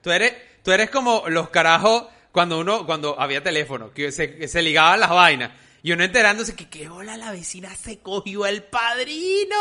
Tú 0.00 0.12
eres, 0.12 0.32
tú 0.62 0.70
eres 0.70 0.90
como 0.90 1.24
los 1.26 1.48
carajos 1.50 2.04
cuando 2.30 2.60
uno, 2.60 2.86
cuando 2.86 3.20
había 3.20 3.42
teléfono, 3.42 3.90
que 3.92 4.12
se, 4.12 4.36
que 4.36 4.46
se 4.46 4.62
ligaban 4.62 5.00
las 5.00 5.10
vainas. 5.10 5.50
Y 5.82 5.90
uno 5.90 6.04
enterándose 6.04 6.54
que 6.54 6.68
qué 6.68 6.88
bola 6.88 7.16
la 7.16 7.32
vecina 7.32 7.70
se 7.74 7.98
cogió 7.98 8.46
el 8.46 8.62
padrino. 8.62 9.56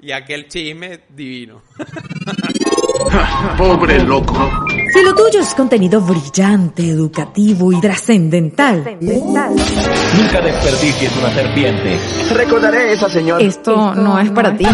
Y 0.00 0.12
aquel 0.12 0.48
chisme 0.48 1.00
divino. 1.10 1.62
Pobre 3.58 4.02
loco. 4.02 4.64
Si 4.94 5.02
lo 5.02 5.14
tuyo 5.14 5.40
es 5.40 5.54
contenido 5.54 6.00
brillante, 6.00 6.88
educativo 6.88 7.70
y 7.70 7.80
trascendental, 7.82 8.96
Nunca 8.98 10.40
desperdicies 10.40 11.14
una 11.18 11.34
serpiente. 11.34 11.98
Recordaré 12.32 12.78
a 12.78 12.92
esa 12.92 13.10
señora. 13.10 13.44
esto 13.44 13.94
no 13.94 14.18
es 14.18 14.30
para 14.30 14.56
ti. 14.56 14.64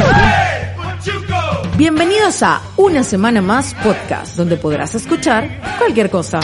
Bienvenidos 1.79 2.43
a 2.43 2.61
Una 2.77 3.05
Semana 3.05 3.41
Más 3.41 3.73
Podcast, 3.75 4.35
donde 4.35 4.57
podrás 4.57 4.97
escuchar 4.97 5.49
cualquier 5.79 6.11
cosa. 6.11 6.41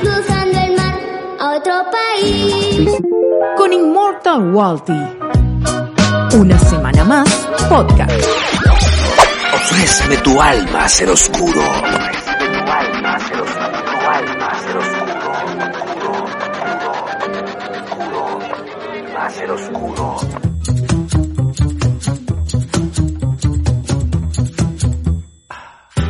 cruzando 0.00 0.58
el 0.60 0.74
mar 0.74 0.98
a 1.40 1.56
otro 1.58 1.74
país. 1.92 2.88
Con 3.58 3.70
Immortal 3.70 4.54
Walty. 4.54 4.94
Una 6.38 6.58
Semana 6.58 7.04
Más 7.04 7.28
Podcast. 7.68 8.24
Ofréceme 9.54 10.16
tu 10.16 10.40
alma, 10.40 10.88
ser 10.88 11.10
oscuro. 11.10 11.60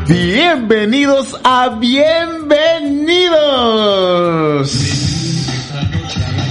Bienvenidos 0.06 1.34
a 1.44 1.70
Bienvenidos. 1.70 2.44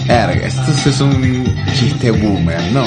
Verga, 0.08 0.47
esto 0.47 0.89
es 0.89 1.00
un 1.00 1.45
chiste 1.73 2.09
boomer, 2.09 2.59
¿no? 2.72 2.83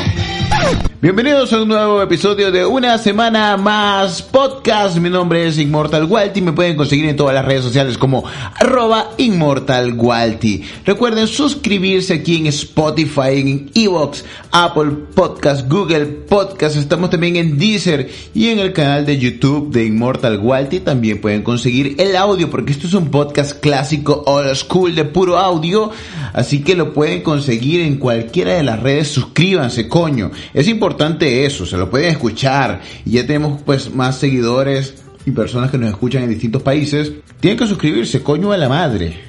Bienvenidos 1.02 1.52
a 1.52 1.62
un 1.62 1.68
nuevo 1.68 2.00
episodio 2.02 2.50
de 2.50 2.64
Una 2.64 2.96
Semana 2.98 3.56
Más 3.56 4.22
Podcast. 4.22 4.96
Mi 4.96 5.10
nombre 5.10 5.46
es 5.46 5.58
Inmortal 5.58 6.04
Walty. 6.06 6.40
Me 6.40 6.52
pueden 6.52 6.74
conseguir 6.74 7.04
en 7.04 7.16
todas 7.16 7.34
las 7.34 7.44
redes 7.44 7.62
sociales 7.62 7.98
como 7.98 8.24
arroba 8.54 9.10
Inmortal 9.18 9.92
Walty. 9.92 10.64
Recuerden 10.84 11.28
suscribirse 11.28 12.14
aquí 12.14 12.38
en 12.38 12.46
Spotify, 12.46 13.40
en 13.40 13.70
Evox, 13.74 14.24
Apple 14.50 14.92
Podcast, 15.14 15.68
Google 15.70 16.06
Podcast. 16.06 16.76
Estamos 16.76 17.10
también 17.10 17.36
en 17.36 17.58
Deezer 17.58 18.10
y 18.34 18.48
en 18.48 18.58
el 18.58 18.72
canal 18.72 19.04
de 19.04 19.18
YouTube 19.18 19.70
de 19.70 19.84
Inmortal 19.84 20.40
Walty. 20.40 20.80
También 20.80 21.20
pueden 21.20 21.42
conseguir 21.42 21.94
el 21.98 22.16
audio 22.16 22.50
porque 22.50 22.72
esto 22.72 22.86
es 22.86 22.94
un 22.94 23.10
podcast 23.10 23.60
clásico 23.60 24.24
old 24.26 24.54
school 24.54 24.94
de 24.94 25.04
puro 25.04 25.38
audio. 25.38 25.90
Así 26.32 26.62
que 26.62 26.74
lo 26.74 26.94
pueden 26.94 27.22
conseguir 27.22 27.82
en 27.82 27.98
cualquiera 27.98 28.54
de 28.54 28.62
las 28.62 28.82
redes. 28.82 29.08
Suscríbanse, 29.08 29.88
coño. 29.88 30.30
Es 30.56 30.68
importante 30.68 31.44
eso, 31.44 31.66
se 31.66 31.76
lo 31.76 31.90
pueden 31.90 32.08
escuchar. 32.08 32.80
Y 33.04 33.10
ya 33.10 33.26
tenemos 33.26 33.60
pues 33.60 33.94
más 33.94 34.16
seguidores 34.16 34.94
y 35.26 35.30
personas 35.30 35.70
que 35.70 35.76
nos 35.76 35.90
escuchan 35.90 36.22
en 36.22 36.30
distintos 36.30 36.62
países. 36.62 37.12
Tienen 37.40 37.58
que 37.58 37.66
suscribirse, 37.66 38.22
coño 38.22 38.52
a 38.52 38.56
la 38.56 38.66
madre. 38.66 39.20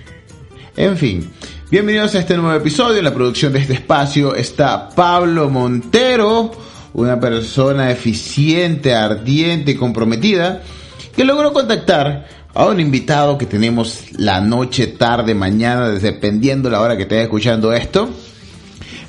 En 0.77 0.95
fin, 0.95 1.29
bienvenidos 1.69 2.15
a 2.15 2.19
este 2.19 2.37
nuevo 2.37 2.55
episodio. 2.55 2.99
En 2.99 3.03
la 3.03 3.13
producción 3.13 3.51
de 3.51 3.59
este 3.59 3.73
espacio 3.73 4.35
está 4.35 4.87
Pablo 4.87 5.49
Montero, 5.49 6.49
una 6.93 7.19
persona 7.19 7.91
eficiente, 7.91 8.95
ardiente 8.95 9.71
y 9.71 9.75
comprometida, 9.75 10.63
que 11.13 11.25
logró 11.25 11.51
contactar 11.51 12.25
a 12.53 12.67
un 12.67 12.79
invitado 12.79 13.37
que 13.37 13.45
tenemos 13.45 14.17
la 14.17 14.39
noche, 14.39 14.87
tarde, 14.87 15.35
mañana, 15.35 15.89
dependiendo 15.89 16.69
la 16.69 16.79
hora 16.79 16.95
que 16.95 17.03
estés 17.03 17.23
escuchando 17.23 17.73
esto. 17.73 18.09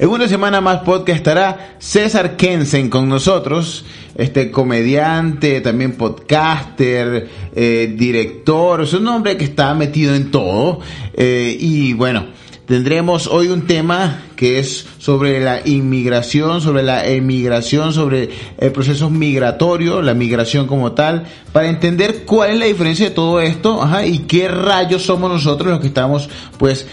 En 0.01 0.09
una 0.11 0.29
semana 0.29 0.61
más 0.61 0.83
podcast 0.83 1.17
estará 1.17 1.77
César 1.81 2.37
Kensen 2.37 2.89
con 2.89 3.09
nosotros, 3.09 3.85
este 4.15 4.49
comediante, 4.49 5.61
también 5.61 5.95
podcaster, 5.95 7.29
eh, 7.53 7.95
director, 7.99 8.83
es 8.83 8.93
un 8.93 9.09
hombre 9.09 9.37
que 9.37 9.47
está 9.47 9.75
metido 9.75 10.15
en 10.15 10.31
todo. 10.31 10.79
eh, 11.15 11.57
y 11.59 11.95
bueno, 11.95 12.27
tendremos 12.67 13.27
hoy 13.27 13.49
un 13.49 13.67
tema 13.67 14.23
que 14.37 14.61
es 14.61 14.87
sobre 14.99 15.41
la 15.41 15.67
inmigración, 15.67 16.61
sobre 16.61 16.85
la 16.85 17.05
emigración, 17.05 17.93
sobre 17.93 18.29
el 18.57 18.71
proceso 18.71 19.11
migratorio, 19.11 20.01
la 20.01 20.15
migración 20.15 20.69
como 20.69 20.93
tal, 20.93 21.27
para 21.53 21.69
entender 21.69 22.25
cuál 22.25 22.51
es 22.51 22.59
la 22.61 22.67
diferencia 22.67 23.09
de 23.09 23.15
todo 23.17 23.41
esto, 23.41 23.81
y 24.07 24.19
qué 24.21 24.47
rayos 24.47 25.03
somos 25.03 25.29
nosotros 25.29 25.71
los 25.71 25.81
que 25.81 25.89
estamos, 25.89 26.31
pues, 26.57 26.87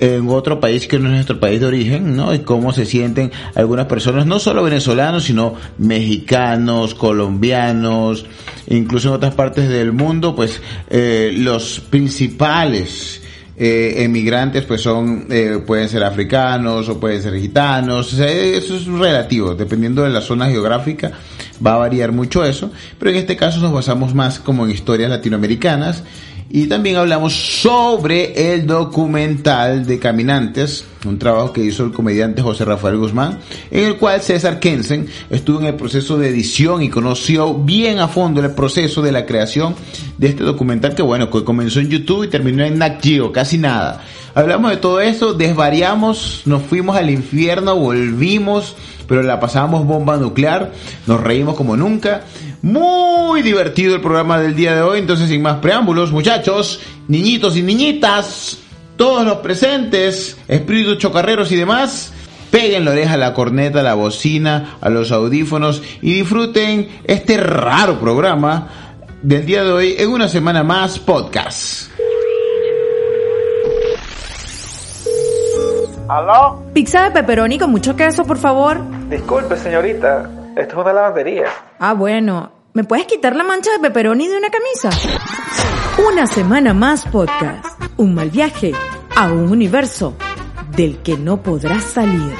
en 0.00 0.28
otro 0.28 0.58
país 0.60 0.88
que 0.88 0.98
no 0.98 1.08
es 1.08 1.14
nuestro 1.14 1.38
país 1.38 1.60
de 1.60 1.66
origen, 1.66 2.16
¿no? 2.16 2.34
Y 2.34 2.40
cómo 2.40 2.72
se 2.72 2.86
sienten 2.86 3.30
algunas 3.54 3.86
personas, 3.86 4.26
no 4.26 4.38
solo 4.38 4.62
venezolanos, 4.62 5.24
sino 5.24 5.54
mexicanos, 5.78 6.94
colombianos, 6.94 8.24
incluso 8.68 9.08
en 9.08 9.14
otras 9.14 9.34
partes 9.34 9.68
del 9.68 9.92
mundo, 9.92 10.34
pues 10.34 10.60
eh, 10.88 11.32
los 11.36 11.80
principales 11.80 13.20
eh, 13.62 14.04
emigrantes 14.04 14.64
pues 14.64 14.80
son 14.80 15.26
eh, 15.28 15.58
pueden 15.66 15.86
ser 15.90 16.02
africanos 16.02 16.88
o 16.88 16.98
pueden 16.98 17.20
ser 17.20 17.38
gitanos, 17.38 18.14
eso 18.14 18.76
es 18.76 18.86
relativo, 18.86 19.54
dependiendo 19.54 20.02
de 20.02 20.08
la 20.08 20.22
zona 20.22 20.48
geográfica 20.48 21.12
va 21.64 21.74
a 21.74 21.76
variar 21.76 22.10
mucho 22.10 22.42
eso, 22.42 22.70
pero 22.98 23.10
en 23.10 23.18
este 23.18 23.36
caso 23.36 23.60
nos 23.60 23.70
basamos 23.70 24.14
más 24.14 24.40
como 24.40 24.64
en 24.64 24.70
historias 24.70 25.10
latinoamericanas 25.10 26.04
y 26.52 26.66
también 26.66 26.96
hablamos 26.96 27.32
sobre 27.32 28.52
el 28.52 28.66
documental 28.66 29.86
de 29.86 30.00
Caminantes, 30.00 30.84
un 31.06 31.16
trabajo 31.16 31.52
que 31.52 31.62
hizo 31.62 31.84
el 31.84 31.92
comediante 31.92 32.42
José 32.42 32.64
Rafael 32.64 32.96
Guzmán, 32.96 33.38
en 33.70 33.84
el 33.84 33.96
cual 33.96 34.20
César 34.20 34.58
Kensen 34.58 35.06
estuvo 35.30 35.60
en 35.60 35.66
el 35.66 35.76
proceso 35.76 36.18
de 36.18 36.28
edición 36.28 36.82
y 36.82 36.88
conoció 36.88 37.54
bien 37.54 38.00
a 38.00 38.08
fondo 38.08 38.44
el 38.44 38.50
proceso 38.50 39.00
de 39.00 39.12
la 39.12 39.26
creación 39.26 39.76
de 40.18 40.26
este 40.26 40.42
documental 40.42 40.96
que 40.96 41.02
bueno, 41.02 41.30
que 41.30 41.44
comenzó 41.44 41.78
en 41.78 41.88
YouTube 41.88 42.24
y 42.24 42.28
terminó 42.28 42.64
en 42.64 42.80
casi 43.32 43.56
nada. 43.56 44.02
Hablamos 44.34 44.72
de 44.72 44.76
todo 44.76 45.00
eso, 45.00 45.34
desvariamos, 45.34 46.42
nos 46.46 46.62
fuimos 46.62 46.96
al 46.96 47.10
infierno, 47.10 47.76
volvimos, 47.76 48.74
pero 49.06 49.22
la 49.22 49.38
pasamos 49.38 49.86
bomba 49.86 50.16
nuclear, 50.16 50.72
nos 51.06 51.20
reímos 51.20 51.54
como 51.54 51.76
nunca. 51.76 52.24
Muy 52.62 53.42
divertido 53.42 53.94
el 53.94 54.02
programa 54.02 54.38
del 54.38 54.54
día 54.54 54.74
de 54.74 54.82
hoy, 54.82 54.98
entonces 54.98 55.28
sin 55.28 55.40
más 55.40 55.58
preámbulos, 55.58 56.12
muchachos, 56.12 56.80
niñitos 57.08 57.56
y 57.56 57.62
niñitas, 57.62 58.58
todos 58.96 59.24
los 59.24 59.38
presentes, 59.38 60.36
espíritus 60.46 60.98
chocarreros 60.98 61.50
y 61.52 61.56
demás, 61.56 62.12
peguen 62.50 62.84
la 62.84 62.90
oreja 62.90 63.14
a 63.14 63.16
la 63.16 63.32
corneta, 63.32 63.80
a 63.80 63.82
la 63.82 63.94
bocina, 63.94 64.76
a 64.80 64.90
los 64.90 65.10
audífonos 65.10 65.82
y 66.02 66.12
disfruten 66.12 66.88
este 67.04 67.38
raro 67.38 67.98
programa 67.98 68.68
del 69.22 69.46
día 69.46 69.64
de 69.64 69.72
hoy 69.72 69.94
en 69.98 70.10
una 70.10 70.28
semana 70.28 70.62
más 70.62 70.98
podcast. 70.98 71.90
¿Aló? 76.08 76.62
Pizza 76.74 77.04
de 77.04 77.10
pepperoni 77.12 77.58
con 77.58 77.70
mucho 77.70 77.94
queso, 77.94 78.24
por 78.24 78.36
favor. 78.36 78.80
Disculpe, 79.08 79.56
señorita. 79.56 80.28
Esto 80.56 80.74
es 80.74 80.74
una 80.74 80.92
lavandería. 80.92 81.46
Ah, 81.78 81.94
bueno. 81.94 82.52
¿Me 82.72 82.84
puedes 82.84 83.06
quitar 83.06 83.34
la 83.34 83.42
mancha 83.42 83.72
de 83.72 83.80
pepperoni 83.80 84.28
de 84.28 84.36
una 84.36 84.48
camisa? 84.48 84.90
Una 86.08 86.26
Semana 86.26 86.72
Más 86.72 87.04
Podcast. 87.06 87.66
Un 87.96 88.14
mal 88.14 88.30
viaje 88.30 88.72
a 89.16 89.26
un 89.26 89.50
universo 89.50 90.14
del 90.76 91.02
que 91.02 91.16
no 91.16 91.42
podrás 91.42 91.82
salir. 91.82 92.32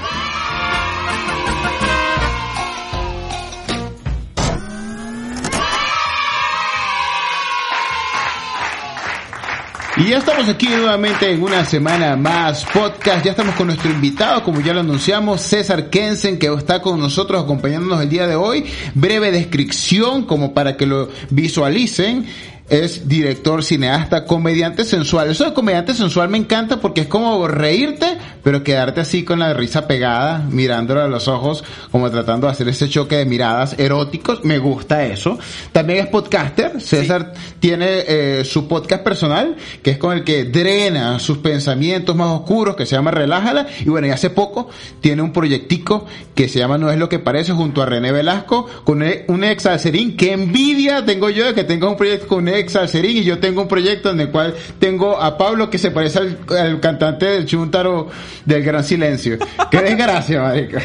Y 10.00 10.08
ya 10.08 10.16
estamos 10.16 10.48
aquí 10.48 10.66
nuevamente 10.66 11.30
en 11.30 11.42
una 11.42 11.62
semana 11.66 12.16
más 12.16 12.64
podcast. 12.64 13.22
Ya 13.22 13.32
estamos 13.32 13.54
con 13.54 13.66
nuestro 13.66 13.91
invitado, 13.91 14.42
como 14.42 14.62
ya 14.62 14.72
lo 14.72 14.80
anunciamos, 14.80 15.42
César 15.42 15.91
Kensen, 15.91 16.38
que 16.38 16.47
está 16.47 16.80
con 16.80 16.98
nosotros 16.98 17.42
acompañándonos 17.42 18.00
el 18.00 18.08
día 18.08 18.26
de 18.26 18.34
hoy. 18.34 18.64
Breve 18.94 19.30
descripción, 19.30 20.24
como 20.24 20.54
para 20.54 20.78
que 20.78 20.86
lo 20.86 21.10
visualicen. 21.28 22.24
es 22.70 23.08
director, 23.08 23.62
cineasta, 23.62 24.24
comediante 24.24 24.84
sensual. 24.84 25.28
Eso 25.28 25.44
de 25.44 25.52
comediante 25.52 25.92
sensual 25.92 26.30
me 26.30 26.38
encanta 26.38 26.80
porque 26.80 27.02
es 27.02 27.06
como 27.06 27.47
reírte, 27.47 28.16
pero 28.42 28.63
quedarte 28.63 29.01
así 29.01 29.25
con 29.25 29.39
la 29.39 29.53
risa 29.54 29.87
pegada, 29.87 30.47
mirándolo 30.51 31.03
a 31.03 31.09
los 31.09 31.28
ojos, 31.28 31.65
como 31.91 32.10
tratando 32.10 32.47
de 32.47 32.53
hacer 32.53 32.69
ese 32.69 32.89
choque 32.89 33.16
de 33.16 33.27
miradas 33.27 33.78
eróticos. 33.78 34.45
Me 34.45 34.59
gusta 34.59 35.04
eso. 35.04 35.39
También 35.72 36.01
es 36.01 36.07
podcaster. 36.07 36.81
César 36.81 37.33
tiene 37.59 38.04
eh, 38.07 38.45
su 38.45 38.66
podcast 38.69 39.03
personal, 39.03 39.57
que 39.83 39.92
es 39.92 39.98
con 39.98 40.16
el 40.16 40.25
que 40.25 40.45
drena 40.45 41.19
sus 41.19 41.39
pensamientos 41.39 42.16
más 42.16 42.28
oscuros, 42.28 42.77
que 42.77 42.87
se 42.87 42.97
llama 42.97 43.10
Relájala. 43.10 43.66
Y 43.81 43.89
bueno, 43.89 44.07
y 44.07 44.10
hace 44.10 44.31
poco 44.31 44.69
tiene 45.01 45.22
un 45.22 45.33
proyectico 45.33 46.07
que 46.34 46.48
se 46.48 46.59
llama 46.59 46.78
No 46.78 46.91
es 46.91 46.98
lo 46.98 47.09
que 47.09 47.19
parece, 47.19 47.53
junto 47.53 47.83
a 47.83 47.86
René 47.86 48.13
Velasco, 48.13 48.66
con 48.84 49.03
un 49.28 49.45
ex 49.45 49.66
Alcerín. 49.66 50.16
Qué 50.16 50.33
envidia 50.33 51.04
tengo 51.04 51.31
yo 51.31 51.47
de 51.47 51.54
que 51.54 51.65
tenga 51.65 51.89
un 51.89 51.97
proyecto 51.97 52.27
con 52.27 52.39
un 52.41 52.48
ex 52.48 52.77
Alcerín 52.77 53.19
y 53.19 53.25
yo 53.25 53.39
tengo 53.39 53.63
un 53.63 53.69
proyecto 53.69 54.10
en 54.10 54.21
el 54.21 54.31
cual 54.31 54.54
tengo 54.78 55.21
a 55.21 55.36
Pablo 55.36 55.71
que 55.71 55.78
se 55.78 55.91
parece 55.91 56.19
al, 56.19 56.39
al 56.59 56.81
cantante 56.81 57.27
del 57.27 57.47
Chuntaro 57.47 58.09
del 58.44 58.62
Gran 58.62 58.84
Silencio. 58.84 59.38
Qué 59.71 59.82
desgracia, 59.82 60.41
marica. 60.42 60.82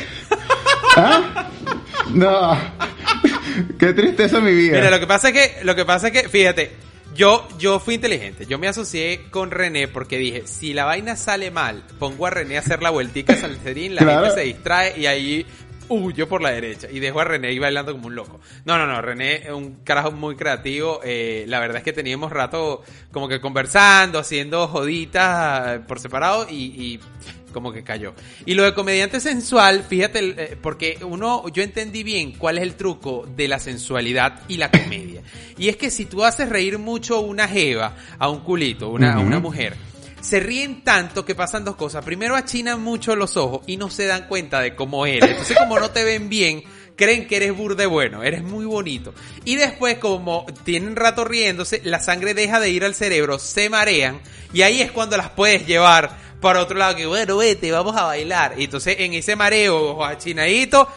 ¿Ah? 0.97 1.49
No. 2.13 2.57
Qué 3.79 3.93
tristeza 3.93 4.39
mi 4.39 4.51
vida. 4.53 4.77
Mira, 4.77 4.89
lo 4.91 4.99
que 4.99 5.07
pasa 5.07 5.29
es 5.29 5.33
que, 5.33 5.63
lo 5.63 5.75
que 5.75 5.85
pasa 5.85 6.07
es 6.07 6.13
que, 6.21 6.29
fíjate, 6.29 6.71
yo, 7.15 7.47
yo 7.57 7.79
fui 7.79 7.95
inteligente. 7.95 8.45
Yo 8.45 8.59
me 8.59 8.67
asocié 8.67 9.21
con 9.31 9.51
René 9.51 9.87
porque 9.87 10.17
dije, 10.17 10.43
si 10.45 10.73
la 10.73 10.85
vaina 10.85 11.15
sale 11.15 11.51
mal, 11.51 11.83
pongo 11.99 12.27
a 12.27 12.29
René 12.29 12.57
a 12.57 12.59
hacer 12.59 12.81
la 12.81 12.89
vueltica 12.89 13.33
a 13.33 13.37
Salcerín, 13.37 13.95
la 13.95 14.01
Claro. 14.01 14.25
gente 14.25 14.41
se 14.41 14.45
distrae 14.47 14.99
y 14.99 15.05
ahí 15.05 15.45
huyo 15.89 16.27
por 16.27 16.41
la 16.41 16.51
derecha 16.51 16.87
y 16.91 16.99
dejo 16.99 17.19
a 17.19 17.23
René 17.23 17.49
ahí 17.49 17.59
bailando 17.59 17.91
como 17.91 18.07
un 18.07 18.15
loco. 18.15 18.39
No, 18.65 18.77
no, 18.77 18.87
no, 18.87 19.01
René 19.01 19.35
es 19.35 19.51
un 19.51 19.75
carajo 19.83 20.11
muy 20.11 20.35
creativo. 20.35 21.01
eh, 21.03 21.45
la 21.47 21.59
verdad 21.59 21.77
es 21.77 21.83
que 21.83 21.93
teníamos 21.93 22.31
rato 22.31 22.83
como 23.11 23.27
que 23.27 23.39
conversando, 23.39 24.19
haciendo 24.19 24.67
joditas 24.67 25.75
eh, 25.75 25.79
por 25.87 25.99
separado 25.99 26.47
y, 26.49 26.55
y 26.55 26.99
como 27.55 27.71
que 27.71 27.83
cayó. 27.83 28.13
Y 28.45 28.53
lo 28.53 28.63
de 28.63 28.73
comediante 28.73 29.21
sensual, 29.21 29.83
fíjate, 29.87 30.19
eh, 30.37 30.57
porque 30.61 30.97
uno, 31.01 31.47
yo 31.49 31.63
entendí 31.63 32.03
bien 32.03 32.33
cuál 32.33 32.57
es 32.57 32.63
el 32.63 32.75
truco 32.75 33.25
de 33.33 33.47
la 33.47 33.59
sensualidad 33.59 34.41
y 34.49 34.57
la 34.57 34.69
comedia. 34.69 35.21
Y 35.57 35.69
es 35.69 35.77
que 35.77 35.89
si 35.89 36.05
tú 36.05 36.25
haces 36.25 36.49
reír 36.49 36.77
mucho 36.79 37.21
una 37.21 37.47
jeva, 37.47 37.95
a 38.19 38.29
un 38.29 38.41
culito, 38.41 38.89
una, 38.89 39.13
a 39.13 39.19
una 39.19 39.39
mujer, 39.39 39.75
se 40.25 40.39
ríen 40.39 40.83
tanto 40.83 41.23
que 41.23 41.35
pasan 41.35 41.63
dos 41.63 41.75
cosas. 41.75 42.03
Primero 42.03 42.35
achinan 42.35 42.81
mucho 42.81 43.15
los 43.15 43.37
ojos 43.37 43.61
y 43.67 43.77
no 43.77 43.91
se 43.91 44.07
dan 44.07 44.27
cuenta 44.27 44.59
de 44.59 44.75
cómo 44.75 45.05
eres. 45.05 45.29
Entonces 45.29 45.55
como 45.55 45.79
no 45.79 45.91
te 45.91 46.03
ven 46.03 46.29
bien, 46.29 46.63
creen 46.95 47.27
que 47.27 47.35
eres 47.35 47.55
burde 47.55 47.85
bueno, 47.85 48.23
eres 48.23 48.41
muy 48.41 48.65
bonito. 48.65 49.13
Y 49.43 49.55
después 49.55 49.99
como 49.99 50.47
tienen 50.63 50.95
rato 50.95 51.25
riéndose, 51.25 51.79
la 51.83 51.99
sangre 51.99 52.33
deja 52.33 52.59
de 52.59 52.71
ir 52.71 52.83
al 52.83 52.95
cerebro, 52.95 53.37
se 53.37 53.69
marean 53.69 54.19
y 54.51 54.63
ahí 54.63 54.81
es 54.81 54.91
cuando 54.91 55.15
las 55.15 55.29
puedes 55.29 55.67
llevar 55.67 56.17
para 56.41 56.61
otro 56.61 56.75
lado 56.75 56.95
que 56.95 57.05
bueno, 57.05 57.37
vete, 57.37 57.71
vamos 57.71 57.95
a 57.95 58.05
bailar. 58.05 58.55
Y 58.57 58.63
entonces 58.63 58.95
en 58.99 59.13
ese 59.13 59.35
mareo, 59.35 59.91
ojos 59.91 60.09
achinaditos, 60.09 60.87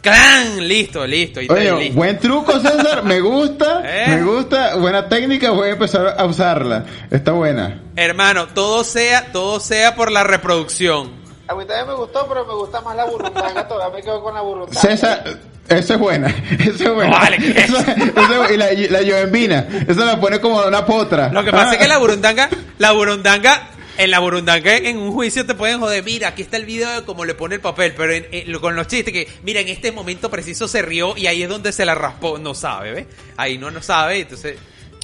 ¡clan! 0.00 0.66
Listo, 0.68 1.06
listo. 1.06 1.40
Y 1.40 1.48
Oye, 1.50 1.72
listo. 1.72 1.96
buen 1.96 2.18
truco, 2.18 2.52
César. 2.60 3.02
Me 3.04 3.20
gusta. 3.20 3.82
¿Eh? 3.84 4.04
Me 4.08 4.22
gusta. 4.22 4.76
Buena 4.76 5.08
técnica. 5.08 5.50
Voy 5.50 5.68
a 5.68 5.72
empezar 5.72 6.14
a 6.18 6.24
usarla. 6.24 6.84
Está 7.10 7.32
buena. 7.32 7.80
Hermano, 7.96 8.48
todo 8.48 8.84
sea, 8.84 9.32
todo 9.32 9.60
sea 9.60 9.94
por 9.94 10.10
la 10.10 10.24
reproducción. 10.24 11.18
A 11.48 11.54
mí 11.54 11.64
también 11.64 11.88
me 11.88 11.94
gustó, 11.94 12.26
pero 12.28 12.44
me 12.46 12.54
gusta 12.54 12.80
más 12.80 12.96
la 12.96 13.04
burrundanga. 13.06 13.66
Todavía 13.66 13.96
me 13.96 14.02
quedo 14.02 14.22
con 14.22 14.34
la 14.34 14.40
burrundanga. 14.40 14.80
César, 14.80 15.24
esa 15.68 15.94
es 15.94 16.00
buena. 16.00 16.28
Esa 16.58 16.84
es 16.84 16.94
buena. 16.94 17.10
No, 17.10 17.16
vale, 17.18 17.38
¿qué 17.38 17.50
es? 17.50 17.56
Esa- 17.70 17.92
esa- 17.92 18.52
y 18.52 18.56
la, 18.56 18.72
la 18.72 18.98
Jovembina. 18.98 19.66
Esa 19.86 20.04
la 20.04 20.20
pone 20.20 20.40
como 20.40 20.60
una 20.64 20.84
potra. 20.86 21.28
Lo 21.32 21.44
que 21.44 21.50
pasa 21.52 21.70
Ah. 21.70 21.74
es 21.74 21.78
que 21.78 21.88
la 21.88 21.98
burundanga, 21.98 22.48
la 22.78 22.92
burundanga, 22.92 23.69
en 24.00 24.10
la 24.10 24.18
burundanga 24.18 24.76
en 24.76 24.96
un 24.98 25.12
juicio 25.12 25.44
te 25.46 25.54
pueden 25.54 25.78
joder, 25.80 26.02
mira, 26.02 26.28
aquí 26.28 26.42
está 26.42 26.56
el 26.56 26.64
video 26.64 26.90
de 26.90 27.02
cómo 27.04 27.24
le 27.24 27.34
pone 27.34 27.56
el 27.56 27.60
papel, 27.60 27.92
pero 27.96 28.12
en- 28.12 28.52
con 28.60 28.74
los 28.74 28.86
chistes 28.86 29.12
que, 29.12 29.28
mira, 29.42 29.60
en 29.60 29.68
este 29.68 29.92
momento 29.92 30.30
preciso 30.30 30.66
se 30.68 30.82
rió 30.82 31.16
y 31.16 31.26
ahí 31.26 31.42
es 31.42 31.48
donde 31.48 31.72
se 31.72 31.84
la 31.84 31.94
raspó, 31.94 32.38
no 32.38 32.54
sabe, 32.54 32.92
¿ves? 32.92 33.06
Ahí 33.36 33.58
no 33.58 33.70
no 33.70 33.82
sabe, 33.82 34.20
entonces, 34.20 34.56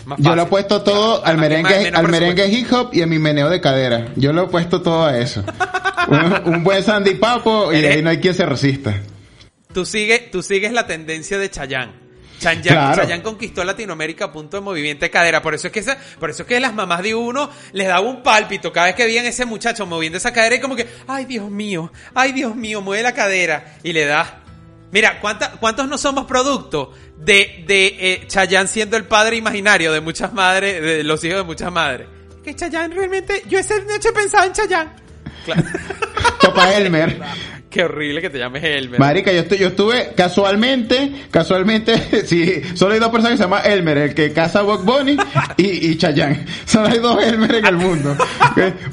más 0.06 0.18
Yo 0.20 0.34
lo 0.36 0.42
he 0.42 0.46
puesto 0.46 0.82
todo 0.82 1.24
al 1.24 1.36
merengue, 1.36 1.88
al 1.88 2.08
merengue 2.08 2.46
hip 2.48 2.72
hop 2.72 2.90
y 2.92 3.02
a 3.02 3.06
mi 3.06 3.18
meneo 3.18 3.50
de 3.50 3.60
cadera. 3.60 4.12
Yo 4.16 4.32
lo 4.32 4.44
he 4.44 4.46
puesto 4.48 4.80
todo 4.80 5.04
a 5.04 5.18
eso. 5.18 5.44
un, 6.08 6.54
un 6.54 6.64
buen 6.64 6.82
Sandy 6.82 7.14
Papo 7.16 7.72
y 7.72 7.84
ahí 7.84 8.02
no 8.02 8.10
hay 8.10 8.18
quien 8.18 8.34
se 8.34 8.46
resista. 8.46 8.94
Tú 9.74 9.84
sigues, 9.84 10.30
tú 10.30 10.42
sigues 10.42 10.72
la 10.72 10.86
tendencia 10.86 11.38
de 11.38 11.50
Chayanne. 11.50 12.05
Chayanne, 12.38 12.62
Claro. 12.62 13.02
Chayanne 13.02 13.22
conquistó 13.22 13.64
Latinoamérica 13.64 14.26
a 14.26 14.32
punto 14.32 14.56
de 14.56 14.60
movimiento 14.62 15.04
de 15.04 15.10
cadera. 15.10 15.40
Por 15.42 15.54
eso 15.54 15.66
es 15.68 15.72
que 15.72 15.80
esa, 15.80 15.96
por 16.18 16.30
eso 16.30 16.42
es 16.42 16.48
que 16.48 16.60
las 16.60 16.74
mamás 16.74 17.02
de 17.02 17.14
uno 17.14 17.50
les 17.72 17.86
daba 17.88 18.00
un 18.00 18.22
pálpito 18.22 18.72
cada 18.72 18.86
vez 18.86 18.94
que 18.96 19.04
veían 19.04 19.24
ese 19.26 19.44
muchacho 19.46 19.86
moviendo 19.86 20.18
esa 20.18 20.32
cadera 20.32 20.56
y 20.56 20.60
como 20.60 20.76
que, 20.76 20.86
ay 21.08 21.24
Dios 21.24 21.50
mío, 21.50 21.92
ay 22.14 22.32
Dios 22.32 22.54
mío, 22.56 22.80
mueve 22.80 23.02
la 23.02 23.12
cadera 23.14 23.76
y 23.82 23.92
le 23.92 24.04
da. 24.04 24.42
Mira, 24.92 25.20
¿cuánta- 25.20 25.52
¿cuántos 25.58 25.88
no 25.88 25.98
somos 25.98 26.26
producto 26.26 26.92
de, 27.16 27.64
de 27.66 27.96
eh, 27.98 28.24
Chayanne 28.28 28.68
siendo 28.68 28.96
el 28.96 29.04
padre 29.04 29.36
imaginario 29.36 29.92
de 29.92 30.00
muchas 30.00 30.32
madres, 30.32 30.80
de 30.80 31.02
los 31.04 31.22
hijos 31.24 31.38
de 31.38 31.44
muchas 31.44 31.72
madres? 31.72 32.06
Que 32.44 32.54
Chayanne 32.54 32.94
realmente, 32.94 33.42
yo 33.48 33.58
esa 33.58 33.78
noche 33.80 34.12
pensaba 34.12 34.46
en 34.46 34.52
Chayanne. 34.52 34.90
Claro. 35.44 35.62
Elmer. 36.76 37.20
Qué 37.76 37.84
horrible 37.84 38.22
que 38.22 38.30
te 38.30 38.38
llames 38.38 38.64
Elmer. 38.64 38.98
Marica, 38.98 39.30
yo, 39.30 39.40
estoy, 39.40 39.58
yo 39.58 39.68
estuve 39.68 40.14
casualmente, 40.16 41.26
casualmente, 41.30 42.24
sí, 42.26 42.62
solo 42.72 42.94
hay 42.94 43.00
dos 43.00 43.10
personas 43.10 43.32
que 43.32 43.36
se 43.36 43.42
llaman 43.42 43.70
Elmer, 43.70 43.98
el 43.98 44.14
que 44.14 44.32
caza 44.32 44.60
a 44.60 44.62
Bugs 44.62 44.82
Bunny 44.82 45.18
y, 45.58 45.90
y 45.90 45.98
Chayanne. 45.98 46.46
Solo 46.64 46.88
hay 46.88 46.98
dos 47.00 47.22
Elmer 47.22 47.56
en 47.56 47.66
el 47.66 47.76
mundo. 47.76 48.16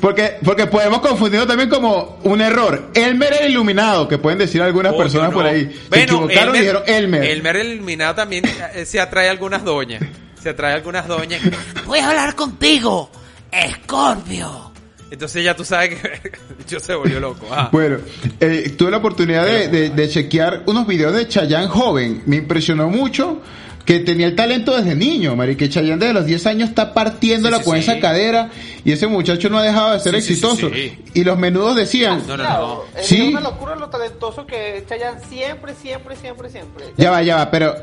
Porque, 0.01 0.33
porque 0.43 0.67
podemos 0.67 0.99
confundirlo 0.99 1.47
también 1.47 1.69
como 1.69 2.19
un 2.23 2.41
error. 2.41 2.91
Elmer 2.93 3.33
el 3.39 3.51
iluminado, 3.51 4.05
que 4.09 4.17
pueden 4.17 4.37
decir 4.37 4.61
algunas 4.61 4.93
personas 4.95 5.29
no. 5.29 5.37
por 5.37 5.45
ahí. 5.45 5.61
Se 5.63 5.87
Bueno, 5.87 6.03
equivocaron 6.03 6.55
y 6.55 6.59
dijeron 6.59 6.83
Elmer. 6.85 7.23
Elmer 7.23 7.55
el 7.55 7.67
iluminado 7.75 8.15
también 8.15 8.43
eh, 8.75 8.83
se 8.85 8.99
atrae 8.99 9.29
a 9.29 9.31
algunas 9.31 9.63
doñas. 9.63 10.03
Se 10.41 10.49
atrae 10.49 10.73
a 10.73 10.75
algunas 10.75 11.07
doñas. 11.07 11.39
Voy 11.85 11.99
a 11.99 12.09
hablar 12.09 12.35
contigo, 12.35 13.09
Scorpio. 13.85 14.72
Entonces 15.13 15.43
ya 15.43 15.55
tú 15.55 15.63
sabes 15.63 16.01
que 16.01 16.31
yo 16.67 16.79
se 16.79 16.95
volvió 16.95 17.19
loco. 17.19 17.45
ah. 17.51 17.69
Bueno, 17.71 17.97
eh, 18.39 18.73
tuve 18.75 18.89
la 18.89 18.97
oportunidad 18.97 19.45
de, 19.45 19.67
de- 19.67 19.89
de 19.91 20.09
chequear 20.09 20.63
unos 20.65 20.87
videos 20.87 21.13
de 21.13 21.27
Chayanne 21.27 21.67
joven. 21.67 22.23
Me 22.25 22.37
impresionó 22.37 22.89
mucho 22.89 23.39
que 23.85 23.99
tenía 23.99 24.25
el 24.25 24.35
talento 24.35 24.75
desde 24.75 24.95
niño, 24.95 25.35
marica. 25.35 25.69
Chayanne 25.69 25.99
desde 25.99 26.13
los 26.13 26.25
10 26.25 26.47
años 26.47 26.69
está 26.69 26.93
partiéndola 26.95 27.57
Sí, 27.57 27.63
sí, 27.63 27.69
con 27.69 27.75
sí. 27.77 27.83
esa 27.91 27.99
cadera 27.99 28.49
y 28.83 28.91
ese 28.91 29.05
muchacho 29.05 29.49
no 29.49 29.59
ha 29.59 29.63
dejado 29.63 29.93
de 29.93 29.99
ser 29.99 30.15
Sí, 30.15 30.21
sí, 30.21 30.27
sí, 30.27 30.33
exitoso. 30.33 30.69
sí. 30.73 30.97
Y 31.13 31.23
los 31.23 31.37
menudos 31.37 31.75
decían, 31.75 32.23
No, 32.27 32.35
no, 32.35 32.43
no. 32.43 32.83
es 32.97 33.11
una 33.11 33.39
locura 33.41 33.75
lo 33.75 33.89
talentoso 33.89 34.47
que 34.47 34.77
es 34.77 34.87
Chayanne 34.87 35.19
siempre, 35.29 35.75
siempre, 35.79 36.15
siempre, 36.15 36.49
siempre. 36.49 36.85
ya 36.97 37.11
va, 37.11 37.21
ya 37.21 37.35
va, 37.35 37.51
pero, 37.51 37.75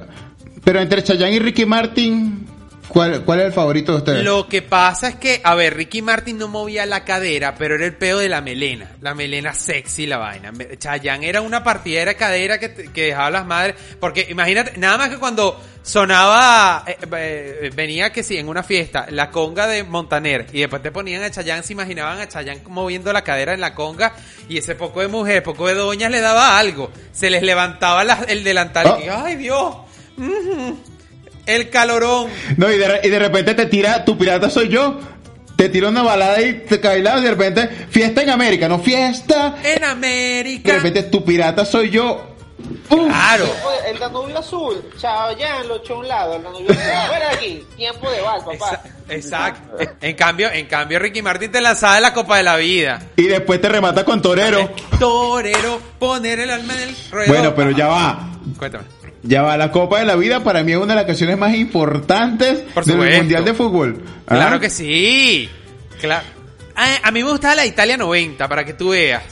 pero 0.65 0.81
entre 0.81 1.05
Chayanne 1.05 1.37
y 1.37 1.39
Ricky 1.39 1.65
Martin, 1.65 2.45
¿cuál, 2.91 3.25
cuál 3.25 3.41
es 3.41 3.47
el 3.47 3.53
favorito 3.53 3.93
de 3.93 3.99
ustedes? 3.99 4.25
Lo 4.25 4.47
que 4.49 4.61
pasa 4.63 5.09
es 5.09 5.15
que, 5.17 5.41
a 5.43 5.55
ver, 5.55 5.75
Ricky 5.75 6.03
Martin 6.03 6.37
no 6.39 6.49
movía 6.49 6.85
la 6.87 7.05
cadera, 7.05 7.55
pero 7.55 7.75
era 7.77 7.87
el 7.87 7.97
peo 7.97 8.19
de 8.19 8.29
la 8.29 8.41
melena. 8.41 8.93
La 9.01 9.15
melena 9.15 9.55
sexy, 9.55 10.07
la 10.07 10.19
vaina. 10.19 10.53
Chayanne 10.79 11.29
era 11.29 11.41
una 11.41 11.65
partidera 11.65 12.11
de 12.13 12.17
cadera 12.17 12.59
que, 12.61 12.73
que 12.93 13.07
dejaba 13.07 13.31
las 13.31 13.47
madres. 13.47 13.77
Porque 13.99 14.27
imagínate, 14.31 14.77
nada 14.79 14.99
más 14.99 15.09
que 15.09 15.17
cuando 15.19 15.59
sonaba, 15.83 16.85
eh, 16.87 16.97
eh, 17.17 17.71
venía 17.75 18.11
que 18.13 18.23
sí, 18.23 18.37
en 18.37 18.49
una 18.49 18.63
fiesta, 18.63 19.07
la 19.11 19.31
conga 19.31 19.67
de 19.67 19.85
Montaner, 19.85 20.47
y 20.53 20.61
después 20.61 20.83
te 20.83 20.91
ponían 20.91 21.23
a 21.23 21.31
Chayanne, 21.31 21.63
se 21.63 21.73
imaginaban 21.73 22.21
a 22.21 22.29
Chayanne 22.29 22.63
moviendo 22.69 23.13
la 23.13 23.23
cadera 23.23 23.55
en 23.55 23.61
la 23.61 23.75
conga, 23.75 24.13
y 24.49 24.59
ese 24.59 24.75
poco 24.75 25.01
de 25.01 25.09
mujer, 25.09 25.43
poco 25.43 25.67
de 25.69 25.75
doñas 25.75 26.11
le 26.11 26.21
daba 26.21 26.59
algo. 26.59 26.91
Se 27.13 27.31
les 27.31 27.43
levantaba 27.43 28.05
la- 28.05 28.25
el 28.29 28.45
delantal 28.45 28.87
Oh. 28.89 28.99
y 28.99 29.03
que, 29.05 29.11
¡ay 29.11 29.37
Dios! 29.37 29.77
Ujú. 30.17 30.79
El 31.47 31.71
calorón. 31.71 32.29
No, 32.57 32.71
y 32.71 32.77
de, 32.79 33.01
y 33.05 33.09
de 33.09 33.19
repente 33.19 33.55
te 33.55 33.67
tira, 33.67 34.05
tu 34.05 34.17
pirata 34.19 34.49
soy 34.51 34.69
yo. 34.69 34.99
Te 35.57 35.69
tira 35.69 35.89
una 35.89 36.03
balada 36.03 36.41
y 36.41 36.55
te 36.67 36.81
cailado 36.81 37.19
y 37.21 37.23
de 37.25 37.31
repente, 37.31 37.69
fiesta 37.91 38.23
en 38.23 38.31
América, 38.31 38.67
no 38.69 38.79
fiesta. 38.79 39.57
En 39.63 39.81
De 39.81 39.85
América. 39.87 40.73
repente, 40.75 41.03
tu 41.05 41.23
pirata 41.25 41.65
soy 41.67 41.91
yo. 41.91 42.27
Uf. 42.89 43.07
Claro. 43.09 43.47
El 43.87 43.99
Danubio 43.99 44.39
Azul, 44.39 44.83
Chayanne 44.99 45.67
lo 45.67 45.77
echó 45.77 45.95
a 45.95 45.99
un 45.99 46.09
lado, 46.09 46.37
el 46.37 46.43
Danubio 46.43 46.71
Azul, 46.71 46.83
fuera 47.09 47.29
de 47.31 47.35
aquí, 47.37 47.67
tiempo 47.77 48.11
de 48.11 48.21
bal, 48.23 48.41
papá. 48.45 48.83
Exa- 49.09 49.15
Exacto. 49.17 49.77
En 50.01 50.15
cambio, 50.15 50.51
en 50.53 50.67
cambio, 50.67 50.99
Ricky 50.99 51.21
Martin 51.21 51.51
te 51.51 51.61
lanzaba 51.61 51.97
de 51.97 52.01
la 52.03 52.15
Copa 52.15 52.37
de 52.39 52.43
la 52.45 52.57
Vida. 52.57 53.03
Y 53.17 53.25
después 53.25 53.61
te 53.61 53.69
remata 53.69 54.05
con 54.05 54.23
torero. 54.23 54.71
Torero, 54.99 55.81
poner 55.99 56.41
el 56.41 56.51
alma 56.51 56.75
en 56.75 56.89
el 56.91 56.97
ruedo. 57.11 57.33
Bueno, 57.33 57.55
pero 57.55 57.71
ya 57.73 57.87
va. 57.89 58.31
Cuéntame. 58.59 58.85
Ya 59.23 59.43
va, 59.43 59.57
la 59.57 59.71
Copa 59.71 59.99
de 60.01 60.07
la 60.07 60.17
Vida 60.17 60.43
para 60.43 60.63
mí 60.63 60.73
es 60.73 60.79
una 60.79 60.89
de 60.95 60.97
las 60.97 61.05
canciones 61.05 61.37
más 61.37 61.55
importantes 61.55 62.61
Por 62.73 62.85
del. 62.85 62.97
Mundial 63.19 63.45
de 63.45 63.55
Fútbol. 63.55 64.03
¿Ah? 64.27 64.35
Claro 64.35 64.61
que 64.61 64.71
sí. 64.71 65.49
Claro. 66.01 66.25
Ah, 66.75 66.97
a 67.03 67.11
mí 67.11 67.23
me 67.23 67.31
gustaba 67.31 67.55
la 67.57 67.67
Italia 67.67 67.97
90, 67.99 68.49
para 68.49 68.65
que 68.65 68.73
tú 68.73 68.91
veas. 68.91 69.23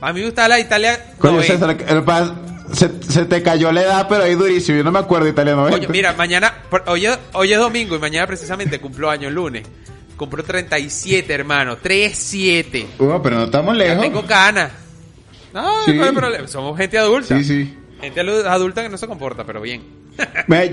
A 0.00 0.12
mí 0.12 0.20
me 0.20 0.26
gustaba 0.26 0.48
la 0.48 0.60
Italia 0.60 1.12
Coño, 1.18 1.36
90. 1.36 1.54
César, 1.54 1.76
el 1.96 2.02
pa- 2.04 2.34
se, 2.74 2.90
se 3.02 3.24
te 3.24 3.42
cayó 3.42 3.72
la 3.72 3.80
edad, 3.82 4.06
pero 4.08 4.24
ahí 4.24 4.34
durísimo. 4.34 4.76
Yo 4.76 4.84
no 4.84 4.92
me 4.92 4.98
acuerdo 4.98 5.26
italiano. 5.26 5.62
Oye, 5.64 5.88
mira, 5.88 6.12
mañana, 6.12 6.52
hoy, 6.86 7.06
es- 7.06 7.18
hoy 7.32 7.52
es 7.52 7.58
domingo 7.58 7.96
y 7.96 7.98
mañana 7.98 8.26
precisamente 8.26 8.78
cumplo 8.78 9.08
año, 9.08 9.30
lunes. 9.30 9.66
Cumplo 10.18 10.42
37, 10.44 11.32
hermano. 11.32 11.78
3-7. 11.78 12.86
Bueno, 12.98 13.22
pero 13.22 13.36
no 13.36 13.44
estamos 13.44 13.74
Ya 13.78 13.84
lejos. 13.84 14.02
tengo 14.02 14.26
canas. 14.26 14.70
No, 15.54 15.84
Sí. 15.86 15.94
no 15.94 16.04
hay 16.04 16.12
problema. 16.12 16.46
Somos 16.46 16.76
gente 16.76 16.98
adulta. 16.98 17.38
Sí, 17.38 17.44
sí. 17.44 17.74
Gente 18.00 18.20
adulta 18.20 18.82
que 18.82 18.88
no 18.88 18.96
se 18.98 19.06
comporta, 19.08 19.44
pero 19.44 19.60
bien. 19.60 19.82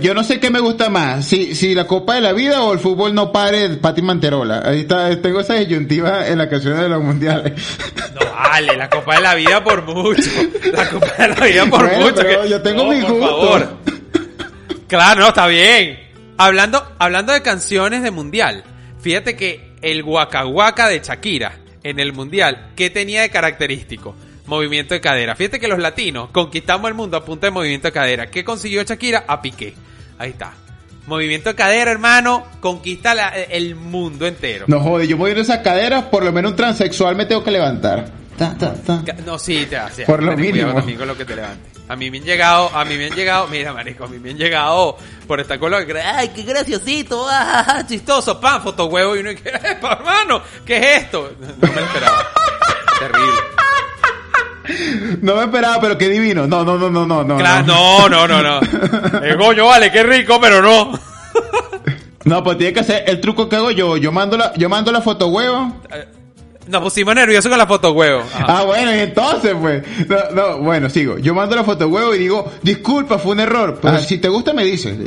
Yo 0.02 0.14
no 0.14 0.24
sé 0.24 0.40
qué 0.40 0.50
me 0.50 0.60
gusta 0.60 0.90
más, 0.90 1.26
si, 1.26 1.54
si 1.56 1.76
la 1.76 1.86
Copa 1.86 2.16
de 2.16 2.22
la 2.22 2.34
Vida 2.34 2.62
o 2.64 2.74
el 2.74 2.80
fútbol 2.80 3.14
no 3.14 3.32
pare 3.32 3.70
de 3.70 3.78
Pati 3.78 4.02
Manterola. 4.02 4.62
Ahí 4.66 4.82
está, 4.82 5.20
tengo 5.22 5.40
esa 5.40 5.54
disyuntiva 5.56 6.28
en 6.28 6.38
la 6.40 6.50
canción 6.50 6.80
de 6.80 6.90
los 6.90 7.04
mundiales. 7.04 7.54
No 8.14 8.32
vale, 8.32 8.76
la 8.78 8.90
Copa 8.90 9.16
de 9.16 9.22
la 9.22 9.36
Vida 9.36 9.64
por 9.64 9.84
mucho. 9.84 10.30
La 10.74 10.90
Copa 10.90 11.08
de 11.18 11.28
la 11.28 11.36
Vida 11.46 11.66
por 11.68 11.86
Bueno, 11.88 12.06
mucho. 12.06 12.22
que- 12.24 12.50
yo 12.50 12.62
tengo 12.62 12.84
No, 12.86 12.90
mi 12.92 13.02
por 13.02 13.12
gusto. 13.12 13.28
favor. 13.28 13.78
Claro, 14.88 15.22
no, 15.22 15.28
está 15.30 15.48
bien. 15.48 16.00
Hablando, 16.38 16.86
hablando 17.00 17.34
de 17.34 17.42
canciones 17.42 18.04
de 18.04 18.12
mundial, 18.12 18.64
fíjate 19.02 19.36
que 19.36 19.72
el 19.82 20.04
Waka 20.04 20.46
Waka 20.46 20.88
de 20.90 21.00
Shakira 21.00 21.58
en 21.84 22.00
el 22.00 22.14
mundial, 22.14 22.72
¿qué 22.76 22.90
tenía 22.90 23.22
de 23.22 23.30
característico? 23.30 24.16
Movimiento 24.48 24.94
de 24.94 25.02
cadera. 25.02 25.36
Fíjate 25.36 25.60
que 25.60 25.68
los 25.68 25.80
latinos 25.80 26.30
conquistamos 26.32 26.88
el 26.88 26.94
mundo 26.94 27.18
a 27.18 27.26
punta 27.26 27.48
de 27.48 27.52
movimiento 27.52 27.88
de 27.88 27.92
cadera. 27.92 28.28
¿Qué 28.30 28.44
consiguió 28.44 28.84
Shakira? 28.84 29.26
A 29.28 29.42
Piqué. 29.42 29.74
Ahí 30.20 30.30
está. 30.32 30.54
Movimiento 31.08 31.50
de 31.50 31.56
cadera, 31.56 31.92
hermano, 31.92 32.46
conquista 32.60 33.14
la- 33.14 33.30
el 33.30 33.76
mundo 33.76 34.26
entero. 34.26 34.66
No 34.68 34.80
jode, 34.80 35.08
yo 35.08 35.18
voy 35.18 35.30
a 35.30 35.34
ir 35.34 35.40
a 35.40 35.42
esas 35.42 35.60
caderas, 35.60 36.06
por 36.06 36.24
lo 36.24 36.32
menos 36.32 36.52
un 36.52 36.56
transexual 36.58 37.16
me 37.16 37.26
tengo 37.26 37.44
que 37.44 37.52
levantar. 37.52 38.06
Ta, 38.38 38.56
ta, 38.58 38.74
ta. 38.74 39.02
Ca- 39.06 39.14
No, 39.26 39.40
sí, 39.40 39.66
te 39.70 39.78
hace. 39.78 40.06
Por 40.06 40.22
lo 40.22 40.36
mínimo. 40.36 40.74
también 40.74 40.98
con 40.98 41.08
lo 41.08 41.16
que 41.18 41.24
te 41.26 41.36
levantes. 41.36 41.72
A 41.88 41.96
mí 41.96 42.10
me 42.10 42.18
han 42.18 42.24
llegado, 42.24 42.70
a 42.76 42.84
mí 42.84 42.98
me 42.98 43.06
han 43.06 43.14
llegado, 43.16 43.48
mira, 43.48 43.72
marico, 43.72 44.06
a 44.06 44.08
mí 44.08 44.18
me 44.20 44.32
han 44.32 44.38
llegado 44.38 44.98
por 45.28 45.40
que 45.86 45.94
cre- 45.94 46.02
ay, 46.04 46.30
qué 46.36 46.42
graciosito, 46.44 47.28
ah, 47.30 47.84
chistoso, 47.88 48.40
pan, 48.42 48.62
foto 48.64 48.86
huevo 48.88 49.16
y 49.16 49.20
uno 49.20 49.30
que, 49.36 49.50
"Epa, 49.72 49.94
hermano, 50.00 50.42
¿qué 50.66 50.78
es 50.78 51.04
esto? 51.04 51.32
No 51.40 51.72
me 51.72 51.82
esperaba. 51.82 52.28
Terrible. 53.00 53.65
No 55.22 55.36
me 55.36 55.44
esperaba, 55.44 55.80
pero 55.80 55.98
qué 55.98 56.10
divino. 56.10 56.48
No, 56.48 56.64
no, 56.64 56.78
no, 56.78 56.90
no, 56.90 57.06
no, 57.06 57.24
no. 57.24 57.38
Claro, 57.38 57.66
no. 57.66 58.10
no, 58.10 58.28
no, 58.28 58.42
no. 58.42 58.60
El 59.24 59.38
coño, 59.38 59.66
vale, 59.66 59.92
qué 59.92 60.04
rico, 60.04 60.40
pero 60.40 60.62
no. 60.62 61.00
No, 62.26 62.44
pues 62.44 62.58
tiene 62.58 62.74
que 62.74 62.80
hacer 62.80 63.04
el 63.08 63.22
truco 63.22 63.48
que 63.48 63.56
hago 63.56 63.70
yo. 63.70 63.98
Yo 63.98 64.12
mando 64.12 64.36
la, 64.36 64.54
yo 64.56 64.68
mando 64.68 64.92
la 64.92 65.02
foto 65.02 65.28
huevo. 65.28 65.76
Nos 66.68 66.82
pusimos 66.82 67.14
nerviosos 67.14 67.50
con 67.50 67.58
la 67.58 67.68
foto 67.68 67.92
huevo. 67.92 68.22
Ajá. 68.22 68.46
Ah, 68.48 68.64
bueno, 68.64 68.92
y 68.96 69.00
entonces, 69.00 69.54
pues. 69.60 69.84
No, 70.08 70.32
no, 70.32 70.58
bueno, 70.58 70.90
sigo. 70.90 71.20
Yo 71.20 71.36
mando 71.36 71.56
la 71.56 71.64
foto 71.64 71.88
huevo 71.88 72.16
y 72.16 72.18
digo, 72.18 72.52
disculpa, 72.64 73.20
fue 73.20 73.34
un 73.34 73.42
error. 73.42 73.78
Pero 73.80 74.00
si 74.00 74.18
te 74.18 74.28
gusta, 74.28 74.54
me 74.54 74.64
dices. 74.64 74.98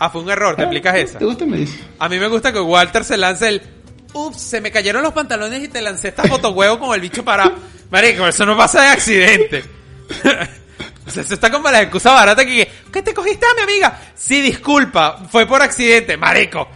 Ah, 0.00 0.10
fue 0.10 0.22
un 0.22 0.30
error, 0.30 0.56
te 0.56 0.62
explicas 0.62 0.96
esa. 0.96 1.18
¿Te 1.18 1.24
gusta, 1.24 1.46
me 1.46 1.58
dices? 1.58 1.78
A 1.98 2.08
mí 2.08 2.18
me 2.18 2.26
gusta 2.26 2.52
que 2.52 2.60
Walter 2.60 3.04
se 3.04 3.16
lance 3.16 3.48
el. 3.48 3.62
Ups, 4.14 4.40
se 4.40 4.60
me 4.60 4.72
cayeron 4.72 5.02
los 5.02 5.12
pantalones 5.12 5.62
y 5.62 5.68
te 5.68 5.82
lancé 5.82 6.08
esta 6.08 6.24
foto 6.24 6.50
huevo 6.50 6.78
con 6.78 6.94
el 6.94 7.00
bicho 7.00 7.24
parado. 7.24 7.52
Marico, 7.90 8.26
eso 8.26 8.44
no 8.46 8.56
pasa 8.56 8.82
de 8.82 8.88
accidente. 8.88 9.64
o 11.06 11.10
sea, 11.10 11.22
eso 11.22 11.34
está 11.34 11.50
como 11.50 11.70
la 11.70 11.82
excusa 11.82 12.12
barata 12.12 12.44
que. 12.44 12.68
¿Qué 12.92 13.02
te 13.02 13.14
cogiste 13.14 13.46
a 13.46 13.54
mi 13.54 13.62
amiga? 13.62 13.98
Sí, 14.14 14.40
disculpa, 14.40 15.24
fue 15.30 15.46
por 15.46 15.62
accidente. 15.62 16.16
Marico, 16.16 16.68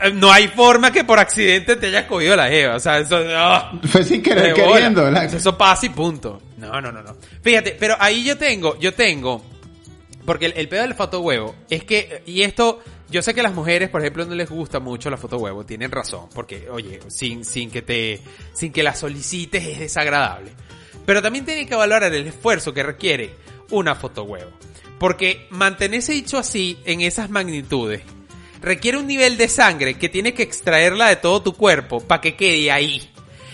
eh, 0.00 0.10
no 0.12 0.32
hay 0.32 0.48
forma 0.48 0.90
que 0.90 1.04
por 1.04 1.18
accidente 1.18 1.76
te 1.76 1.86
hayas 1.88 2.04
cogido 2.06 2.36
la 2.36 2.48
jeva. 2.48 2.76
O 2.76 2.80
sea, 2.80 2.98
eso. 2.98 3.20
no. 3.22 3.80
Fue 3.88 4.02
sin 4.02 4.22
querer, 4.22 4.54
queriendo. 4.54 5.10
la- 5.10 5.24
Eso 5.24 5.56
pasa 5.58 5.86
y 5.86 5.90
punto. 5.90 6.40
No, 6.56 6.80
no, 6.80 6.90
no, 6.90 7.02
no. 7.02 7.16
Fíjate, 7.42 7.76
pero 7.78 7.96
ahí 8.00 8.24
yo 8.24 8.36
tengo, 8.38 8.78
yo 8.78 8.94
tengo, 8.94 9.44
porque 10.26 10.46
el, 10.46 10.52
el 10.56 10.68
pedo 10.68 10.82
del 10.82 10.94
foto 10.94 11.20
huevo 11.20 11.54
es 11.70 11.84
que, 11.84 12.22
y 12.26 12.42
esto, 12.42 12.82
yo 13.08 13.22
sé 13.22 13.32
que 13.32 13.40
a 13.40 13.44
las 13.44 13.54
mujeres, 13.54 13.88
por 13.88 14.00
ejemplo, 14.00 14.26
no 14.26 14.34
les 14.34 14.50
gusta 14.50 14.80
mucho 14.80 15.08
la 15.08 15.16
foto 15.16 15.38
huevo, 15.38 15.64
tienen 15.64 15.90
razón, 15.90 16.28
porque, 16.34 16.68
oye, 16.68 17.00
sin, 17.08 17.44
sin 17.44 17.70
que 17.70 17.82
te, 17.82 18.20
sin 18.52 18.72
que 18.72 18.82
la 18.82 18.94
solicites 18.94 19.64
es 19.64 19.78
desagradable. 19.78 20.50
Pero 21.06 21.22
también 21.22 21.44
tienen 21.44 21.68
que 21.68 21.76
valorar 21.76 22.12
el 22.12 22.26
esfuerzo 22.26 22.74
que 22.74 22.82
requiere 22.82 23.34
una 23.70 23.94
foto 23.94 24.24
huevo. 24.24 24.50
Porque 24.98 25.46
mantenerse 25.50 26.12
dicho 26.12 26.36
así, 26.38 26.78
en 26.84 27.00
esas 27.00 27.30
magnitudes, 27.30 28.02
requiere 28.60 28.98
un 28.98 29.06
nivel 29.06 29.36
de 29.36 29.48
sangre 29.48 29.94
que 29.94 30.08
tienes 30.08 30.34
que 30.34 30.42
extraerla 30.42 31.08
de 31.08 31.16
todo 31.16 31.42
tu 31.42 31.52
cuerpo 31.52 32.00
para 32.00 32.20
que 32.20 32.34
quede 32.34 32.72
ahí. 32.72 33.08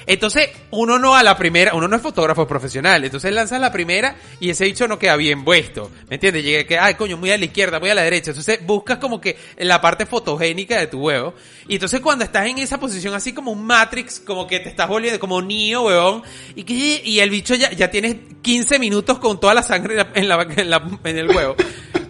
Entonces, 0.06 0.48
uno 0.70 0.98
no 0.98 1.14
a 1.14 1.22
la 1.22 1.36
primera, 1.36 1.74
uno 1.74 1.86
no 1.88 1.96
es 1.96 2.02
fotógrafo 2.02 2.46
profesional, 2.46 3.04
entonces 3.04 3.32
lanzas 3.32 3.60
la 3.60 3.70
primera 3.72 4.16
y 4.40 4.50
ese 4.50 4.64
bicho 4.64 4.88
no 4.88 4.98
queda 4.98 5.16
bien 5.16 5.44
puesto, 5.44 5.90
¿me 6.08 6.16
entiendes? 6.16 6.44
Llega 6.44 6.64
que, 6.64 6.78
ay 6.78 6.94
coño, 6.94 7.16
muy 7.16 7.30
a 7.30 7.38
la 7.38 7.44
izquierda, 7.44 7.78
muy 7.78 7.90
a 7.90 7.94
la 7.94 8.02
derecha, 8.02 8.30
entonces 8.30 8.58
buscas 8.66 8.98
como 8.98 9.20
que 9.20 9.36
la 9.58 9.80
parte 9.80 10.06
fotogénica 10.06 10.78
de 10.78 10.86
tu 10.88 11.00
huevo, 11.00 11.34
y 11.68 11.74
entonces 11.74 12.00
cuando 12.00 12.24
estás 12.24 12.46
en 12.46 12.58
esa 12.58 12.78
posición 12.80 13.14
así 13.14 13.32
como 13.32 13.52
un 13.52 13.64
Matrix, 13.64 14.20
como 14.20 14.46
que 14.46 14.60
te 14.60 14.68
estás 14.68 14.88
volviendo 14.88 15.20
como 15.20 15.40
Neo, 15.40 15.82
huevón, 15.82 16.22
y 16.56 16.64
que, 16.64 17.00
y 17.04 17.20
el 17.20 17.30
bicho 17.30 17.54
ya, 17.54 17.70
ya 17.70 17.90
tienes 17.90 18.16
15 18.42 18.78
minutos 18.78 19.18
con 19.18 19.38
toda 19.38 19.54
la 19.54 19.62
sangre 19.62 20.04
en, 20.14 20.28
la, 20.28 20.46
en, 20.56 20.70
la- 20.70 20.82
en 21.04 21.18
el 21.18 21.28
huevo, 21.28 21.54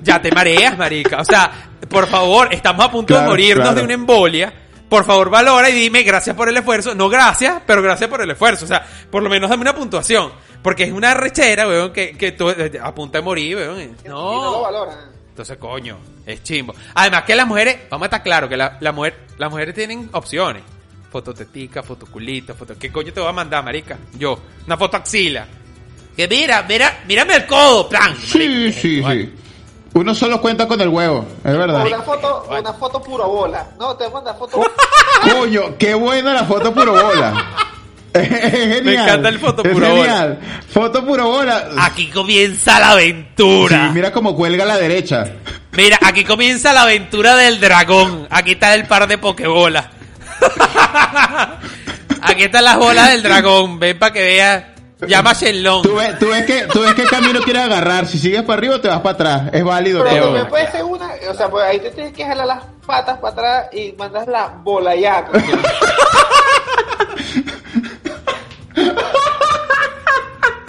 ya 0.02 0.20
te 0.22 0.32
mareas, 0.32 0.76
marica, 0.78 1.20
o 1.20 1.24
sea, 1.24 1.70
por 1.88 2.06
favor, 2.08 2.48
estamos 2.54 2.86
a 2.86 2.90
punto 2.90 3.14
de 3.14 3.20
morirnos 3.26 3.64
claro. 3.66 3.76
de 3.78 3.82
una 3.84 3.94
embolia, 3.94 4.54
por 4.92 5.06
favor 5.06 5.30
valora 5.30 5.70
y 5.70 5.72
dime 5.72 6.02
gracias 6.02 6.36
por 6.36 6.50
el 6.50 6.56
esfuerzo. 6.58 6.94
No 6.94 7.08
gracias, 7.08 7.62
pero 7.66 7.80
gracias 7.80 8.10
por 8.10 8.20
el 8.20 8.30
esfuerzo. 8.30 8.66
O 8.66 8.68
sea, 8.68 8.86
por 9.10 9.22
lo 9.22 9.30
menos 9.30 9.48
dame 9.48 9.62
una 9.62 9.74
puntuación. 9.74 10.30
Porque 10.62 10.84
es 10.84 10.92
una 10.92 11.14
rechera, 11.14 11.66
weón, 11.66 11.94
que, 11.94 12.12
que 12.14 12.32
tú 12.32 12.50
eh, 12.50 12.78
a 12.80 12.94
punto 12.94 13.16
de 13.16 13.22
morir, 13.22 13.56
weón. 13.56 13.80
Y 13.80 13.86
no 14.06 14.34
lo 14.34 14.42
No. 14.52 14.60
valoran. 14.60 14.98
Entonces, 15.30 15.56
coño, 15.56 15.96
es 16.26 16.42
chimbo. 16.42 16.74
Además 16.94 17.22
que 17.22 17.34
las 17.34 17.46
mujeres, 17.46 17.78
vamos 17.88 18.04
a 18.04 18.08
estar 18.08 18.22
claro 18.22 18.50
que 18.50 18.56
la, 18.58 18.76
la 18.80 18.92
mujer, 18.92 19.20
las 19.38 19.50
mujeres 19.50 19.74
tienen 19.74 20.10
opciones. 20.12 20.62
Fototetica, 21.10 21.82
fotoculita, 21.82 22.52
foto... 22.52 22.74
¿Qué 22.78 22.92
coño 22.92 23.14
te 23.14 23.20
voy 23.20 23.30
a 23.30 23.32
mandar, 23.32 23.64
marica? 23.64 23.96
Yo, 24.18 24.38
una 24.66 24.76
foto 24.76 24.98
axila. 24.98 25.46
Que 26.14 26.28
mira, 26.28 26.66
mira, 26.68 27.00
mírame 27.08 27.36
el 27.36 27.46
codo, 27.46 27.88
plan. 27.88 28.14
Sí, 28.14 28.70
sí, 28.72 29.02
sí. 29.02 29.32
Uno 29.94 30.14
solo 30.14 30.40
cuenta 30.40 30.66
con 30.66 30.80
el 30.80 30.88
huevo, 30.88 31.26
es 31.44 31.56
verdad. 31.56 31.86
una 31.86 32.00
foto, 32.02 32.46
una 32.50 32.72
foto 32.72 33.02
puro 33.02 33.28
bola. 33.28 33.66
No, 33.78 33.94
te 33.94 34.08
manda 34.08 34.32
foto. 34.34 34.62
Coño, 35.22 35.76
qué 35.78 35.92
buena 35.94 36.32
la 36.32 36.44
foto 36.44 36.72
puro 36.72 36.92
bola. 36.92 37.34
Es 38.14 38.28
genial. 38.28 38.84
Me 38.84 38.92
encanta 38.94 39.28
el 39.30 39.38
foto 39.38 39.62
Es 39.64 39.72
puro 39.72 39.88
bola. 39.88 40.02
genial. 40.02 40.38
Foto 40.68 41.02
puro 41.06 41.28
bola. 41.28 41.68
Aquí 41.78 42.10
comienza 42.10 42.78
la 42.78 42.88
Sí, 42.88 42.92
aventura. 42.92 43.90
mira 43.90 44.12
cómo 44.12 44.36
cuelga 44.36 44.64
a 44.64 44.66
la 44.66 44.76
derecha. 44.76 45.24
Mira, 45.72 45.98
aquí 46.02 46.22
comienza 46.24 46.74
la 46.74 46.82
aventura 46.82 47.36
del 47.36 47.58
dragón. 47.58 48.26
Aquí 48.28 48.52
está 48.52 48.74
el 48.74 48.86
par 48.86 49.06
de 49.08 49.16
pokebolas. 49.16 49.86
aquí 52.20 52.42
están 52.44 52.64
las 52.64 52.76
bolas 52.76 53.10
del 53.12 53.22
dragón. 53.22 53.78
Ven 53.78 53.98
para 53.98 54.12
que 54.12 54.20
veas. 54.22 54.64
Llama 55.06 55.30
a 55.30 55.34
Shenlong. 55.34 55.82
Tú 55.82 55.94
ves, 55.96 56.18
tú 56.18 56.28
ves 56.28 56.44
que, 56.44 56.62
tú 56.72 56.80
ves 56.82 56.94
qué 56.94 57.04
camino 57.04 57.40
quieres 57.40 57.62
agarrar. 57.62 58.06
Si 58.06 58.18
sigues 58.18 58.42
para 58.42 58.58
arriba, 58.58 58.80
te 58.80 58.88
vas 58.88 59.00
para 59.00 59.14
atrás. 59.14 59.42
Es 59.52 59.64
válido 59.64 60.04
Pero 60.04 60.24
también 60.26 60.48
puede 60.48 60.70
ser 60.70 60.84
una, 60.84 61.10
o 61.30 61.34
sea, 61.34 61.48
pues 61.48 61.64
ahí 61.64 61.78
te 61.80 61.90
tienes 61.90 62.12
que 62.12 62.24
jalar 62.24 62.46
las 62.46 62.62
patas 62.86 63.18
para 63.18 63.32
atrás 63.32 63.66
y 63.74 63.92
mandas 63.98 64.26
la 64.28 64.48
bola 64.62 64.94
ya. 64.94 65.24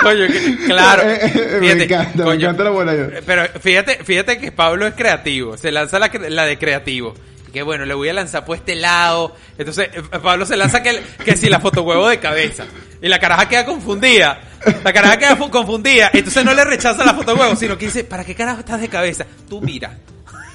Coño, 0.01 0.27
que- 0.27 0.57
claro. 0.65 1.03
Eh, 1.09 1.19
eh, 1.23 1.47
me 1.53 1.59
Fíjate, 1.61 1.83
encanta, 1.83 2.25
me 2.25 2.33
encanta 2.33 2.63
la 2.63 2.69
bola. 2.71 2.93
Pero 3.25 3.43
fíjate, 3.61 4.03
fíjate 4.03 4.37
que 4.37 4.51
Pablo 4.51 4.85
es 4.87 4.93
creativo. 4.95 5.55
Se 5.57 5.71
lanza 5.71 5.97
la, 5.99 6.11
cre- 6.11 6.29
la 6.29 6.45
de 6.45 6.57
creativo. 6.57 7.13
Que 7.53 7.61
bueno, 7.63 7.85
le 7.85 7.93
voy 7.93 8.09
a 8.09 8.13
lanzar 8.13 8.43
por 8.45 8.57
este 8.57 8.75
lado. 8.75 9.33
Entonces, 9.57 9.89
eh, 9.93 10.01
Pablo 10.21 10.45
se 10.45 10.57
lanza 10.57 10.81
que, 10.83 11.01
que 11.23 11.37
si 11.37 11.49
la 11.49 11.59
foto 11.59 11.83
huevo 11.83 12.07
de 12.09 12.19
cabeza. 12.19 12.65
Y 13.03 13.07
la 13.09 13.19
caraja 13.19 13.47
queda 13.47 13.65
confundida. 13.65 14.39
La 14.83 14.93
caraja 14.93 15.17
queda 15.17 15.35
fu- 15.35 15.49
confundida. 15.51 16.09
Entonces 16.13 16.43
no 16.45 16.53
le 16.53 16.63
rechaza 16.63 17.03
la 17.05 17.13
foto 17.13 17.35
huevo, 17.35 17.55
sino 17.55 17.77
que 17.77 17.85
dice, 17.87 18.03
¿para 18.05 18.23
qué 18.23 18.33
carajo 18.33 18.61
estás 18.61 18.79
de 18.81 18.87
cabeza? 18.87 19.25
Tú 19.49 19.61
mira. 19.61 19.91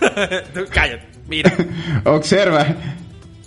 Tú 0.55 0.65
cállate, 0.73 1.07
mira. 1.29 1.53
Observa. 2.05 2.67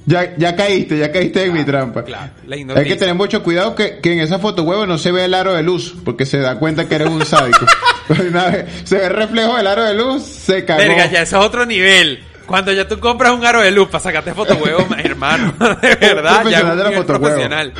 Ya, 0.05 0.35
ya 0.37 0.55
caíste, 0.55 0.97
ya 0.97 1.11
caíste 1.11 1.45
en 1.45 1.53
mi 1.53 1.63
trampa. 1.63 2.03
claro, 2.03 2.31
la 2.45 2.55
Hay 2.75 2.85
que 2.85 2.95
tener 2.95 3.13
mucho 3.15 3.43
cuidado 3.43 3.75
que, 3.75 3.99
que 3.99 4.13
en 4.13 4.19
esa 4.19 4.39
foto 4.39 4.63
huevo 4.63 4.85
no 4.85 4.97
se 4.97 5.11
ve 5.11 5.25
el 5.25 5.33
aro 5.33 5.53
de 5.53 5.61
luz, 5.63 5.95
porque 6.03 6.25
se 6.25 6.39
da 6.39 6.57
cuenta 6.59 6.87
que 6.87 6.95
eres 6.95 7.09
un 7.09 7.25
sádico. 7.25 7.65
Una 8.09 8.49
vez 8.49 8.65
se 8.83 8.97
ve 8.97 9.05
el 9.05 9.13
reflejo 9.13 9.57
del 9.57 9.67
aro 9.67 9.83
de 9.83 9.93
luz, 9.93 10.23
se 10.23 10.63
cagó. 10.65 10.79
Verga, 10.79 11.05
ya 11.07 11.21
eso 11.21 11.39
es 11.39 11.45
otro 11.45 11.65
nivel. 11.65 12.23
Cuando 12.47 12.71
ya 12.73 12.87
tú 12.87 12.99
compras 12.99 13.31
un 13.31 13.45
aro 13.45 13.61
de 13.61 13.71
luz 13.71 13.87
para 13.89 14.03
sacarte 14.03 14.33
foto 14.33 14.55
huevo, 14.55 14.85
hermano, 14.97 15.53
de 15.81 15.95
verdad, 15.95 16.45
ya 16.49 16.59
es 16.59 16.63
un 16.63 16.77
de 16.77 17.03
profesional. 17.03 17.73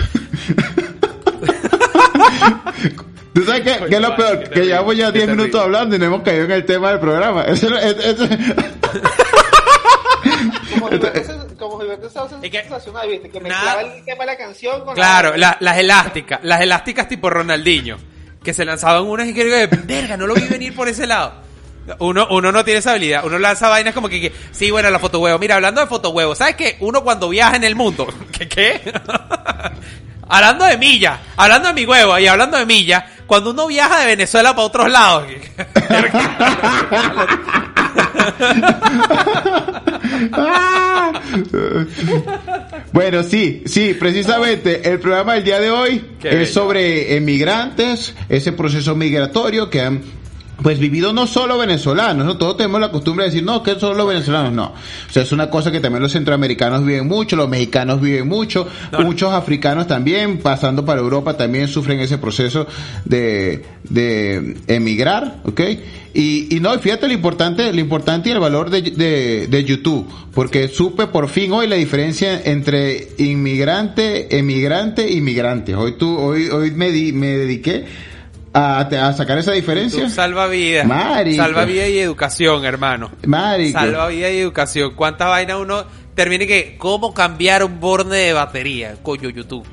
¿Tú 3.34 3.44
sabes 3.46 3.62
qué, 3.62 3.86
qué 3.88 3.96
es 3.96 4.02
lo 4.02 4.16
peor? 4.16 4.50
Que 4.50 4.66
llevamos 4.66 4.96
ya 4.98 5.06
qué 5.08 5.12
10 5.20 5.26
terrible. 5.26 5.36
minutos 5.44 5.62
hablando 5.62 5.96
y 5.96 6.00
no 6.00 6.06
hemos 6.06 6.22
caído 6.22 6.44
en 6.46 6.52
el 6.52 6.66
tema 6.66 6.90
del 6.90 7.00
programa. 7.00 7.44
Eso, 7.44 7.76
es- 7.78 7.96
eso- 7.98 8.28
Como 10.72 10.90
Gilberto, 10.90 11.14
que- 11.14 11.24
sensacional, 12.62 13.08
viste, 13.10 13.30
que 13.30 13.40
Nada- 13.40 13.76
mezclaba 13.76 13.82
el 13.96 14.04
tema 14.06 14.20
de 14.24 14.26
la 14.32 14.38
canción 14.38 14.84
con 14.86 14.96
Claro, 14.96 15.32
la... 15.32 15.38
la- 15.38 15.58
las 15.60 15.78
elásticas, 15.78 16.40
las 16.44 16.62
elásticas 16.62 17.08
tipo 17.08 17.30
Ronaldinho. 17.30 17.98
que 18.44 18.54
se 18.56 18.66
lanzaban 18.66 19.04
unas 19.04 19.28
y 19.28 19.34
que 19.36 19.68
verga, 19.86 20.18
no 20.18 20.26
lo 20.26 20.34
vi 20.34 20.42
venir 20.48 20.76
por 20.76 20.88
ese 20.88 21.06
lado. 21.06 21.34
Uno, 22.00 22.28
uno 22.32 22.52
no 22.52 22.64
tiene 22.66 22.80
esa 22.80 22.92
habilidad, 22.92 23.24
uno 23.26 23.38
lanza 23.40 23.70
vainas 23.70 23.94
como 23.94 24.10
que, 24.10 24.20
que 24.22 24.32
sí, 24.52 24.72
bueno, 24.72 24.90
la 24.90 24.98
foto 25.00 25.20
huevo. 25.20 25.38
Mira, 25.40 25.56
hablando 25.56 25.80
de 25.82 25.88
foto 25.88 26.10
huevo, 26.10 26.34
¿sabes 26.36 26.56
qué? 26.56 26.78
Uno 26.80 27.04
cuando 27.04 27.30
viaja 27.30 27.56
en 27.56 27.64
el 27.64 27.76
mundo, 27.76 28.08
¿qué 28.32 28.48
qué? 28.48 28.82
Hablando 30.32 30.66
de 30.66 30.78
millas, 30.78 31.20
hablando 31.36 31.68
de 31.68 31.74
mi 31.74 31.86
huevo 31.86 32.18
y 32.18 32.26
hablando 32.26 32.58
de 32.58 32.66
millas, 32.66 33.04
cuando 33.28 33.52
uno 33.52 33.68
viaja 33.68 34.00
de 34.00 34.06
Venezuela 34.08 34.56
para 34.56 34.68
otros 34.68 34.90
lados. 34.90 35.26
Bueno, 42.92 43.24
sí, 43.24 43.64
sí, 43.66 43.94
precisamente 43.94 44.90
el 44.90 45.00
programa 45.00 45.36
del 45.36 45.44
día 45.44 45.60
de 45.60 45.72
hoy 45.72 46.04
Qué 46.20 46.30
es 46.30 46.36
bello. 46.36 46.54
sobre 46.54 47.16
emigrantes, 47.16 48.14
ese 48.28 48.52
proceso 48.52 48.96
migratorio 48.96 49.70
que 49.70 49.82
han 49.82 50.02
pues 50.62 50.80
vivido 50.80 51.12
no 51.14 51.28
solo 51.28 51.58
venezolanos, 51.58 52.26
¿no? 52.26 52.38
Todos 52.38 52.58
tenemos 52.58 52.80
la 52.82 52.92
costumbre 52.92 53.26
de 53.26 53.32
decir, 53.32 53.44
no, 53.44 53.64
que 53.64 53.80
son 53.80 53.98
los 53.98 54.08
venezolanos, 54.08 54.52
no. 54.54 54.66
O 55.10 55.12
sea, 55.12 55.24
es 55.24 55.32
una 55.32 55.50
cosa 55.50 55.72
que 55.72 55.80
también 55.80 56.04
los 56.04 56.12
centroamericanos 56.12 56.86
viven 56.86 57.08
mucho, 57.08 57.36
los 57.36 57.50
mexicanos 57.50 58.00
viven 58.02 58.28
mucho, 58.28 58.68
No, 58.92 59.00
no. 59.00 59.06
muchos 59.06 59.32
africanos 59.34 59.88
también, 59.88 60.38
pasando 60.40 60.86
para 60.86 61.02
Europa, 61.02 61.36
también 61.36 61.68
sufren 61.68 62.00
ese 62.00 62.18
proceso 62.18 62.68
de, 63.06 63.64
de 63.90 64.58
emigrar, 64.68 65.38
¿ok? 65.46 65.62
Y, 66.14 66.56
y 66.56 66.60
no, 66.60 66.76
y 66.76 66.80
fíjate 66.80 67.08
lo 67.08 67.14
importante, 67.14 67.72
lo 67.72 67.80
importante 67.80 68.30
y 68.30 68.34
el 68.34 68.40
valor 68.40 68.70
de, 68.70 68.82
de, 68.82 69.48
de 69.48 69.64
YouTube, 69.64 70.06
porque 70.34 70.68
supe 70.68 71.08
por 71.08 71.30
fin 71.30 71.54
hoy 71.54 71.68
la 71.68 71.78
diferencia 71.78 72.42
entre 72.44 73.08
inmigrante, 73.18 74.38
emigrante 74.38 75.10
y 75.10 75.22
migrante. 75.22 75.74
Hoy 75.76 75.94
tú, 75.98 76.18
hoy, 76.18 76.50
hoy 76.50 76.72
me, 76.72 76.92
di- 76.92 77.14
me 77.14 77.28
dediqué 77.38 77.86
a, 78.54 78.80
a 78.80 79.14
sacar 79.14 79.38
esa 79.38 79.52
diferencia. 79.52 80.04
Tú 80.04 80.10
salva 80.10 80.48
vida. 80.48 80.84
Marico. 80.84 81.42
Salva 81.44 81.66
vida 81.66 81.88
y 81.88 82.00
educación, 82.00 82.66
hermano. 82.66 83.12
Marico. 83.26 83.80
Salva 83.80 84.08
vida 84.08 84.30
y 84.30 84.40
educación. 84.40 84.94
¿Cuánta 84.96 85.28
vaina 85.28 85.58
uno 85.58 85.86
termina 86.16 86.46
que 86.46 86.76
cómo 86.78 87.14
cambiar 87.14 87.64
un 87.64 87.80
borne 87.80 88.18
de 88.18 88.34
batería? 88.34 88.96
Coño, 89.02 89.30
YouTube. 89.30 89.66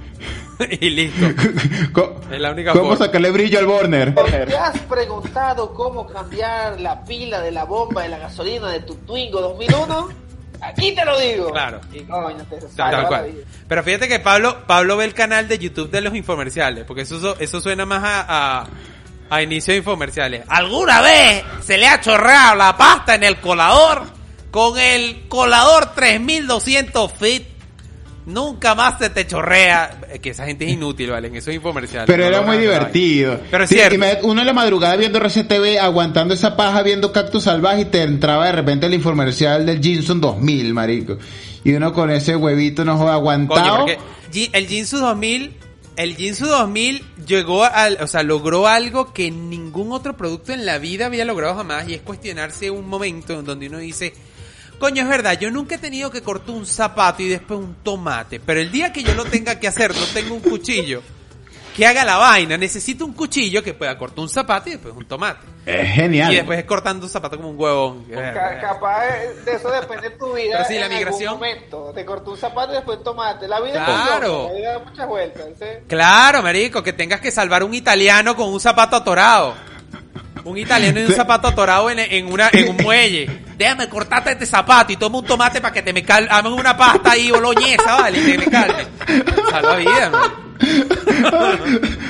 y 0.81 0.91
listo. 0.91 1.27
Es 2.31 2.41
la 2.41 2.51
única 2.51 2.73
¿Cómo 2.73 2.91
forma. 2.91 3.07
sacarle 3.07 3.31
brillo 3.31 3.59
al 3.59 3.67
Borner? 3.67 4.15
¿Te 4.15 4.57
has 4.57 4.79
preguntado 4.81 5.73
cómo 5.73 6.07
cambiar 6.07 6.79
la 6.79 7.03
pila 7.05 7.41
de 7.41 7.51
la 7.53 7.65
bomba 7.65 8.03
de 8.03 8.11
la 8.11 8.19
gasolina 8.19 8.69
de 8.71 8.81
tu 8.81 8.95
Twingo 8.97 9.41
2001? 9.41 10.28
Aquí 10.61 10.95
te 10.95 11.05
lo 11.05 11.19
digo. 11.19 11.53
Claro. 11.53 11.81
Y 11.93 12.01
coño, 12.01 12.45
te 12.51 12.59
Tal 12.77 13.07
cual. 13.07 13.33
Pero 13.69 13.83
fíjate 13.85 14.09
que 14.09 14.19
Pablo, 14.19 14.67
Pablo 14.67 14.97
ve 14.97 15.05
el 15.05 15.15
canal 15.15 15.49
de 15.49 15.59
YouTube 15.59 15.91
de 15.91 16.01
los 16.01 16.15
infomerciales, 16.15 16.85
porque 16.85 17.03
eso, 17.03 17.17
eso, 17.17 17.37
eso 17.39 17.61
suena 17.61 17.87
más 17.87 18.03
a, 18.05 18.61
a, 18.61 18.67
a 19.31 19.43
inicio 19.43 19.73
de 19.73 19.79
infomerciales. 19.79 20.45
¿Alguna 20.49 21.01
vez 21.01 21.45
se 21.61 21.79
le 21.79 21.87
ha 21.87 22.01
chorreado 22.01 22.57
la 22.57 22.77
pasta 22.77 23.15
en 23.15 23.25
el 23.25 23.41
colador 23.41 24.03
con 24.51 24.79
el 24.79 25.29
colador 25.29 25.95
3200 25.95 27.13
fit? 27.13 27.58
Nunca 28.29 28.75
más 28.75 28.99
se 28.99 29.11
te 29.11 29.27
chorrea. 29.27 30.01
Es 30.13 30.21
Que 30.21 30.31
esa 30.31 30.45
gente 30.47 30.67
es 30.67 30.73
inútil, 30.73 31.11
¿vale? 31.11 31.29
En 31.29 31.37
esos 31.37 31.53
infomerciales. 31.55 32.07
Pero 32.07 32.25
No 32.25 32.29
era 32.29 32.43
muy 32.43 32.59
divertido. 32.59 33.41
Pero 33.51 33.65
es 33.65 33.71
Sí, 33.71 33.77
cierto. 33.77 33.95
imagínate, 33.95 34.27
uno 34.27 34.41
en 34.43 34.47
la 34.47 34.53
madrugada 34.53 34.97
viendo 34.97 35.19
RCTV, 35.19 35.79
aguantando 35.81 36.35
esa 36.35 36.57
paja, 36.57 36.83
viendo 36.83 37.11
Cactus 37.13 37.45
Salvaje 37.45 37.83
y 37.83 37.85
te 37.87 38.03
entraba 38.03 38.47
de 38.47 38.53
repente 38.53 38.87
el 38.87 38.95
infomercial 38.95 39.65
del 39.65 39.83
Jinson 39.83 40.21
2000, 40.21 40.75
marico. 40.75 41.17
Y 41.65 41.73
uno 41.73 41.93
con 41.93 42.11
ese 42.11 42.37
huevito 42.37 42.85
no 42.85 42.97
joda 42.97 43.15
aguantado. 43.15 43.87
el 43.87 44.67
Jinsu 44.67 44.99
2000, 44.99 45.55
el 45.97 46.17
Jinsu 46.17 46.47
2000 46.47 47.03
llegó 47.27 47.65
al, 47.65 47.99
o 48.01 48.07
sea, 48.07 48.23
logró 48.23 48.67
algo 48.69 49.13
que 49.13 49.31
ningún 49.31 49.93
otro 49.93 50.17
producto 50.17 50.53
en 50.53 50.65
la 50.67 50.79
vida 50.79 51.07
había 51.07 51.25
logrado 51.25 51.57
jamás 51.57 51.89
y 51.89 51.95
es 51.95 52.03
cuestionarse 52.03 52.71
un 52.71 52.89
momento 52.89 53.39
en 53.39 53.45
donde 53.45 53.67
uno 53.69 53.79
dice, 53.79 54.13
coño, 54.79 55.03
es 55.03 55.09
verdad, 55.09 55.39
yo 55.39 55.51
nunca 55.51 55.75
he 55.77 55.79
tenido 55.79 56.11
que 56.11 56.23
cortar 56.23 56.51
un 56.55 56.67
zapato 56.67 57.23
y 57.23 57.29
después 57.29 57.59
un 57.61 57.75
tomate, 57.83 58.41
pero 58.41 58.61
el 58.61 58.71
día 58.71 58.93
que 58.93 59.03
yo 59.03 59.15
lo 59.15 59.25
tenga 59.25 59.59
que 59.59 59.69
hacer, 59.69 59.95
no 59.95 60.05
tengo 60.15 60.35
un 60.35 60.41
cuchillo 60.41 61.03
que 61.77 61.87
haga 61.87 62.05
la 62.05 62.17
vaina, 62.17 62.57
necesito 62.57 63.05
un 63.05 63.13
cuchillo 63.13 63.63
que 63.63 63.73
pueda 63.73 63.97
cortar 63.97 64.19
un 64.19 64.29
zapato 64.29 64.69
y 64.69 64.73
después 64.73 64.93
un 64.97 65.07
tomate. 65.07 65.47
Es 65.65 65.89
genial. 65.95 66.33
Y 66.33 66.37
después 66.37 66.65
cortando 66.65 67.07
un 67.07 67.11
zapato 67.11 67.37
como 67.37 67.51
un 67.51 67.61
huevón. 67.61 68.05
Ca- 68.07 68.59
capaz 68.61 69.05
de 69.45 69.53
eso 69.53 69.71
depende 69.71 70.11
tu 70.11 70.33
vida. 70.35 70.57
Pero 70.57 70.65
sí, 70.65 70.75
la 70.79 70.87
en 70.87 70.93
migración- 70.93 71.29
algún 71.35 71.39
momento. 71.49 71.93
Te 71.95 72.05
cortó 72.05 72.33
un 72.33 72.37
zapato 72.37 72.73
y 72.73 72.77
después 72.77 72.99
un 72.99 73.05
tomate. 73.05 73.47
La 73.47 73.61
vida 73.61 73.85
Claro. 73.85 74.47
es 74.47 74.53
la 74.55 74.59
vida 74.59 74.73
da 74.73 74.79
muchas 74.81 75.07
vueltas. 75.07 75.47
¿sí? 75.57 75.65
Claro, 75.87 76.43
marico, 76.43 76.83
que 76.83 76.93
tengas 76.93 77.21
que 77.21 77.31
salvar 77.31 77.63
un 77.63 77.73
italiano 77.75 78.35
con 78.35 78.49
un 78.53 78.59
zapato 78.59 78.97
atorado. 78.97 79.55
Un 80.49 80.59
italiano 80.59 81.01
y 81.01 81.05
un 81.05 81.13
zapato 81.13 81.49
atorado 81.49 81.91
en, 81.91 81.99
en 81.99 82.27
una, 82.27 82.49
en 82.53 82.69
un 82.71 82.77
muelle. 82.83 83.29
Déjame 83.57 83.89
cortarte 83.89 84.33
este 84.33 84.47
zapato 84.47 84.93
y 84.93 84.97
toma 84.97 85.19
un 85.19 85.25
tomate 85.25 85.61
para 85.61 85.73
que 85.73 85.83
te 85.83 85.93
me 85.93 86.03
cal 86.03 86.27
hagan 86.31 86.53
una 86.53 86.77
pasta 86.77 87.13
ahí 87.13 87.31
boloñesa, 87.31 87.97
¿vale? 87.97 88.19
Y 88.21 88.25
te 88.25 88.39
me 88.39 88.47
calme. 88.47 88.87
Salva 89.51 89.77
vida, 89.77 90.11
man. 90.11 90.49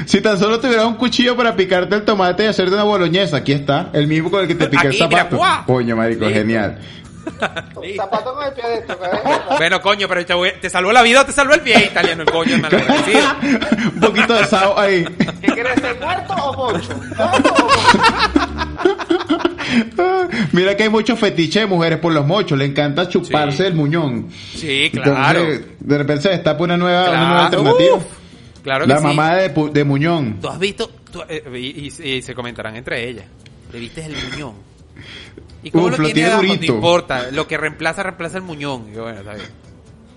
si 0.07 0.21
tan 0.21 0.39
solo 0.39 0.61
tuvieras 0.61 0.87
un 0.87 0.95
cuchillo 0.95 1.37
para 1.37 1.55
picarte 1.57 1.95
el 1.95 2.05
tomate 2.05 2.45
y 2.45 2.47
hacerte 2.47 2.75
una 2.75 2.85
boloñesa, 2.85 3.39
aquí 3.39 3.53
está. 3.53 3.91
El 3.93 4.07
mismo 4.07 4.31
con 4.31 4.43
el 4.43 4.49
que 4.49 4.55
te 4.55 4.67
pica 4.69 4.83
el 4.83 4.89
Aquí, 4.89 5.03
mira, 5.03 5.19
zapato. 5.19 5.37
¡guau! 5.37 5.65
Coño, 5.67 5.97
marico, 5.97 6.29
genial. 6.29 6.79
Un 7.77 7.97
zapato 7.97 8.35
con 8.35 8.45
el 8.47 8.53
pie 8.53 8.65
de 8.69 8.75
esto. 8.79 8.99
Bueno, 9.57 9.81
coño, 9.81 10.09
pero 10.09 10.25
te, 10.27 10.35
voy- 10.35 10.53
te 10.61 10.69
salvó 10.71 10.93
la 10.93 11.03
vida 11.03 11.21
o 11.23 11.27
te 11.27 11.33
salvó 11.33 11.55
el 11.55 11.61
pie, 11.61 11.87
italiano, 11.91 12.23
el 12.23 12.31
coño, 12.31 12.59
malagradecido. 12.59 13.21
un 13.95 14.01
poquito 14.01 14.35
de 14.35 14.45
sao 14.47 14.79
ahí. 14.79 15.05
¿Qué 15.41 15.47
quieres 15.53 15.75
ser 15.81 15.99
muerto 16.01 16.35
o 16.35 16.57
mocho? 16.73 16.97
¿Muerto 17.17 17.55
o 17.55 17.63
mocho? 17.65 19.39
Mira 20.53 20.77
que 20.77 20.85
hay 20.85 20.89
muchos 20.89 21.19
fetiches 21.19 21.63
de 21.63 21.67
mujeres 21.67 21.99
por 21.99 22.13
los 22.13 22.27
mochos. 22.27 22.59
Le 22.59 22.65
encanta 22.67 23.09
chuparse 23.09 23.59
Sí. 23.59 23.63
el 23.65 23.75
muñón. 23.75 24.29
Sí, 24.55 24.91
claro. 24.93 25.41
Entonces, 25.41 25.67
de 25.81 25.99
repente 25.99 26.23
se 26.23 26.29
destapa 26.31 26.65
una 26.65 26.77
nueva, 26.77 27.11
una 27.11 27.27
nueva 27.29 27.49
Claro, 27.51 27.67
alternativa. 27.69 27.97
uf. 27.97 28.05
Claro 28.63 28.85
que 28.87 28.93
La 28.93 28.99
sí. 28.99 29.05
mamá 29.05 29.35
de, 29.37 29.55
pu- 29.55 29.71
de 29.71 29.85
Muñón. 29.85 30.39
¿Tú 30.41 30.49
has 30.49 30.59
visto? 30.59 30.91
tú- 31.13 31.23
eh, 31.29 31.43
y, 31.55 31.87
y- 31.89 32.09
y 32.17 32.23
se 32.23 32.35
comentarán 32.35 32.77
entre 32.77 33.09
ellas. 33.09 33.25
¿Le 33.73 33.79
viste 33.79 34.05
el 34.05 34.15
muñón? 34.31 34.55
¿Y 35.63 35.71
cómo 35.71 35.87
Uf, 35.87 35.91
lo 35.93 35.99
lo 35.99 36.05
tiene 36.13 36.31
abajo? 36.31 36.43
No 36.45 36.55
importa. 36.55 37.31
Lo 37.33 37.47
que 37.49 37.57
reemplaza, 37.57 38.03
reemplaza 38.03 38.37
el 38.39 38.45
muñón. 38.45 38.93
Yo, 38.95 39.03
bueno, 39.05 39.19
está 39.21 39.35
bien. 39.35 39.49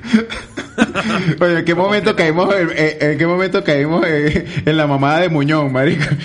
Oye, 1.39 1.59
¿en 1.59 1.65
qué 1.65 1.75
momento 1.75 2.15
caímos, 2.15 2.53
en, 2.55 2.69
en- 2.75 3.11
en 3.11 3.17
qué 3.17 3.27
momento 3.27 3.63
caímos 3.63 4.05
en, 4.07 4.45
en 4.65 4.77
la 4.77 4.87
mamada 4.87 5.19
de 5.19 5.29
Muñón, 5.29 5.71
marico? 5.71 6.05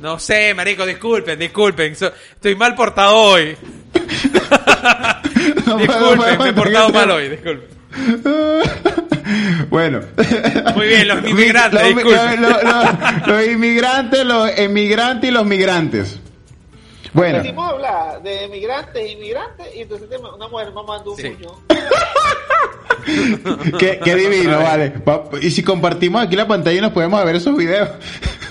No 0.00 0.18
sé, 0.18 0.54
marico, 0.54 0.86
disculpen, 0.86 1.38
disculpen. 1.38 1.94
so- 1.94 2.10
estoy 2.32 2.54
mal 2.56 2.74
portado 2.74 3.14
hoy. 3.16 3.54
No 5.66 5.76
disculpen, 5.76 5.86
podemos 5.86 6.38
me 6.38 6.48
he 6.48 6.52
portado 6.54 6.88
mal 6.88 7.10
hoy, 7.10 7.28
disculpen. 7.28 7.68
bueno. 9.68 10.00
Muy 10.74 10.86
bien, 10.88 11.06
los 11.06 11.22
inmigrantes, 11.28 11.82
Los, 11.94 12.04
los- 12.04 12.40
los- 12.64 13.26
los 13.26 13.46
inmigrantes, 13.46 14.24
los 14.24 14.58
emigrantes 14.58 15.28
y 15.30 15.32
los 15.34 15.44
migrantes. 15.44 16.18
Bueno, 17.12 17.38
Decimos 17.38 17.68
hablar 17.70 18.22
de 18.22 18.44
emigrantes, 18.44 19.10
inmigrantes, 19.10 19.66
y 19.74 19.80
entonces 19.80 20.08
una 20.34 20.48
mujer 20.48 20.72
mamando 20.72 21.12
un 21.12 21.16
Sí. 21.16 21.30
muñón. 21.30 21.54
qué, 23.78 24.00
qué 24.04 24.14
divino, 24.14 24.58
vale. 24.58 24.92
Y 25.40 25.50
si 25.50 25.62
compartimos 25.62 26.22
aquí 26.22 26.36
la 26.36 26.46
pantalla 26.46 26.78
y 26.78 26.80
nos 26.80 26.92
podemos 26.92 27.24
ver 27.24 27.36
esos 27.36 27.56
videos. 27.56 27.88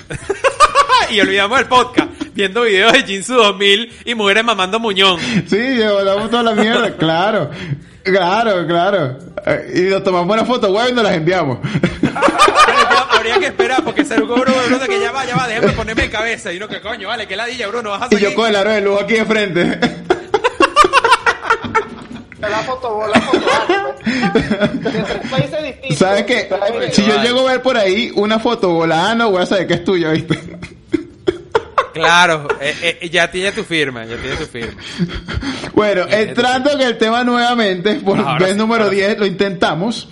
y 1.11 1.19
olvidamos 1.21 1.59
el 1.59 1.67
podcast. 1.67 2.09
Viendo 2.33 2.61
videos 2.63 2.93
de 2.93 3.03
Jinsu 3.03 3.35
2000 3.35 3.93
y 4.05 4.15
mujeres 4.15 4.43
mamando 4.43 4.79
muñón. 4.79 5.19
Sí, 5.47 5.57
llevamos 5.57 6.29
toda 6.29 6.43
la 6.43 6.53
mierda, 6.53 6.91
claro. 6.97 7.49
Claro, 8.03 8.65
claro. 8.65 9.17
Eh, 9.45 9.73
Y 9.75 9.81
nos 9.89 10.03
tomamos 10.03 10.33
una 10.33 10.45
foto 10.45 10.71
web 10.71 10.89
y 10.89 10.93
nos 10.93 11.03
las 11.03 11.13
enviamos. 11.15 11.59
Habría 13.31 13.39
que 13.39 13.45
esperar 13.47 13.83
porque 13.83 14.05
ser 14.05 14.21
Bruno, 14.23 14.43
Bruno, 14.43 14.85
que 14.85 14.99
ya 14.99 15.11
va, 15.11 15.25
ya 15.25 15.35
va, 15.35 15.47
déjame 15.47 15.71
ponerme 15.73 16.03
en 16.05 16.11
cabeza. 16.11 16.51
Y 16.53 16.57
uno 16.57 16.67
que 16.67 16.81
coño, 16.81 17.07
vale, 17.07 17.27
que 17.27 17.35
ladilla, 17.35 17.67
Bruno, 17.67 17.91
vas 17.91 18.03
a 18.03 18.05
Y 18.07 18.09
seguir. 18.09 18.29
yo 18.29 18.35
con 18.35 18.47
el 18.49 18.55
aro 18.55 18.71
de 18.71 18.81
luz 18.81 19.01
aquí 19.01 19.13
de 19.15 19.25
frente. 19.25 19.79
La 22.39 22.59
foto, 22.63 23.05
la 23.13 23.21
foto. 23.21 23.45
pues. 24.81 25.29
Países 25.29 25.63
distintos. 25.63 25.97
¿Sabes 25.97 26.23
qué? 26.25 26.49
Si 26.93 27.05
yo 27.05 27.21
llego 27.21 27.47
a 27.47 27.51
ver 27.51 27.61
por 27.61 27.77
ahí 27.77 28.11
una 28.15 28.39
foto 28.39 28.69
volada, 28.69 29.13
no 29.13 29.29
voy 29.31 29.43
a 29.43 29.45
saber 29.45 29.67
que 29.67 29.73
es 29.75 29.83
tuya, 29.83 30.09
¿viste? 30.11 30.39
Claro, 31.93 32.47
eh, 32.61 32.97
eh, 33.01 33.09
ya 33.09 33.29
tiene 33.29 33.51
tu 33.51 33.63
firma, 33.63 34.05
ya 34.05 34.15
tiene 34.15 34.35
tu 34.37 34.45
firma. 34.45 34.71
Bueno, 35.73 36.05
entrando 36.09 36.71
en 36.71 36.81
el 36.81 36.97
tema 36.97 37.23
nuevamente, 37.25 37.95
por 37.95 38.17
Ahora 38.17 38.37
vez 38.39 38.53
sí, 38.53 38.57
número 38.57 38.89
sí. 38.89 38.95
10, 38.95 39.19
lo 39.19 39.25
intentamos. 39.25 40.07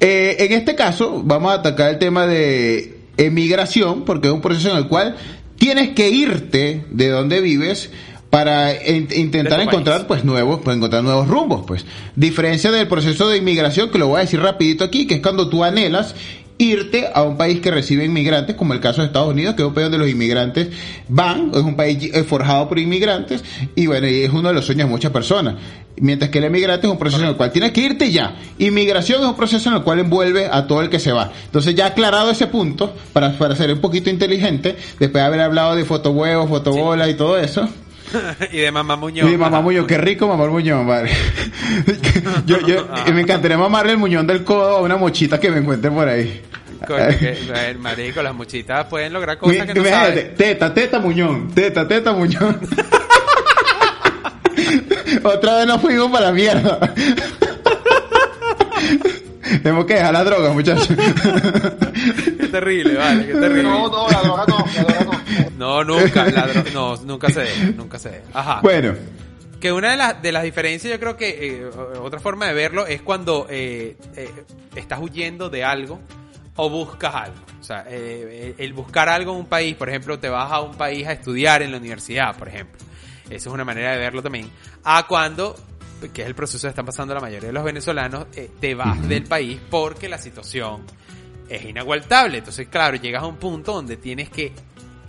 Eh, 0.00 0.36
en 0.40 0.52
este 0.52 0.74
caso, 0.74 1.22
vamos 1.24 1.52
a 1.52 1.56
atacar 1.56 1.90
el 1.90 1.98
tema 1.98 2.26
de 2.26 2.98
emigración, 3.16 4.04
porque 4.04 4.28
es 4.28 4.34
un 4.34 4.40
proceso 4.40 4.70
en 4.70 4.76
el 4.78 4.88
cual 4.88 5.16
tienes 5.58 5.90
que 5.90 6.08
irte 6.08 6.84
de 6.90 7.08
donde 7.08 7.40
vives 7.42 7.90
para 8.30 8.72
in- 8.86 9.08
intentar 9.14 9.60
encontrar 9.60 9.96
país. 9.98 10.06
pues 10.08 10.24
nuevos 10.24 10.60
pues 10.64 10.76
encontrar 10.76 11.02
nuevos 11.02 11.26
rumbos 11.26 11.64
pues 11.66 11.84
diferencia 12.14 12.70
del 12.70 12.86
proceso 12.86 13.28
de 13.28 13.36
inmigración 13.38 13.90
que 13.90 13.98
lo 13.98 14.06
voy 14.06 14.18
a 14.18 14.20
decir 14.20 14.40
rapidito 14.40 14.84
aquí 14.84 15.06
que 15.08 15.14
es 15.16 15.20
cuando 15.20 15.48
tú 15.48 15.64
anhelas 15.64 16.14
irte 16.60 17.08
a 17.12 17.22
un 17.22 17.38
país 17.38 17.60
que 17.60 17.70
recibe 17.70 18.04
inmigrantes, 18.04 18.54
como 18.54 18.74
el 18.74 18.80
caso 18.80 19.00
de 19.00 19.06
Estados 19.06 19.30
Unidos, 19.30 19.54
que 19.54 19.62
es 19.62 19.68
un 19.68 19.72
país 19.72 19.86
donde 19.86 19.98
los 19.98 20.10
inmigrantes 20.10 20.68
van, 21.08 21.50
es 21.54 21.62
un 21.62 21.74
país 21.74 22.10
eh, 22.12 22.22
forjado 22.22 22.68
por 22.68 22.78
inmigrantes, 22.78 23.42
y 23.74 23.86
bueno, 23.86 24.06
y 24.06 24.24
es 24.24 24.30
uno 24.30 24.48
de 24.48 24.54
los 24.54 24.66
sueños 24.66 24.86
de 24.86 24.90
muchas 24.90 25.10
personas. 25.10 25.54
Mientras 25.96 26.30
que 26.30 26.38
el 26.38 26.44
emigrante 26.44 26.86
es 26.86 26.92
un 26.92 26.98
proceso 26.98 27.22
en 27.22 27.30
el 27.30 27.36
cual 27.36 27.50
tienes 27.50 27.72
que 27.72 27.80
irte 27.80 28.10
ya. 28.10 28.36
Inmigración 28.58 29.22
es 29.22 29.26
un 29.26 29.36
proceso 29.36 29.70
en 29.70 29.76
el 29.76 29.82
cual 29.82 30.00
envuelve 30.00 30.48
a 30.50 30.66
todo 30.66 30.82
el 30.82 30.90
que 30.90 30.98
se 30.98 31.12
va. 31.12 31.32
Entonces 31.46 31.74
ya 31.74 31.86
aclarado 31.86 32.30
ese 32.30 32.46
punto, 32.46 32.94
para, 33.12 33.32
para 33.32 33.56
ser 33.56 33.72
un 33.72 33.80
poquito 33.80 34.10
inteligente, 34.10 34.76
después 34.98 35.12
de 35.12 35.20
haber 35.20 35.40
hablado 35.40 35.74
de 35.76 35.84
fotohuevos, 35.84 36.48
fotobolas 36.48 37.08
y 37.08 37.14
todo 37.14 37.38
eso, 37.38 37.68
y 38.52 38.58
de 38.58 38.70
mamá 38.72 38.96
Muñoz. 38.96 39.30
y 39.30 39.36
mamá 39.36 39.60
Muñoz, 39.60 39.86
qué 39.86 39.98
rico 39.98 40.26
mamar 40.28 40.50
Muñoz, 40.50 40.84
madre. 40.84 41.10
yo, 42.46 42.60
yo, 42.66 42.86
y 43.06 43.12
me 43.12 43.22
encantaría 43.22 43.56
mamarle 43.58 43.92
el 43.92 43.98
muñón 43.98 44.26
del 44.26 44.42
codo 44.44 44.78
a 44.78 44.80
una 44.80 44.96
mochita 44.96 45.38
que 45.38 45.50
me 45.50 45.58
encuentre 45.58 45.90
por 45.90 46.08
ahí. 46.08 46.42
Coño, 46.86 47.08
que, 47.18 47.36
eh, 47.54 47.76
marico, 47.78 48.22
las 48.22 48.34
muchitas 48.34 48.86
pueden 48.86 49.12
lograr 49.12 49.36
cosas 49.38 49.66
que 49.66 49.74
no 49.74 49.80
Imagínate, 49.80 50.20
saben. 50.22 50.34
teta, 50.36 50.72
teta, 50.72 50.98
muñón, 50.98 51.50
teta, 51.54 51.86
teta, 51.86 52.12
muñón. 52.12 52.58
Otra 55.22 55.56
vez 55.58 55.66
nos 55.66 55.80
fuimos 55.80 56.10
para 56.10 56.26
la 56.26 56.32
mierda. 56.32 56.78
Tenemos 59.62 59.84
que 59.84 59.94
dejar 59.94 60.12
la 60.12 60.24
droga, 60.24 60.52
muchachos. 60.52 60.88
Qué 60.88 62.46
terrible, 62.48 62.94
vale, 62.94 63.26
qué 63.26 63.32
terrible. 63.34 63.62
No, 63.64 63.88
no, 63.88 64.08
la 64.08 64.20
droga 64.22 64.44
no, 64.48 64.64
la 64.74 64.82
droga 64.84 65.04
no. 65.04 65.19
No, 65.60 65.84
nunca, 65.84 66.24
la 66.24 66.48
dro- 66.48 66.72
no, 66.72 66.96
nunca 67.04 67.28
se 67.30 67.40
debe, 67.40 67.72
nunca 67.76 67.98
se 67.98 68.08
debe. 68.10 68.24
Ajá. 68.32 68.60
bueno, 68.62 68.94
Que 69.60 69.70
una 69.72 69.90
de, 69.90 69.96
las 69.98 70.22
de 70.22 70.32
las 70.32 70.42
diferencias, 70.42 70.90
yo 70.92 70.98
creo 70.98 71.16
que 71.16 71.58
eh, 71.58 71.64
otra 72.00 72.18
forma 72.18 72.46
de 72.46 72.54
verlo 72.54 72.86
es 72.86 73.02
cuando 73.02 73.46
eh, 73.50 73.96
eh, 74.16 74.30
estás 74.74 74.98
huyendo 75.00 75.50
de 75.50 75.62
algo 75.64 76.00
o 76.56 76.70
buscas 76.70 77.14
algo. 77.14 77.36
O 77.60 77.62
sea, 77.62 77.84
eh, 77.88 78.54
el 78.56 78.72
buscar 78.72 79.08
algo 79.10 79.32
en 79.34 79.38
un 79.40 79.46
país, 79.46 79.76
por 79.76 79.88
ejemplo, 79.90 80.18
te 80.18 80.28
vas 80.30 80.50
a 80.50 80.60
un 80.62 80.74
país 80.76 81.06
a 81.06 81.12
estudiar 81.12 81.60
en 81.62 81.72
la 81.72 81.76
universidad, 81.76 82.34
por 82.36 82.48
ejemplo. 82.48 82.78
Esa 83.26 83.48
es 83.50 83.54
una 83.54 83.64
manera 83.64 83.92
de 83.92 83.98
verlo 83.98 84.22
también. 84.22 84.50
A 84.82 85.06
cuando, 85.06 85.54
que 86.12 86.22
es 86.22 86.26
el 86.26 86.34
proceso 86.34 86.62
que 86.66 86.70
están 86.70 86.86
pasando 86.86 87.12
la 87.14 87.20
mayoría 87.20 87.48
de 87.48 87.52
los 87.52 87.62
venezolanos, 87.64 88.26
eh, 88.34 88.50
te 88.58 88.74
vas 88.74 89.06
del 89.08 89.24
país 89.24 89.60
porque 89.70 90.08
la 90.08 90.16
situación 90.18 90.84
es 91.50 91.64
inaguantable. 91.64 92.38
Entonces, 92.38 92.66
claro, 92.68 92.96
llegas 92.96 93.22
a 93.22 93.26
un 93.26 93.36
punto 93.36 93.74
donde 93.74 93.98
tienes 93.98 94.30
que 94.30 94.52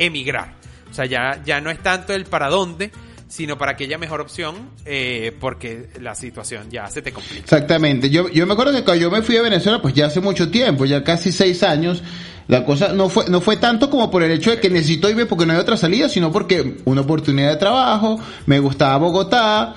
emigrar. 0.06 0.56
O 0.90 0.94
sea, 0.94 1.06
ya, 1.06 1.42
ya 1.46 1.62
no 1.62 1.70
es 1.70 1.80
tanto 1.80 2.14
el 2.14 2.26
para 2.26 2.50
dónde, 2.50 2.92
sino 3.28 3.58
para 3.58 3.72
aquella 3.72 3.98
mejor 3.98 4.20
opción, 4.20 4.72
eh, 4.84 5.32
porque 5.40 5.88
la 6.02 6.16
situación 6.16 6.70
ya 6.70 6.88
se 6.88 7.02
te 7.02 7.14
complica. 7.14 7.42
exactamente. 7.42 8.10
Yo, 8.10 8.28
yo 8.30 8.46
me 8.46 8.54
acuerdo 8.54 8.74
que 8.74 8.84
cuando 8.84 9.02
yo 9.02 9.10
me 9.10 9.22
fui 9.22 9.38
a 9.38 9.42
Venezuela, 9.42 9.82
pues 9.82 9.94
ya 9.94 10.08
hace 10.08 10.20
mucho 10.20 10.52
tiempo, 10.52 10.84
ya 10.86 11.02
casi 11.02 11.32
seis 11.32 11.64
años, 11.64 12.04
la 12.50 12.66
cosa 12.66 12.90
no 12.90 13.08
fue, 13.08 13.30
no 13.30 13.40
fue 13.40 13.56
tanto 13.56 13.90
como 13.90 14.12
por 14.12 14.24
el 14.24 14.32
hecho 14.32 14.52
de 14.52 14.60
que 14.60 14.70
necesito 14.70 15.10
irme 15.10 15.26
porque 15.26 15.46
no 15.46 15.54
hay 15.54 15.60
otra 15.60 15.78
salida, 15.78 16.10
sino 16.10 16.30
porque 16.30 16.80
una 16.84 17.02
oportunidad 17.02 17.52
de 17.52 17.56
trabajo, 17.56 18.20
me 18.48 18.60
gustaba 18.60 18.98
Bogotá, 18.98 19.76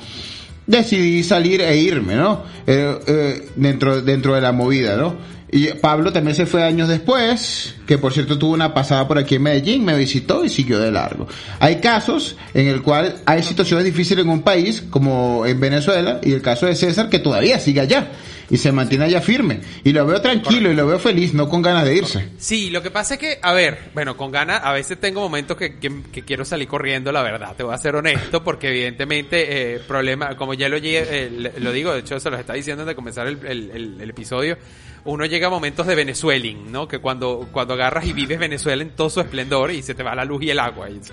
decidí 0.66 1.22
salir 1.22 1.60
e 1.60 1.76
irme, 1.76 2.16
¿no? 2.16 2.42
Eh, 2.66 2.98
eh, 3.06 3.48
dentro, 3.54 4.02
dentro 4.02 4.34
de 4.34 4.40
la 4.40 4.50
movida, 4.50 4.96
¿no? 4.96 5.14
Y 5.56 5.68
Pablo 5.74 6.12
también 6.12 6.34
se 6.34 6.46
fue 6.46 6.64
años 6.64 6.88
después, 6.88 7.76
que 7.86 7.96
por 7.96 8.12
cierto 8.12 8.36
tuvo 8.36 8.54
una 8.54 8.74
pasada 8.74 9.06
por 9.06 9.18
aquí 9.18 9.36
en 9.36 9.42
Medellín, 9.44 9.84
me 9.84 9.96
visitó 9.96 10.44
y 10.44 10.48
siguió 10.48 10.80
de 10.80 10.90
largo. 10.90 11.28
Hay 11.60 11.76
casos 11.80 12.34
en 12.54 12.66
el 12.66 12.82
cual 12.82 13.18
hay 13.24 13.40
situaciones 13.44 13.84
difíciles 13.84 14.24
en 14.24 14.30
un 14.32 14.42
país, 14.42 14.82
como 14.90 15.46
en 15.46 15.60
Venezuela, 15.60 16.18
y 16.24 16.32
el 16.32 16.42
caso 16.42 16.66
de 16.66 16.74
César, 16.74 17.08
que 17.08 17.20
todavía 17.20 17.60
sigue 17.60 17.80
allá 17.80 18.10
y 18.50 18.56
se 18.56 18.72
mantiene 18.72 19.04
allá 19.04 19.20
firme. 19.20 19.60
Y 19.84 19.92
lo 19.92 20.04
veo 20.04 20.20
tranquilo 20.20 20.72
y 20.72 20.74
lo 20.74 20.88
veo 20.88 20.98
feliz, 20.98 21.32
no 21.34 21.48
con 21.48 21.62
ganas 21.62 21.84
de 21.84 21.96
irse. 21.98 22.28
Sí, 22.36 22.70
lo 22.70 22.82
que 22.82 22.90
pasa 22.90 23.14
es 23.14 23.20
que, 23.20 23.38
a 23.40 23.52
ver, 23.52 23.90
bueno, 23.94 24.16
con 24.16 24.32
ganas, 24.32 24.60
a 24.64 24.72
veces 24.72 24.98
tengo 24.98 25.20
momentos 25.20 25.56
que, 25.56 25.78
que- 25.78 26.24
quiero 26.24 26.44
salir 26.44 26.66
corriendo, 26.66 27.12
la 27.12 27.22
verdad, 27.22 27.54
te 27.56 27.62
voy 27.62 27.74
a 27.74 27.78
ser 27.78 27.94
honesto, 27.94 28.42
porque 28.42 28.70
evidentemente, 28.70 29.74
eh, 29.76 29.78
problema, 29.78 30.36
como 30.36 30.54
ya 30.54 30.68
lo, 30.68 30.78
eh, 30.82 31.52
lo 31.58 31.70
digo, 31.70 31.92
de 31.92 32.00
hecho 32.00 32.18
se 32.18 32.28
los 32.28 32.40
está 32.40 32.54
diciendo 32.54 32.82
antes 32.82 32.90
de 32.92 32.96
comenzar 32.96 33.28
el, 33.28 33.38
el- 33.46 33.70
el- 33.70 34.00
el 34.00 34.10
episodio, 34.10 34.58
uno 35.06 35.26
llega 35.26 35.48
a 35.48 35.50
momentos 35.50 35.86
de 35.86 35.94
Venezueling, 35.94 36.72
¿no? 36.72 36.88
Que 36.88 36.98
cuando, 36.98 37.48
cuando 37.52 37.74
agarras 37.74 38.06
y 38.06 38.12
vives 38.12 38.38
Venezuela 38.38 38.82
en 38.82 38.96
todo 38.96 39.10
su 39.10 39.20
esplendor 39.20 39.70
y 39.70 39.82
se 39.82 39.94
te 39.94 40.02
va 40.02 40.14
la 40.14 40.24
luz 40.24 40.42
y 40.42 40.50
el 40.50 40.58
agua. 40.58 40.88
Y. 40.90 41.00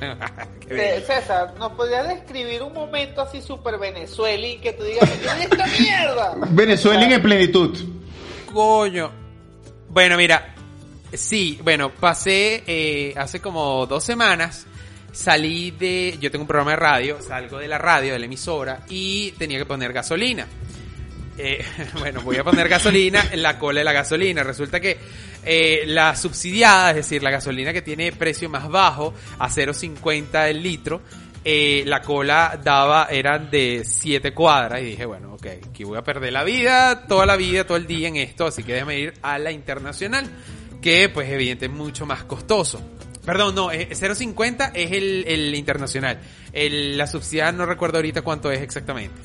Eh, 0.73 1.03
César, 1.05 1.53
¿nos 1.59 1.73
podrías 1.73 2.07
describir 2.07 2.63
un 2.63 2.71
momento 2.71 3.19
así 3.21 3.41
super 3.41 3.77
Venezuela 3.77 4.47
y 4.47 4.57
que 4.59 4.71
tú 4.71 4.85
digas, 4.85 5.09
"¿Qué 5.09 5.27
es 5.27 5.51
esta 5.51 5.67
mierda? 5.67 6.35
Venezuela 6.51 7.13
en 7.13 7.21
plenitud. 7.21 7.77
Coño. 8.53 9.11
Bueno, 9.89 10.15
mira. 10.15 10.55
Sí, 11.11 11.59
bueno, 11.61 11.89
pasé 11.89 12.63
eh, 12.65 13.13
hace 13.17 13.41
como 13.41 13.85
dos 13.85 14.05
semanas. 14.05 14.65
Salí 15.11 15.71
de. 15.71 16.17
Yo 16.21 16.31
tengo 16.31 16.43
un 16.43 16.47
programa 16.47 16.71
de 16.71 16.77
radio. 16.77 17.21
Salgo 17.21 17.57
de 17.57 17.67
la 17.67 17.77
radio, 17.77 18.13
de 18.13 18.19
la 18.19 18.25
emisora. 18.27 18.85
Y 18.87 19.31
tenía 19.31 19.57
que 19.57 19.65
poner 19.65 19.91
gasolina. 19.91 20.47
Eh, 21.43 21.65
bueno, 21.99 22.21
voy 22.21 22.37
a 22.37 22.43
poner 22.43 22.69
gasolina 22.69 23.25
en 23.31 23.41
la 23.41 23.57
cola 23.57 23.79
de 23.79 23.83
la 23.83 23.93
gasolina. 23.93 24.43
Resulta 24.43 24.79
que 24.79 24.97
eh, 25.43 25.83
la 25.87 26.15
subsidiada, 26.15 26.91
es 26.91 26.97
decir, 26.97 27.23
la 27.23 27.31
gasolina 27.31 27.73
que 27.73 27.81
tiene 27.81 28.11
precio 28.11 28.47
más 28.47 28.69
bajo, 28.69 29.13
a 29.39 29.49
0.50 29.49 30.49
el 30.49 30.61
litro, 30.61 31.01
eh, 31.43 31.83
la 31.87 32.01
cola 32.03 32.59
daba, 32.63 33.07
eran 33.09 33.49
de 33.49 33.81
7 33.83 34.35
cuadras. 34.35 34.81
Y 34.81 34.85
dije, 34.85 35.05
bueno, 35.05 35.33
ok, 35.33 35.47
aquí 35.67 35.83
voy 35.83 35.97
a 35.97 36.03
perder 36.03 36.31
la 36.31 36.43
vida, 36.43 37.07
toda 37.07 37.25
la 37.25 37.35
vida, 37.35 37.65
todo 37.65 37.77
el 37.77 37.87
día 37.87 38.07
en 38.07 38.17
esto, 38.17 38.45
así 38.45 38.61
que 38.61 38.73
déjame 38.73 38.99
ir 38.99 39.13
a 39.23 39.39
la 39.39 39.51
internacional, 39.51 40.29
que 40.79 41.09
pues 41.09 41.27
evidentemente 41.27 41.65
es 41.65 41.85
mucho 41.85 42.05
más 42.05 42.23
costoso. 42.25 42.79
Perdón, 43.25 43.55
no, 43.55 43.71
eh, 43.71 43.89
0.50 43.91 44.71
es 44.75 44.91
el, 44.91 45.55
internacional. 45.55 46.19
La 46.53 47.07
subsidiada 47.07 47.51
no 47.51 47.65
recuerdo 47.65 47.97
ahorita 47.97 48.21
cuánto 48.21 48.51
es 48.51 48.61
exactamente. 48.61 49.15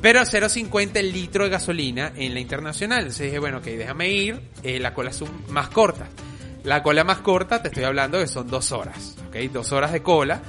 Pero 0.00 0.20
0.50 0.20 0.96
el 0.96 1.12
litro 1.12 1.44
de 1.44 1.50
gasolina 1.50 2.12
en 2.16 2.34
la 2.34 2.40
internacional. 2.40 3.00
Entonces 3.00 3.26
dije, 3.26 3.38
bueno, 3.38 3.58
ok, 3.58 3.64
déjame 3.64 4.10
ir. 4.10 4.40
Eh, 4.62 4.78
la 4.78 4.94
cola 4.94 5.10
es 5.10 5.22
más 5.48 5.68
corta. 5.68 6.08
La 6.64 6.82
cola 6.82 7.04
más 7.04 7.18
corta, 7.18 7.62
te 7.62 7.68
estoy 7.68 7.84
hablando 7.84 8.18
que 8.18 8.26
son 8.26 8.48
dos 8.48 8.72
horas. 8.72 9.16
¿Ok? 9.28 9.36
Dos 9.52 9.72
horas 9.72 9.92
de 9.92 10.02
cola. 10.02 10.42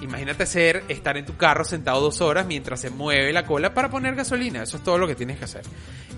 Imagínate 0.00 0.44
ser, 0.46 0.84
estar 0.88 1.16
en 1.16 1.24
tu 1.24 1.36
carro 1.36 1.64
sentado 1.64 2.00
dos 2.00 2.20
horas 2.20 2.46
mientras 2.46 2.80
se 2.80 2.90
mueve 2.90 3.32
la 3.32 3.46
cola 3.46 3.72
para 3.72 3.88
poner 3.88 4.14
gasolina. 4.14 4.62
Eso 4.62 4.76
es 4.76 4.82
todo 4.82 4.98
lo 4.98 5.06
que 5.06 5.14
tienes 5.14 5.38
que 5.38 5.44
hacer. 5.44 5.62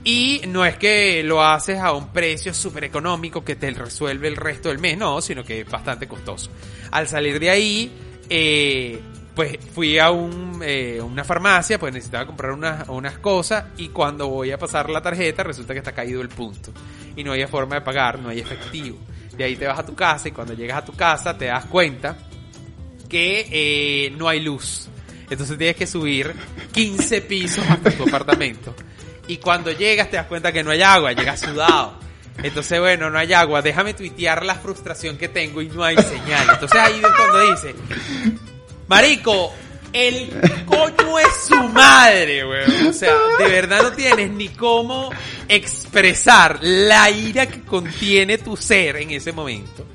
Y 0.03 0.43
no 0.49 0.65
es 0.65 0.77
que 0.77 1.23
lo 1.23 1.43
haces 1.43 1.79
a 1.79 1.93
un 1.93 2.13
precio 2.13 2.55
súper 2.55 2.85
económico 2.85 3.45
que 3.45 3.57
te 3.57 3.71
resuelve 3.71 4.29
el 4.29 4.37
resto 4.37 4.69
del 4.69 4.79
mes, 4.79 4.97
no, 4.97 5.21
sino 5.21 5.45
que 5.45 5.61
es 5.61 5.69
bastante 5.69 6.07
costoso. 6.07 6.51
Al 6.91 7.07
salir 7.09 7.39
de 7.39 7.51
ahí, 7.51 7.93
eh, 8.29 9.01
pues 9.37 9.59
fui 9.75 9.99
a 9.99 10.11
un, 10.11 10.63
eh, 10.65 10.99
una 11.01 11.23
farmacia, 11.23 11.79
pues 11.79 11.93
necesitaba 11.93 12.27
comprar 12.27 12.53
unas, 12.53 13.19
cosas 13.19 13.67
y 13.77 13.89
cuando 13.89 14.29
voy 14.29 14.51
a 14.51 14.59
pasar 14.59 14.89
la 14.89 15.03
tarjeta 15.03 15.43
resulta 15.43 15.75
que 15.75 15.81
está 15.81 15.93
caído 15.93 16.23
el 16.23 16.31
punto 16.31 16.73
y 17.15 17.23
no 17.23 17.33
hay 17.33 17.47
forma 17.47 17.77
de 17.77 17.83
pagar, 17.83 18.19
no 18.19 18.31
hay 18.31 18.41
efectivo. 18.41 18.97
De 19.37 19.45
ahí 19.45 19.55
te 19.55 19.67
vas 19.67 19.79
a 19.79 19.85
tu 19.85 19.95
casa 19.95 20.29
y 20.29 20.33
cuando 20.33 20.55
llegas 20.55 20.79
a 20.79 20.85
tu 20.87 20.95
casa 20.95 21.37
te 21.37 21.45
das 21.45 21.67
cuenta 21.67 22.17
que 23.11 23.47
eh, 23.51 24.11
no 24.17 24.27
hay 24.27 24.41
luz. 24.41 24.89
Entonces 25.29 25.59
tienes 25.59 25.77
que 25.77 25.87
subir 25.87 26.35
15 26.73 27.21
pisos 27.21 27.65
hasta 27.69 27.91
tu 27.91 28.05
apartamento. 28.05 28.75
Y 29.29 29.37
cuando 29.37 29.71
llegas 29.71 30.09
te 30.09 30.17
das 30.17 30.27
cuenta 30.27 30.51
que 30.51 30.65
no 30.65 30.71
hay 30.71 30.81
agua, 30.81 31.13
llegas 31.13 31.41
sudado. 31.41 31.99
Entonces, 32.43 32.81
bueno, 32.81 33.11
no 33.11 33.19
hay 33.19 33.33
agua. 33.33 33.61
Déjame 33.61 33.93
tuitear 33.93 34.45
la 34.45 34.55
frustración 34.55 35.19
que 35.19 35.29
tengo 35.29 35.61
y 35.61 35.69
no 35.69 35.85
hay 35.85 35.97
señal. 35.97 36.49
Entonces 36.53 36.79
ahí 36.79 36.95
es 36.95 37.17
cuando 37.17 37.51
dice, 37.51 37.75
Marico, 38.89 39.53
el 39.93 40.31
coño 40.67 41.19
es 41.19 41.47
su 41.49 41.57
madre, 41.71 42.47
weón. 42.47 42.87
O 42.89 42.93
sea, 42.93 43.15
de 43.39 43.49
verdad 43.49 43.83
no 43.83 43.93
tienes 43.93 44.31
ni 44.31 44.49
cómo 44.51 45.11
expresar 45.49 46.59
la 46.63 47.11
ira 47.11 47.47
que 47.47 47.63
contiene 47.63 48.39
tu 48.39 48.57
ser 48.57 48.97
en 48.97 49.11
ese 49.11 49.33
momento. 49.33 49.87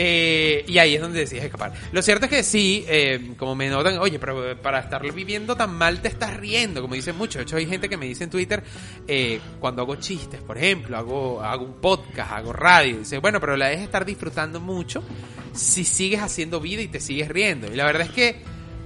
Eh, 0.00 0.64
y 0.68 0.78
ahí 0.78 0.94
es 0.94 1.00
donde 1.00 1.18
decides 1.18 1.46
escapar. 1.46 1.72
Lo 1.90 2.02
cierto 2.02 2.26
es 2.26 2.30
que 2.30 2.44
sí, 2.44 2.84
eh, 2.86 3.32
como 3.36 3.56
me 3.56 3.68
notan, 3.68 3.98
oye, 3.98 4.20
pero 4.20 4.56
para 4.62 4.78
estar 4.78 5.02
viviendo 5.12 5.56
tan 5.56 5.74
mal 5.74 6.00
te 6.00 6.06
estás 6.06 6.36
riendo, 6.36 6.80
como 6.80 6.94
dicen 6.94 7.16
muchos. 7.16 7.40
De 7.40 7.42
hecho, 7.42 7.56
hay 7.56 7.66
gente 7.66 7.88
que 7.88 7.96
me 7.96 8.06
dice 8.06 8.22
en 8.22 8.30
Twitter, 8.30 8.62
eh, 9.08 9.40
cuando 9.58 9.82
hago 9.82 9.96
chistes, 9.96 10.40
por 10.40 10.56
ejemplo, 10.56 10.96
hago, 10.96 11.42
hago 11.42 11.64
un 11.64 11.80
podcast, 11.80 12.30
hago 12.30 12.52
radio, 12.52 13.00
dice, 13.00 13.18
bueno, 13.18 13.40
pero 13.40 13.56
la 13.56 13.66
dejes 13.66 13.86
estar 13.86 14.04
disfrutando 14.04 14.60
mucho 14.60 15.02
si 15.52 15.82
sigues 15.82 16.22
haciendo 16.22 16.60
vida 16.60 16.80
y 16.80 16.86
te 16.86 17.00
sigues 17.00 17.26
riendo. 17.26 17.66
Y 17.66 17.74
la 17.74 17.84
verdad 17.84 18.02
es 18.02 18.12
que, 18.12 18.40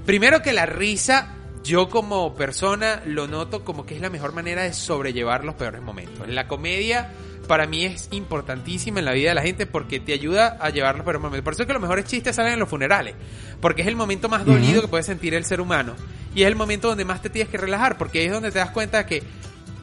primero 0.07 0.41
que 0.41 0.55
la 0.55 0.65
risa, 0.65 1.37
yo 1.63 1.91
como 1.91 2.35
persona 2.35 3.03
lo 3.05 3.29
noto 3.29 3.67
como 3.67 3.85
que 3.85 3.97
es 3.97 4.01
la 4.01 4.09
mejor 4.09 4.33
manera 4.33 4.63
de 4.63 4.73
sobrellevar 4.73 5.45
los 5.45 5.57
peores 5.57 5.83
momentos. 5.83 6.27
La 6.27 6.49
comedia 6.49 7.13
para 7.47 7.67
mí 7.67 7.85
es 7.85 8.09
importantísima 8.13 9.01
en 9.01 9.05
la 9.05 9.13
vida 9.13 9.31
de 9.31 9.35
la 9.35 9.43
gente 9.43 9.67
porque 9.67 10.01
te 10.01 10.13
ayuda 10.13 10.57
a 10.61 10.71
llevar 10.71 10.97
los 10.97 11.05
peores 11.05 11.21
momentos. 11.21 11.45
Por 11.45 11.53
eso 11.55 11.63
es 11.63 11.67
que 11.67 11.73
los 11.73 11.83
mejores 11.83 12.05
chistes 12.05 12.37
salen 12.37 12.55
en 12.55 12.61
los 12.61 12.69
funerales, 12.69 13.15
porque 13.61 13.83
es 13.83 13.89
el 13.89 13.97
momento 13.97 14.29
más 14.29 14.45
dolido 14.45 14.81
que 14.81 14.89
puede 14.89 15.03
sentir 15.03 15.35
el 15.35 15.45
ser 15.45 15.61
humano 15.61 15.95
y 16.35 16.43
es 16.43 16.49
el 16.49 16.57
momento 16.57 16.89
donde 16.89 17.05
más 17.05 17.21
te 17.21 17.31
tienes 17.31 17.51
que 17.51 17.59
relajar, 17.59 17.99
porque 17.99 18.21
ahí 18.21 18.27
es 18.27 18.33
donde 18.33 18.51
te 18.51 18.59
das 18.59 18.71
cuenta 18.71 19.07
que 19.07 19.23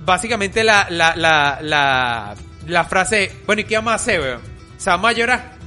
básicamente 0.06 0.64
la, 0.64 0.88
la, 0.90 1.16
la, 1.16 1.60
la, 1.62 2.36
la 2.66 2.84
frase, 2.86 3.32
bueno, 3.46 3.62
¿y 3.62 3.66
qué 3.66 3.76
vamos 3.76 3.92
a 3.92 3.96
hacer, 3.96 4.20
weón? 4.20 4.42
O 4.78 4.80
sea, 4.80 4.94
vamos 4.94 5.12
a 5.12 5.14
llorar. 5.14 5.59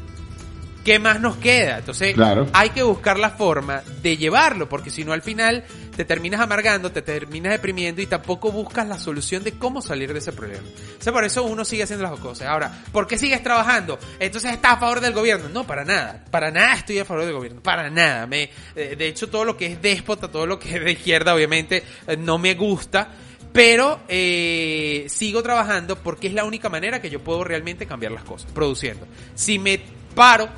¿Qué 0.84 0.98
más 0.98 1.20
nos 1.20 1.36
queda? 1.36 1.78
Entonces, 1.78 2.14
Claro. 2.14 2.48
hay 2.52 2.70
que 2.70 2.82
buscar 2.82 3.18
la 3.18 3.30
forma 3.30 3.82
de 4.02 4.16
llevarlo, 4.16 4.68
porque 4.68 4.90
si 4.90 5.04
no 5.04 5.12
al 5.12 5.22
final 5.22 5.64
te 5.96 6.04
terminas 6.04 6.40
amargando, 6.40 6.90
te 6.90 7.02
terminas 7.02 7.52
deprimiendo 7.52 8.02
y 8.02 8.06
tampoco 8.06 8.50
buscas 8.50 8.88
la 8.88 8.98
solución 8.98 9.44
de 9.44 9.52
cómo 9.52 9.80
salir 9.80 10.12
de 10.12 10.18
ese 10.18 10.32
problema. 10.32 10.66
O 10.98 11.02
sea, 11.02 11.12
por 11.12 11.24
eso 11.24 11.44
uno 11.44 11.64
sigue 11.64 11.84
haciendo 11.84 12.02
las 12.08 12.18
cosas. 12.18 12.48
Ahora, 12.48 12.82
¿por 12.90 13.06
qué 13.06 13.16
sigues 13.18 13.42
trabajando? 13.42 13.98
Entonces 14.18 14.52
estás 14.52 14.72
a 14.72 14.76
favor 14.78 15.00
del 15.00 15.12
gobierno. 15.12 15.48
No, 15.50 15.64
para 15.64 15.84
nada. 15.84 16.24
Para 16.30 16.50
nada 16.50 16.74
estoy 16.74 16.98
a 16.98 17.04
favor 17.04 17.24
del 17.24 17.34
gobierno. 17.34 17.60
Para 17.62 17.88
nada. 17.88 18.26
Me, 18.26 18.50
eh, 18.74 18.96
de 18.96 19.06
hecho, 19.06 19.28
todo 19.28 19.44
lo 19.44 19.56
que 19.56 19.66
es 19.66 19.82
déspota, 19.82 20.28
todo 20.28 20.46
lo 20.46 20.58
que 20.58 20.76
es 20.76 20.84
de 20.84 20.92
izquierda, 20.92 21.34
obviamente, 21.34 21.84
eh, 22.08 22.16
no 22.16 22.38
me 22.38 22.54
gusta. 22.54 23.08
Pero 23.52 24.00
eh, 24.08 25.04
sigo 25.08 25.42
trabajando 25.42 25.96
porque 25.96 26.26
es 26.28 26.32
la 26.32 26.44
única 26.44 26.70
manera 26.70 27.02
que 27.02 27.10
yo 27.10 27.20
puedo 27.20 27.44
realmente 27.44 27.86
cambiar 27.86 28.12
las 28.12 28.24
cosas, 28.24 28.50
produciendo. 28.50 29.06
Si 29.34 29.58
me 29.58 29.78
paro 30.14 30.48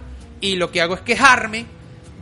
y 0.44 0.56
lo 0.56 0.70
que 0.70 0.82
hago 0.82 0.94
es 0.94 1.00
quejarme, 1.00 1.64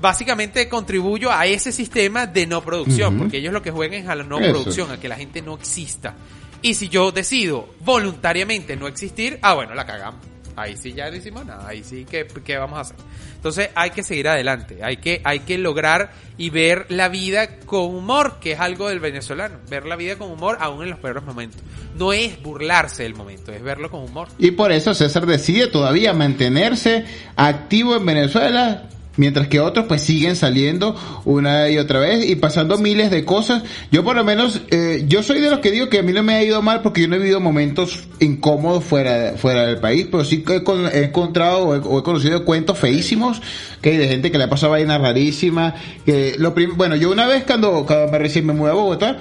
básicamente 0.01 0.69
contribuyo 0.69 1.33
a 1.33 1.45
ese 1.47 1.73
sistema 1.73 2.25
de 2.25 2.47
no 2.47 2.63
producción, 2.63 3.19
porque 3.19 3.39
ellos 3.39 3.53
lo 3.53 3.63
que 3.63 3.73
juegan 3.73 4.03
es 4.03 4.09
a 4.09 4.15
la 4.15 4.23
no 4.23 4.39
Eso. 4.39 4.53
producción, 4.53 4.93
a 4.93 5.01
que 5.01 5.09
la 5.09 5.17
gente 5.17 5.43
no 5.43 5.55
exista. 5.55 6.15
Y 6.63 6.75
si 6.75 6.89
yo 6.89 7.11
decido 7.11 7.75
voluntariamente 7.81 8.77
no 8.77 8.87
existir, 8.87 9.41
ah, 9.43 9.55
bueno, 9.55 9.75
la 9.75 9.85
cagamos. 9.85 10.32
Ahí 10.57 10.77
sí 10.77 10.93
ya 10.93 11.11
no 11.11 11.17
hicimos 11.17 11.45
nada, 11.45 11.67
ahí 11.67 11.83
sí 11.83 12.05
que 12.05 12.27
qué 12.45 12.57
vamos 12.59 12.79
a 12.79 12.81
hacer. 12.83 12.97
Entonces 13.35 13.71
hay 13.75 13.91
que 13.91 14.03
seguir 14.03 14.29
adelante, 14.29 14.79
hay 14.83 14.99
que, 14.99 15.21
hay 15.25 15.41
que 15.41 15.59
lograr 15.59 16.13
y 16.39 16.51
ver 16.51 16.87
la 16.89 17.09
vida 17.09 17.59
con 17.61 17.95
humor, 17.95 18.39
que 18.41 18.53
es 18.53 18.61
algo 18.61 18.89
del 18.89 19.01
venezolano, 19.01 19.59
ver 19.69 19.85
la 19.87 19.97
vida 19.97 20.17
con 20.17 20.31
humor 20.31 20.59
aún 20.61 20.85
en 20.85 20.91
los 20.91 20.99
peores 20.99 21.25
momentos. 21.25 21.61
No 21.97 22.13
es 22.13 22.41
burlarse 22.43 23.03
del 23.03 23.15
momento, 23.15 23.53
es 23.53 23.63
verlo 23.63 23.91
con 23.91 24.03
humor. 24.05 24.29
Y 24.39 24.53
por 24.53 24.73
eso 24.73 24.95
César 24.95 25.27
decide 25.27 25.67
todavía 25.67 26.13
mantenerse 26.13 27.05
activo 27.37 27.97
en 27.97 28.07
Venezuela, 28.07 28.89
mientras 29.17 29.49
que 29.49 29.61
otros 29.61 29.87
pues 29.87 30.03
siguen 30.03 30.37
saliendo 30.37 30.97
una 31.25 31.69
y 31.71 31.79
otra 31.79 32.01
vez 32.01 32.29
y 32.29 32.37
pasando 32.37 32.79
miles 32.79 33.11
de 33.11 33.25
cosas. 33.25 33.63
Yo 33.91 34.05
por 34.05 34.17
lo 34.17 34.25
menos, 34.25 34.63
eh, 34.71 35.05
yo 35.07 35.23
soy 35.23 35.41
de 35.41 35.51
los 35.51 35.61
que 35.61 35.71
digo 35.71 35.89
que 35.89 35.99
a 35.99 36.03
mí 36.03 36.13
no 36.13 36.23
me 36.23 36.35
ha 36.35 36.43
ido 36.43 36.63
mal 36.63 36.83
porque 36.83 37.03
yo 37.03 37.09
no 37.09 37.17
he 37.17 37.19
vivido 37.19 37.41
momentos 37.41 38.05
incómodos 38.21 38.85
fuera, 38.85 39.35
fuera 39.37 39.67
del 39.67 39.79
país, 39.79 40.09
pero 40.11 40.25
sí 40.25 40.43
que 40.43 40.57
he, 40.57 40.99
he 40.99 41.05
encontrado 41.05 41.65
o 41.65 41.99
he, 41.99 42.03
conocido 42.03 42.45
cuentos 42.45 42.79
feísimos 42.79 43.43
que 43.81 43.91
hay 43.91 43.97
de 43.97 44.09
gente 44.09 44.31
que 44.31 44.39
le 44.39 44.45
ha 44.45 44.51
pasado 44.51 44.73
vainas 44.73 45.01
rarísimas. 45.01 45.75
Que 46.05 46.37
lo 46.39 46.55
bueno, 46.77 46.97
yo 46.97 47.11
una 47.11 47.27
vez 47.27 47.45
cuando, 47.45 47.85
cuando 47.87 48.11
me 48.11 48.19
recién 48.19 48.47
me 48.47 48.53
mudé 48.53 48.71
a 48.71 48.75
Bogotá, 48.75 49.19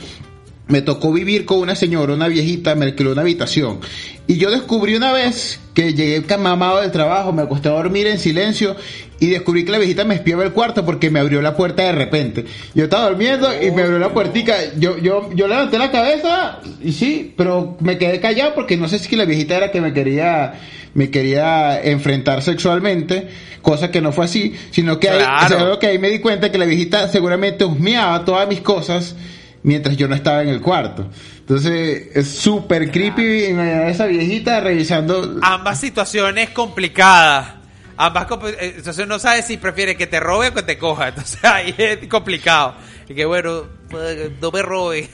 me 0.71 0.81
tocó 0.81 1.12
vivir 1.12 1.45
con 1.45 1.60
una 1.60 1.75
señora, 1.75 2.13
una 2.13 2.27
viejita, 2.27 2.73
me 2.75 2.86
alquiló 2.86 3.12
una 3.12 3.21
habitación. 3.21 3.79
Y 4.25 4.38
yo 4.38 4.49
descubrí 4.49 4.95
una 4.95 5.12
vez 5.12 5.60
que 5.73 5.93
llegué 5.93 6.38
mamado 6.38 6.79
del 6.79 6.91
trabajo, 6.91 7.34
me 7.34 7.41
acosté 7.41 7.67
a 7.67 7.73
dormir 7.73 8.07
en 8.07 8.17
silencio 8.17 8.75
y 9.19 9.27
descubrí 9.27 9.65
que 9.65 9.71
la 9.71 9.77
viejita 9.77 10.05
me 10.05 10.15
espiaba 10.15 10.43
el 10.43 10.51
cuarto 10.53 10.86
porque 10.86 11.10
me 11.10 11.19
abrió 11.19 11.41
la 11.41 11.55
puerta 11.55 11.84
de 11.84 11.91
repente. 11.91 12.45
Yo 12.73 12.86
estaba 12.86 13.10
durmiendo 13.10 13.49
y 13.62 13.71
me 13.71 13.81
abrió 13.84 13.99
la 13.99 14.13
puertica. 14.13 14.55
Yo, 14.79 14.97
yo, 14.97 15.29
yo 15.34 15.47
levanté 15.47 15.77
la 15.77 15.91
cabeza 15.91 16.60
y 16.81 16.93
sí, 16.93 17.34
pero 17.36 17.75
me 17.81 17.97
quedé 17.97 18.21
callado 18.21 18.55
porque 18.55 18.77
no 18.77 18.88
sé 18.88 18.99
si 18.99 19.15
la 19.17 19.25
viejita 19.25 19.57
era 19.57 19.71
que 19.71 19.81
me 19.81 19.91
quería, 19.91 20.53
me 20.93 21.10
quería 21.10 21.81
enfrentar 21.84 22.41
sexualmente, 22.41 23.27
cosa 23.62 23.91
que 23.91 23.99
no 24.01 24.13
fue 24.13 24.25
así, 24.25 24.55
sino 24.71 24.97
que 24.99 25.10
ahí, 25.10 25.17
Claro. 25.19 25.55
o 25.57 25.60
sea, 25.71 25.79
que 25.79 25.88
ahí 25.88 25.99
me 25.99 26.10
di 26.10 26.19
cuenta 26.19 26.49
que 26.51 26.57
la 26.57 26.65
viejita 26.65 27.10
seguramente 27.10 27.65
husmeaba 27.65 28.23
todas 28.23 28.47
mis 28.47 28.62
cosas 28.62 29.15
mientras 29.63 29.97
yo 29.97 30.08
no 30.08 30.15
estaba 30.15 30.41
en 30.43 30.50
el 30.50 30.62
cuarto. 30.62 31.08
Entonces, 31.39 32.08
es 32.15 32.30
súper 32.30 32.91
creepy 32.91 33.45
imaginar 33.45 33.84
a 33.84 33.89
esa 33.89 34.06
viejita 34.06 34.60
revisando. 34.62 35.38
Ambas 35.41 35.80
situaciones 35.80 36.50
complicadas. 36.52 37.56
Ambas 37.97 38.28
comp- 38.28 38.56
eh, 38.60 38.74
entonces 38.78 39.06
no 39.08 39.19
sabes 39.19 39.45
si 39.45 39.58
prefiere 39.58 39.95
que 39.95 40.08
te 40.08 40.19
robe 40.19 40.47
o 40.47 40.54
que 40.54 40.63
te 40.63 40.78
coja. 40.78 41.08
Entonces 41.10 41.43
ahí 41.43 41.76
es 41.78 42.08
complicado. 42.08 42.74
Y 43.08 43.13
que 43.13 43.26
bueno, 43.26 43.63
pues, 43.89 44.32
no 44.41 44.50
me 44.52 44.62
robe. 44.63 45.10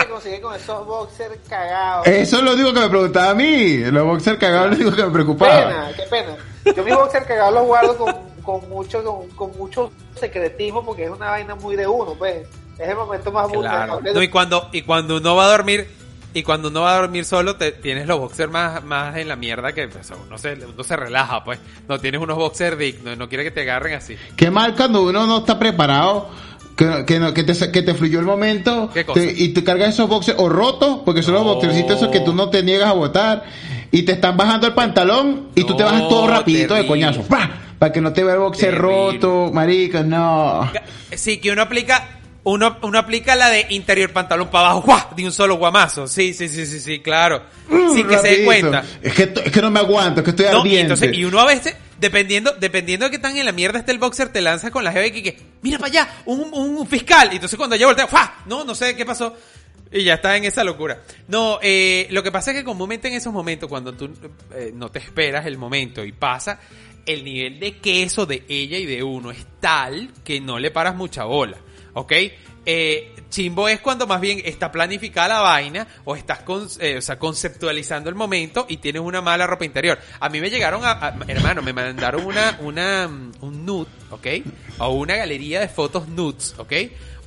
Se 0.00 0.08
consigue 0.08 0.40
con 0.40 0.54
esos 0.54 0.86
boxers 0.86 1.36
cagados. 1.48 2.06
Eso 2.06 2.38
es 2.38 2.42
lo 2.42 2.54
único 2.54 2.72
que 2.72 2.80
me 2.80 2.88
preguntaba 2.88 3.30
a 3.30 3.34
mí. 3.34 3.78
Los 3.78 4.04
boxers 4.06 4.38
cagados 4.38 4.72
es 4.72 4.78
lo 4.78 4.86
único 4.86 4.96
que 4.96 5.04
me 5.08 5.12
preocupaba. 5.12 5.68
pena, 5.68 5.90
qué 5.96 6.02
pena. 6.04 6.36
Yo 6.76 6.84
mis 6.84 6.94
boxers 6.94 7.26
cagados 7.26 7.54
los 7.54 7.64
guardo 7.66 7.96
con, 7.98 8.14
con 8.42 8.68
mucho 8.70 9.04
con, 9.04 9.28
con 9.30 9.58
mucho 9.58 9.92
secretismo 10.18 10.84
porque 10.84 11.04
es 11.04 11.10
una 11.10 11.30
vaina 11.30 11.54
muy 11.56 11.76
de 11.76 11.86
uno, 11.86 12.14
pues. 12.14 12.46
Es 12.78 12.88
el 12.88 12.96
momento 12.96 13.32
más 13.32 13.46
Claro. 13.48 13.56
vulnerable. 13.60 14.12
No, 14.14 14.22
y 14.22 14.28
cuando 14.28 14.68
y 14.72 14.82
cuando 14.82 15.16
uno 15.16 15.34
va 15.36 15.46
a 15.46 15.48
dormir 15.50 15.88
y 16.34 16.42
cuando 16.42 16.68
uno 16.68 16.82
va 16.82 16.94
a 16.94 17.00
dormir 17.00 17.24
solo 17.24 17.56
te 17.56 17.72
tienes 17.72 18.06
los 18.06 18.18
boxers 18.18 18.50
más 18.52 18.84
más 18.84 19.16
en 19.16 19.26
la 19.28 19.34
mierda 19.36 19.72
que 19.72 19.88
pues, 19.88 20.10
uno 20.26 20.38
se 20.38 20.54
uno 20.54 20.84
se 20.84 20.96
relaja, 20.96 21.42
pues. 21.44 21.58
No 21.88 21.98
tienes 21.98 22.20
unos 22.20 22.36
boxers 22.36 22.78
dignos, 22.78 23.16
no 23.18 23.28
quiere 23.28 23.44
que 23.44 23.50
te 23.50 23.62
agarren 23.62 23.94
así. 23.94 24.16
Qué 24.36 24.50
mal 24.50 24.74
cuando 24.76 25.02
uno 25.02 25.26
no 25.26 25.38
está 25.38 25.58
preparado. 25.58 26.28
Que, 26.76 27.04
que, 27.04 27.18
no- 27.18 27.34
que, 27.34 27.42
te, 27.42 27.72
que 27.72 27.82
te 27.82 27.92
fluyó 27.92 28.20
el 28.20 28.24
momento 28.24 28.88
te- 29.12 29.34
y 29.36 29.48
te 29.48 29.64
cargas 29.64 29.94
esos 29.94 30.08
boxers 30.08 30.38
o 30.38 30.48
rotos, 30.48 31.00
porque 31.04 31.24
son 31.24 31.34
los 31.34 31.42
boxercitos 31.42 31.96
esos 31.96 32.08
que 32.10 32.20
tú 32.20 32.32
no 32.32 32.50
te 32.50 32.62
niegas 32.62 32.90
a 32.90 32.92
botar 32.92 33.42
y 33.90 34.04
te 34.04 34.12
están 34.12 34.36
bajando 34.36 34.68
el 34.68 34.74
pantalón 34.74 35.48
y 35.56 35.64
tú 35.64 35.76
te 35.76 35.82
bajas 35.82 36.08
todo 36.08 36.28
rapidito 36.28 36.74
de 36.74 36.86
coñazo. 36.86 37.22
¡Pah! 37.22 37.50
Para 37.80 37.90
que 37.92 38.00
no 38.00 38.12
te 38.12 38.22
vea 38.22 38.34
el 38.34 38.40
boxer 38.40 38.74
Terrible. 38.76 39.12
roto, 39.12 39.50
marica, 39.52 40.04
no. 40.04 40.70
Sí, 41.16 41.38
que 41.38 41.50
uno 41.50 41.62
aplica 41.62 42.17
uno, 42.48 42.78
uno 42.82 42.98
aplica 42.98 43.36
la 43.36 43.50
de 43.50 43.66
interior 43.70 44.10
pantalón 44.12 44.48
para 44.48 44.70
abajo, 44.70 44.82
¡guau! 44.86 45.14
de 45.14 45.24
un 45.24 45.32
solo 45.32 45.56
guamazo. 45.56 46.06
Sí, 46.06 46.32
sí, 46.32 46.48
sí, 46.48 46.64
sí, 46.64 46.80
sí, 46.80 47.00
claro. 47.00 47.42
Sin 47.68 48.06
que 48.08 48.16
se 48.16 48.28
dé 48.28 48.28
Rapidito. 48.30 48.44
cuenta. 48.46 48.84
Es 49.02 49.14
que, 49.14 49.22
es 49.44 49.52
que 49.52 49.60
no 49.60 49.70
me 49.70 49.80
aguanto, 49.80 50.20
es 50.20 50.24
que 50.24 50.30
estoy 50.30 50.46
No, 50.46 50.52
y, 50.52 50.58
ardiente. 50.60 50.80
entonces, 50.80 51.16
y 51.16 51.24
uno 51.24 51.40
a 51.40 51.46
veces, 51.46 51.76
dependiendo, 51.98 52.52
dependiendo 52.58 53.04
de 53.06 53.10
qué 53.10 53.18
tan 53.18 53.36
en 53.36 53.44
la 53.44 53.52
mierda 53.52 53.78
esté 53.80 53.92
el 53.92 53.98
boxer, 53.98 54.30
te 54.30 54.40
lanzas 54.40 54.70
con 54.70 54.82
la 54.82 55.06
y 55.06 55.10
que, 55.10 55.22
que, 55.22 55.38
mira 55.60 55.78
para 55.78 55.88
allá, 55.90 56.08
un, 56.24 56.48
un, 56.52 56.86
fiscal. 56.86 57.28
Y 57.32 57.34
entonces 57.36 57.58
cuando 57.58 57.76
ella 57.76 57.86
voltea, 57.86 58.06
¡fua! 58.06 58.42
No, 58.46 58.64
no 58.64 58.74
sé 58.74 58.96
qué 58.96 59.04
pasó. 59.04 59.36
Y 59.92 60.04
ya 60.04 60.14
está 60.14 60.36
en 60.36 60.44
esa 60.44 60.64
locura. 60.64 61.02
No, 61.28 61.58
eh, 61.62 62.06
lo 62.10 62.22
que 62.22 62.32
pasa 62.32 62.50
es 62.52 62.58
que 62.58 62.64
comúnmente 62.64 63.08
en 63.08 63.14
esos 63.14 63.32
momentos, 63.32 63.68
cuando 63.68 63.92
tú 63.92 64.10
eh, 64.54 64.70
no 64.74 64.90
te 64.90 64.98
esperas 64.98 65.44
el 65.46 65.58
momento 65.58 66.04
y 66.04 66.12
pasa, 66.12 66.60
el 67.04 67.24
nivel 67.24 67.58
de 67.58 67.78
queso 67.78 68.26
de 68.26 68.44
ella 68.48 68.78
y 68.78 68.86
de 68.86 69.02
uno 69.02 69.30
es 69.30 69.46
tal 69.60 70.10
que 70.24 70.40
no 70.40 70.58
le 70.58 70.70
paras 70.70 70.94
mucha 70.94 71.24
bola. 71.24 71.58
¿Ok? 71.98 72.12
Eh, 72.64 73.14
chimbo 73.28 73.68
es 73.68 73.80
cuando 73.80 74.06
más 74.06 74.20
bien 74.20 74.40
está 74.44 74.70
planificada 74.70 75.28
la 75.34 75.40
vaina 75.40 75.86
o 76.04 76.14
estás 76.14 76.40
eh, 76.78 76.98
o 76.98 77.02
sea, 77.02 77.18
conceptualizando 77.18 78.08
el 78.08 78.14
momento 78.14 78.66
y 78.68 78.76
tienes 78.76 79.02
una 79.02 79.20
mala 79.20 79.46
ropa 79.48 79.64
interior. 79.64 79.98
A 80.20 80.28
mí 80.28 80.40
me 80.40 80.48
llegaron 80.48 80.84
a, 80.84 80.92
a- 80.92 81.16
hermano, 81.26 81.60
me 81.60 81.72
mandaron 81.72 82.24
una, 82.24 82.56
una, 82.60 83.08
mm, 83.08 83.32
un 83.40 83.66
nude, 83.66 83.88
¿ok? 84.10 84.26
O 84.78 84.90
una 84.90 85.16
galería 85.16 85.58
de 85.60 85.68
fotos 85.68 86.06
nudes, 86.08 86.54
¿ok? 86.58 86.72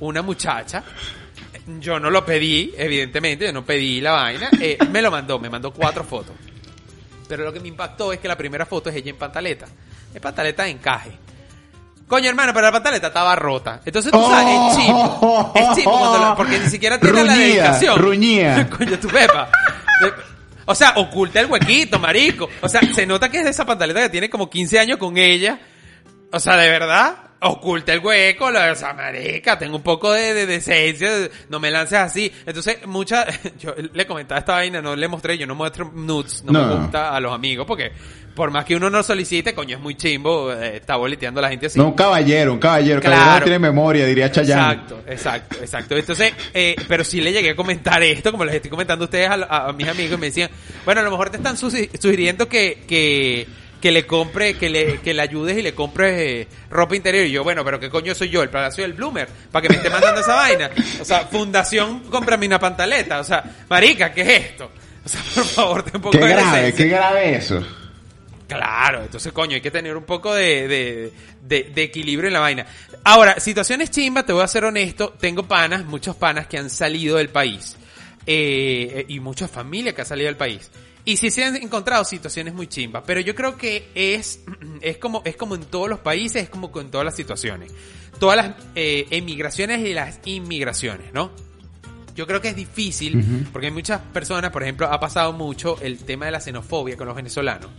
Una 0.00 0.22
muchacha. 0.22 0.82
Yo 1.80 2.00
no 2.00 2.10
lo 2.10 2.24
pedí, 2.24 2.72
evidentemente, 2.76 3.44
yo 3.46 3.52
no 3.52 3.64
pedí 3.64 4.00
la 4.00 4.12
vaina. 4.12 4.48
eh, 4.58 4.78
me 4.90 5.02
lo 5.02 5.10
mandó, 5.10 5.38
me 5.38 5.50
mandó 5.50 5.70
cuatro 5.72 6.02
fotos. 6.02 6.34
Pero 7.28 7.44
lo 7.44 7.52
que 7.52 7.60
me 7.60 7.68
impactó 7.68 8.10
es 8.12 8.20
que 8.20 8.28
la 8.28 8.36
primera 8.38 8.64
foto 8.64 8.88
es 8.88 8.96
ella 8.96 9.10
en 9.10 9.16
pantaleta. 9.16 9.66
Es 10.14 10.20
pantaleta 10.20 10.62
de 10.64 10.70
encaje. 10.70 11.10
Coño, 12.12 12.28
hermano, 12.28 12.52
pero 12.52 12.66
la 12.66 12.72
pantaleta 12.72 13.06
estaba 13.06 13.34
rota. 13.34 13.80
Entonces 13.86 14.12
tú 14.12 14.20
sabes, 14.28 14.54
es 14.76 14.76
chimbo. 14.84 15.52
Es 15.54 15.68
chimbo 15.76 15.98
cuando 15.98 16.18
la- 16.18 16.34
porque 16.36 16.58
ni 16.58 16.66
siquiera 16.68 17.00
tiene 17.00 17.24
la 17.24 17.34
dedicación. 17.34 17.98
ruñía. 17.98 18.68
Coño, 18.78 18.98
tu 18.98 19.08
pepa. 19.08 19.48
O 20.66 20.74
sea, 20.74 20.92
oculta 20.96 21.40
el 21.40 21.46
huequito, 21.46 21.98
marico. 21.98 22.50
O 22.60 22.68
sea, 22.68 22.82
se 22.94 23.06
nota 23.06 23.30
que 23.30 23.38
es 23.38 23.44
de 23.44 23.50
esa 23.50 23.64
pantaleta 23.64 24.02
que 24.02 24.10
tiene 24.10 24.28
como 24.28 24.50
15 24.50 24.78
años 24.78 24.98
con 24.98 25.16
ella. 25.16 25.58
O 26.30 26.38
sea, 26.38 26.58
de 26.58 26.68
verdad, 26.68 27.14
oculta 27.42 27.92
el 27.92 28.00
hueco, 28.00 28.50
la, 28.50 28.72
o 28.72 28.74
sea, 28.74 28.92
marica, 28.94 29.58
tengo 29.58 29.76
un 29.76 29.82
poco 29.82 30.12
de, 30.12 30.34
de 30.34 30.46
decencia, 30.46 31.10
de- 31.12 31.30
no 31.48 31.60
me 31.60 31.70
lances 31.70 31.98
así. 31.98 32.32
Entonces, 32.46 32.86
mucha, 32.86 33.26
yo 33.58 33.74
le 33.92 34.06
comentaba 34.06 34.38
esta 34.40 34.52
vaina, 34.54 34.80
no 34.82 34.94
le 34.96 35.08
mostré, 35.08 35.36
yo 35.38 35.46
no 35.46 35.54
muestro 35.54 35.90
nudes, 35.94 36.42
no, 36.44 36.52
me 36.52 36.74
gusta 36.76 37.14
a 37.14 37.20
los 37.20 37.32
amigos, 37.32 37.66
porque 37.66 37.92
por 38.34 38.50
más 38.50 38.64
que 38.64 38.74
uno 38.74 38.88
no 38.88 39.02
solicite, 39.02 39.54
coño, 39.54 39.76
es 39.76 39.82
muy 39.82 39.94
chimbo, 39.94 40.52
eh, 40.52 40.76
está 40.78 40.96
boleteando 40.96 41.40
a 41.40 41.42
la 41.42 41.48
gente 41.50 41.66
así. 41.66 41.78
No, 41.78 41.88
un 41.88 41.92
caballero, 41.94 42.52
un 42.54 42.58
caballero. 42.58 42.98
Claro. 43.00 43.16
Caballero 43.16 43.38
no 43.40 43.44
tiene 43.44 43.58
memoria, 43.58 44.06
diría 44.06 44.32
Chayanne. 44.32 44.72
Exacto, 44.72 45.02
exacto, 45.06 45.56
exacto. 45.60 45.96
Entonces, 45.96 46.32
eh, 46.54 46.74
pero 46.88 47.04
sí 47.04 47.20
le 47.20 47.30
llegué 47.32 47.50
a 47.50 47.56
comentar 47.56 48.02
esto, 48.02 48.30
como 48.32 48.44
les 48.46 48.54
estoy 48.54 48.70
comentando 48.70 49.04
a 49.04 49.06
ustedes, 49.06 49.28
a, 49.28 49.34
a- 49.34 49.68
a 49.68 49.72
mis 49.74 49.86
amigos, 49.86 50.16
y 50.16 50.20
me 50.20 50.26
decían, 50.28 50.48
bueno, 50.86 51.02
a 51.02 51.04
lo 51.04 51.10
mejor 51.10 51.28
te 51.28 51.36
están 51.36 51.56
sugi- 51.56 51.90
sugiriendo 52.00 52.48
que, 52.48 52.84
que, 52.88 53.46
que 53.82 53.92
le 53.92 54.06
compre, 54.06 54.54
que 54.56 54.70
le, 54.70 55.00
que 55.00 55.12
le 55.12 55.20
ayudes 55.20 55.58
y 55.58 55.62
le 55.62 55.74
compres 55.74 56.14
eh, 56.18 56.48
ropa 56.70 56.96
interior. 56.96 57.26
Y 57.26 57.32
yo, 57.32 57.42
bueno, 57.44 57.64
pero 57.64 57.78
¿qué 57.80 57.90
coño 57.90 58.14
soy 58.14 58.30
yo? 58.30 58.42
El 58.42 58.48
palacio 58.48 58.84
del 58.84 58.92
Bloomer, 58.94 59.28
para 59.50 59.62
que 59.62 59.68
me 59.68 59.76
esté 59.76 59.90
mandando 59.90 60.20
esa 60.22 60.36
vaina. 60.36 60.70
O 61.00 61.04
sea, 61.04 61.26
fundación, 61.26 62.00
cómprame 62.04 62.46
una 62.46 62.58
pantaleta. 62.60 63.20
O 63.20 63.24
sea, 63.24 63.44
marica, 63.68 64.12
¿qué 64.14 64.20
es 64.22 64.28
esto? 64.50 64.70
O 65.04 65.08
sea, 65.08 65.20
por 65.34 65.44
favor, 65.44 65.82
ten 65.82 65.96
un 65.96 66.02
poco 66.02 66.12
Qué 66.18 66.24
de 66.24 66.30
grave, 66.30 66.58
decencia. 66.62 66.84
qué 66.84 66.90
grave 66.90 67.34
eso. 67.36 67.66
Claro, 68.48 69.02
entonces 69.02 69.32
coño, 69.32 69.54
hay 69.54 69.60
que 69.60 69.70
tener 69.70 69.96
un 69.96 70.04
poco 70.04 70.34
de, 70.34 70.68
de, 70.68 71.12
de- 71.42 71.70
de 71.74 71.82
equilibrio 71.82 72.28
en 72.28 72.34
la 72.34 72.40
vaina. 72.40 72.66
Ahora, 73.02 73.40
situaciones 73.40 73.90
chimba, 73.90 74.24
te 74.24 74.32
voy 74.32 74.42
a 74.44 74.46
ser 74.46 74.64
honesto, 74.64 75.14
tengo 75.18 75.44
panas, 75.44 75.84
muchos 75.84 76.14
panas 76.16 76.46
que 76.46 76.58
han 76.58 76.68
salido 76.70 77.16
del 77.16 77.30
país. 77.30 77.76
eh, 78.26 79.06
y 79.08 79.18
muchas 79.20 79.50
familias 79.50 79.94
que 79.94 80.02
han 80.02 80.06
salido 80.06 80.26
del 80.26 80.36
país. 80.36 80.70
Y 81.04 81.16
sí 81.16 81.30
se 81.30 81.44
han 81.44 81.56
encontrado 81.56 82.04
situaciones 82.04 82.54
muy 82.54 82.68
chimbas, 82.68 83.02
pero 83.06 83.20
yo 83.20 83.34
creo 83.34 83.56
que 83.56 83.90
es, 83.94 84.40
es, 84.80 84.98
como, 84.98 85.22
es 85.24 85.36
como 85.36 85.54
en 85.54 85.64
todos 85.64 85.88
los 85.88 85.98
países, 86.00 86.44
es 86.44 86.48
como 86.48 86.70
en 86.80 86.90
todas 86.90 87.04
las 87.04 87.16
situaciones. 87.16 87.72
Todas 88.18 88.36
las 88.36 88.54
eh, 88.74 89.06
emigraciones 89.10 89.80
y 89.80 89.94
las 89.94 90.20
inmigraciones, 90.24 91.12
¿no? 91.12 91.32
Yo 92.14 92.26
creo 92.26 92.40
que 92.40 92.48
es 92.48 92.56
difícil, 92.56 93.48
porque 93.52 93.68
hay 93.68 93.72
muchas 93.72 94.00
personas, 94.00 94.50
por 94.50 94.62
ejemplo, 94.62 94.86
ha 94.86 95.00
pasado 95.00 95.32
mucho 95.32 95.78
el 95.80 95.98
tema 95.98 96.26
de 96.26 96.32
la 96.32 96.40
xenofobia 96.40 96.96
con 96.96 97.06
los 97.06 97.16
venezolanos 97.16 97.70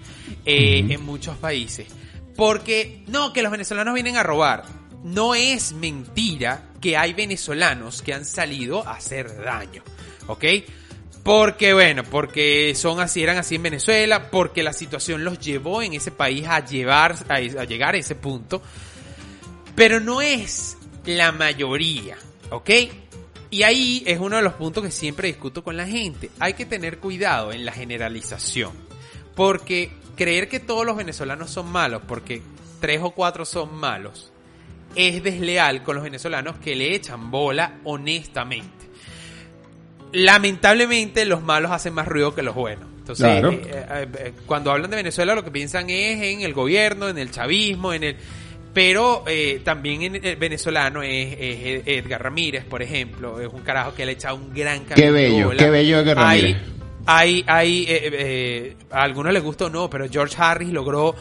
eh, 0.43 0.85
en 0.89 1.05
muchos 1.05 1.37
países. 1.37 1.87
Porque, 2.35 3.03
no, 3.07 3.31
que 3.31 3.43
los 3.43 3.51
venezolanos 3.51 3.93
vienen 3.93 4.17
a 4.17 4.23
robar. 4.23 4.63
No 5.03 5.35
es 5.35 5.73
mentira 5.73 6.71
que 6.81 6.97
hay 6.97 7.13
venezolanos 7.13 8.01
que 8.01 8.13
han 8.13 8.25
salido 8.25 8.87
a 8.87 8.93
hacer 8.93 9.43
daño, 9.43 9.83
¿ok? 10.25 10.45
Porque, 11.23 11.73
bueno, 11.73 12.03
porque 12.03 12.75
son 12.75 12.99
así, 12.99 13.23
eran 13.23 13.37
así 13.37 13.55
en 13.55 13.63
Venezuela, 13.63 14.29
porque 14.29 14.61
la 14.61 14.73
situación 14.73 15.23
los 15.23 15.39
llevó 15.39 15.81
en 15.81 15.93
ese 15.93 16.11
país 16.11 16.45
a, 16.47 16.65
llevar, 16.65 17.15
a, 17.29 17.35
a 17.35 17.63
llegar 17.63 17.95
a 17.95 17.97
ese 17.97 18.15
punto. 18.15 18.61
Pero 19.75 19.99
no 19.99 20.21
es 20.21 20.77
la 21.05 21.31
mayoría, 21.31 22.17
¿ok? 22.49 22.69
Y 23.49 23.63
ahí 23.63 24.03
es 24.05 24.19
uno 24.19 24.35
de 24.35 24.41
los 24.41 24.53
puntos 24.53 24.83
que 24.83 24.91
siempre 24.91 25.27
discuto 25.27 25.63
con 25.63 25.77
la 25.77 25.85
gente. 25.85 26.29
Hay 26.39 26.55
que 26.55 26.65
tener 26.65 26.99
cuidado 26.99 27.51
en 27.51 27.65
la 27.65 27.71
generalización. 27.71 28.73
Porque 29.35 29.91
creer 30.15 30.49
que 30.49 30.59
todos 30.59 30.85
los 30.85 30.95
venezolanos 30.95 31.51
son 31.51 31.71
malos, 31.71 32.01
porque 32.07 32.41
tres 32.79 32.99
o 33.01 33.11
cuatro 33.11 33.45
son 33.45 33.73
malos, 33.75 34.31
es 34.95 35.23
desleal 35.23 35.83
con 35.83 35.95
los 35.95 36.03
venezolanos 36.03 36.57
que 36.57 36.75
le 36.75 36.93
echan 36.93 37.31
bola 37.31 37.79
honestamente. 37.83 38.82
Lamentablemente 40.13 41.25
los 41.25 41.41
malos 41.41 41.71
hacen 41.71 41.93
más 41.93 42.07
ruido 42.07 42.33
que 42.35 42.43
los 42.43 42.55
buenos. 42.55 42.87
Entonces, 42.99 43.25
Claro. 43.25 43.51
eh, 43.51 43.59
eh, 43.65 44.07
eh, 44.19 44.33
cuando 44.45 44.71
hablan 44.71 44.89
de 44.89 44.95
Venezuela 44.95 45.35
lo 45.35 45.43
que 45.43 45.51
piensan 45.51 45.89
es 45.89 46.21
en 46.21 46.41
el 46.41 46.53
gobierno, 46.53 47.09
en 47.09 47.17
el 47.17 47.31
chavismo, 47.31 47.93
en 47.93 48.03
el... 48.03 48.15
Pero 48.73 49.23
eh, 49.27 49.61
también 49.63 50.01
en 50.03 50.23
el 50.25 50.35
venezolano 50.37 51.03
es, 51.03 51.35
es 51.39 51.81
Edgar 51.85 52.23
Ramírez, 52.23 52.63
por 52.65 52.81
ejemplo, 52.81 53.39
es 53.41 53.51
un 53.51 53.61
carajo 53.61 53.93
que 53.93 54.05
le 54.05 54.11
ha 54.11 54.15
echado 54.15 54.35
un 54.35 54.53
gran 54.53 54.79
Qué 54.85 54.95
camino 54.95 55.05
de 55.07 55.11
bello, 55.29 55.49
qué 55.57 55.69
bello 55.69 55.99
Edgar 55.99 56.17
Hay- 56.19 56.41
Ramírez. 56.41 56.61
hay, 57.05 57.43
hay, 57.45 57.83
eh, 57.83 58.09
eh, 58.13 58.75
a 58.89 59.03
algunos 59.03 59.31
les 59.33 59.43
gusta 59.43 59.65
o 59.65 59.69
no, 59.69 59.89
pero 59.89 60.07
George 60.09 60.35
Harris 60.39 60.69
logró 60.71 61.13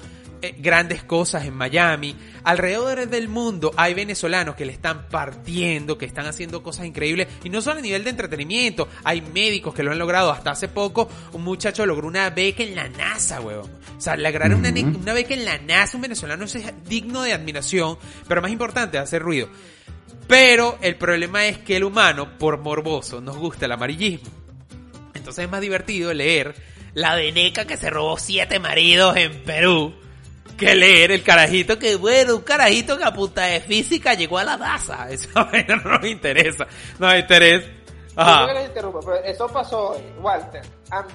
grandes 0.58 1.04
cosas 1.04 1.44
en 1.44 1.54
Miami. 1.54 2.16
Alrededor 2.44 3.08
del 3.08 3.28
mundo 3.28 3.72
hay 3.76 3.94
venezolanos 3.94 4.56
que 4.56 4.64
le 4.64 4.72
están 4.72 5.08
partiendo, 5.08 5.96
que 5.96 6.06
están 6.06 6.26
haciendo 6.26 6.62
cosas 6.62 6.86
increíbles. 6.86 7.28
Y 7.44 7.50
no 7.50 7.60
solo 7.60 7.78
a 7.78 7.82
nivel 7.82 8.04
de 8.04 8.10
entretenimiento, 8.10 8.88
hay 9.04 9.20
médicos 9.20 9.74
que 9.74 9.82
lo 9.82 9.92
han 9.92 9.98
logrado. 9.98 10.32
Hasta 10.32 10.50
hace 10.50 10.68
poco 10.68 11.08
un 11.32 11.42
muchacho 11.42 11.86
logró 11.86 12.08
una 12.08 12.30
beca 12.30 12.62
en 12.62 12.74
la 12.74 12.88
NASA, 12.88 13.40
huevón. 13.40 13.70
O 13.96 14.00
sea, 14.00 14.16
lograr 14.16 14.54
una, 14.54 14.70
una 14.70 15.12
beca 15.12 15.34
en 15.34 15.44
la 15.44 15.58
NASA, 15.58 15.96
un 15.96 16.02
venezolano 16.02 16.44
es 16.44 16.58
digno 16.88 17.22
de 17.22 17.32
admiración, 17.32 17.96
pero 18.26 18.42
más 18.42 18.50
importante, 18.50 18.98
hacer 18.98 19.22
ruido. 19.22 19.48
Pero 20.26 20.78
el 20.80 20.96
problema 20.96 21.46
es 21.46 21.58
que 21.58 21.76
el 21.76 21.84
humano, 21.84 22.38
por 22.38 22.58
morboso, 22.58 23.20
nos 23.20 23.36
gusta 23.36 23.66
el 23.66 23.72
amarillismo. 23.72 24.30
Entonces 25.14 25.44
es 25.44 25.50
más 25.50 25.60
divertido 25.60 26.12
leer 26.12 26.54
la 26.94 27.14
veneca 27.14 27.66
que 27.66 27.76
se 27.76 27.90
robó 27.90 28.18
siete 28.18 28.58
maridos 28.58 29.16
en 29.16 29.42
Perú 29.44 29.94
que 30.66 30.74
leer 30.74 31.12
el 31.12 31.22
carajito 31.22 31.78
que, 31.78 31.96
bueno, 31.96 32.36
un 32.36 32.42
carajito 32.42 32.96
que 32.98 33.04
a 33.04 33.12
punta 33.12 33.42
de 33.44 33.60
física 33.60 34.14
llegó 34.14 34.38
a 34.38 34.44
la 34.44 34.56
NASA. 34.56 35.06
Vaina 35.34 35.76
no 35.76 35.98
nos 35.98 36.06
interesa. 36.06 36.66
No 36.98 37.08
nos 37.08 37.18
interesa. 37.18 37.66
Yo 37.66 37.72
creo 38.14 38.26
que 38.26 38.30
Ajá. 38.30 38.52
les 38.54 38.66
interrumpo, 38.68 39.00
pero 39.00 39.16
eso 39.24 39.48
pasó, 39.48 39.96
Walter. 40.20 40.62
Ant- 40.90 41.08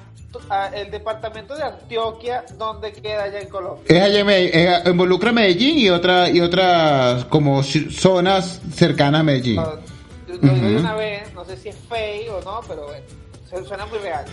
a- 0.49 0.67
el 0.75 0.91
departamento 0.91 1.55
de 1.55 1.63
Antioquia, 1.63 2.43
¿dónde 2.57 2.91
queda 2.93 3.23
allá 3.23 3.39
en 3.39 3.49
Colombia? 3.49 3.83
Es 3.87 4.01
allá 4.03 4.19
en 4.19 4.27
Medell- 4.27 4.51
eh, 4.53 4.81
involucra 4.89 5.31
Medellín 5.31 5.77
y 5.79 5.89
otra 5.89 6.29
y 6.29 6.41
otras 6.41 7.25
como 7.25 7.63
zonas 7.63 8.61
cercanas 8.73 9.21
a 9.21 9.23
Medellín. 9.23 9.55
No, 9.55 9.73
Yo 10.27 10.35
yo 10.35 10.41
lo 10.41 10.53
vi 10.53 10.75
una 10.75 10.93
vez, 10.95 11.33
no 11.33 11.45
sé 11.45 11.55
si 11.57 11.69
es 11.69 11.77
fake 11.89 12.29
o 12.31 12.41
no, 12.41 12.61
pero 12.67 12.85
bueno, 12.87 13.05
se- 13.49 13.63
suena 13.65 13.85
muy 13.87 13.99
real. 13.99 14.25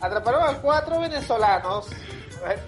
Atraparon 0.00 0.42
a 0.44 0.58
cuatro 0.58 1.00
venezolanos, 1.00 1.86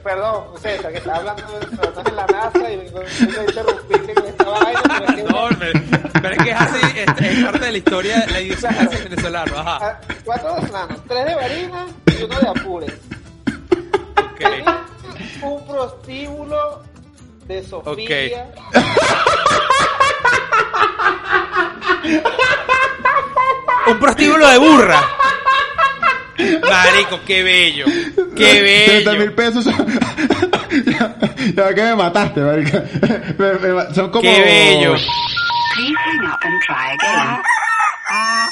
perdón, 0.03 0.45
César, 0.61 0.93
que 0.93 0.99
está 0.99 1.17
hablando 1.17 1.43
de 1.43 2.11
en 2.11 2.17
la 2.17 2.27
NASA 2.27 2.71
y 2.71 2.81
a 2.81 2.85
interrumpirte 2.85 4.15
con 4.15 4.27
esta 4.27 4.45
vaina, 4.45 4.83
No, 5.31 5.49
pero, 5.59 5.81
pero 6.23 6.35
es 6.35 6.39
que 6.39 6.51
es 6.51 6.61
así, 6.61 6.99
es, 6.99 7.07
es 7.21 7.45
parte 7.45 7.59
de 7.59 7.73
la 7.73 7.79
historia, 7.79 8.27
la 8.31 8.41
idiosincrasia 8.41 8.99
venezolana. 9.05 9.53
Ajá. 9.61 9.79
Ah, 9.83 10.01
cuatro 10.25 10.55
venezolanos, 10.55 11.01
tres 11.07 11.25
de 11.27 11.35
Barinas 11.35 11.91
y 12.07 12.23
uno 12.23 12.81
de. 12.81 12.93
Tenían 14.39 14.87
un 15.43 15.67
prostíbulo 15.67 16.83
de 17.47 17.63
Sofía. 17.63 18.47
Un 23.87 24.01
prostíbulo 24.01 24.49
de 24.49 24.59
burra. 24.59 25.01
Marico, 26.39 27.21
qué 27.27 27.43
bello. 27.43 27.87
Qué 28.37 28.85
30 29.05 29.11
mil 29.13 29.31
bello. 29.31 29.37
pesos. 29.37 29.65
ya, 30.87 31.17
ya 31.57 31.75
que 31.75 31.83
me 31.83 31.95
mataste, 31.97 32.41
marica. 32.41 32.85
Me- 33.39 33.53
me 33.55 33.95
son 33.95 34.11
como. 34.11 34.23
Qué 34.23 34.41
bello. 34.41 34.95
Please 35.75 35.95
hang 36.05 36.27
up 36.27 36.39
and 36.43 36.63
try 36.63 36.93
again. 36.95 38.47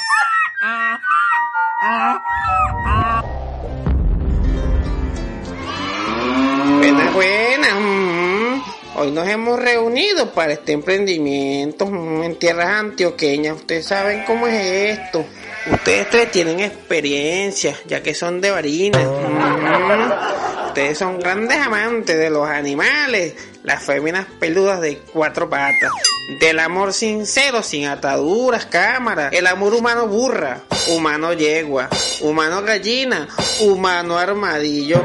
Buenas, 6.79 7.13
buenas. 7.13 7.73
mm. 7.79 8.61
Hoy 8.97 9.11
nos 9.11 9.27
hemos 9.27 9.59
reunido 9.59 10.31
para 10.33 10.53
este 10.53 10.71
emprendimiento 10.71 11.85
mm, 11.85 12.23
en 12.23 12.35
tierras 12.39 12.67
antioqueñas. 12.79 13.57
Ustedes 13.57 13.85
saben 13.87 14.23
cómo 14.25 14.47
es 14.47 14.97
esto. 14.99 15.25
Ustedes 15.71 16.09
tres 16.11 16.31
tienen 16.31 16.59
experiencia, 16.59 17.75
ya 17.87 18.03
que 18.03 18.13
son 18.13 18.39
de 18.39 18.51
Barinas. 18.51 19.03
Mm. 19.03 20.67
Ustedes 20.67 20.97
son 20.97 21.19
grandes 21.19 21.57
amantes 21.57 22.17
de 22.17 22.29
los 22.29 22.47
animales, 22.47 23.33
las 23.63 23.81
féminas 23.81 24.27
peludas 24.39 24.81
de 24.81 24.97
cuatro 24.97 25.49
patas, 25.49 25.91
del 26.39 26.59
amor 26.59 26.93
sincero, 26.93 27.63
sin 27.63 27.87
ataduras, 27.87 28.65
cámaras, 28.65 29.31
el 29.33 29.47
amor 29.47 29.73
humano 29.73 30.07
burra, 30.07 30.63
humano 30.89 31.33
yegua, 31.33 31.89
humano 32.21 32.61
gallina, 32.61 33.27
humano 33.61 34.17
armadillo. 34.17 35.01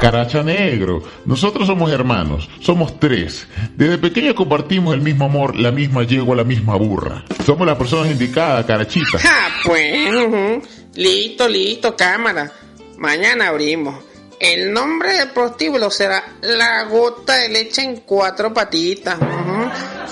Caracha 0.00 0.42
Negro, 0.42 1.02
nosotros 1.24 1.66
somos 1.66 1.90
hermanos, 1.90 2.50
somos 2.60 3.00
tres. 3.00 3.48
Desde 3.76 3.96
pequeños 3.96 4.34
compartimos 4.34 4.94
el 4.94 5.00
mismo 5.00 5.24
amor, 5.24 5.56
la 5.56 5.72
misma 5.72 6.02
yegua, 6.02 6.36
la 6.36 6.44
misma 6.44 6.76
burra. 6.76 7.24
Somos 7.46 7.66
las 7.66 7.78
personas 7.78 8.10
Carachita. 8.30 9.18
Pues, 9.64 10.62
listo, 10.94 11.48
listo, 11.48 11.96
cámara. 11.96 12.52
Mañana 12.98 13.48
abrimos. 13.48 14.04
El 14.38 14.72
nombre 14.72 15.14
del 15.14 15.30
prostíbulo 15.30 15.90
será 15.90 16.36
La 16.42 16.84
Gota 16.84 17.36
de 17.36 17.48
Leche 17.48 17.82
en 17.82 18.00
Cuatro 18.00 18.52
Patitas. 18.52 19.18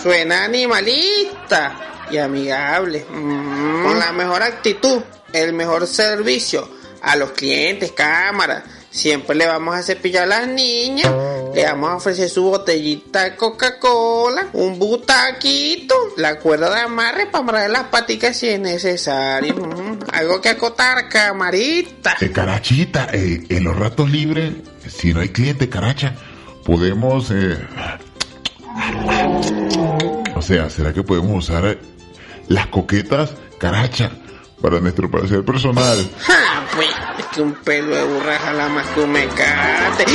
Suena 0.03 0.45
animalista 0.45 2.07
y 2.11 2.17
amigable. 2.17 3.05
Con 3.05 3.99
la 3.99 4.13
mejor 4.13 4.43
actitud, 4.43 5.03
el 5.33 5.53
mejor 5.53 5.87
servicio 5.87 6.69
a 7.03 7.17
los 7.17 7.33
clientes, 7.33 7.93
cámara. 7.93 8.65
Siempre 8.95 9.35
le 9.35 9.49
vamos 9.49 9.75
a 9.75 9.83
cepillar 9.83 10.23
a 10.23 10.27
las 10.27 10.47
niñas. 10.47 11.11
Le 11.53 11.65
vamos 11.65 11.91
a 11.91 11.97
ofrecer 11.97 12.29
su 12.29 12.45
botellita 12.45 13.25
de 13.25 13.35
Coca-Cola, 13.35 14.47
un 14.53 14.79
butaquito, 14.79 15.97
la 16.17 16.39
cuerda 16.39 16.73
de 16.73 16.81
amarre 16.83 17.27
para 17.27 17.43
amarrar 17.43 17.71
las 17.71 17.83
paticas 17.89 18.37
si 18.37 18.49
es 18.51 18.61
necesario. 18.61 19.57
ujú. 19.57 19.99
Algo 20.13 20.41
que 20.41 20.51
acotar, 20.51 21.09
camarita. 21.09 22.17
Eh, 22.21 22.31
carachita, 22.31 23.09
eh, 23.13 23.45
en 23.49 23.65
los 23.65 23.77
ratos 23.77 24.09
libres, 24.11 24.53
si 24.89 25.13
no 25.13 25.21
hay 25.21 25.31
cliente, 25.31 25.69
Caracha, 25.69 26.15
podemos... 26.65 27.33
eh, 27.33 27.59
O 30.37 30.43
sea, 30.43 30.71
¿será 30.71 30.93
que 30.93 31.03
podemos 31.03 31.49
usar 31.49 31.79
las 32.47 32.67
coquetas, 32.69 33.33
Caracha, 33.59 34.13
para 34.65 34.81
nuestro 34.81 35.11
placer 35.11 35.45
personal? 35.45 35.99
Ja, 36.21 36.67
pues, 36.75 36.89
es 37.19 37.27
que 37.27 37.43
un 37.43 37.53
pelo 37.53 37.95
de 37.95 38.05
burra 38.05 38.39
jala 38.39 38.67
más 38.71 38.87
que 38.87 39.01
un 39.03 39.13
mecate. 39.13 40.07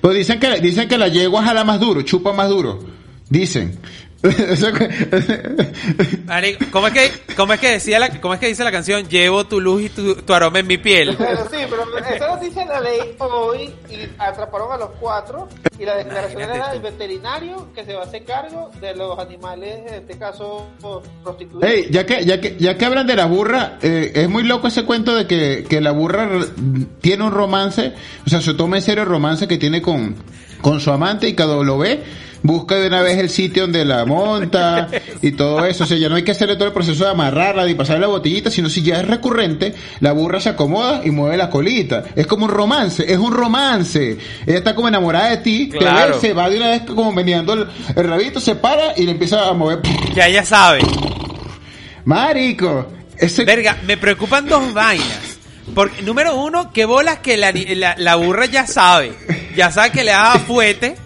Pues 0.00 0.14
dicen 0.14 0.38
que, 0.38 0.60
dicen 0.60 0.86
que 0.86 0.96
la 0.96 1.08
yegua 1.08 1.42
jala 1.42 1.64
más 1.64 1.80
duro, 1.80 2.02
chupa 2.02 2.32
más 2.32 2.48
duro. 2.48 2.78
Dicen. 3.28 3.80
Marico, 6.26 6.64
¿cómo 6.70 6.86
es 6.86 6.94
que, 6.94 7.12
cómo 7.36 7.52
es 7.52 7.60
que 7.60 7.72
decía 7.72 7.98
la, 7.98 8.08
cómo 8.20 8.32
es 8.34 8.40
que 8.40 8.46
dice 8.46 8.64
la 8.64 8.72
canción? 8.72 9.06
Llevo 9.06 9.44
tu 9.44 9.60
luz 9.60 9.82
y 9.82 9.88
tu, 9.90 10.14
tu 10.16 10.32
aroma 10.32 10.60
en 10.60 10.66
mi 10.66 10.78
piel. 10.78 11.14
Pero 11.18 11.44
sí, 11.50 11.58
pero 11.68 11.82
eso 11.98 12.26
lo 12.26 12.36
dice 12.38 12.64
la 12.64 12.80
ley 12.80 13.14
hoy 13.18 13.74
y 13.90 14.08
atraparon 14.18 14.72
a 14.72 14.78
los 14.78 14.90
cuatro 14.98 15.48
y 15.78 15.84
la 15.84 15.96
declaración 15.96 16.40
era 16.42 16.72
del 16.72 16.80
veterinario 16.80 17.68
que 17.74 17.84
se 17.84 17.94
va 17.94 18.02
a 18.02 18.04
hacer 18.04 18.24
cargo 18.24 18.70
de 18.80 18.94
los 18.94 19.18
animales, 19.18 19.80
en 19.86 19.94
este 19.94 20.16
caso 20.16 20.68
prostituidos. 21.22 21.68
Ey, 21.68 21.88
ya 21.90 22.06
que, 22.06 22.24
ya 22.24 22.40
que, 22.40 22.56
ya 22.56 22.78
que 22.78 22.84
hablan 22.84 23.06
de 23.06 23.16
la 23.16 23.26
burra, 23.26 23.78
eh, 23.82 24.12
es 24.14 24.28
muy 24.28 24.44
loco 24.44 24.68
ese 24.68 24.84
cuento 24.84 25.14
de 25.14 25.26
que, 25.26 25.66
que 25.68 25.80
la 25.80 25.90
burra 25.92 26.28
tiene 27.00 27.24
un 27.24 27.32
romance, 27.32 27.92
o 28.26 28.30
sea, 28.30 28.40
se 28.40 28.54
toma 28.54 28.76
en 28.76 28.82
serio 28.82 29.02
el 29.02 29.08
romance 29.08 29.46
que 29.46 29.58
tiene 29.58 29.82
con, 29.82 30.16
con 30.62 30.80
su 30.80 30.90
amante 30.90 31.28
y 31.28 31.34
cada 31.34 31.62
lo 31.62 31.78
ve, 31.78 32.02
busca 32.44 32.76
de 32.76 32.86
una 32.88 33.00
vez 33.00 33.16
el 33.18 33.30
sitio 33.30 33.62
donde 33.62 33.84
la 33.86 34.04
monta 34.04 34.86
y 35.22 35.32
todo 35.32 35.64
eso. 35.64 35.84
O 35.84 35.86
sea, 35.86 35.96
ya 35.96 36.08
no 36.10 36.14
hay 36.14 36.22
que 36.22 36.30
hacerle 36.32 36.56
todo 36.56 36.68
el 36.68 36.74
proceso 36.74 37.02
de 37.04 37.10
amarrarla 37.10 37.66
y 37.68 37.74
pasarle 37.74 38.02
la 38.02 38.06
botellita, 38.08 38.50
sino 38.50 38.68
si 38.68 38.82
ya 38.82 39.00
es 39.00 39.08
recurrente, 39.08 39.74
la 40.00 40.12
burra 40.12 40.38
se 40.40 40.50
acomoda 40.50 41.00
y 41.04 41.10
mueve 41.10 41.36
la 41.38 41.48
colita. 41.50 42.04
Es 42.14 42.26
como 42.26 42.44
un 42.44 42.50
romance, 42.50 43.10
es 43.10 43.18
un 43.18 43.32
romance. 43.32 44.18
Ella 44.46 44.58
está 44.58 44.74
como 44.74 44.88
enamorada 44.88 45.30
de 45.30 45.38
ti, 45.38 45.68
te 45.72 45.78
Claro. 45.78 46.14
ve, 46.14 46.20
se 46.20 46.34
va 46.34 46.48
de 46.50 46.58
una 46.58 46.68
vez 46.70 46.82
como 46.82 47.10
meneando 47.12 47.54
el, 47.54 47.66
el 47.96 48.08
rabito, 48.08 48.38
se 48.40 48.54
para 48.54 48.92
y 48.96 49.04
le 49.04 49.12
empieza 49.12 49.48
a 49.48 49.52
mover. 49.54 49.80
Ya 50.14 50.28
ella 50.28 50.44
sabe. 50.44 50.80
Marico, 52.04 52.86
ese... 53.16 53.44
Verga, 53.44 53.78
me 53.86 53.96
preocupan 53.96 54.46
dos 54.46 54.72
vainas. 54.74 55.38
Porque, 55.74 56.02
número 56.02 56.36
uno, 56.36 56.70
que 56.72 56.84
bolas 56.84 57.20
que 57.20 57.38
la, 57.38 57.50
la, 57.52 57.94
la 57.96 58.16
burra 58.16 58.44
ya 58.46 58.66
sabe. 58.66 59.14
Ya 59.56 59.70
sabe 59.72 59.90
que 59.92 60.04
le 60.04 60.10
da 60.10 60.38
fuete. 60.46 60.96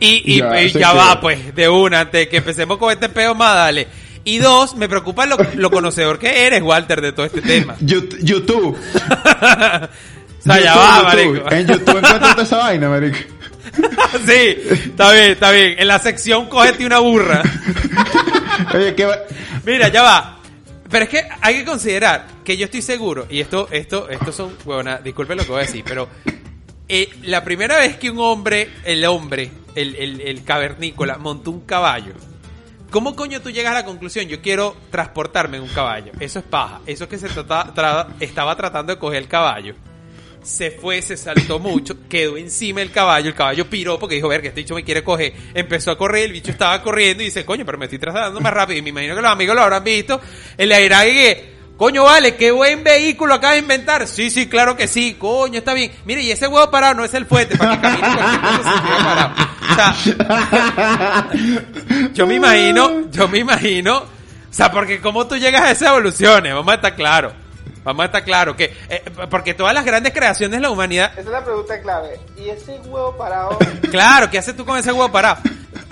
Y, 0.00 0.34
y, 0.34 0.38
Ya, 0.38 0.62
y 0.62 0.72
va, 0.96 1.20
pues, 1.20 1.54
de 1.54 1.68
una, 1.68 2.00
antes 2.00 2.28
que 2.28 2.38
empecemos 2.38 2.78
con 2.78 2.92
este 2.92 3.08
peo 3.08 3.34
más, 3.34 3.54
dale. 3.54 3.86
Y 4.24 4.38
dos, 4.38 4.74
me 4.76 4.88
preocupa 4.88 5.26
lo, 5.26 5.36
lo 5.54 5.70
conocedor 5.70 6.18
que 6.18 6.46
eres, 6.46 6.62
Walter, 6.62 7.00
de 7.00 7.12
todo 7.12 7.26
este 7.26 7.42
tema. 7.42 7.76
Yout- 7.80 8.18
YouTube. 8.22 8.76
O 10.46 10.46
sea, 10.46 10.60
ya 10.60 10.76
va, 10.76 11.10
YouTube. 11.14 11.40
marico. 11.40 11.54
En 11.54 11.66
YouTube 11.66 11.96
encuentras 11.96 12.38
esa 12.38 12.56
vaina, 12.58 12.88
marico. 12.90 13.16
sí, 14.26 14.56
está 14.70 15.10
bien, 15.12 15.30
está 15.32 15.50
bien. 15.52 15.76
En 15.78 15.88
la 15.88 15.98
sección 15.98 16.50
cógete 16.50 16.84
una 16.84 16.98
burra. 16.98 17.42
Oye, 18.74 18.94
¿qué 18.94 19.06
va? 19.06 19.16
Mira, 19.64 19.88
ya 19.88 20.02
va. 20.02 20.38
Pero 20.90 21.04
es 21.04 21.10
que 21.10 21.26
hay 21.40 21.54
que 21.56 21.64
considerar 21.64 22.26
que 22.44 22.58
yo 22.58 22.66
estoy 22.66 22.82
seguro, 22.82 23.26
y 23.30 23.40
esto, 23.40 23.68
esto, 23.70 24.06
esto 24.10 24.32
son, 24.32 24.52
huevona, 24.66 24.98
disculpen 24.98 25.38
lo 25.38 25.44
que 25.44 25.50
voy 25.50 25.62
a 25.62 25.64
decir, 25.64 25.82
pero 25.86 26.10
eh, 26.88 27.08
la 27.22 27.42
primera 27.44 27.78
vez 27.78 27.96
que 27.96 28.10
un 28.10 28.18
hombre, 28.20 28.68
el 28.84 29.04
hombre, 29.04 29.50
el, 29.74 29.94
el, 29.96 30.20
el 30.20 30.44
cavernícola, 30.44 31.18
montó 31.18 31.50
un 31.50 31.60
caballo, 31.62 32.12
¿cómo 32.90 33.16
coño 33.16 33.40
tú 33.40 33.50
llegas 33.50 33.72
a 33.72 33.76
la 33.80 33.84
conclusión? 33.84 34.26
Yo 34.28 34.40
quiero 34.40 34.76
transportarme 34.90 35.56
en 35.56 35.64
un 35.64 35.68
caballo. 35.70 36.12
Eso 36.20 36.38
es 36.38 36.44
paja. 36.44 36.80
Eso 36.86 37.04
es 37.04 37.10
que 37.10 37.18
se 37.18 37.28
trata- 37.28 37.72
tra- 37.74 38.08
estaba 38.20 38.54
tratando 38.56 38.92
de 38.92 38.98
coger 38.98 39.22
el 39.22 39.28
caballo. 39.28 39.74
Se 40.42 40.70
fue, 40.70 41.00
se 41.00 41.16
saltó 41.16 41.58
mucho, 41.58 42.06
quedó 42.06 42.36
encima 42.36 42.80
del 42.80 42.90
caballo, 42.90 43.28
el 43.30 43.34
caballo 43.34 43.64
piró 43.70 43.98
porque 43.98 44.16
dijo, 44.16 44.28
ver 44.28 44.42
que 44.42 44.48
este 44.48 44.60
bicho 44.60 44.74
me 44.74 44.84
quiere 44.84 45.02
coger. 45.02 45.32
Empezó 45.54 45.90
a 45.90 45.96
correr, 45.96 46.24
el 46.24 46.32
bicho 46.32 46.50
estaba 46.50 46.82
corriendo 46.82 47.22
y 47.22 47.26
dice, 47.26 47.46
coño, 47.46 47.64
pero 47.64 47.78
me 47.78 47.86
estoy 47.86 47.98
trasladando 47.98 48.42
más 48.42 48.52
rápido. 48.52 48.78
Y 48.78 48.82
me 48.82 48.90
imagino 48.90 49.14
que 49.16 49.22
los 49.22 49.30
amigos 49.30 49.56
lo 49.56 49.62
habrán 49.62 49.82
visto. 49.82 50.20
El 50.58 50.70
aire 50.72 51.53
coño, 51.76 52.04
vale, 52.04 52.36
qué 52.36 52.50
buen 52.50 52.84
vehículo 52.84 53.34
acaba 53.34 53.54
de 53.54 53.60
inventar. 53.60 54.06
Sí, 54.06 54.30
sí, 54.30 54.48
claro 54.48 54.76
que 54.76 54.88
sí, 54.88 55.14
coño, 55.14 55.58
está 55.58 55.74
bien. 55.74 55.92
Mire, 56.04 56.22
y 56.22 56.30
ese 56.30 56.46
huevo 56.46 56.70
parado 56.70 56.94
no 56.94 57.04
es 57.04 57.14
el 57.14 57.26
fuerte, 57.26 57.56
para 57.56 57.76
que 57.76 57.82
camine 57.82 58.08
cualquier 58.16 58.40
cosa 58.40 58.72
se 58.74 58.82
quede 58.82 59.04
parado. 59.04 59.34
O 59.70 59.74
sea, 59.74 61.28
yo 62.12 62.26
me 62.26 62.34
imagino, 62.34 63.10
yo 63.10 63.28
me 63.28 63.38
imagino, 63.38 63.96
o 63.98 64.06
sea, 64.50 64.70
porque 64.70 65.00
como 65.00 65.26
tú 65.26 65.36
llegas 65.36 65.62
a 65.62 65.70
esas 65.70 65.88
evoluciones, 65.88 66.54
vamos 66.54 66.72
a 66.72 66.76
estar 66.76 66.94
claros. 66.94 67.32
Vamos 67.84 68.02
a 68.02 68.06
estar 68.06 68.24
claros 68.24 68.56
que, 68.56 68.74
eh, 68.88 69.02
porque 69.28 69.52
todas 69.52 69.74
las 69.74 69.84
grandes 69.84 70.14
creaciones 70.14 70.56
de 70.56 70.62
la 70.62 70.70
humanidad, 70.70 71.12
Esa 71.12 71.20
es 71.20 71.26
la 71.26 71.44
pregunta 71.44 71.80
clave. 71.82 72.18
¿Y 72.36 72.48
ese 72.48 72.78
huevo 72.86 73.14
parado? 73.16 73.58
claro, 73.90 74.30
¿qué 74.30 74.38
haces 74.38 74.56
tú 74.56 74.64
con 74.64 74.78
ese 74.78 74.90
huevo 74.90 75.12
parado? 75.12 75.36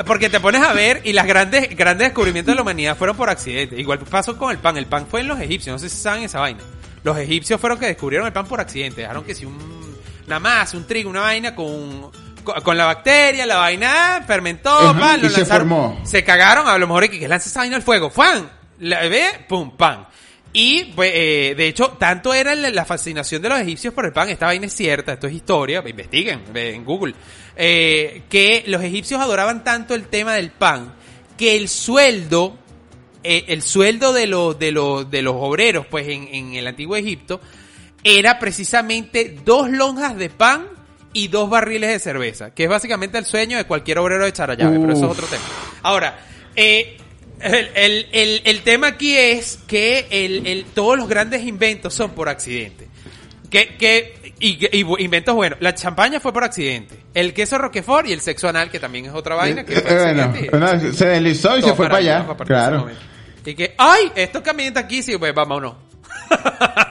Porque 0.07 0.28
te 0.28 0.40
pones 0.40 0.62
a 0.62 0.72
ver 0.72 1.00
y 1.05 1.12
las 1.12 1.26
grandes, 1.26 1.74
grandes 1.76 2.09
descubrimientos 2.09 2.53
de 2.53 2.57
la 2.57 2.62
humanidad 2.62 2.96
fueron 2.96 3.16
por 3.16 3.30
accidente. 3.30 3.80
Igual 3.80 3.98
pasó 4.00 4.36
con 4.36 4.50
el 4.50 4.59
pan. 4.59 4.76
El 4.76 4.86
pan 4.86 5.07
fue 5.09 5.20
en 5.20 5.28
los 5.28 5.40
egipcios, 5.40 5.74
no 5.74 5.78
sé 5.78 5.88
si 5.88 6.00
saben 6.00 6.24
esa 6.24 6.40
vaina. 6.40 6.61
Los 7.05 7.18
egipcios 7.18 7.61
fueron 7.61 7.78
que 7.78 7.86
descubrieron 7.86 8.26
el 8.26 8.32
pan 8.32 8.46
por 8.46 8.61
accidente. 8.61 9.03
Dejaron 9.03 9.24
que 9.24 9.34
si 9.34 9.44
un, 9.44 9.96
una 10.26 10.38
masa, 10.38 10.76
un 10.76 10.86
trigo, 10.86 11.11
una 11.11 11.22
vaina 11.22 11.55
con, 11.55 12.11
con, 12.42 12.76
la 12.76 12.86
bacteria, 12.86 13.44
la 13.46 13.57
vaina 13.57 14.22
fermentó, 14.26 14.94
pan, 14.98 15.20
lo 15.20 15.26
y 15.26 15.30
se 15.30 15.38
lanzaron. 15.38 15.68
formó. 15.68 16.00
Se 16.05 16.22
cagaron, 16.24 16.68
a 16.68 16.78
lo 16.78 16.86
mejor 16.86 17.09
que 17.11 17.26
lanza 17.26 17.48
esa 17.48 17.61
vaina 17.61 17.76
al 17.76 17.82
fuego. 17.82 18.11
¡Fan! 18.11 18.50
La 18.78 19.00
ve, 19.09 19.44
pum, 19.48 19.76
pan. 19.76 20.07
Y, 20.53 20.84
pues, 20.94 21.11
eh, 21.14 21.55
de 21.57 21.66
hecho, 21.66 21.96
tanto 21.98 22.34
era 22.34 22.55
la, 22.55 22.70
la 22.70 22.84
fascinación 22.84 23.40
de 23.40 23.48
los 23.48 23.61
egipcios 23.61 23.94
por 23.94 24.05
el 24.05 24.12
pan, 24.12 24.28
esta 24.28 24.46
vaina 24.46 24.66
es 24.66 24.74
cierta, 24.74 25.14
esto 25.14 25.26
es 25.26 25.32
historia, 25.32 25.82
investiguen 25.86 26.42
ve 26.53 26.74
en 26.74 26.84
Google, 26.84 27.14
eh, 27.57 28.22
que 28.28 28.64
los 28.66 28.82
egipcios 28.82 29.20
adoraban 29.20 29.64
tanto 29.64 29.94
el 29.94 30.05
tema 30.07 30.34
del 30.34 30.50
pan, 30.50 30.94
que 31.36 31.57
el 31.57 31.68
sueldo, 31.68 32.57
eh, 33.24 33.44
el 33.48 33.62
sueldo 33.62 34.12
de 34.12 34.26
los, 34.26 34.59
de 34.59 34.72
los, 34.72 35.11
de 35.11 35.22
los 35.22 35.34
obreros, 35.36 35.86
pues, 35.86 36.09
en, 36.09 36.28
en 36.32 36.55
el 36.55 36.66
antiguo 36.66 36.96
Egipto, 36.96 37.40
era 38.05 38.38
precisamente 38.38 39.36
dos 39.44 39.70
lonjas 39.70 40.16
de 40.16 40.28
pan 40.30 40.66
y 41.12 41.28
dos 41.28 41.48
barriles 41.50 41.90
de 41.90 41.98
cerveza, 41.98 42.55
que 42.55 42.64
es 42.64 42.68
básicamente 42.70 43.18
el 43.18 43.24
sueño 43.26 43.57
de 43.59 43.64
cualquier 43.64 43.98
obrero 43.98 44.24
de 44.24 44.32
Charallave, 44.32 44.78
pero 44.80 44.92
eso 44.94 45.05
es 45.05 45.11
otro 45.11 45.26
tema. 45.26 45.42
Ahora, 45.82 46.18
eh, 46.57 46.96
el, 47.40 47.68
el- 47.74 48.07
el- 48.12 48.40
el 48.44 48.61
tema 48.62 48.86
aquí 48.88 49.14
es 49.16 49.59
que 49.66 50.64
todos 50.74 50.96
los 50.96 51.09
grandes 51.09 51.42
inventos 51.44 51.92
son 51.92 52.12
por 52.12 52.28
accidente. 52.28 52.86
Que, 53.50 53.76
que, 53.76 54.14
y, 54.43 54.68
y 54.72 55.05
inventos 55.05 55.34
buenos. 55.34 55.59
La 55.61 55.74
champaña 55.74 56.20
fue 56.20 56.32
por 56.32 56.45
accidente. 56.45 56.99
El 57.14 57.32
queso 57.32 57.59
Roquefort 57.59 58.07
y 58.09 58.12
el 58.12 58.20
sexo 58.20 58.49
anal, 58.49 58.70
que 58.70 58.78
también 58.80 59.07
es 59.07 59.12
otra 59.12 59.34
vaina. 59.34 59.64
Que 59.64 59.74
Eh, 59.74 59.80
fue 59.80 59.95
bueno, 60.03 60.22
accidente. 60.24 60.59
bueno, 60.59 60.93
se 60.93 61.07
deslizó 61.07 61.57
y 61.57 61.61
Todo 61.61 61.70
se 61.70 61.76
fue 61.76 61.86
para 61.86 61.99
allá. 61.99 62.26
Claro. 62.47 62.88
Y 63.45 63.55
que, 63.55 63.74
¡ay! 63.78 64.12
Esto 64.14 64.43
camina 64.43 64.80
aquí, 64.80 65.03
sí, 65.03 65.16
pues 65.18 65.34
vámonos. 65.34 65.74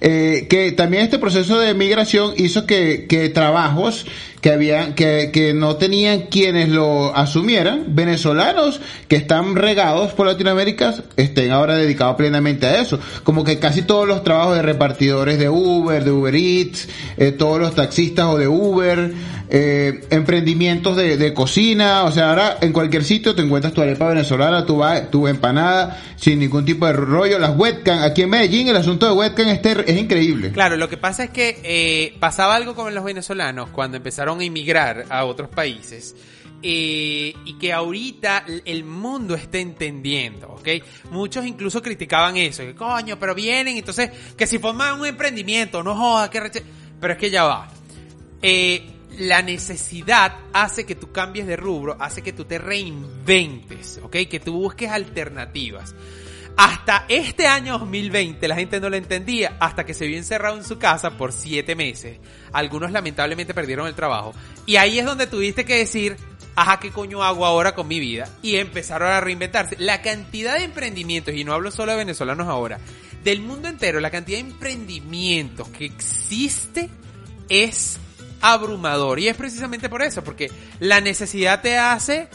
Eh, 0.00 0.46
que 0.48 0.70
también 0.72 1.02
este 1.02 1.18
proceso 1.18 1.58
de 1.58 1.74
migración 1.74 2.32
hizo 2.36 2.66
que, 2.66 3.06
que 3.08 3.28
trabajos 3.30 4.06
que 4.40 4.50
habían 4.52 4.94
que, 4.94 5.30
que 5.32 5.52
no 5.52 5.76
tenían 5.76 6.22
quienes 6.30 6.68
lo 6.68 7.14
asumieran. 7.16 7.86
Venezolanos 7.88 8.80
que 9.08 9.16
están 9.16 9.56
regados 9.56 10.12
por 10.12 10.26
Latinoamérica 10.26 10.94
estén 11.16 11.50
ahora 11.50 11.74
dedicados 11.74 12.16
plenamente 12.16 12.66
a 12.66 12.80
eso. 12.80 13.00
Como 13.24 13.42
que 13.44 13.58
casi 13.58 13.82
todos 13.82 14.06
los 14.06 14.22
trabajos 14.22 14.54
de 14.56 14.62
repartidores 14.62 15.38
de 15.38 15.48
Uber 15.48 16.04
de 16.04 16.10
Uber 16.10 16.34
Eats 16.34 16.88
eh, 17.16 17.32
todos 17.32 17.58
los 17.58 17.74
taxistas 17.74 18.26
o 18.26 18.36
de 18.38 18.46
Uber 18.46 19.12
eh, 19.50 20.04
emprendimientos 20.10 20.96
de, 20.96 21.16
de 21.16 21.34
cocina. 21.34 22.04
O 22.04 22.12
sea 22.12 22.30
ahora 22.30 22.58
en 22.60 22.72
cualquier 22.72 23.04
sitio 23.04 23.34
te 23.34 23.42
encuentras 23.42 23.72
tu 23.72 23.80
arepa 23.80 24.08
venezolana 24.08 24.64
tu, 24.66 24.80
tu 25.10 25.26
empanada 25.26 26.00
sin 26.16 26.38
ningún 26.38 26.64
tipo 26.64 26.86
de 26.86 26.92
rollo. 26.92 27.38
Las 27.38 27.56
webcam 27.56 28.02
aquí 28.02 28.22
en 28.22 28.30
Medellín 28.30 28.68
el 28.68 28.76
asunto 28.76 29.06
de 29.06 29.12
webcam 29.12 29.48
es, 29.48 29.62
ter- 29.62 29.84
es 29.86 29.96
increíble. 29.98 30.50
Claro, 30.52 30.76
lo 30.76 30.88
que 30.88 30.96
pasa 30.96 31.24
es 31.24 31.30
que 31.30 31.58
eh, 31.64 32.14
pasaba 32.20 32.54
algo 32.54 32.74
con 32.74 32.94
los 32.94 33.02
venezolanos 33.04 33.70
cuando 33.70 33.96
empezaron 33.96 34.27
a 34.36 34.44
emigrar 34.44 35.06
a 35.08 35.24
otros 35.24 35.48
países. 35.48 36.14
eh, 36.60 37.34
y 37.44 37.54
que 37.56 37.72
ahorita 37.72 38.44
el 38.64 38.84
mundo 38.84 39.36
está 39.36 39.58
entendiendo, 39.58 40.48
¿ok? 40.48 40.68
Muchos 41.12 41.46
incluso 41.46 41.80
criticaban 41.80 42.36
eso, 42.36 42.64
que 42.64 42.74
coño, 42.74 43.16
pero 43.16 43.32
vienen, 43.34 43.76
entonces, 43.76 44.10
que 44.36 44.44
si 44.46 44.58
forman 44.58 44.98
un 44.98 45.06
emprendimiento, 45.06 45.82
no 45.84 45.94
joda, 45.94 46.28
que 46.28 46.40
reche-". 46.40 46.64
Pero 47.00 47.12
es 47.12 47.18
que 47.18 47.30
ya 47.30 47.44
va. 47.44 47.68
Eh, 48.42 48.82
la 49.18 49.42
necesidad 49.42 50.36
hace 50.52 50.84
que 50.84 50.94
tú 50.94 51.12
cambies 51.12 51.46
de 51.46 51.56
rubro, 51.56 51.96
hace 52.00 52.22
que 52.22 52.32
tú 52.32 52.44
te 52.44 52.58
reinventes, 52.58 54.00
¿ok? 54.02 54.16
Que 54.28 54.40
tú 54.40 54.54
busques 54.54 54.90
alternativas. 54.90 55.94
Hasta 56.58 57.04
este 57.08 57.46
año 57.46 57.78
2020 57.78 58.48
la 58.48 58.56
gente 58.56 58.80
no 58.80 58.90
lo 58.90 58.96
entendía 58.96 59.56
hasta 59.60 59.86
que 59.86 59.94
se 59.94 60.08
vio 60.08 60.16
encerrado 60.16 60.56
en 60.56 60.64
su 60.64 60.76
casa 60.76 61.12
por 61.12 61.32
siete 61.32 61.76
meses. 61.76 62.18
Algunos 62.52 62.90
lamentablemente 62.90 63.54
perdieron 63.54 63.86
el 63.86 63.94
trabajo. 63.94 64.34
Y 64.66 64.74
ahí 64.74 64.98
es 64.98 65.04
donde 65.04 65.28
tuviste 65.28 65.64
que 65.64 65.76
decir, 65.76 66.16
ajá, 66.56 66.80
¿qué 66.80 66.90
coño 66.90 67.22
hago 67.22 67.46
ahora 67.46 67.76
con 67.76 67.86
mi 67.86 68.00
vida? 68.00 68.28
Y 68.42 68.56
empezaron 68.56 69.08
a 69.08 69.20
reinventarse. 69.20 69.76
La 69.78 70.02
cantidad 70.02 70.58
de 70.58 70.64
emprendimientos, 70.64 71.32
y 71.32 71.44
no 71.44 71.52
hablo 71.52 71.70
solo 71.70 71.92
de 71.92 71.98
venezolanos 71.98 72.48
ahora, 72.48 72.80
del 73.22 73.40
mundo 73.40 73.68
entero, 73.68 74.00
la 74.00 74.10
cantidad 74.10 74.38
de 74.38 74.50
emprendimientos 74.50 75.68
que 75.68 75.84
existe 75.84 76.90
es 77.48 78.00
abrumador. 78.40 79.20
Y 79.20 79.28
es 79.28 79.36
precisamente 79.36 79.88
por 79.88 80.02
eso, 80.02 80.24
porque 80.24 80.50
la 80.80 81.00
necesidad 81.00 81.62
te 81.62 81.78
hace 81.78 82.28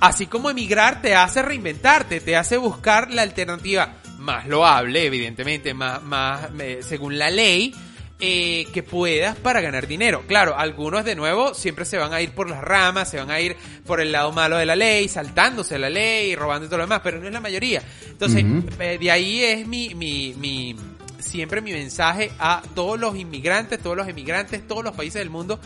así 0.00 0.26
como 0.26 0.50
emigrar 0.50 1.02
te 1.02 1.14
hace 1.14 1.42
reinventarte, 1.42 2.20
te 2.20 2.36
hace 2.36 2.56
buscar 2.56 3.10
la 3.10 3.22
alternativa 3.22 3.94
más 4.18 4.46
loable, 4.46 5.06
evidentemente, 5.06 5.74
más, 5.74 6.02
más 6.02 6.48
eh, 6.58 6.80
según 6.82 7.18
la 7.18 7.30
ley, 7.30 7.74
eh, 8.20 8.66
que 8.72 8.82
puedas 8.82 9.36
para 9.36 9.60
ganar 9.60 9.86
dinero. 9.86 10.24
Claro, 10.26 10.58
algunos 10.58 11.04
de 11.04 11.14
nuevo 11.14 11.54
siempre 11.54 11.84
se 11.84 11.98
van 11.98 12.12
a 12.12 12.20
ir 12.20 12.32
por 12.32 12.50
las 12.50 12.60
ramas, 12.60 13.08
se 13.08 13.18
van 13.18 13.30
a 13.30 13.40
ir 13.40 13.56
por 13.86 14.00
el 14.00 14.10
lado 14.10 14.32
malo 14.32 14.56
de 14.56 14.66
la 14.66 14.74
ley, 14.74 15.08
saltándose 15.08 15.78
la 15.78 15.88
ley, 15.88 16.34
robando 16.34 16.66
y 16.66 16.68
todo 16.68 16.78
lo 16.78 16.84
demás, 16.84 17.00
pero 17.04 17.20
no 17.20 17.26
es 17.28 17.32
la 17.32 17.40
mayoría. 17.40 17.80
Entonces, 18.08 18.44
eh, 18.80 18.98
de 19.00 19.10
ahí 19.10 19.44
es 19.44 19.66
mi, 19.68 19.94
mi, 19.94 20.34
mi, 20.36 20.74
siempre 21.20 21.60
mi 21.60 21.72
mensaje 21.72 22.32
a 22.40 22.60
todos 22.74 22.98
los 22.98 23.16
inmigrantes, 23.16 23.78
todos 23.80 23.96
los 23.96 24.08
emigrantes, 24.08 24.66
todos 24.66 24.82
los 24.82 24.96
países 24.96 25.20
del 25.20 25.30
mundo. 25.30 25.60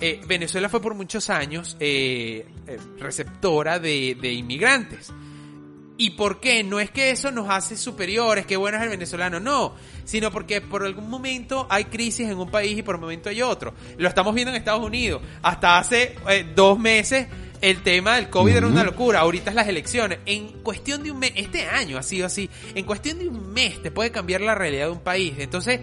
Eh, 0.00 0.20
Venezuela 0.26 0.68
fue 0.68 0.80
por 0.80 0.94
muchos 0.94 1.28
años 1.30 1.76
eh, 1.80 2.46
eh, 2.66 2.78
receptora 2.98 3.78
de, 3.78 4.16
de 4.20 4.32
inmigrantes. 4.32 5.12
¿Y 6.00 6.10
por 6.10 6.38
qué? 6.38 6.62
No 6.62 6.78
es 6.78 6.92
que 6.92 7.10
eso 7.10 7.32
nos 7.32 7.50
hace 7.50 7.76
superiores, 7.76 8.46
que 8.46 8.56
bueno 8.56 8.78
es 8.78 8.84
el 8.84 8.88
venezolano, 8.88 9.40
no, 9.40 9.74
sino 10.04 10.30
porque 10.30 10.60
por 10.60 10.84
algún 10.84 11.10
momento 11.10 11.66
hay 11.68 11.86
crisis 11.86 12.28
en 12.28 12.38
un 12.38 12.48
país 12.48 12.78
y 12.78 12.82
por 12.82 12.94
un 12.94 13.00
momento 13.00 13.28
hay 13.28 13.42
otro. 13.42 13.74
Lo 13.96 14.08
estamos 14.08 14.32
viendo 14.32 14.52
en 14.52 14.56
Estados 14.56 14.86
Unidos. 14.86 15.20
Hasta 15.42 15.76
hace 15.76 16.14
eh, 16.30 16.46
dos 16.54 16.78
meses 16.78 17.26
el 17.60 17.82
tema 17.82 18.14
del 18.14 18.30
COVID 18.30 18.54
era 18.54 18.66
una 18.68 18.84
locura. 18.84 19.18
Ahorita 19.18 19.50
es 19.50 19.56
las 19.56 19.66
elecciones. 19.66 20.20
En 20.24 20.62
cuestión 20.62 21.02
de 21.02 21.10
un 21.10 21.18
mes, 21.18 21.32
este 21.34 21.66
año 21.66 21.98
ha 21.98 22.04
sido 22.04 22.26
así, 22.26 22.48
en 22.76 22.84
cuestión 22.84 23.18
de 23.18 23.26
un 23.26 23.52
mes 23.52 23.82
te 23.82 23.90
puede 23.90 24.12
cambiar 24.12 24.40
la 24.40 24.54
realidad 24.54 24.86
de 24.86 24.92
un 24.92 25.00
país. 25.00 25.34
Entonces, 25.38 25.80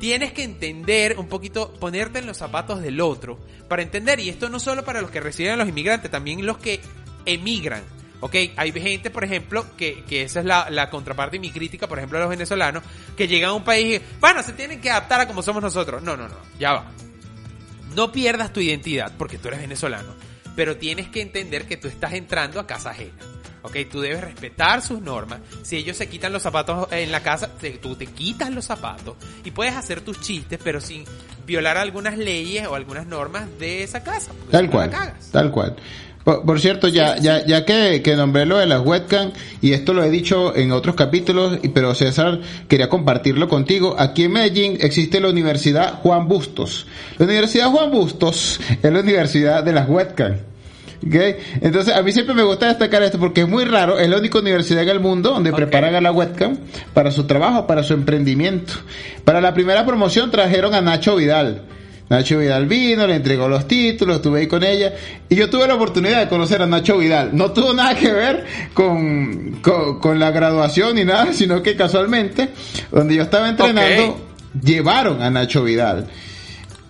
tienes 0.00 0.32
que 0.32 0.42
entender 0.42 1.18
un 1.18 1.28
poquito, 1.28 1.72
ponerte 1.74 2.18
en 2.18 2.26
los 2.26 2.36
zapatos 2.36 2.80
del 2.80 3.00
otro 3.00 3.38
para 3.68 3.82
entender, 3.82 4.20
y 4.20 4.28
esto 4.28 4.48
no 4.48 4.58
solo 4.58 4.84
para 4.84 5.00
los 5.00 5.10
que 5.10 5.20
reciben 5.20 5.52
a 5.52 5.56
los 5.56 5.68
inmigrantes, 5.68 6.10
también 6.10 6.44
los 6.44 6.58
que 6.58 6.80
emigran. 7.26 7.82
Ok, 8.20 8.34
hay 8.56 8.72
gente, 8.72 9.10
por 9.10 9.22
ejemplo, 9.22 9.64
que, 9.76 10.02
que 10.04 10.22
esa 10.22 10.40
es 10.40 10.46
la, 10.46 10.70
la 10.70 10.90
contraparte 10.90 11.36
y 11.36 11.40
mi 11.40 11.50
crítica, 11.50 11.86
por 11.86 11.98
ejemplo, 11.98 12.18
a 12.18 12.22
los 12.22 12.30
venezolanos, 12.30 12.82
que 13.16 13.28
llegan 13.28 13.50
a 13.50 13.52
un 13.52 13.62
país 13.62 14.00
y, 14.00 14.18
bueno, 14.20 14.42
se 14.42 14.52
tienen 14.52 14.80
que 14.80 14.90
adaptar 14.90 15.20
a 15.20 15.28
como 15.28 15.42
somos 15.42 15.62
nosotros. 15.62 16.02
No, 16.02 16.16
no, 16.16 16.26
no, 16.26 16.36
ya 16.58 16.72
va. 16.72 16.90
No 17.94 18.10
pierdas 18.10 18.52
tu 18.52 18.60
identidad 18.60 19.12
porque 19.16 19.38
tú 19.38 19.48
eres 19.48 19.60
venezolano, 19.60 20.14
pero 20.56 20.76
tienes 20.76 21.08
que 21.08 21.22
entender 21.22 21.66
que 21.66 21.76
tú 21.76 21.86
estás 21.86 22.12
entrando 22.14 22.58
a 22.58 22.66
casa 22.66 22.90
ajena. 22.90 23.37
Ok, 23.68 23.76
tú 23.90 24.00
debes 24.00 24.20
respetar 24.22 24.80
sus 24.82 25.00
normas. 25.00 25.40
Si 25.62 25.76
ellos 25.76 25.96
se 25.96 26.08
quitan 26.08 26.32
los 26.32 26.42
zapatos 26.42 26.88
en 26.90 27.12
la 27.12 27.20
casa, 27.22 27.48
te- 27.60 27.72
tú 27.78 27.94
te 27.96 28.06
quitas 28.06 28.50
los 28.50 28.64
zapatos 28.64 29.14
y 29.44 29.50
puedes 29.50 29.74
hacer 29.74 30.00
tus 30.00 30.20
chistes, 30.20 30.58
pero 30.64 30.80
sin 30.80 31.04
violar 31.46 31.76
algunas 31.76 32.16
leyes 32.18 32.66
o 32.66 32.74
algunas 32.74 33.06
normas 33.06 33.46
de 33.58 33.82
esa 33.82 34.02
casa. 34.02 34.32
porque 34.32 34.52
Tal 34.52 34.66
no 34.66 34.72
cual, 34.72 34.90
tal 35.32 35.50
cual. 35.50 35.76
Por, 36.24 36.44
por 36.44 36.60
cierto, 36.60 36.88
ya, 36.88 37.16
ya, 37.18 37.44
ya 37.46 37.64
que, 37.64 38.02
que 38.02 38.14
nombré 38.16 38.44
lo 38.44 38.58
de 38.58 38.66
las 38.66 38.80
webcam, 38.84 39.32
y 39.62 39.72
esto 39.72 39.94
lo 39.94 40.02
he 40.04 40.10
dicho 40.10 40.54
en 40.54 40.72
otros 40.72 40.94
capítulos, 40.94 41.58
pero 41.72 41.94
César 41.94 42.40
quería 42.68 42.88
compartirlo 42.90 43.48
contigo. 43.48 43.96
Aquí 43.98 44.24
en 44.24 44.32
Medellín 44.32 44.76
existe 44.80 45.20
la 45.20 45.28
Universidad 45.30 46.00
Juan 46.02 46.28
Bustos. 46.28 46.86
La 47.16 47.24
Universidad 47.26 47.70
Juan 47.70 47.90
Bustos 47.90 48.60
es 48.82 48.92
la 48.92 49.00
universidad 49.00 49.62
de 49.64 49.72
las 49.72 49.88
webcam. 49.88 50.36
¿Ok? 51.06 51.36
Entonces, 51.60 51.94
a 51.94 52.02
mí 52.02 52.12
siempre 52.12 52.34
me 52.34 52.42
gusta 52.42 52.66
destacar 52.66 53.02
esto 53.02 53.18
porque 53.18 53.42
es 53.42 53.48
muy 53.48 53.64
raro, 53.64 53.98
es 53.98 54.08
la 54.08 54.18
única 54.18 54.38
universidad 54.38 54.82
en 54.82 54.88
el 54.88 55.00
mundo 55.00 55.30
donde 55.30 55.52
preparan 55.52 55.94
a 55.94 56.00
la 56.00 56.12
webcam 56.12 56.56
para 56.94 57.10
su 57.10 57.24
trabajo, 57.24 57.66
para 57.66 57.82
su 57.82 57.94
emprendimiento. 57.94 58.74
Para 59.24 59.40
la 59.40 59.54
primera 59.54 59.84
promoción 59.86 60.30
trajeron 60.30 60.74
a 60.74 60.80
Nacho 60.80 61.16
Vidal. 61.16 61.62
Nacho 62.08 62.38
Vidal 62.38 62.66
vino, 62.66 63.06
le 63.06 63.16
entregó 63.16 63.48
los 63.48 63.68
títulos, 63.68 64.16
estuve 64.16 64.40
ahí 64.40 64.46
con 64.46 64.64
ella 64.64 64.94
y 65.28 65.34
yo 65.34 65.50
tuve 65.50 65.66
la 65.66 65.74
oportunidad 65.74 66.20
de 66.20 66.28
conocer 66.28 66.62
a 66.62 66.66
Nacho 66.66 66.96
Vidal. 66.96 67.30
No 67.36 67.52
tuvo 67.52 67.74
nada 67.74 67.94
que 67.94 68.10
ver 68.10 68.46
con, 68.72 69.58
con, 69.60 70.00
con 70.00 70.18
la 70.18 70.30
graduación 70.30 70.94
ni 70.94 71.04
nada, 71.04 71.32
sino 71.34 71.62
que 71.62 71.76
casualmente, 71.76 72.48
donde 72.90 73.14
yo 73.14 73.22
estaba 73.22 73.50
entrenando, 73.50 74.20
llevaron 74.62 75.22
a 75.22 75.30
Nacho 75.30 75.62
Vidal. 75.62 76.06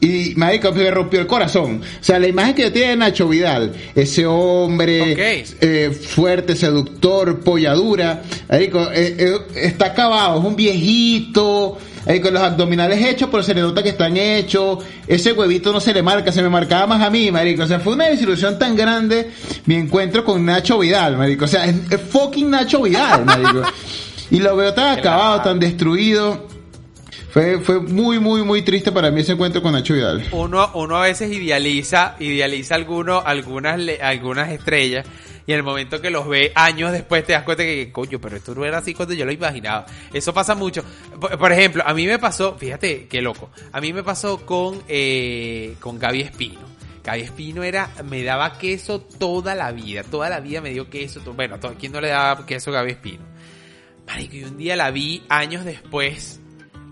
Y 0.01 0.35
marico, 0.37 0.71
me 0.73 0.91
rompió 0.91 1.21
el 1.21 1.27
corazón. 1.27 1.81
O 1.83 2.05
sea, 2.05 2.21
la 2.21 2.29
imagen 2.29 2.55
que 2.55 2.63
yo 2.63 2.73
tenía 2.73 2.91
de 2.91 2.97
Nacho 2.97 3.29
Vidal, 3.29 3.73
ese 3.97 4.27
hombre 4.27 5.43
eh, 5.61 5.91
fuerte, 5.91 6.55
seductor, 6.55 7.41
polladura, 7.41 8.23
marico, 8.49 8.81
eh, 8.93 9.17
eh, 9.19 9.39
está 9.57 9.87
acabado, 9.87 10.39
es 10.39 10.45
un 10.45 10.55
viejito, 10.55 11.79
con 12.23 12.33
los 12.33 12.43
abdominales 12.43 13.05
hechos, 13.05 13.29
pero 13.31 13.43
se 13.43 13.53
le 13.53 13.61
nota 13.61 13.83
que 13.83 13.91
están 13.91 14.17
hechos. 14.17 14.79
Ese 15.07 15.33
huevito 15.33 15.73
no 15.73 15.81
se 15.81 15.93
le 15.93 16.03
marca, 16.03 16.31
se 16.31 16.43
me 16.43 16.49
marcaba 16.49 16.87
más 16.87 17.03
a 17.03 17.11
mí, 17.11 17.31
marico. 17.31 17.65
O 17.65 17.67
sea, 17.67 17.81
fue 17.81 17.95
una 17.95 18.07
desilusión 18.07 18.59
tan 18.59 18.77
grande 18.77 19.31
mi 19.67 19.75
encuentro 19.75 20.25
con 20.25 20.45
Nacho 20.45 20.79
Vidal, 20.79 21.19
marico. 21.19 21.45
O 21.45 21.49
sea, 21.49 21.67
es, 21.67 21.75
es 21.91 22.01
fucking 22.01 22.49
Nacho 22.49 22.83
Vidal, 22.83 23.25
marico. 23.25 23.63
Y 24.31 24.41
lo 24.41 24.55
veo 24.57 24.75
tan 24.75 24.99
acabado, 24.99 25.41
tan 25.41 25.59
destruido. 25.59 26.58
Fue, 27.31 27.59
fue 27.61 27.81
muy, 27.81 28.19
muy, 28.19 28.43
muy 28.43 28.63
triste 28.63 28.91
para 28.91 29.11
mí 29.11 29.21
ese 29.21 29.33
encuentro 29.33 29.63
con 29.63 29.73
Nacho 29.73 29.95
Vidal. 29.95 30.27
uno, 30.33 30.71
uno 30.75 30.97
a 30.97 31.03
veces 31.03 31.31
idealiza, 31.31 32.17
idealiza 32.19 32.75
alguno, 32.75 33.23
algunas, 33.25 33.79
algunas 34.01 34.51
estrellas 34.51 35.07
y 35.49 35.53
en 35.53 35.59
el 35.59 35.63
momento 35.63 36.03
que 36.03 36.11
los 36.11 36.29
ve 36.29 36.53
años 36.55 36.93
después 36.93 37.25
te 37.25 37.33
das 37.33 37.43
cuenta 37.43 37.63
que, 37.63 37.91
coño, 37.91 38.21
pero 38.21 38.37
esto 38.37 38.55
no 38.55 38.67
era 38.67 38.79
así 38.79 38.93
cuando 38.93 39.15
yo 39.15 39.25
lo 39.25 39.33
imaginaba. 39.33 39.87
Eso 40.13 40.35
pasa 40.35 40.55
mucho. 40.55 40.85
Por, 41.19 41.51
ejemplo, 41.51 41.83
a 41.87 41.95
mí 41.95 42.07
me 42.07 42.19
pasó, 42.19 42.59
fíjate 42.59 43.07
qué 43.09 43.23
loco, 43.23 43.49
a 43.73 43.81
mí 43.81 43.95
me 43.95 44.03
pasó 44.03 44.45
con, 44.45 44.83
eh, 44.89 45.75
con 45.81 45.99
Gaby 45.99 46.21
Espino. 46.21 46.61
Gaby 47.03 47.23
Espino 47.23 47.63
era, 47.63 47.91
me 48.05 48.23
daba 48.23 48.59
queso 48.59 49.01
toda 49.01 49.55
la 49.55 49.73
vida, 49.73 50.03
toda 50.03 50.29
la 50.29 50.41
vida 50.41 50.61
me 50.61 50.69
dio 50.69 50.91
queso, 50.91 51.23
bueno, 51.35 51.55
a 51.55 51.75
quién 51.75 51.93
no 51.93 52.03
le 52.03 52.09
daba 52.09 52.45
queso 52.45 52.69
a 52.69 52.75
Gaby 52.75 52.91
Espino. 52.91 53.25
Marico, 54.07 54.37
y 54.37 54.45
un 54.45 54.59
día 54.59 54.77
la 54.77 54.91
vi 54.91 55.23
años 55.31 55.65
después, 55.65 56.41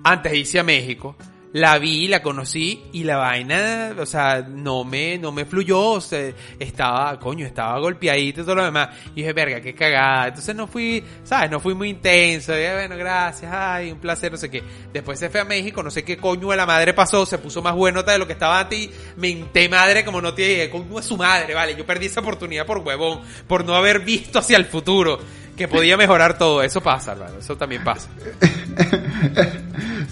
antes 0.06 0.30
de 0.30 0.38
irse 0.38 0.60
a 0.60 0.62
México, 0.62 1.16
la 1.52 1.78
vi, 1.78 2.06
la 2.06 2.22
conocí 2.22 2.84
y 2.92 3.02
la 3.02 3.16
vaina, 3.16 3.92
o 3.98 4.06
sea, 4.06 4.46
no 4.46 4.84
me, 4.84 5.18
no 5.18 5.32
me 5.32 5.46
fluyó, 5.46 5.80
o 5.80 6.00
sea, 6.00 6.32
estaba, 6.60 7.18
coño, 7.18 7.44
estaba 7.44 7.78
golpeadito 7.80 8.42
y 8.42 8.44
todo 8.44 8.56
lo 8.56 8.64
demás. 8.64 8.90
Y 9.12 9.22
dije, 9.22 9.32
verga, 9.32 9.60
qué 9.60 9.74
cagada. 9.74 10.28
Entonces 10.28 10.54
no 10.54 10.66
fui, 10.66 11.02
¿sabes? 11.24 11.50
No 11.50 11.58
fui 11.58 11.74
muy 11.74 11.88
intenso. 11.88 12.52
Dije, 12.52 12.72
bueno, 12.74 12.96
gracias, 12.96 13.50
ay, 13.52 13.90
un 13.90 13.98
placer, 13.98 14.30
no 14.30 14.38
sé 14.38 14.48
qué. 14.48 14.62
Después 14.92 15.18
se 15.18 15.28
fue 15.28 15.40
a 15.40 15.44
México, 15.44 15.82
no 15.82 15.90
sé 15.90 16.04
qué 16.04 16.16
coño 16.18 16.50
de 16.50 16.56
la 16.56 16.66
madre 16.66 16.92
pasó, 16.94 17.26
se 17.26 17.38
puso 17.38 17.62
más 17.62 17.74
bueno 17.74 18.04
de 18.04 18.18
lo 18.18 18.28
que 18.28 18.34
estaba 18.34 18.60
antes 18.60 18.78
y 18.78 18.90
me 19.16 19.28
hinté 19.28 19.68
madre 19.68 20.04
como 20.04 20.20
no 20.20 20.34
tiene, 20.34 20.52
dije, 20.52 20.70
coño 20.70 21.00
es 21.00 21.06
su 21.06 21.16
madre, 21.16 21.52
vale. 21.54 21.74
Yo 21.74 21.84
perdí 21.84 22.06
esa 22.06 22.20
oportunidad 22.20 22.64
por 22.64 22.78
huevón, 22.78 23.22
por 23.48 23.64
no 23.64 23.74
haber 23.74 24.00
visto 24.00 24.38
hacia 24.38 24.56
el 24.56 24.66
futuro. 24.66 25.18
Que 25.56 25.68
podía 25.68 25.96
mejorar 25.96 26.36
todo, 26.38 26.62
eso 26.62 26.80
pasa, 26.82 27.12
hermano, 27.12 27.38
eso 27.40 27.56
también 27.56 27.82
pasa. 27.84 28.08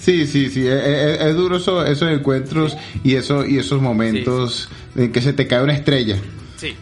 Sí, 0.00 0.26
sí, 0.26 0.50
sí, 0.50 0.66
es, 0.66 0.82
es- 0.84 1.20
es 1.20 1.34
duro 1.34 1.56
eso- 1.56 1.84
esos 1.84 2.10
encuentros 2.10 2.76
y, 3.02 3.14
eso, 3.14 3.44
y 3.46 3.58
esos 3.58 3.80
momentos 3.80 4.68
en 4.96 5.12
que 5.12 5.22
se 5.22 5.32
te 5.32 5.46
cae 5.46 5.62
una 5.62 5.72
estrella. 5.74 6.16
Sí. 6.56 6.74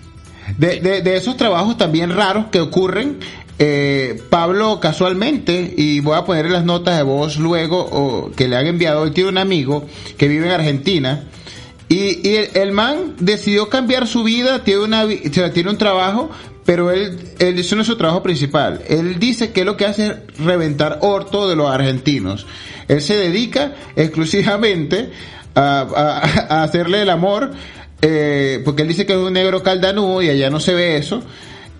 De, 0.56 0.80
de, 0.80 1.02
de 1.02 1.16
esos 1.16 1.36
trabajos 1.36 1.76
también 1.78 2.10
raros 2.10 2.46
que 2.50 2.60
ocurren, 2.60 3.18
eh, 3.58 4.20
Pablo 4.30 4.80
casualmente, 4.80 5.72
y 5.76 6.00
voy 6.00 6.16
a 6.16 6.24
poner 6.24 6.50
las 6.50 6.64
notas 6.64 6.96
de 6.96 7.02
voz 7.04 7.36
luego 7.38 7.78
o, 7.80 8.32
que 8.32 8.48
le 8.48 8.56
han 8.56 8.66
enviado, 8.66 9.04
él 9.04 9.12
tiene 9.12 9.30
un 9.30 9.38
amigo 9.38 9.86
que 10.18 10.26
vive 10.26 10.46
en 10.46 10.52
Argentina 10.52 11.24
y, 11.88 12.26
y 12.28 12.36
el, 12.36 12.48
el 12.54 12.72
man 12.72 13.14
decidió 13.20 13.68
cambiar 13.68 14.08
su 14.08 14.24
vida, 14.24 14.64
tiene, 14.64 14.80
una, 14.82 15.06
tiene 15.52 15.70
un 15.70 15.78
trabajo, 15.78 16.30
pero 16.64 16.90
él, 16.90 17.18
él, 17.38 17.58
eso 17.58 17.74
no 17.76 17.82
es 17.82 17.88
su 17.88 17.96
trabajo 17.96 18.22
principal. 18.22 18.80
Él 18.88 19.18
dice 19.18 19.50
que 19.52 19.64
lo 19.64 19.76
que 19.76 19.86
hace 19.86 20.06
es 20.06 20.14
reventar 20.38 20.98
orto 21.02 21.48
de 21.48 21.56
los 21.56 21.70
argentinos. 21.70 22.46
Él 22.88 23.00
se 23.00 23.16
dedica 23.16 23.72
exclusivamente 23.96 25.10
a, 25.54 25.80
a- 25.80 26.54
a 26.60 26.62
hacerle 26.62 27.02
el 27.02 27.10
amor, 27.10 27.50
eh, 28.00 28.60
porque 28.64 28.82
él 28.82 28.88
dice 28.88 29.06
que 29.06 29.12
es 29.12 29.18
un 29.18 29.32
negro 29.32 29.62
caldanudo 29.62 30.22
y 30.22 30.28
allá 30.30 30.50
no 30.50 30.60
se 30.60 30.74
ve 30.74 30.96
eso. 30.96 31.22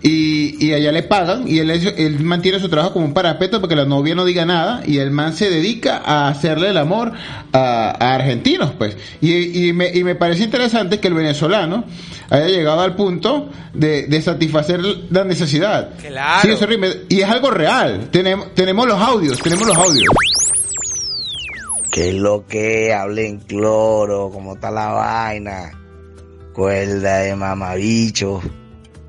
Y, 0.05 0.57
y 0.59 0.73
allá 0.73 0.91
le 0.91 1.05
pagan 1.05 1.45
y 1.47 1.61
él, 1.61 1.71
él 1.71 2.19
mantiene 2.25 2.59
su 2.59 2.69
trabajo 2.69 2.95
como 2.95 3.05
un 3.07 3.15
parapeto 3.15 3.61
porque 3.61 3.77
la 3.77 3.85
novia 3.85 4.17
no 4.17 4.25
diga 4.25 4.45
nada 4.45 4.83
y 4.85 4.99
el 4.99 5.13
man 5.13 5.33
se 5.33 5.49
dedica 5.49 5.99
a 6.05 6.27
hacerle 6.27 6.71
el 6.71 6.77
amor 6.79 7.13
a, 7.53 7.91
a 8.05 8.15
argentinos 8.17 8.73
pues 8.77 8.97
y, 9.21 9.69
y, 9.69 9.73
me, 9.73 9.95
y 9.97 10.03
me 10.03 10.17
parece 10.17 10.43
interesante 10.43 10.99
que 10.99 11.07
el 11.07 11.15
venezolano 11.15 11.85
haya 12.33 12.47
llegado 12.47 12.81
al 12.81 12.97
punto 12.97 13.51
de, 13.75 14.07
de 14.07 14.23
satisfacer 14.23 14.81
la 15.11 15.25
necesidad 15.25 15.91
Claro. 16.01 16.43
Sí, 16.43 16.51
eso 16.51 16.67
rime. 16.67 16.89
y 17.09 17.21
es 17.21 17.29
algo 17.29 17.51
real 17.51 18.09
tenemos, 18.11 18.55
tenemos 18.55 18.87
los 18.87 19.01
audios 19.01 19.39
tenemos 19.41 19.67
los 19.67 19.77
audios 19.77 20.09
¿Qué 21.91 22.09
es 22.09 22.15
lo 22.15 22.47
que? 22.47 22.95
Hablen 22.95 23.39
cloro, 23.41 24.31
¿cómo 24.33 24.55
está 24.55 24.71
la 24.71 24.93
vaina? 24.93 25.73
Cuerda 26.55 27.19
de 27.19 27.37
mamabicho. 27.37 28.41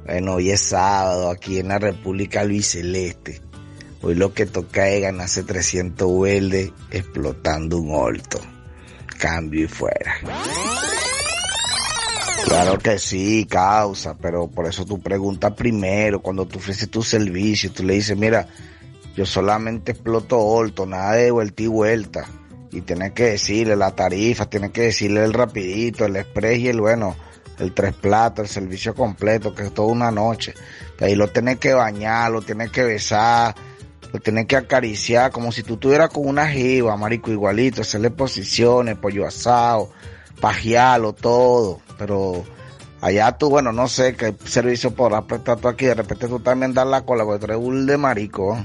Bueno, 0.06 0.34
hoy 0.34 0.52
es 0.52 0.60
sábado 0.60 1.30
aquí 1.30 1.60
en 1.60 1.70
la 1.70 1.80
República 1.80 2.44
Luis 2.44 2.72
Celeste. 2.72 3.42
Hoy 4.02 4.16
lo 4.16 4.34
que 4.34 4.46
toca 4.48 4.90
es 4.90 5.02
ganarse 5.02 5.44
300 5.44 6.20
verdes 6.20 6.72
explotando 6.92 7.78
un 7.78 7.96
horto. 7.96 8.42
Cambio 9.18 9.64
y 9.64 9.68
fuera. 9.70 10.16
Claro 12.44 12.78
que 12.78 13.00
sí, 13.00 13.48
causa, 13.50 14.16
pero 14.16 14.48
por 14.48 14.68
eso 14.68 14.86
tú 14.86 15.00
preguntas 15.00 15.54
primero, 15.54 16.22
cuando 16.22 16.46
tú 16.46 16.60
ofreces 16.60 16.90
tu 16.90 17.02
servicio, 17.02 17.72
tú 17.72 17.84
le 17.84 17.94
dices, 17.94 18.18
mira, 18.18 18.48
yo 19.16 19.26
solamente 19.26 19.94
exploto 19.94 20.40
horto, 20.40 20.86
nada 20.86 21.14
de 21.14 21.32
vuelta 21.32 21.64
y 21.64 21.68
vuelta. 21.68 22.26
y 22.72 22.82
tienes 22.82 23.12
que 23.14 23.26
decirle 23.26 23.76
la 23.76 23.92
tarifa, 23.92 24.50
tienes 24.50 24.72
que 24.72 24.82
decirle 24.82 25.24
el 25.24 25.34
rapidito, 25.34 26.06
el 26.06 26.16
express 26.16 26.60
y 26.60 26.68
el 26.70 26.82
bueno, 26.82 27.16
el 27.60 27.72
tres 27.72 27.94
platos, 27.94 28.46
el 28.46 28.50
servicio 28.50 28.96
completo, 28.96 29.54
que 29.54 29.64
es 29.64 29.74
toda 29.74 29.90
una 29.90 30.10
noche. 30.12 30.54
Ahí 31.00 31.16
lo 31.16 31.28
tienes 31.28 31.60
que 31.60 31.74
bañar, 31.74 32.32
lo 32.32 32.42
tienes 32.42 32.72
que 32.72 32.84
besar, 32.84 33.54
lo 34.12 34.20
tienes 34.20 34.48
que 34.48 34.56
acariciar 34.56 35.32
como 35.32 35.52
si 35.52 35.62
tú 35.64 35.76
estuvieras 35.76 36.10
con 36.10 36.28
una 36.28 36.48
jiba, 36.48 36.98
marico, 36.98 37.32
igualito, 37.32 37.82
hacerle 37.82 38.10
posiciones, 38.10 38.98
pollo 38.98 39.28
asado, 39.28 39.92
pajearlo, 40.42 41.14
todo. 41.14 41.83
Pero 41.98 42.44
allá 43.02 43.38
tú, 43.38 43.50
bueno, 43.50 43.72
no 43.72 43.88
sé 43.88 44.16
qué 44.16 44.34
servicio 44.46 44.92
podrás 44.92 45.24
prestar 45.26 45.60
tú 45.60 45.68
aquí, 45.68 45.86
de 45.86 45.96
repente 45.96 46.28
tú 46.28 46.40
también 46.40 46.74
das 46.74 46.88
la 46.88 47.02
cola, 47.02 47.24
porque 47.26 47.46
tú 47.46 47.52
eres 47.52 47.86
de 47.86 47.98
marico. 47.98 48.58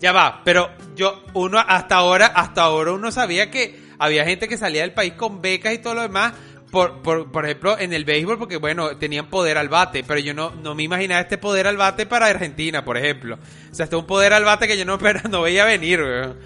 Ya 0.00 0.12
va, 0.12 0.42
pero 0.44 0.68
yo, 0.96 1.22
uno 1.34 1.58
hasta 1.58 1.96
ahora, 1.96 2.26
hasta 2.26 2.62
ahora 2.62 2.92
uno 2.92 3.12
sabía 3.12 3.50
que 3.50 3.80
había 3.98 4.24
gente 4.24 4.48
que 4.48 4.58
salía 4.58 4.82
del 4.82 4.92
país 4.92 5.12
con 5.12 5.40
becas 5.40 5.72
y 5.74 5.78
todo 5.78 5.94
lo 5.94 6.02
demás, 6.02 6.32
por, 6.72 7.02
por, 7.02 7.30
por 7.30 7.44
ejemplo, 7.44 7.78
en 7.78 7.92
el 7.92 8.04
béisbol, 8.04 8.38
porque 8.38 8.56
bueno, 8.56 8.96
tenían 8.96 9.28
poder 9.28 9.58
al 9.58 9.68
bate, 9.68 10.02
pero 10.02 10.18
yo 10.18 10.34
no, 10.34 10.50
no 10.50 10.74
me 10.74 10.82
imaginaba 10.82 11.20
este 11.20 11.38
poder 11.38 11.66
al 11.66 11.76
bate 11.76 12.06
para 12.06 12.26
Argentina, 12.26 12.84
por 12.84 12.96
ejemplo. 12.96 13.38
O 13.70 13.74
sea, 13.74 13.84
este 13.84 13.94
es 13.94 14.00
un 14.00 14.06
poder 14.06 14.32
al 14.32 14.44
bate 14.44 14.66
que 14.66 14.76
yo 14.76 14.84
no, 14.84 14.98
no 15.30 15.42
veía 15.42 15.64
venir, 15.66 16.00
weón. 16.00 16.36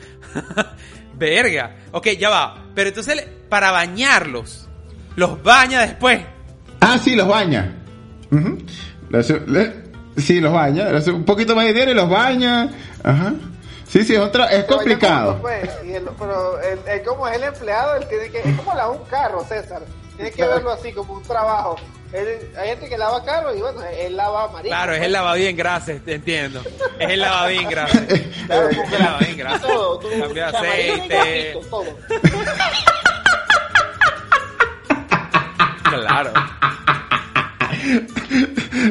Verga. 1.16 1.76
Ok, 1.92 2.08
ya 2.18 2.28
va. 2.30 2.64
Pero 2.74 2.88
entonces, 2.88 3.26
para 3.48 3.70
bañarlos, 3.70 4.68
los 5.16 5.42
baña 5.42 5.80
después. 5.82 6.20
Ah, 6.80 6.98
sí, 7.02 7.14
los 7.16 7.26
baña. 7.28 7.74
Ujú. 8.30 8.58
Le 9.08 9.18
hace- 9.18 9.40
le- 9.46 9.72
sí, 10.16 10.40
los 10.40 10.52
baña. 10.52 10.90
Le 10.90 10.98
hace 10.98 11.10
un 11.10 11.24
poquito 11.24 11.54
más 11.56 11.64
de 11.64 11.72
dinero 11.72 11.90
y 11.92 11.94
los 11.94 12.08
baña. 12.08 12.68
Ajá. 13.02 13.34
Sí, 13.88 14.02
sí, 14.02 14.14
es, 14.14 14.20
otra, 14.20 14.46
es 14.46 14.64
complicado. 14.64 15.38
Pues, 15.40 15.70
y 15.86 15.92
el- 15.92 16.08
pero 16.18 16.60
el, 16.60 16.78
el- 16.88 17.02
como 17.04 17.26
es 17.28 17.36
el 17.36 17.44
empleado, 17.44 17.94
él 17.96 18.06
tiene 18.08 18.28
que, 18.30 18.40
es 18.40 18.56
como 18.56 18.74
lavar 18.74 18.98
un 19.00 19.06
carro, 19.06 19.44
César. 19.48 19.82
Tiene 20.16 20.30
que 20.32 20.46
verlo 20.46 20.72
así, 20.72 20.92
como 20.92 21.14
un 21.14 21.22
trabajo. 21.22 21.76
Él- 22.12 22.50
hay 22.56 22.68
gente 22.70 22.88
que 22.88 22.96
lava 22.98 23.24
carro 23.24 23.54
y 23.54 23.60
bueno, 23.60 23.82
él 23.82 24.16
lava 24.16 24.48
marico. 24.48 24.68
Claro, 24.68 24.94
es 24.94 25.02
el 25.02 25.12
lavadín 25.12 25.56
gracias, 25.56 26.02
te 26.04 26.14
entiendo. 26.14 26.62
Es 26.98 27.10
el 27.10 27.20
lavadín 27.20 27.68
gracias. 27.68 28.04
Es 28.10 29.36
el. 29.36 29.60
Todo, 29.60 29.98
tú, 29.98 30.08
Cambio 30.08 30.46
de 30.46 30.52
chamarino 30.52 30.96
y 30.96 31.00
aceite. 31.12 31.58
todo. 31.70 31.84
Claro. 35.88 36.32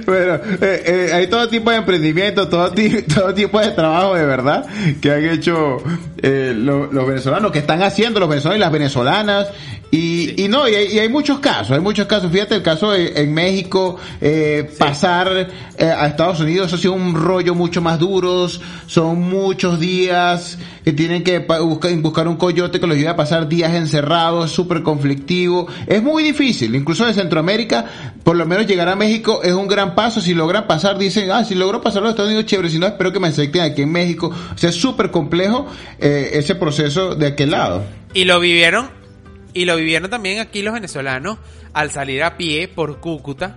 Bueno, 0.05 0.35
eh, 0.61 0.83
eh, 0.85 1.09
hay 1.13 1.27
todo 1.27 1.47
tipo 1.47 1.69
de 1.71 1.77
emprendimiento, 1.77 2.47
todo, 2.47 2.71
todo 3.13 3.33
tipo 3.33 3.59
de 3.59 3.71
trabajo 3.71 4.15
de 4.15 4.25
verdad 4.25 4.65
que 5.01 5.11
han 5.11 5.25
hecho 5.25 5.77
eh, 6.21 6.53
lo- 6.55 6.91
los 6.91 7.07
venezolanos, 7.07 7.51
que 7.51 7.59
están 7.59 7.81
haciendo 7.83 8.19
los 8.19 8.29
venezolanos 8.29 8.57
y 8.57 8.61
las 8.61 8.71
venezolanas. 8.71 9.47
Y, 9.91 10.43
y 10.43 10.47
no, 10.49 10.67
y 10.67 10.75
hay, 10.75 10.87
y 10.93 10.99
hay 10.99 11.07
muchos 11.09 11.39
casos, 11.39 11.71
hay 11.71 11.79
muchos 11.79 12.05
casos. 12.07 12.29
Fíjate 12.31 12.55
el 12.55 12.63
caso 12.63 12.91
de- 12.91 13.13
en 13.15 13.33
México, 13.33 13.97
eh, 14.19 14.69
pasar 14.77 15.47
eh, 15.77 15.85
a 15.85 16.07
Estados 16.07 16.39
Unidos 16.41 16.73
ha 16.73 16.77
sido 16.77 16.93
un 16.93 17.13
rollo 17.15 17.55
mucho 17.55 17.81
más 17.81 17.99
duros, 17.99 18.59
son 18.87 19.21
muchos 19.21 19.79
días 19.79 20.57
que 20.85 20.93
tienen 20.93 21.23
que 21.23 21.39
buscar, 21.39 22.27
un 22.27 22.37
coyote 22.37 22.79
que 22.79 22.85
los 22.85 22.95
ayude 22.95 23.09
a 23.09 23.15
pasar 23.15 23.49
días 23.49 23.73
encerrados, 23.73 24.51
súper 24.51 24.83
conflictivo. 24.83 25.67
Es 25.87 26.03
muy 26.03 26.21
difícil, 26.21 26.75
incluso 26.75 27.07
de 27.07 27.13
Centroamérica, 27.15 28.13
por 28.23 28.35
lo 28.35 28.45
menos 28.45 28.67
llegar 28.67 28.87
a 28.89 28.95
México 28.95 29.41
es 29.41 29.51
un 29.51 29.67
gran 29.67 29.95
paso. 29.95 30.21
Si 30.21 30.35
logran 30.35 30.67
pasar, 30.67 30.99
dicen, 30.99 31.31
ah, 31.31 31.43
si 31.43 31.55
logro 31.55 31.81
pasar 31.81 32.03
los 32.03 32.11
Estados 32.11 32.29
Unidos, 32.29 32.45
chévere, 32.45 32.69
si 32.69 32.77
no, 32.77 32.85
espero 32.85 33.11
que 33.11 33.19
me 33.19 33.29
acepten 33.29 33.63
aquí 33.63 33.81
en 33.81 33.91
México. 33.91 34.27
O 34.27 34.57
sea, 34.59 34.69
es 34.69 34.75
súper 34.75 35.09
complejo 35.09 35.65
eh, 35.97 36.29
ese 36.33 36.53
proceso 36.53 37.15
de 37.15 37.27
aquel 37.27 37.49
lado. 37.49 37.83
Y 38.13 38.25
lo 38.25 38.39
vivieron, 38.39 38.91
y 39.55 39.65
lo 39.65 39.77
vivieron 39.77 40.11
también 40.11 40.39
aquí 40.39 40.61
los 40.61 40.75
venezolanos 40.75 41.39
al 41.73 41.89
salir 41.89 42.21
a 42.21 42.37
pie 42.37 42.67
por 42.67 42.99
Cúcuta, 42.99 43.55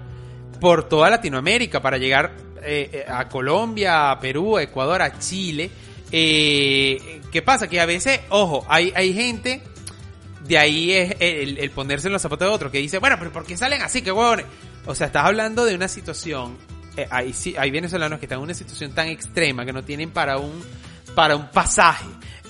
por 0.62 0.88
toda 0.88 1.10
Latinoamérica, 1.10 1.82
para 1.82 1.98
llegar 1.98 2.32
eh, 2.62 2.90
eh, 2.90 3.04
a 3.06 3.28
Colombia, 3.28 4.10
a 4.12 4.18
Perú, 4.18 4.56
a 4.56 4.62
Ecuador, 4.62 5.02
a 5.02 5.18
Chile. 5.18 5.70
Eh, 6.12 7.20
¿Qué 7.30 7.42
pasa? 7.42 7.68
Que 7.68 7.80
a 7.80 7.86
veces, 7.86 8.20
ojo, 8.30 8.64
hay, 8.68 8.92
hay 8.96 9.12
gente, 9.12 9.62
de 10.46 10.58
ahí 10.58 10.92
es 10.92 11.16
el, 11.20 11.58
el 11.58 11.70
ponerse 11.70 12.08
en 12.08 12.12
los 12.14 12.22
zapatos 12.22 12.48
de 12.48 12.54
otro, 12.54 12.70
que 12.70 12.78
dice, 12.78 12.98
bueno, 12.98 13.16
pero 13.18 13.32
¿por 13.32 13.44
qué 13.44 13.56
salen 13.56 13.82
así? 13.82 14.02
¿Qué 14.02 14.10
huevones? 14.12 14.46
O 14.86 14.94
sea, 14.94 15.08
estás 15.08 15.24
hablando 15.26 15.64
de 15.66 15.74
una 15.74 15.88
situación, 15.88 16.56
eh, 16.96 17.06
hay, 17.10 17.32
sí- 17.32 17.54
hay 17.58 17.70
venezolanos 17.70 18.18
que 18.18 18.24
están 18.26 18.38
en 18.38 18.44
una 18.44 18.54
situación 18.54 18.92
tan 18.92 19.08
extrema 19.08 19.64
que 19.66 19.72
no 19.72 19.82
tienen 19.84 20.10
para 20.10 20.38
un, 20.38 20.62
para 21.14 21.36
un 21.36 21.48
pasaje. 21.50 22.06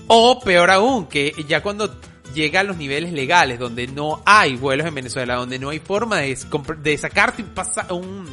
O 0.07 0.41
peor 0.41 0.71
aún, 0.71 1.07
que 1.07 1.33
ya 1.49 1.61
cuando 1.63 2.01
llega 2.35 2.61
a 2.61 2.63
los 2.63 2.77
niveles 2.77 3.13
legales, 3.13 3.59
donde 3.59 3.89
no 3.89 4.23
hay 4.25 4.55
vuelos 4.57 4.87
en 4.87 4.95
Venezuela, 4.95 5.35
donde 5.35 5.59
no 5.59 5.71
hay 5.71 5.81
forma 5.81 6.19
de, 6.19 6.39
de 6.83 6.99
sacarte 6.99 7.43
un, 7.43 7.49
pasa- 7.49 7.93
un 7.93 8.27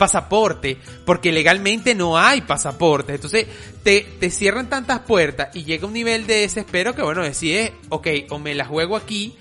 pasaporte, 0.00 0.78
porque 1.04 1.30
legalmente 1.30 1.94
no 1.94 2.16
hay 2.16 2.40
pasaporte. 2.40 3.14
Entonces, 3.14 3.46
te, 3.82 4.00
te 4.18 4.30
cierran 4.30 4.70
tantas 4.70 5.00
puertas 5.00 5.54
y 5.54 5.64
llega 5.64 5.86
un 5.86 5.92
nivel 5.92 6.26
de 6.26 6.36
desespero 6.36 6.94
que, 6.94 7.02
bueno, 7.02 7.22
decides, 7.22 7.72
ok, 7.90 8.08
o 8.30 8.38
me 8.38 8.54
la 8.54 8.64
juego 8.64 8.96
aquí, 8.96 9.36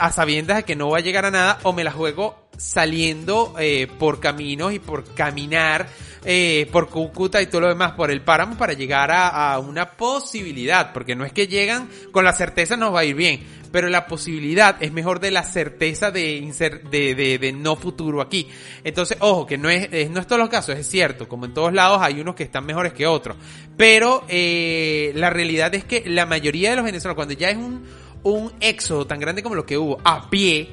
a 0.00 0.10
sabiendas 0.12 0.58
de 0.58 0.62
que 0.64 0.76
no 0.76 0.90
va 0.90 0.98
a 0.98 1.02
llegar 1.02 1.24
a 1.26 1.30
nada, 1.30 1.58
o 1.62 1.72
me 1.72 1.84
la 1.84 1.92
juego 1.92 2.48
saliendo 2.56 3.54
eh, 3.58 3.88
por 3.98 4.20
caminos 4.20 4.72
y 4.72 4.78
por 4.78 5.04
caminar 5.14 5.88
eh, 6.24 6.68
por 6.72 6.88
Cúcuta 6.88 7.42
y 7.42 7.46
todo 7.46 7.62
lo 7.62 7.68
demás 7.68 7.92
por 7.92 8.10
el 8.10 8.22
páramo 8.22 8.56
para 8.56 8.72
llegar 8.72 9.10
a, 9.10 9.52
a 9.52 9.58
una 9.58 9.90
posibilidad, 9.90 10.92
porque 10.92 11.14
no 11.16 11.24
es 11.24 11.32
que 11.32 11.48
llegan 11.48 11.88
con 12.12 12.24
la 12.24 12.32
certeza 12.32 12.76
nos 12.76 12.94
va 12.94 13.00
a 13.00 13.04
ir 13.04 13.14
bien, 13.16 13.40
pero 13.72 13.88
la 13.88 14.06
posibilidad 14.06 14.76
es 14.80 14.92
mejor 14.92 15.18
de 15.20 15.32
la 15.32 15.42
certeza 15.42 16.10
de, 16.12 16.80
de, 16.90 17.14
de, 17.14 17.38
de 17.38 17.52
no 17.52 17.74
futuro 17.76 18.22
aquí. 18.22 18.48
Entonces, 18.84 19.18
ojo, 19.20 19.46
que 19.46 19.58
no 19.58 19.68
es, 19.68 19.88
es- 19.92 20.10
no 20.10 20.20
es 20.20 20.26
todos 20.26 20.38
los 20.40 20.48
casos, 20.48 20.78
es 20.78 20.88
cierto, 20.88 21.28
como 21.28 21.44
en 21.46 21.52
todos 21.54 21.72
lados 21.74 21.98
hay 22.00 22.20
unos 22.20 22.36
que 22.36 22.44
están 22.44 22.64
mejores 22.64 22.92
que 22.92 23.06
otros, 23.06 23.36
pero 23.76 24.24
eh, 24.28 25.12
la 25.16 25.28
realidad 25.28 25.74
es 25.74 25.84
que 25.84 26.04
la 26.06 26.24
mayoría 26.24 26.70
de 26.70 26.76
los 26.76 26.84
venezolanos, 26.84 27.16
cuando 27.16 27.34
ya 27.34 27.50
es 27.50 27.56
un, 27.56 27.84
un 28.24 28.52
éxodo 28.60 29.06
tan 29.06 29.20
grande 29.20 29.42
como 29.42 29.54
lo 29.54 29.64
que 29.64 29.78
hubo 29.78 29.98
a 30.04 30.28
pie, 30.28 30.68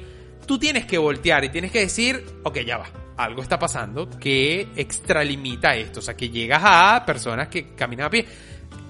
tú 0.46 0.58
tienes 0.58 0.86
que 0.86 0.98
voltear 0.98 1.44
y 1.44 1.50
tienes 1.50 1.70
que 1.70 1.80
decir, 1.80 2.24
ok, 2.42 2.58
ya 2.60 2.78
va, 2.78 2.90
algo 3.16 3.42
está 3.42 3.58
pasando 3.58 4.08
que 4.18 4.68
extralimita 4.76 5.76
esto, 5.76 6.00
o 6.00 6.02
sea, 6.02 6.16
que 6.16 6.30
llegas 6.30 6.62
a 6.64 7.04
personas 7.06 7.48
que 7.48 7.74
caminan 7.74 8.06
a 8.06 8.10
pie 8.10 8.26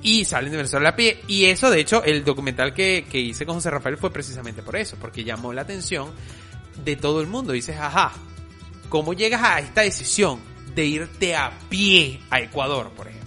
y 0.02 0.24
salen 0.24 0.50
de 0.50 0.56
Venezuela 0.56 0.90
a 0.90 0.96
pie. 0.96 1.20
Y 1.28 1.44
eso, 1.46 1.70
de 1.70 1.80
hecho, 1.80 2.02
el 2.04 2.24
documental 2.24 2.74
que, 2.74 3.06
que 3.10 3.18
hice 3.18 3.46
con 3.46 3.56
José 3.56 3.70
Rafael 3.70 3.96
fue 3.96 4.12
precisamente 4.12 4.62
por 4.62 4.76
eso, 4.76 4.96
porque 5.00 5.24
llamó 5.24 5.52
la 5.52 5.62
atención 5.62 6.10
de 6.84 6.96
todo 6.96 7.20
el 7.20 7.26
mundo. 7.26 7.52
Dices, 7.52 7.76
ajá, 7.78 8.12
¿cómo 8.88 9.12
llegas 9.12 9.42
a 9.42 9.60
esta 9.60 9.82
decisión 9.82 10.40
de 10.74 10.86
irte 10.86 11.36
a 11.36 11.52
pie 11.68 12.20
a 12.30 12.40
Ecuador, 12.40 12.90
por 12.90 13.08
ejemplo? 13.08 13.21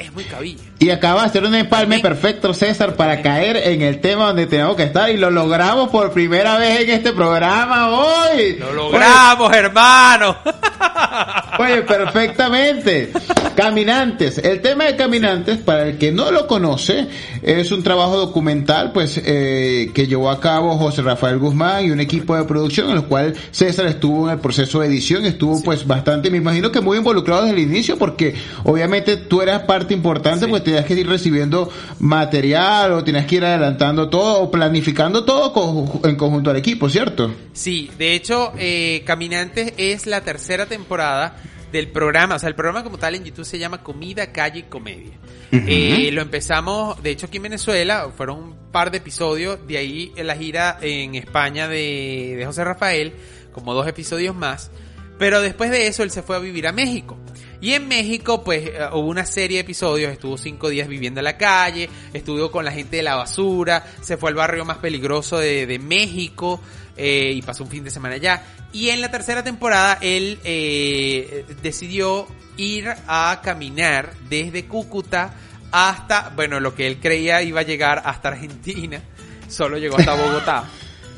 Es 0.00 0.10
muy 0.14 0.24
cabilla. 0.24 0.64
Y 0.78 0.88
acaba 0.88 1.20
de 1.20 1.26
hacer 1.26 1.44
un 1.44 1.54
empalme 1.54 2.00
perfecto, 2.00 2.54
César, 2.54 2.96
para 2.96 3.20
caer 3.20 3.58
en 3.58 3.82
el 3.82 4.00
tema 4.00 4.28
donde 4.28 4.46
tenemos 4.46 4.74
que 4.74 4.84
estar. 4.84 5.10
Y 5.10 5.18
lo 5.18 5.30
logramos 5.30 5.90
por 5.90 6.10
primera 6.12 6.56
vez 6.56 6.80
en 6.80 6.90
este 6.90 7.12
programa 7.12 7.90
hoy. 7.90 8.56
¡Lo 8.58 8.72
logramos, 8.72 9.52
hermano! 9.52 10.38
Oye, 11.58 11.82
perfectamente. 11.82 13.12
Caminantes. 13.54 14.38
El 14.38 14.62
tema 14.62 14.84
de 14.84 14.96
Caminantes, 14.96 15.58
para 15.58 15.88
el 15.88 15.98
que 15.98 16.12
no 16.12 16.30
lo 16.30 16.46
conoce, 16.46 17.08
es 17.42 17.70
un 17.70 17.82
trabajo 17.82 18.16
documental, 18.16 18.92
pues, 18.92 19.20
eh, 19.22 19.90
que 19.92 20.06
llevó 20.06 20.30
a 20.30 20.40
cabo 20.40 20.78
José 20.78 21.02
Rafael 21.02 21.38
Guzmán 21.38 21.84
y 21.84 21.90
un 21.90 22.00
equipo 22.00 22.34
de 22.34 22.44
producción, 22.44 22.88
en 22.90 22.96
el 22.96 23.04
cual 23.04 23.34
César 23.50 23.84
estuvo 23.84 24.28
en 24.28 24.32
el 24.32 24.40
proceso 24.40 24.80
de 24.80 24.86
edición, 24.86 25.26
estuvo, 25.26 25.62
pues, 25.62 25.86
bastante, 25.86 26.30
me 26.30 26.38
imagino 26.38 26.72
que 26.72 26.80
muy 26.80 26.96
involucrado 26.96 27.42
desde 27.42 27.56
el 27.56 27.62
inicio, 27.62 27.98
porque 27.98 28.34
obviamente 28.64 29.18
tú 29.18 29.42
eras 29.42 29.64
parte 29.64 29.89
importante, 29.94 30.46
pues 30.48 30.64
tenías 30.64 30.84
que 30.84 30.94
ir 30.94 31.08
recibiendo 31.08 31.70
material, 31.98 32.92
o 32.92 33.04
tenías 33.04 33.26
que 33.26 33.36
ir 33.36 33.44
adelantando 33.44 34.08
todo, 34.10 34.42
o 34.42 34.50
planificando 34.50 35.24
todo 35.24 35.52
co- 35.52 36.00
en 36.08 36.16
conjunto 36.16 36.50
al 36.50 36.56
equipo, 36.56 36.88
¿cierto? 36.88 37.34
Sí, 37.52 37.90
de 37.98 38.14
hecho, 38.14 38.52
eh, 38.58 39.02
Caminantes 39.06 39.72
es 39.76 40.06
la 40.06 40.20
tercera 40.22 40.66
temporada 40.66 41.36
del 41.72 41.88
programa. 41.88 42.34
O 42.34 42.38
sea, 42.38 42.48
el 42.48 42.54
programa 42.54 42.82
como 42.82 42.98
tal 42.98 43.14
en 43.14 43.24
YouTube 43.24 43.44
se 43.44 43.58
llama 43.58 43.82
Comida, 43.82 44.32
Calle 44.32 44.60
y 44.60 44.62
Comedia. 44.64 45.12
Eh, 45.52 46.10
lo 46.12 46.22
empezamos, 46.22 47.00
de 47.02 47.10
hecho, 47.10 47.26
aquí 47.26 47.36
en 47.38 47.44
Venezuela. 47.44 48.08
Fueron 48.16 48.38
un 48.38 48.54
par 48.72 48.90
de 48.90 48.98
episodios. 48.98 49.58
De 49.66 49.78
ahí 49.78 50.12
en 50.16 50.26
la 50.26 50.36
gira 50.36 50.78
en 50.80 51.14
España 51.14 51.68
de, 51.68 52.34
de 52.38 52.46
José 52.46 52.64
Rafael. 52.64 53.12
Como 53.52 53.74
dos 53.74 53.86
episodios 53.86 54.34
más. 54.34 54.70
Pero 55.18 55.40
después 55.40 55.70
de 55.70 55.86
eso, 55.86 56.02
él 56.02 56.10
se 56.10 56.22
fue 56.22 56.36
a 56.36 56.38
vivir 56.38 56.66
a 56.66 56.72
México. 56.72 57.16
Y 57.60 57.72
en 57.74 57.88
México, 57.88 58.42
pues, 58.42 58.66
eh, 58.66 58.78
hubo 58.92 59.08
una 59.08 59.26
serie 59.26 59.58
de 59.58 59.62
episodios, 59.62 60.12
estuvo 60.12 60.38
cinco 60.38 60.68
días 60.68 60.88
viviendo 60.88 61.20
en 61.20 61.24
la 61.24 61.36
calle, 61.36 61.88
estuvo 62.12 62.50
con 62.50 62.64
la 62.64 62.72
gente 62.72 62.96
de 62.96 63.02
la 63.02 63.16
basura, 63.16 63.84
se 64.00 64.16
fue 64.16 64.30
al 64.30 64.36
barrio 64.36 64.64
más 64.64 64.78
peligroso 64.78 65.38
de, 65.38 65.66
de 65.66 65.78
México, 65.78 66.60
eh, 66.96 67.32
y 67.34 67.42
pasó 67.42 67.64
un 67.64 67.70
fin 67.70 67.82
de 67.84 67.90
semana 67.90 68.16
allá. 68.16 68.42
Y 68.72 68.90
en 68.90 69.00
la 69.00 69.10
tercera 69.10 69.42
temporada, 69.42 69.98
él 70.00 70.38
eh, 70.44 71.44
decidió 71.62 72.26
ir 72.56 72.88
a 73.06 73.40
caminar 73.42 74.12
desde 74.28 74.66
Cúcuta 74.66 75.34
hasta, 75.72 76.30
bueno, 76.36 76.60
lo 76.60 76.74
que 76.74 76.86
él 76.86 76.98
creía 77.00 77.42
iba 77.42 77.60
a 77.60 77.64
llegar 77.64 78.02
hasta 78.04 78.28
Argentina, 78.28 79.00
solo 79.48 79.78
llegó 79.78 79.96
hasta 79.96 80.14
Bogotá. 80.14 80.64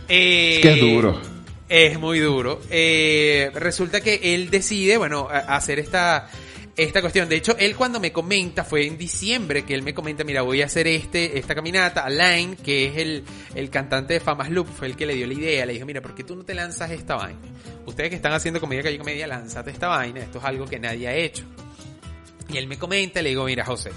Eh, 0.08 0.56
Es 0.56 0.62
que 0.62 0.72
es 0.74 0.80
duro. 0.80 1.20
Es 1.74 1.98
muy 1.98 2.18
duro. 2.18 2.60
Eh, 2.68 3.50
resulta 3.54 4.02
que 4.02 4.34
él 4.34 4.50
decide, 4.50 4.98
bueno, 4.98 5.26
hacer 5.30 5.78
esta, 5.78 6.28
esta 6.76 7.00
cuestión. 7.00 7.30
De 7.30 7.36
hecho, 7.36 7.56
él 7.58 7.74
cuando 7.76 7.98
me 7.98 8.12
comenta, 8.12 8.62
fue 8.62 8.86
en 8.86 8.98
diciembre 8.98 9.64
que 9.64 9.72
él 9.72 9.82
me 9.82 9.94
comenta, 9.94 10.22
mira, 10.22 10.42
voy 10.42 10.60
a 10.60 10.66
hacer 10.66 10.86
este, 10.86 11.38
esta 11.38 11.54
caminata. 11.54 12.04
Alain, 12.04 12.56
que 12.56 12.88
es 12.88 12.98
el, 12.98 13.24
el 13.54 13.70
cantante 13.70 14.12
de 14.12 14.20
Famas 14.20 14.50
Loop, 14.50 14.68
fue 14.68 14.86
el 14.86 14.96
que 14.96 15.06
le 15.06 15.14
dio 15.14 15.26
la 15.26 15.32
idea. 15.32 15.64
Le 15.64 15.72
dijo, 15.72 15.86
mira, 15.86 16.02
¿por 16.02 16.14
qué 16.14 16.24
tú 16.24 16.36
no 16.36 16.44
te 16.44 16.52
lanzas 16.54 16.90
esta 16.90 17.14
vaina? 17.14 17.40
Ustedes 17.86 18.10
que 18.10 18.16
están 18.16 18.34
haciendo 18.34 18.60
comedia 18.60 18.82
calle 18.82 18.98
comedia, 18.98 19.26
lánzate 19.26 19.70
esta 19.70 19.88
vaina. 19.88 20.20
Esto 20.20 20.40
es 20.40 20.44
algo 20.44 20.66
que 20.66 20.78
nadie 20.78 21.08
ha 21.08 21.14
hecho. 21.16 21.44
Y 22.52 22.58
él 22.58 22.66
me 22.66 22.76
comenta, 22.78 23.22
le 23.22 23.30
digo, 23.30 23.46
mira, 23.46 23.64
José, 23.64 23.92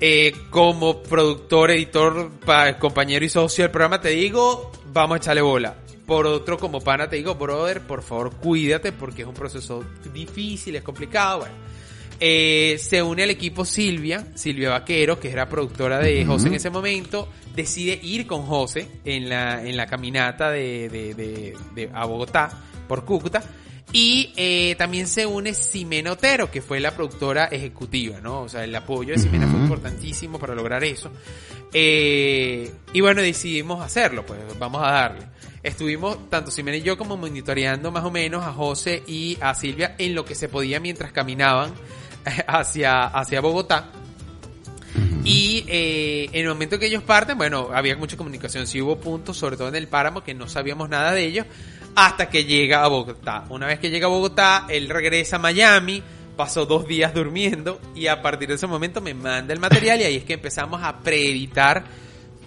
eh, 0.00 0.32
como 0.48 1.02
productor, 1.02 1.70
editor, 1.72 2.30
pa- 2.46 2.78
compañero 2.78 3.26
y 3.26 3.28
socio 3.28 3.64
del 3.64 3.70
programa, 3.70 4.00
te 4.00 4.08
digo, 4.08 4.72
vamos 4.90 5.16
a 5.16 5.18
echarle 5.18 5.42
bola. 5.42 5.76
Por 6.06 6.26
otro, 6.26 6.56
como 6.56 6.80
pana, 6.80 7.08
te 7.08 7.16
digo, 7.16 7.34
brother, 7.34 7.80
por 7.80 8.02
favor, 8.02 8.36
cuídate 8.36 8.92
porque 8.92 9.22
es 9.22 9.28
un 9.28 9.34
proceso 9.34 9.84
difícil, 10.14 10.76
es 10.76 10.82
complicado. 10.82 11.40
Bueno, 11.40 11.54
Eh, 12.18 12.76
se 12.78 13.02
une 13.02 13.24
al 13.24 13.30
equipo 13.30 13.66
Silvia, 13.66 14.26
Silvia 14.36 14.70
Vaquero, 14.70 15.20
que 15.20 15.30
era 15.30 15.48
productora 15.50 15.98
de. 15.98 16.24
José 16.24 16.48
en 16.48 16.54
ese 16.54 16.70
momento, 16.70 17.28
decide 17.54 17.98
ir 18.02 18.26
con 18.26 18.42
José 18.46 18.88
en 19.04 19.28
la, 19.28 19.62
en 19.62 19.76
la 19.76 19.84
caminata 19.86 20.50
de, 20.50 20.88
de, 20.88 21.14
de- 21.14 21.54
de- 21.74 21.90
a 21.92 22.06
Bogotá 22.06 22.48
por 22.88 23.04
Cúcuta. 23.04 23.42
Y 23.92 24.32
eh, 24.36 24.74
también 24.78 25.06
se 25.08 25.26
une 25.26 25.52
Ximena 25.54 26.12
Otero, 26.12 26.50
que 26.50 26.62
fue 26.62 26.80
la 26.80 26.90
productora 26.92 27.44
ejecutiva, 27.46 28.18
¿no? 28.20 28.42
O 28.42 28.48
sea, 28.48 28.64
el 28.64 28.74
apoyo 28.74 29.12
de 29.12 29.18
Ximena 29.20 29.46
fue 29.46 29.60
importantísimo 29.60 30.38
para 30.38 30.54
lograr 30.54 30.82
eso. 30.84 31.10
Eh, 31.72 32.70
y 32.94 33.00
bueno, 33.02 33.20
decidimos 33.20 33.84
hacerlo, 33.84 34.24
pues 34.24 34.40
vamos 34.58 34.82
a 34.82 34.90
darle. 34.90 35.26
Estuvimos, 35.66 36.30
tanto 36.30 36.52
Ximena 36.52 36.76
y 36.76 36.82
yo, 36.82 36.96
como 36.96 37.16
monitoreando 37.16 37.90
más 37.90 38.04
o 38.04 38.10
menos 38.12 38.44
a 38.44 38.52
José 38.52 39.02
y 39.04 39.36
a 39.40 39.52
Silvia 39.52 39.96
en 39.98 40.14
lo 40.14 40.24
que 40.24 40.36
se 40.36 40.48
podía 40.48 40.78
mientras 40.78 41.10
caminaban 41.10 41.74
hacia, 42.46 43.06
hacia 43.06 43.40
Bogotá. 43.40 43.90
Y 45.24 45.64
eh, 45.66 46.28
en 46.30 46.42
el 46.42 46.50
momento 46.50 46.78
que 46.78 46.86
ellos 46.86 47.02
parten, 47.02 47.36
bueno, 47.36 47.70
había 47.74 47.96
mucha 47.96 48.16
comunicación. 48.16 48.68
Sí 48.68 48.80
hubo 48.80 49.00
puntos, 49.00 49.38
sobre 49.38 49.56
todo 49.56 49.66
en 49.66 49.74
el 49.74 49.88
páramo, 49.88 50.22
que 50.22 50.34
no 50.34 50.48
sabíamos 50.48 50.88
nada 50.88 51.10
de 51.10 51.24
ellos, 51.24 51.46
hasta 51.96 52.30
que 52.30 52.44
llega 52.44 52.84
a 52.84 52.86
Bogotá. 52.86 53.44
Una 53.48 53.66
vez 53.66 53.80
que 53.80 53.90
llega 53.90 54.06
a 54.06 54.10
Bogotá, 54.10 54.66
él 54.68 54.88
regresa 54.88 55.34
a 55.34 55.40
Miami, 55.40 56.00
pasó 56.36 56.64
dos 56.64 56.86
días 56.86 57.12
durmiendo, 57.12 57.80
y 57.92 58.06
a 58.06 58.22
partir 58.22 58.50
de 58.50 58.54
ese 58.54 58.68
momento 58.68 59.00
me 59.00 59.14
manda 59.14 59.52
el 59.52 59.58
material, 59.58 60.00
y 60.00 60.04
ahí 60.04 60.16
es 60.18 60.24
que 60.24 60.34
empezamos 60.34 60.80
a 60.84 61.00
preeditar 61.00 61.82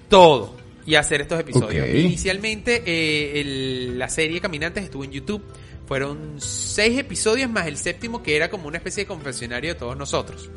todo 0.07 0.68
y 0.86 0.96
hacer 0.96 1.22
estos 1.22 1.40
episodios. 1.40 1.88
Inicialmente, 2.06 2.84
eh, 2.86 3.42
el- 3.42 4.00
la 4.00 4.10
serie 4.10 4.40
Caminantes 4.42 4.84
estuvo 4.84 5.04
en 5.04 5.12
YouTube. 5.12 5.44
Fueron 5.88 6.36
seis 6.40 6.98
episodios 7.00 7.50
más 7.50 7.68
el 7.68 7.78
séptimo, 7.78 8.22
que 8.22 8.36
era 8.36 8.50
como 8.50 8.68
una 8.68 8.78
especie 8.78 9.04
de 9.04 9.08
confesionario 9.08 9.74
de 9.74 9.80
todos 9.80 9.98
nosotros. 9.98 10.50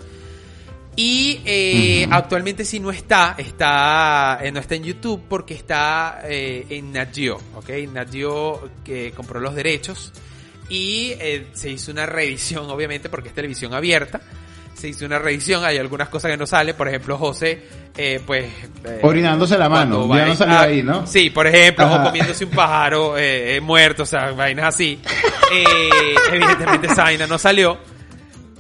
Y 0.95 1.41
eh, 1.47 2.07
actualmente 2.11 2.67
sí 2.67 2.79
no 2.79 2.91
está, 2.91 3.35
está 3.39 4.39
eh, 4.43 4.53
no 4.53 4.61
está 4.61 4.75
en 4.75 4.85
YouTube 4.85 5.23
porque 5.27 5.55
está 5.55 6.21
en 6.29 6.93
Nat 6.93 7.15
Geo, 7.15 7.41
¿ok? 7.57 7.71
Nat 7.91 8.13
Geo 8.13 8.69
que 8.85 9.13
compró 9.13 9.41
los 9.41 9.55
derechos 9.55 10.13
y 10.69 11.15
se 11.55 11.71
hizo 11.71 11.93
una 11.93 12.05
revisión, 12.05 12.69
obviamente, 12.71 13.09
porque 13.09 13.31
es 13.31 13.35
televisión 13.35 13.73
abierta. 13.73 14.21
Se 14.75 14.89
hizo 14.89 15.07
una 15.07 15.19
revisión, 15.19 15.65
hay 15.65 15.79
algunas 15.79 16.09
cosas 16.09 16.31
que 16.31 16.37
no 16.37 16.47
salen, 16.47 16.75
por 16.75 16.89
ejemplo, 16.89 17.17
José, 17.17 17.63
eh, 17.97 18.21
pues... 18.27 18.47
eh, 18.85 19.01
Orinándose 19.03 19.57
la 19.57 19.69
mano, 19.69 20.09
ya 20.17 20.27
no 20.27 20.35
salió 20.35 20.55
ah, 20.57 20.63
ahí, 20.63 20.83
¿no? 20.83 21.07
Sí, 21.07 21.31
por 21.31 21.47
ejemplo, 21.47 21.85
Ajá. 21.85 22.03
o 22.03 22.05
comiéndose 22.07 22.45
un 22.45 22.51
pájaro 22.51 23.17
eh, 23.19 23.57
eh, 23.57 23.61
muerto, 23.61 24.03
o 24.03 24.07
sea, 24.07 24.33
vainas 24.33 24.75
así. 24.75 24.99
Eh, 25.53 26.15
evidentemente 26.33 26.87
esa 26.89 27.05
vaina 27.05 27.27
no 27.27 27.39
salió. 27.39 27.79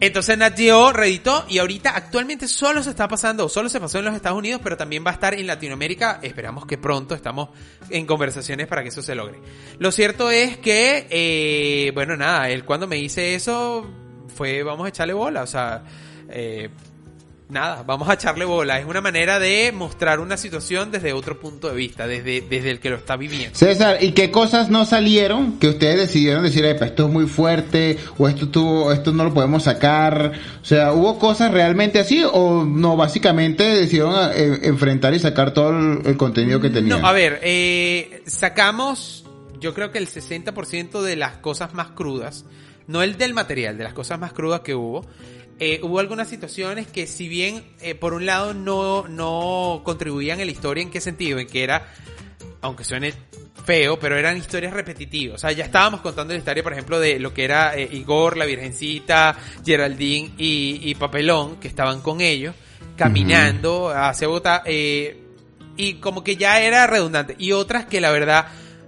Entonces 0.02 0.36
Nat 0.36 0.56
Geo 0.56 0.92
reeditó 0.92 1.44
y 1.48 1.58
ahorita 1.58 1.90
actualmente 1.94 2.48
solo 2.48 2.82
se 2.82 2.90
está 2.90 3.06
pasando, 3.06 3.48
solo 3.48 3.68
se 3.68 3.78
pasó 3.78 4.00
en 4.00 4.06
los 4.06 4.14
Estados 4.16 4.36
Unidos, 4.36 4.60
pero 4.62 4.76
también 4.76 5.04
va 5.06 5.12
a 5.12 5.14
estar 5.14 5.32
en 5.32 5.46
Latinoamérica. 5.46 6.18
Esperamos 6.22 6.66
que 6.66 6.76
pronto 6.76 7.14
estamos 7.14 7.50
en 7.88 8.04
conversaciones 8.04 8.66
para 8.66 8.82
que 8.82 8.88
eso 8.88 9.00
se 9.00 9.14
logre. 9.14 9.38
Lo 9.78 9.92
cierto 9.92 10.28
es 10.28 10.56
que, 10.56 11.06
eh, 11.08 11.92
bueno, 11.94 12.16
nada, 12.16 12.50
él 12.50 12.64
cuando 12.64 12.88
me 12.88 12.96
dice 12.96 13.36
eso 13.36 13.88
fue 14.42 14.64
vamos 14.64 14.86
a 14.86 14.88
echarle 14.88 15.12
bola, 15.12 15.42
o 15.42 15.46
sea, 15.46 15.84
eh, 16.28 16.68
nada, 17.48 17.84
vamos 17.86 18.08
a 18.08 18.14
echarle 18.14 18.44
bola. 18.44 18.80
Es 18.80 18.86
una 18.86 19.00
manera 19.00 19.38
de 19.38 19.70
mostrar 19.70 20.18
una 20.18 20.36
situación 20.36 20.90
desde 20.90 21.12
otro 21.12 21.38
punto 21.38 21.68
de 21.68 21.76
vista, 21.76 22.08
desde, 22.08 22.40
desde 22.40 22.70
el 22.72 22.80
que 22.80 22.90
lo 22.90 22.96
está 22.96 23.14
viviendo. 23.16 23.56
César, 23.56 23.98
¿y 24.00 24.10
qué 24.10 24.32
cosas 24.32 24.68
no 24.68 24.84
salieron 24.84 25.60
que 25.60 25.68
ustedes 25.68 25.96
decidieron 25.96 26.42
decir, 26.42 26.64
"Epa, 26.64 26.86
esto 26.86 27.06
es 27.06 27.12
muy 27.12 27.26
fuerte, 27.26 27.98
o 28.18 28.26
esto 28.26 28.48
tuvo, 28.48 28.92
esto 28.92 29.12
no 29.12 29.22
lo 29.22 29.32
podemos 29.32 29.62
sacar? 29.62 30.32
O 30.60 30.64
sea, 30.64 30.92
¿hubo 30.92 31.20
cosas 31.20 31.52
realmente 31.52 32.00
así 32.00 32.24
o 32.24 32.64
no? 32.64 32.96
Básicamente 32.96 33.62
decidieron 33.62 34.12
eh, 34.34 34.58
enfrentar 34.64 35.14
y 35.14 35.20
sacar 35.20 35.54
todo 35.54 35.70
el, 35.70 36.04
el 36.04 36.16
contenido 36.16 36.60
que 36.60 36.70
tenían. 36.70 37.00
No, 37.00 37.06
a 37.06 37.12
ver, 37.12 37.38
eh, 37.44 38.24
sacamos, 38.26 39.24
yo 39.60 39.72
creo 39.72 39.92
que 39.92 39.98
el 39.98 40.08
60% 40.08 41.00
de 41.00 41.14
las 41.14 41.36
cosas 41.36 41.74
más 41.74 41.90
crudas, 41.90 42.44
no 42.86 43.02
el 43.02 43.16
del 43.16 43.34
material, 43.34 43.78
de 43.78 43.84
las 43.84 43.92
cosas 43.92 44.18
más 44.18 44.32
crudas 44.32 44.60
que 44.60 44.74
hubo. 44.74 45.06
Eh, 45.58 45.80
hubo 45.82 46.00
algunas 46.00 46.28
situaciones 46.28 46.86
que 46.88 47.06
si 47.06 47.28
bien 47.28 47.62
eh, 47.80 47.94
por 47.94 48.14
un 48.14 48.26
lado 48.26 48.54
no, 48.54 49.06
no 49.08 49.82
contribuían 49.84 50.40
a 50.40 50.44
la 50.44 50.50
historia, 50.50 50.82
¿en 50.82 50.90
qué 50.90 51.00
sentido? 51.00 51.38
En 51.38 51.46
que 51.46 51.62
era, 51.62 51.86
aunque 52.62 52.84
suene 52.84 53.12
feo, 53.64 53.98
pero 53.98 54.16
eran 54.16 54.36
historias 54.36 54.72
repetitivas. 54.72 55.36
O 55.36 55.38
sea, 55.38 55.52
ya 55.52 55.64
estábamos 55.64 56.00
contando 56.00 56.32
la 56.32 56.38
historia, 56.38 56.62
por 56.64 56.72
ejemplo, 56.72 56.98
de 56.98 57.20
lo 57.20 57.32
que 57.32 57.44
era 57.44 57.76
eh, 57.76 57.88
Igor, 57.92 58.36
la 58.36 58.44
Virgencita, 58.44 59.36
Geraldine 59.64 60.32
y, 60.36 60.80
y 60.82 60.94
Papelón, 60.96 61.56
que 61.60 61.68
estaban 61.68 62.00
con 62.00 62.20
ellos, 62.20 62.56
caminando 62.96 63.90
hacia 63.90 64.26
Bogotá, 64.26 64.64
y 65.76 65.94
como 65.94 66.22
que 66.24 66.36
ya 66.36 66.60
era 66.60 66.86
redundante. 66.86 67.36
Y 67.38 67.52
otras 67.52 67.86
que 67.86 68.00
la 68.00 68.10
verdad 68.10 68.46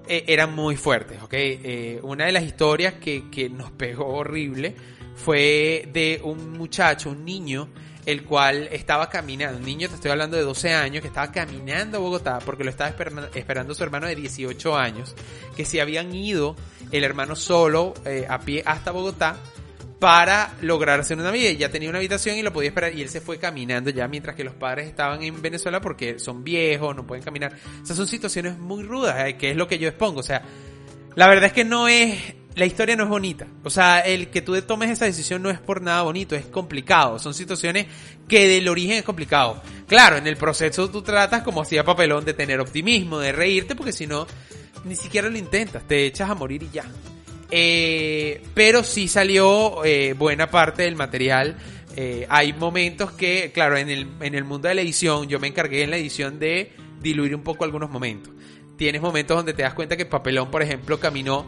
eh, 0.09 0.25
eran 0.29 0.55
muy 0.55 0.77
fuertes, 0.77 1.23
¿ok? 1.23 1.33
Eh, 1.33 2.01
una 2.03 2.27
de 2.27 2.33
las 2.33 2.45
historias 2.45 2.95
que, 2.95 3.31
que 3.31 3.49
nos 3.49 3.71
pegó 3.71 4.07
horrible 4.07 4.75
fue 5.15 5.89
de 5.93 6.21
un 6.23 6.53
muchacho, 6.53 7.11
un 7.11 7.25
niño, 7.25 7.69
el 8.07 8.25
cual 8.25 8.69
estaba 8.71 9.09
caminando, 9.09 9.59
un 9.59 9.65
niño, 9.65 9.89
te 9.89 9.95
estoy 9.95 10.11
hablando 10.11 10.37
de 10.37 10.43
12 10.43 10.75
años, 10.75 11.01
que 11.01 11.09
estaba 11.09 11.33
caminando 11.33 11.99
a 11.99 12.01
Bogotá 12.01 12.39
porque 12.45 12.65
lo 12.65 12.71
estaba 12.71 12.91
esperando, 13.35 13.75
su 13.75 13.83
hermano 13.83 14.07
de 14.07 14.15
18 14.15 14.77
años, 14.77 15.15
que 15.57 15.65
se 15.65 15.81
habían 15.81 16.15
ido 16.15 16.57
el 16.93 17.05
hermano 17.05 17.35
solo 17.35 17.95
eh, 18.05 18.27
a 18.29 18.41
pie 18.41 18.63
hasta 18.67 18.91
Bogotá 18.91 19.39
para 20.05 20.53
lograr 20.61 21.01
hacer 21.01 21.17
una 21.17 21.31
vida. 21.31 21.51
Ya 21.53 21.71
tenía 21.71 21.89
una 21.89 21.97
habitación 21.97 22.37
y 22.37 22.43
lo 22.43 22.53
podía 22.53 22.69
esperar 22.69 22.95
y 22.95 23.01
él 23.01 23.09
se 23.09 23.23
fue 23.23 23.39
caminando 23.39 23.89
ya 23.89 24.07
mientras 24.07 24.37
que 24.37 24.45
los 24.45 24.53
padres 24.53 24.87
estaban 24.87 25.23
en 25.23 25.41
Venezuela 25.41 25.81
porque 25.81 26.19
son 26.19 26.45
viejos, 26.45 26.95
no 26.95 27.07
pueden 27.07 27.25
caminar. 27.25 27.55
O 27.83 27.87
sea, 27.87 27.97
son 27.97 28.07
situaciones 28.07 28.59
muy 28.59 28.83
rudas, 28.83 29.27
eh, 29.27 29.39
que 29.39 29.53
es 29.53 29.57
lo 29.57 29.67
que 29.67 29.79
yo 29.79 29.89
expongo. 29.89 30.21
O 30.21 30.23
sea, 30.23 30.43
la 31.15 31.27
verdad 31.27 31.47
es 31.47 31.53
que 31.55 31.65
no 31.65 31.89
es, 31.89 32.19
la 32.55 32.67
historia 32.67 32.97
no 32.97 33.05
es 33.05 33.09
bonita. 33.09 33.47
O 33.63 33.71
sea, 33.71 34.01
el 34.01 34.29
que 34.29 34.43
tú 34.43 34.61
tomes 34.61 34.91
esa 34.91 35.07
decisión 35.07 35.43
no 35.43 35.49
es 35.49 35.59
por 35.59 35.81
nada 35.81 36.03
bonito, 36.03 36.37
es 36.37 36.45
complicado. 36.45 37.19
Son 37.19 37.33
situaciones 37.33 37.87
que 38.29 38.47
del 38.47 38.69
origen 38.69 38.99
es 38.99 39.05
complicado. 39.05 39.63
Claro, 39.87 40.19
en 40.19 40.27
el 40.27 40.37
proceso 40.37 40.91
tú 40.91 41.01
tratas 41.01 41.43
como 41.43 41.63
hacía 41.63 41.83
Papelón 41.83 42.27
de 42.27 42.35
tener 42.35 42.61
optimismo, 42.61 43.21
de 43.21 43.33
reírte, 43.33 43.75
porque 43.75 43.93
si 43.93 44.07
no, 44.07 44.27
ni 44.85 44.97
siquiera 44.97 45.31
lo 45.31 45.39
intentas, 45.39 45.89
te 45.89 46.05
echas 46.05 46.29
a 46.29 46.35
morir 46.35 46.63
y 46.63 46.69
ya. 46.75 46.85
Eh, 47.51 48.43
pero 48.55 48.83
sí 48.83 49.09
salió 49.09 49.85
eh, 49.85 50.15
buena 50.15 50.51
parte 50.51 50.83
del 50.83 50.97
material. 50.97 51.57
Eh, 51.97 52.27
hay 52.29 52.53
momentos 52.53 53.13
que, 53.13 53.53
claro, 53.53 53.77
en 53.77 53.89
el, 53.89 54.09
en 54.21 54.35
el 54.35 54.45
mundo 54.45 54.69
de 54.69 54.75
la 54.75 54.81
edición, 54.81 55.29
yo 55.29 55.39
me 55.39 55.49
encargué 55.49 55.83
en 55.85 55.91
la 55.91 55.97
edición 55.97 56.39
de 56.39 56.73
diluir 57.01 57.35
un 57.35 57.43
poco 57.43 57.65
algunos 57.65 57.91
momentos. 57.91 58.33
Tienes 58.77 59.01
momentos 59.01 59.37
donde 59.37 59.53
te 59.53 59.63
das 59.63 59.75
cuenta 59.75 59.97
que 59.97 60.05
Papelón, 60.05 60.51
por 60.51 60.63
ejemplo, 60.63 60.99
caminó 60.99 61.47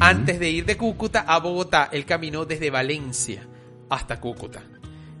antes 0.00 0.40
de 0.40 0.50
ir 0.50 0.64
de 0.64 0.76
Cúcuta 0.76 1.20
a 1.20 1.38
Bogotá, 1.38 1.88
él 1.92 2.04
caminó 2.04 2.44
desde 2.44 2.70
Valencia 2.70 3.46
hasta 3.88 4.20
Cúcuta. 4.20 4.62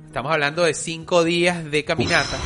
Estamos 0.06 0.32
hablando 0.32 0.64
de 0.64 0.74
cinco 0.74 1.22
días 1.22 1.70
de 1.70 1.84
caminata. 1.84 2.36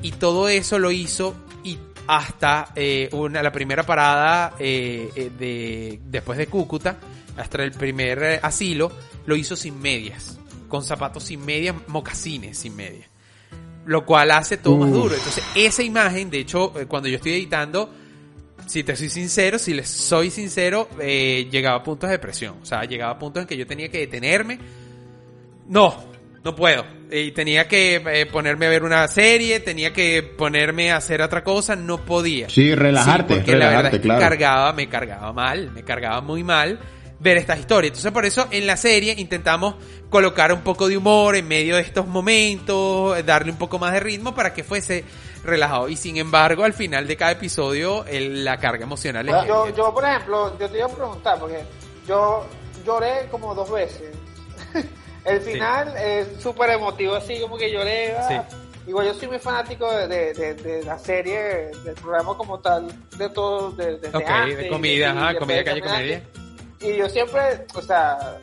Y 0.00 0.12
todo 0.12 0.48
eso 0.48 0.78
lo 0.78 0.90
hizo 0.90 1.34
y 1.62 1.78
hasta 2.06 2.72
eh, 2.74 3.08
una, 3.12 3.42
la 3.42 3.52
primera 3.52 3.84
parada 3.84 4.54
eh, 4.58 5.10
eh, 5.14 5.30
de, 5.38 6.00
después 6.04 6.38
de 6.38 6.46
Cúcuta, 6.46 6.96
hasta 7.36 7.62
el 7.62 7.72
primer 7.72 8.22
eh, 8.22 8.40
asilo, 8.42 8.92
lo 9.26 9.36
hizo 9.36 9.56
sin 9.56 9.80
medias, 9.80 10.38
con 10.68 10.82
zapatos 10.82 11.24
sin 11.24 11.44
medias, 11.44 11.74
mocasines 11.86 12.58
sin 12.58 12.76
medias. 12.76 13.08
Lo 13.86 14.06
cual 14.06 14.30
hace 14.30 14.56
todo 14.56 14.78
más 14.78 14.90
duro. 14.90 15.14
Entonces, 15.14 15.44
esa 15.54 15.82
imagen, 15.82 16.30
de 16.30 16.40
hecho, 16.40 16.72
cuando 16.88 17.08
yo 17.08 17.16
estoy 17.16 17.32
editando, 17.32 17.90
si 18.66 18.82
te 18.82 18.96
soy 18.96 19.10
sincero, 19.10 19.58
si 19.58 19.74
les 19.74 19.88
soy 19.88 20.30
sincero, 20.30 20.88
eh, 21.00 21.48
llegaba 21.50 21.76
a 21.78 21.82
puntos 21.82 22.08
de 22.08 22.16
depresión. 22.16 22.56
O 22.62 22.66
sea, 22.66 22.84
llegaba 22.84 23.12
a 23.12 23.18
puntos 23.18 23.42
en 23.42 23.46
que 23.46 23.56
yo 23.56 23.66
tenía 23.66 23.90
que 23.90 23.98
detenerme. 23.98 24.58
No, 25.68 26.04
no 26.44 26.54
puedo. 26.54 26.84
Y 27.10 27.30
tenía 27.32 27.66
que 27.68 27.96
eh, 27.96 28.26
ponerme 28.26 28.66
a 28.66 28.70
ver 28.70 28.82
una 28.84 29.06
serie, 29.08 29.60
tenía 29.60 29.92
que 29.92 30.22
ponerme 30.22 30.92
a 30.92 30.96
hacer 30.96 31.22
otra 31.22 31.42
cosa, 31.42 31.74
no 31.76 31.98
podía. 32.04 32.48
Sí, 32.50 32.74
relajarte, 32.74 33.34
Sí, 33.34 33.40
porque 33.40 33.52
la 33.52 33.66
relajarte, 33.68 33.82
verdad 33.82 33.94
es 33.94 34.00
que 34.00 34.02
claro. 34.02 34.20
cargaba, 34.20 34.72
me 34.72 34.88
cargaba 34.88 35.32
mal, 35.32 35.70
me 35.72 35.82
cargaba 35.84 36.20
muy 36.20 36.42
mal 36.44 36.78
ver 37.20 37.36
estas 37.38 37.58
historias. 37.60 37.90
Entonces 37.92 38.12
por 38.12 38.24
eso 38.26 38.46
en 38.50 38.66
la 38.66 38.76
serie 38.76 39.14
intentamos 39.16 39.76
colocar 40.10 40.52
un 40.52 40.60
poco 40.60 40.88
de 40.88 40.96
humor 40.98 41.36
en 41.36 41.48
medio 41.48 41.76
de 41.76 41.82
estos 41.82 42.06
momentos, 42.06 43.24
darle 43.24 43.50
un 43.52 43.58
poco 43.58 43.78
más 43.78 43.92
de 43.92 44.00
ritmo 44.00 44.34
para 44.34 44.52
que 44.52 44.62
fuese 44.64 45.04
relajado. 45.44 45.88
Y 45.88 45.96
sin 45.96 46.16
embargo, 46.18 46.64
al 46.64 46.72
final 46.74 47.06
de 47.06 47.16
cada 47.16 47.32
episodio, 47.32 48.04
el- 48.06 48.44
la 48.44 48.58
carga 48.58 48.84
emocional 48.84 49.28
es... 49.28 49.34
Yo, 49.46 49.74
yo, 49.74 49.94
por 49.94 50.04
ejemplo, 50.04 50.58
yo 50.58 50.68
te 50.68 50.76
iba 50.78 50.86
a 50.86 50.90
preguntar, 50.90 51.38
porque 51.38 51.60
yo 52.06 52.46
lloré 52.84 53.28
como 53.30 53.54
dos 53.54 53.70
veces. 53.70 54.02
El 55.24 55.40
final 55.40 55.96
es 55.96 56.42
súper 56.42 56.70
emotivo, 56.70 57.14
así 57.14 57.40
como 57.40 57.56
que 57.56 57.70
lloré. 57.70 58.14
ah. 58.16 58.28
Sí. 58.28 58.56
Igual 58.86 59.06
yo 59.06 59.14
soy 59.14 59.28
muy 59.28 59.38
fanático 59.38 59.90
de, 59.90 60.06
de, 60.06 60.34
de- 60.34 60.54
de 60.54 60.82
la 60.84 60.98
serie, 60.98 61.38
del 61.84 61.94
programa 61.94 62.36
como 62.36 62.60
tal, 62.60 62.86
de 63.16 63.30
todo, 63.30 63.70
de, 63.70 63.96
de 63.96 64.08
y 64.66 64.68
comida, 64.68 65.06
y 65.06 65.16
ajá, 65.16 65.38
comida, 65.38 65.64
calle, 65.64 65.80
comedia. 65.80 66.22
Y 66.80 66.96
yo 66.98 67.08
siempre, 67.08 67.40
o 67.74 67.80
sea, 67.80 68.38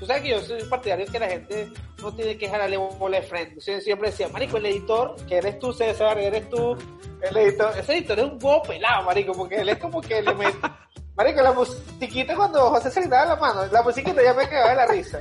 tú 0.00 0.04
sabes 0.06 0.22
que 0.22 0.28
yo 0.30 0.40
soy 0.40 0.60
partidario 0.64 1.06
que 1.06 1.20
la 1.20 1.28
gente 1.28 1.68
no 2.02 2.12
tiene 2.12 2.36
que 2.36 2.48
jalarle 2.48 2.76
bola 2.78 3.20
de 3.20 3.26
frente. 3.28 3.60
Yo 3.64 3.80
siempre 3.80 4.10
decía, 4.10 4.26
marico, 4.26 4.56
el 4.56 4.66
editor, 4.66 5.14
que 5.28 5.36
eres 5.36 5.60
tú, 5.60 5.72
César, 5.72 6.18
eres 6.18 6.50
tú, 6.50 6.76
el 7.22 7.36
editor, 7.36 7.72
ese 7.78 7.92
editor 7.98 8.18
es 8.18 8.24
un 8.24 8.38
huevo 8.42 8.62
pelado, 8.64 9.04
marico, 9.04 9.32
porque 9.34 9.54
él 9.60 9.68
es 9.68 9.78
como 9.78 10.00
que 10.00 10.20
le 10.20 10.34
mete... 10.34 10.58
Marico, 11.16 11.40
la 11.40 11.52
musiquita 11.52 12.34
cuando 12.36 12.60
José 12.70 12.90
se 12.90 13.00
le 13.00 13.08
daba 13.08 13.34
la 13.34 13.36
mano, 13.36 13.64
la 13.72 13.82
musiquita 13.82 14.22
ya 14.22 14.34
me 14.34 14.46
quedaba 14.48 14.70
de 14.70 14.76
la 14.76 14.86
risa. 14.86 15.18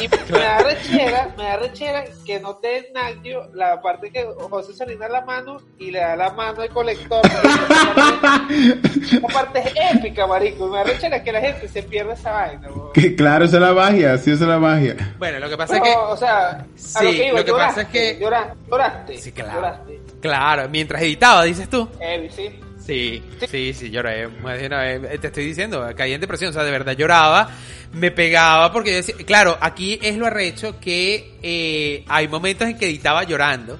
Y 0.00 0.08
me 0.32 0.38
da 0.38 0.58
rechera, 0.58 1.28
me 1.36 1.44
da 1.44 1.56
rechera 1.56 2.04
que 2.24 2.40
no 2.40 2.56
te 2.56 2.68
den 2.68 2.96
audio 2.96 3.46
la 3.54 3.80
parte 3.82 4.10
que 4.10 4.24
José 4.24 4.72
se 4.72 4.86
le 4.86 4.96
da 4.96 5.08
la 5.08 5.20
mano 5.22 5.58
y 5.78 5.90
le 5.90 6.00
da 6.00 6.16
la 6.16 6.30
mano 6.32 6.62
al 6.62 6.70
colector. 6.70 7.20
Esa 7.26 9.20
parte 9.32 9.58
es 9.60 9.72
épica, 9.96 10.26
marico. 10.26 10.68
Me 10.68 10.78
da 10.78 10.84
rechera 10.84 11.22
que 11.22 11.32
la 11.32 11.40
gente 11.40 11.68
se 11.68 11.82
pierda 11.82 12.14
esa 12.14 12.32
vaina. 12.32 12.68
Que 12.94 13.14
claro, 13.14 13.44
esa 13.44 13.56
es 13.56 13.62
la 13.62 13.72
magia, 13.74 14.16
sí, 14.18 14.30
esa 14.32 14.44
es 14.44 14.48
la 14.50 14.58
magia. 14.58 14.96
Bueno, 15.18 15.38
lo 15.38 15.48
que 15.50 15.56
pasa 15.58 15.74
Pero, 15.74 15.84
es 15.84 15.90
que... 15.92 15.96
o 15.98 16.16
sea, 16.16 16.48
a 16.48 16.64
Sí, 16.76 17.04
lo 17.04 17.10
que, 17.10 17.26
iba, 17.28 17.38
lo 17.40 17.44
que 17.44 17.52
pasa 17.52 17.66
lloraste, 17.66 17.80
es 17.82 17.88
que- 17.88 18.18
llora- 18.24 18.54
lloraste, 18.70 19.18
Sí, 19.18 19.32
claro. 19.32 19.52
lloraste. 19.54 20.00
Claro, 20.20 20.68
mientras 20.70 21.02
editaba, 21.02 21.42
dices 21.44 21.68
tú. 21.68 21.88
Heavy, 22.00 22.30
sí. 22.30 22.60
Sí, 22.86 23.22
sí, 23.50 23.74
sí, 23.74 23.90
lloré. 23.90 24.24
Eh, 24.24 25.18
Te 25.20 25.26
estoy 25.26 25.44
diciendo, 25.44 25.84
caí 25.96 26.12
en 26.12 26.20
depresión, 26.20 26.50
o 26.50 26.52
sea, 26.52 26.62
de 26.62 26.70
verdad 26.70 26.96
lloraba, 26.96 27.50
me 27.92 28.10
pegaba, 28.12 28.72
porque 28.72 28.90
yo 28.90 28.96
decía, 28.96 29.16
claro, 29.26 29.58
aquí 29.60 29.98
es 30.00 30.16
lo 30.16 30.26
arrecho 30.26 30.78
que 30.78 31.34
eh, 31.42 32.04
hay 32.06 32.28
momentos 32.28 32.68
en 32.68 32.78
que 32.78 32.86
editaba 32.86 33.24
llorando, 33.24 33.78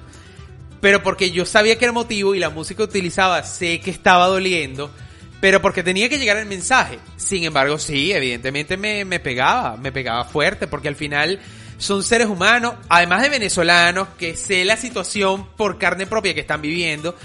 pero 0.81 1.01
porque 1.01 1.31
yo 1.31 1.45
sabía 1.45 1.77
que 1.77 1.85
era 1.85 1.91
motivo 1.93 2.35
y 2.35 2.39
la 2.39 2.49
música 2.49 2.83
utilizaba 2.83 3.41
sé 3.43 3.79
que 3.79 3.91
estaba 3.91 4.27
doliendo, 4.27 4.91
pero 5.39 5.61
porque 5.61 5.83
tenía 5.83 6.09
que 6.09 6.19
llegar 6.19 6.37
el 6.37 6.45
mensaje. 6.45 6.99
Sin 7.15 7.45
embargo, 7.45 7.77
sí, 7.79 8.11
evidentemente 8.11 8.75
me, 8.75 9.05
me 9.05 9.19
pegaba, 9.21 9.77
me 9.77 9.91
pegaba 9.93 10.25
fuerte, 10.25 10.67
porque 10.67 10.89
al 10.89 10.95
final 10.95 11.39
son 11.77 12.03
seres 12.03 12.27
humanos, 12.27 12.73
además 12.89 13.21
de 13.21 13.29
venezolanos, 13.29 14.09
que 14.17 14.35
sé 14.35 14.65
la 14.65 14.75
situación 14.75 15.47
por 15.55 15.77
carne 15.77 16.07
propia 16.07 16.33
que 16.33 16.41
están 16.41 16.61
viviendo, 16.61 17.15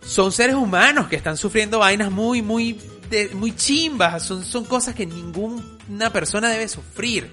son 0.00 0.32
seres 0.32 0.56
humanos 0.56 1.08
que 1.08 1.16
están 1.16 1.36
sufriendo 1.36 1.78
vainas 1.78 2.10
muy, 2.10 2.42
muy, 2.42 2.80
muy 3.34 3.54
chimbas. 3.54 4.22
Son, 4.22 4.44
son 4.44 4.64
cosas 4.64 4.94
que 4.94 5.06
ninguna 5.06 6.10
persona 6.12 6.48
debe 6.48 6.68
sufrir. 6.68 7.30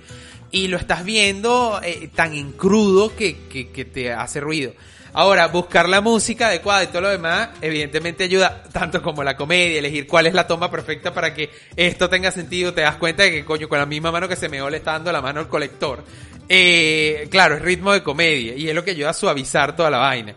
Y 0.49 0.67
lo 0.69 0.77
estás 0.77 1.03
viendo 1.03 1.81
eh, 1.83 2.09
tan 2.15 2.33
en 2.33 2.53
crudo 2.53 3.15
que, 3.15 3.47
que, 3.47 3.69
que 3.69 3.85
te 3.85 4.13
hace 4.13 4.39
ruido. 4.39 4.73
Ahora, 5.13 5.47
buscar 5.47 5.89
la 5.89 5.99
música 5.99 6.47
adecuada 6.47 6.83
y 6.83 6.87
todo 6.87 7.01
lo 7.01 7.09
demás, 7.09 7.49
evidentemente 7.61 8.25
ayuda 8.25 8.63
tanto 8.71 9.01
como 9.01 9.23
la 9.23 9.35
comedia, 9.35 9.79
elegir 9.79 10.05
cuál 10.05 10.27
es 10.27 10.33
la 10.33 10.45
toma 10.45 10.69
perfecta 10.69 11.13
para 11.13 11.33
que 11.33 11.49
esto 11.75 12.07
tenga 12.07 12.31
sentido. 12.31 12.73
Te 12.73 12.81
das 12.81 12.97
cuenta 12.97 13.23
de 13.23 13.31
que, 13.31 13.45
coño, 13.45 13.67
con 13.67 13.79
la 13.79 13.85
misma 13.85 14.11
mano 14.11 14.27
que 14.27 14.35
se 14.35 14.47
me 14.47 14.61
le 14.69 14.77
está 14.77 14.91
dando 14.91 15.11
la 15.11 15.21
mano 15.21 15.39
al 15.39 15.47
colector. 15.47 16.03
Eh, 16.47 17.27
claro, 17.31 17.55
es 17.55 17.61
ritmo 17.61 17.93
de 17.93 18.03
comedia 18.03 18.55
y 18.55 18.69
es 18.69 18.75
lo 18.75 18.83
que 18.83 18.91
ayuda 18.91 19.09
a 19.09 19.13
suavizar 19.13 19.75
toda 19.75 19.89
la 19.89 19.97
vaina. 19.97 20.35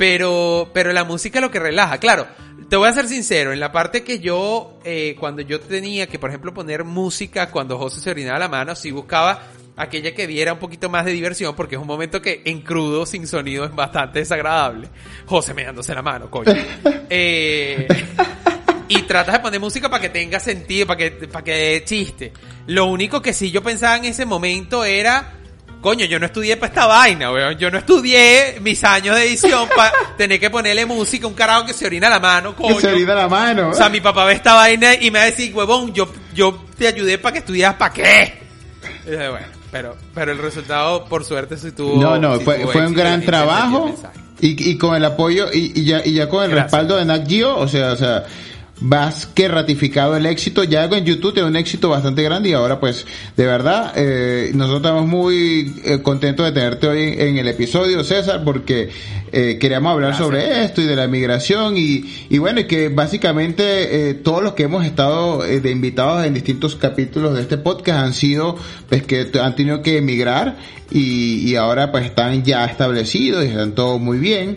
Pero, 0.00 0.70
pero 0.72 0.94
la 0.94 1.04
música 1.04 1.40
es 1.40 1.42
lo 1.42 1.50
que 1.50 1.58
relaja. 1.58 1.98
Claro, 1.98 2.26
te 2.70 2.76
voy 2.76 2.88
a 2.88 2.92
ser 2.94 3.06
sincero, 3.06 3.52
en 3.52 3.60
la 3.60 3.70
parte 3.70 4.02
que 4.02 4.18
yo, 4.18 4.78
eh, 4.82 5.14
cuando 5.20 5.42
yo 5.42 5.60
tenía 5.60 6.06
que, 6.06 6.18
por 6.18 6.30
ejemplo, 6.30 6.54
poner 6.54 6.84
música 6.84 7.50
cuando 7.50 7.76
José 7.76 8.00
se 8.00 8.08
orinaba 8.08 8.38
la 8.38 8.48
mano, 8.48 8.74
sí 8.74 8.92
buscaba 8.92 9.42
aquella 9.76 10.14
que 10.14 10.26
diera 10.26 10.54
un 10.54 10.58
poquito 10.58 10.88
más 10.88 11.04
de 11.04 11.12
diversión, 11.12 11.54
porque 11.54 11.74
es 11.74 11.82
un 11.82 11.86
momento 11.86 12.22
que 12.22 12.40
en 12.46 12.62
crudo, 12.62 13.04
sin 13.04 13.26
sonido, 13.26 13.66
es 13.66 13.74
bastante 13.74 14.20
desagradable. 14.20 14.88
José 15.26 15.52
me 15.52 15.64
dándose 15.64 15.94
la 15.94 16.00
mano, 16.00 16.30
coño. 16.30 16.50
Eh, 17.12 17.88
y 18.86 19.02
tratas 19.02 19.34
de 19.34 19.40
poner 19.40 19.60
música 19.60 19.90
para 19.90 20.00
que 20.00 20.08
tenga 20.08 20.40
sentido, 20.40 20.86
para 20.86 20.96
que, 20.96 21.10
para 21.26 21.44
que 21.44 21.52
dé 21.52 21.84
chiste. 21.84 22.32
Lo 22.68 22.86
único 22.86 23.20
que 23.20 23.34
sí 23.34 23.50
yo 23.50 23.62
pensaba 23.62 23.96
en 23.96 24.04
ese 24.04 24.24
momento 24.24 24.84
era, 24.84 25.40
coño, 25.80 26.04
yo 26.06 26.18
no 26.18 26.26
estudié 26.26 26.56
para 26.56 26.68
esta 26.68 26.86
vaina, 26.86 27.32
weón. 27.32 27.56
Yo 27.58 27.70
no 27.70 27.78
estudié 27.78 28.58
mis 28.60 28.82
años 28.84 29.16
de 29.16 29.24
edición 29.24 29.68
para 29.74 29.92
tener 30.16 30.38
que 30.38 30.50
ponerle 30.50 30.86
música 30.86 31.26
a 31.26 31.28
un 31.28 31.34
carajo 31.34 31.66
que 31.66 31.72
se 31.72 31.86
orina 31.86 32.08
la 32.08 32.20
mano, 32.20 32.54
coño. 32.54 32.76
Que 32.76 32.80
se 32.82 32.88
orina 32.92 33.14
la 33.14 33.28
mano. 33.28 33.70
O 33.70 33.74
sea, 33.74 33.88
mi 33.88 34.00
papá 34.00 34.24
ve 34.24 34.34
esta 34.34 34.54
vaina 34.54 34.94
y 34.94 35.10
me 35.10 35.18
va 35.18 35.24
a 35.24 35.26
decir, 35.26 35.54
huevón, 35.54 35.92
yo, 35.92 36.12
yo 36.34 36.64
te 36.76 36.86
ayudé 36.88 37.18
para 37.18 37.34
que 37.34 37.38
estudiaras, 37.40 37.76
¿para 37.76 37.92
qué? 37.92 38.40
Y 39.06 39.10
dije, 39.10 39.28
bueno, 39.28 39.46
pero, 39.70 39.96
pero 40.14 40.32
el 40.32 40.38
resultado, 40.38 41.04
por 41.06 41.24
suerte, 41.24 41.56
sí 41.56 41.72
tuvo. 41.72 42.00
No, 42.00 42.18
no, 42.18 42.38
sí 42.38 42.44
fue, 42.44 42.66
fue 42.66 42.86
un 42.86 42.94
gran 42.94 43.22
trabajo 43.22 43.94
y, 44.40 44.70
y 44.70 44.78
con 44.78 44.94
el 44.96 45.04
apoyo 45.04 45.48
y, 45.52 45.80
y 45.80 45.84
ya, 45.84 46.02
y 46.04 46.14
ya 46.14 46.28
con 46.28 46.44
el 46.44 46.50
Gracias. 46.50 46.72
respaldo 46.72 46.96
de 46.96 47.04
Nat 47.04 47.28
Geo, 47.28 47.56
o 47.56 47.68
sea, 47.68 47.92
o 47.92 47.96
sea, 47.96 48.24
más 48.80 49.26
que 49.26 49.48
ratificado 49.48 50.16
el 50.16 50.26
éxito, 50.26 50.64
ya 50.64 50.84
en 50.84 51.04
YouTube 51.04 51.34
tiene 51.34 51.48
un 51.48 51.56
éxito 51.56 51.88
bastante 51.88 52.22
grande 52.22 52.50
y 52.50 52.52
ahora 52.52 52.80
pues, 52.80 53.06
de 53.36 53.46
verdad, 53.46 53.92
eh, 53.96 54.50
nosotros 54.54 54.82
estamos 54.82 55.06
muy 55.06 55.74
eh, 55.84 56.02
contentos 56.02 56.46
de 56.46 56.52
tenerte 56.52 56.88
hoy 56.88 57.02
en, 57.02 57.20
en 57.20 57.38
el 57.38 57.48
episodio, 57.48 58.02
César, 58.04 58.42
porque 58.44 58.90
eh, 59.32 59.58
queríamos 59.60 59.92
hablar 59.92 60.10
Gracias. 60.10 60.26
sobre 60.26 60.64
esto 60.64 60.82
y 60.82 60.86
de 60.86 60.96
la 60.96 61.06
migración 61.06 61.76
y, 61.76 62.04
y 62.28 62.38
bueno, 62.38 62.60
y 62.60 62.64
que 62.64 62.88
básicamente 62.88 64.10
eh, 64.10 64.14
todos 64.14 64.42
los 64.42 64.54
que 64.54 64.64
hemos 64.64 64.84
estado 64.84 65.44
eh, 65.44 65.60
de 65.60 65.70
invitados 65.70 66.24
en 66.24 66.34
distintos 66.34 66.74
capítulos 66.74 67.34
de 67.34 67.42
este 67.42 67.56
podcast 67.56 68.00
han 68.00 68.12
sido 68.12 68.56
pues 68.88 69.04
que 69.04 69.30
han 69.40 69.54
tenido 69.54 69.82
que 69.82 69.98
emigrar 69.98 70.56
y, 70.90 71.50
y 71.50 71.56
ahora 71.56 71.90
pues 71.90 72.06
están 72.06 72.42
ya 72.42 72.64
establecidos 72.64 73.44
y 73.44 73.48
están 73.48 73.74
todo 73.74 73.98
muy 73.98 74.18
bien 74.18 74.56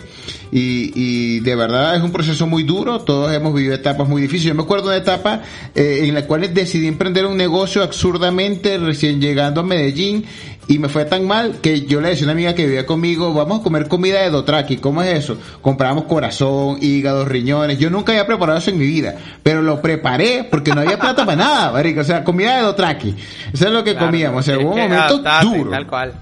y, 0.54 0.92
y 0.96 1.40
de 1.40 1.56
verdad 1.56 1.96
es 1.96 2.04
un 2.04 2.12
proceso 2.12 2.46
muy 2.46 2.62
duro, 2.62 3.00
todos 3.00 3.34
hemos 3.34 3.56
vivido 3.56 3.74
etapas 3.74 4.08
muy 4.08 4.22
difíciles. 4.22 4.50
Yo 4.50 4.56
me 4.56 4.62
acuerdo 4.62 4.88
una 4.88 4.98
etapa 4.98 5.42
eh, 5.74 6.02
en 6.04 6.14
la 6.14 6.28
cual 6.28 6.54
decidí 6.54 6.86
emprender 6.88 7.26
un 7.26 7.38
negocio 7.38 7.82
absurdamente 7.82 8.78
recién 8.78 9.20
llegando 9.20 9.62
a 9.62 9.64
Medellín 9.64 10.26
y 10.68 10.80
me 10.80 10.90
fue 10.90 11.06
tan 11.06 11.28
mal 11.28 11.60
que 11.62 11.82
yo 11.82 12.02
le 12.02 12.10
decía 12.10 12.24
a 12.24 12.26
una 12.26 12.34
amiga 12.34 12.56
que 12.56 12.66
vivía 12.66 12.86
conmigo, 12.86 13.34
vamos 13.34 13.60
a 13.60 13.64
comer 13.64 13.88
comida 13.88 14.22
de 14.22 14.30
Dotraki, 14.30 14.78
¿cómo 14.78 15.02
es 15.02 15.20
eso? 15.20 15.38
Compramos 15.62 16.06
corazón, 16.06 16.78
hígado, 16.82 17.26
riñones, 17.26 17.80
yo 17.80 17.90
nunca 17.90 18.12
había 18.12 18.26
preparado 18.26 18.60
eso 18.60 18.70
en 18.72 18.78
mi 18.78 18.86
vida, 18.86 19.16
pero 19.44 19.62
lo 19.62 19.82
preparé 19.82 20.48
porque 20.50 20.72
no 20.74 20.82
había 20.82 20.98
plata 21.00 21.26
para 21.26 21.38
nada, 21.38 21.72
marico, 21.72 22.02
o 22.02 22.04
sea, 22.04 22.24
comida 22.24 22.58
de 22.58 22.64
Dotraki, 22.64 23.16
eso 23.54 23.68
es 23.68 23.72
lo 23.72 23.84
que 23.84 23.94
Claro, 23.94 24.08
comíamos, 24.08 24.40
o 24.40 24.44
sea, 24.44 24.58
hubo 24.58 24.74
un 24.74 24.80
momento 24.80 25.22
duro. 25.44 25.70
Tal 25.70 25.88
cual. 25.88 26.14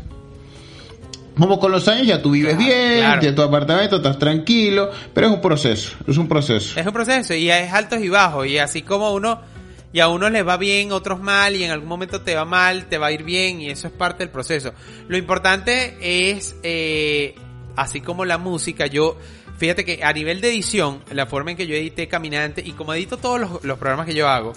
Como 1.37 1.59
con 1.59 1.71
los 1.71 1.87
años 1.87 2.05
ya 2.07 2.21
tú 2.21 2.31
vives 2.31 2.57
bien, 2.57 2.99
claro. 2.99 3.21
ya 3.21 3.33
tu 3.33 3.41
apartamento 3.41 3.95
estás 3.95 4.19
tranquilo, 4.19 4.91
pero 5.13 5.27
es 5.27 5.33
un 5.33 5.41
proceso, 5.41 5.95
es 6.05 6.17
un 6.17 6.27
proceso. 6.27 6.79
Es 6.79 6.85
un 6.85 6.93
proceso 6.93 7.33
y 7.33 7.49
es 7.49 7.71
altos 7.71 7.99
y 8.01 8.09
bajos 8.09 8.47
y 8.47 8.57
así 8.57 8.81
como 8.81 9.13
uno 9.13 9.39
y 9.93 9.99
a 9.99 10.07
unos 10.07 10.31
les 10.31 10.47
va 10.47 10.57
bien, 10.57 10.91
otros 10.91 11.19
mal 11.19 11.55
y 11.55 11.63
en 11.63 11.71
algún 11.71 11.89
momento 11.89 12.21
te 12.21 12.35
va 12.35 12.45
mal, 12.45 12.87
te 12.87 12.97
va 12.97 13.07
a 13.07 13.11
ir 13.11 13.23
bien 13.23 13.61
y 13.61 13.69
eso 13.69 13.87
es 13.87 13.93
parte 13.93 14.23
del 14.23 14.29
proceso. 14.29 14.73
Lo 15.07 15.17
importante 15.17 15.97
es, 16.01 16.55
eh, 16.63 17.35
así 17.75 18.01
como 18.01 18.23
la 18.25 18.37
música, 18.37 18.87
yo, 18.87 19.17
fíjate 19.57 19.83
que 19.83 20.03
a 20.03 20.13
nivel 20.13 20.39
de 20.39 20.49
edición, 20.49 21.03
la 21.11 21.25
forma 21.25 21.51
en 21.51 21.57
que 21.57 21.67
yo 21.67 21.75
edité 21.75 22.07
Caminante 22.07 22.63
y 22.65 22.71
como 22.71 22.93
edito 22.93 23.17
todos 23.17 23.61
los, 23.63 23.77
programas 23.77 24.05
que 24.05 24.13
yo 24.13 24.29
hago, 24.29 24.53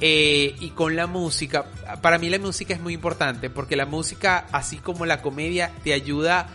eh, 0.00 0.54
y 0.60 0.70
con 0.70 0.94
la 0.94 1.08
música, 1.08 1.66
para 2.00 2.18
mí 2.18 2.28
la 2.28 2.38
música 2.38 2.72
es 2.72 2.80
muy 2.80 2.94
importante 2.94 3.50
porque 3.50 3.74
la 3.74 3.86
música, 3.86 4.46
así 4.52 4.76
como 4.76 5.06
la 5.06 5.22
comedia, 5.22 5.72
te 5.82 5.92
ayuda 5.92 6.48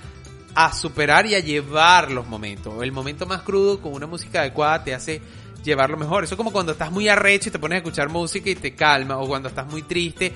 a 0.55 0.71
superar 0.73 1.25
y 1.25 1.35
a 1.35 1.39
llevar 1.39 2.11
los 2.11 2.27
momentos. 2.27 2.81
El 2.81 2.91
momento 2.93 3.25
más 3.25 3.41
crudo 3.41 3.81
con 3.81 3.93
una 3.93 4.07
música 4.07 4.41
adecuada 4.41 4.83
te 4.83 4.93
hace 4.93 5.21
llevarlo 5.63 5.97
mejor. 5.97 6.23
Eso 6.23 6.35
es 6.35 6.37
como 6.37 6.51
cuando 6.51 6.73
estás 6.73 6.91
muy 6.91 7.07
arrecho 7.07 7.49
y 7.49 7.51
te 7.51 7.59
pones 7.59 7.75
a 7.75 7.79
escuchar 7.79 8.09
música 8.09 8.49
y 8.49 8.55
te 8.55 8.75
calma, 8.75 9.17
o 9.17 9.27
cuando 9.27 9.49
estás 9.49 9.67
muy 9.67 9.83
triste. 9.83 10.33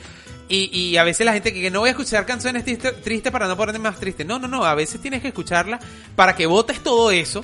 Y, 0.50 0.70
y 0.78 0.98
a 0.98 1.04
veces 1.04 1.26
la 1.26 1.34
gente 1.34 1.54
que, 1.54 1.70
no 1.70 1.82
voy 1.82 1.90
a 1.90 1.92
escuchar 1.92 2.26
canciones 2.26 2.64
triste- 2.64 2.94
tristes 3.04 3.32
para 3.32 3.48
no 3.48 3.58
ponerme 3.58 3.80
más 3.80 4.00
triste. 4.00 4.24
No, 4.24 4.40
no, 4.40 4.48
no. 4.48 4.64
A 4.64 4.76
veces 4.76 5.02
tienes 5.02 5.22
que 5.22 5.28
escucharlas 5.28 5.84
para 6.16 6.36
que 6.36 6.46
botes 6.46 6.82
todo 6.82 7.12
eso 7.12 7.44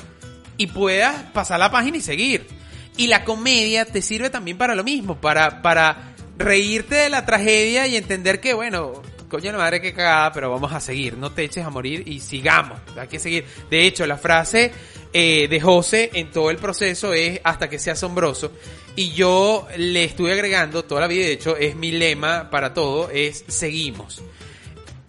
y 0.58 0.68
puedas 0.68 1.24
pasar 1.34 1.60
la 1.60 1.70
página 1.70 1.98
y 1.98 2.02
seguir. 2.02 2.48
Y 2.96 3.08
la 3.08 3.26
comedia 3.26 3.86
te 3.86 4.02
sirve 4.02 4.30
también 4.30 4.58
para 4.58 4.76
lo 4.76 4.84
mismo, 4.84 5.20
para, 5.20 5.62
para 5.62 6.14
reírte 6.38 6.96
de 6.96 7.10
la 7.10 7.26
tragedia 7.26 7.88
y 7.88 7.98
entender 7.98 8.40
que, 8.40 8.54
bueno, 8.54 9.02
coño 9.34 9.52
madre 9.58 9.82
que 9.82 9.94
cagada, 9.94 10.32
pero 10.32 10.52
vamos 10.52 10.72
a 10.74 10.80
seguir, 10.80 11.18
no 11.18 11.32
te 11.32 11.44
eches 11.46 11.66
a 11.66 11.72
morir 11.72 12.04
y 12.08 12.20
sigamos, 12.20 12.80
hay 12.96 13.08
que 13.08 13.18
seguir. 13.18 13.44
De 13.68 13.88
hecho, 13.88 14.06
la 14.06 14.16
frase 14.16 14.72
eh, 15.12 15.48
de 15.48 15.60
José 15.60 16.12
en 16.14 16.30
todo 16.30 16.52
el 16.52 16.58
proceso 16.58 17.14
es 17.14 17.42
hasta 17.44 17.68
que 17.68 17.80
sea 17.80 17.94
asombroso. 17.94 18.52
Y 18.96 19.14
yo 19.14 19.68
le 19.76 20.04
estuve 20.04 20.34
agregando 20.34 20.86
toda 20.86 21.02
la 21.02 21.08
vida, 21.08 21.26
de 21.26 21.32
hecho 21.32 21.58
es 21.58 21.76
mi 21.76 21.92
lema 21.92 22.52
para 22.52 22.76
todo, 22.76 23.10
es 23.10 23.44
seguimos. 23.48 24.22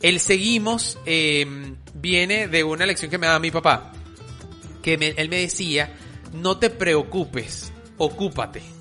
El 0.01 0.19
seguimos 0.21 0.99
eh, 1.05 1.75
viene 1.93 2.49
de 2.49 2.65
una 2.65 2.87
lección 2.87 3.11
que 3.11 3.19
me 3.19 3.27
daba 3.27 3.41
mi 3.41 3.51
papá, 3.51 3.93
que 4.83 4.95
él 4.95 5.29
me 5.29 5.41
decía, 5.41 5.95
no 6.33 6.57
te 6.57 6.71
preocupes, 6.71 7.75
ocúpate. 7.99 8.74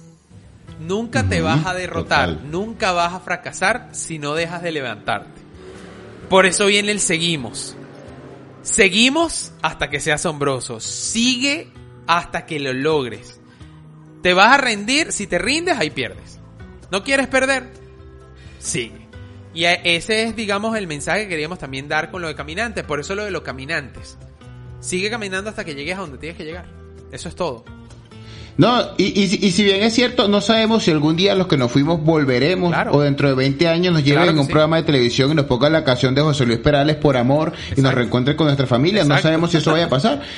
Nunca 0.80 1.28
te 1.28 1.42
vas 1.42 1.66
a 1.66 1.74
derrotar, 1.74 2.30
total. 2.30 2.52
nunca 2.52 2.92
vas 2.92 3.14
a 3.14 3.20
fracasar 3.20 3.90
si 3.92 4.20
no 4.20 4.34
dejas 4.34 4.62
de 4.62 4.72
levantarte. 4.72 5.42
Por 6.30 6.46
eso 6.46 6.66
viene 6.66 6.92
el 6.92 7.00
seguimos. 7.00 7.76
Seguimos 8.64 9.54
hasta 9.62 9.90
que 9.90 10.00
sea 10.00 10.16
asombroso. 10.16 10.80
Sigue 10.80 11.72
hasta 12.08 12.46
que 12.46 12.60
lo 12.60 12.74
logres. 12.74 13.40
Te 14.22 14.34
vas 14.34 14.54
a 14.54 14.58
rendir, 14.58 15.12
si 15.12 15.28
te 15.28 15.38
rindes, 15.38 15.78
ahí 15.78 15.90
pierdes. 15.90 16.40
¿No 16.92 17.04
quieres 17.04 17.28
perder? 17.28 17.72
Sigue. 18.60 19.08
Y 19.54 19.66
ese 19.66 20.24
es, 20.24 20.36
digamos, 20.36 20.76
el 20.78 20.88
mensaje 20.88 21.24
que 21.24 21.30
queríamos 21.30 21.60
también 21.60 21.88
dar 21.88 22.10
con 22.10 22.22
lo 22.22 22.28
de 22.28 22.36
caminantes. 22.36 22.84
Por 22.84 23.00
eso 23.00 23.16
lo 23.16 23.26
de 23.26 23.32
los 23.32 23.44
caminantes. 23.44 24.18
Sigue 24.80 25.10
caminando 25.10 25.50
hasta 25.50 25.64
que 25.64 25.76
llegues 25.76 25.98
a 25.98 26.02
donde 26.02 26.18
tienes 26.18 26.38
que 26.38 26.46
llegar. 26.46 26.66
Eso 27.12 27.30
es 27.30 27.36
todo. 27.36 27.64
No, 28.58 28.82
y, 28.98 29.20
y, 29.20 29.28
si- 29.28 29.40
y 29.46 29.52
si 29.52 29.64
bien 29.64 29.82
es 29.84 29.94
cierto, 29.94 30.28
no 30.28 30.40
sabemos 30.40 30.84
si 30.84 30.92
algún 30.92 31.16
día 31.16 31.34
los 31.34 31.48
que 31.48 31.58
nos 31.58 31.72
fuimos 31.72 32.02
volveremos 32.04 32.70
Claro. 32.72 32.92
o 32.94 33.02
dentro 33.02 33.28
de 33.28 33.34
20 33.36 33.68
años 33.68 33.94
nos 33.94 34.04
lleven 34.04 34.20
Claro 34.20 34.30
en 34.32 34.36
que 34.36 34.42
un 34.42 34.46
sí. 34.48 34.52
programa 34.52 34.76
de 34.78 34.84
televisión 34.84 35.32
y 35.32 35.36
nos 35.36 35.46
pongan 35.46 35.74
la 35.74 35.84
canción 35.84 36.14
de 36.14 36.22
José 36.22 36.46
Luis 36.46 36.60
Perales 36.60 36.96
por 36.98 37.18
amor 37.18 37.52
y 37.76 37.82
nos 37.82 37.94
reencuentren 37.94 38.38
con 38.38 38.46
nuestra 38.46 38.68
familia. 38.68 39.04
No 39.06 39.18
sabemos 39.18 39.50
si 39.52 39.58
eso 39.58 39.72
vaya 39.72 39.86
a 39.86 39.90
pasar. 39.90 40.22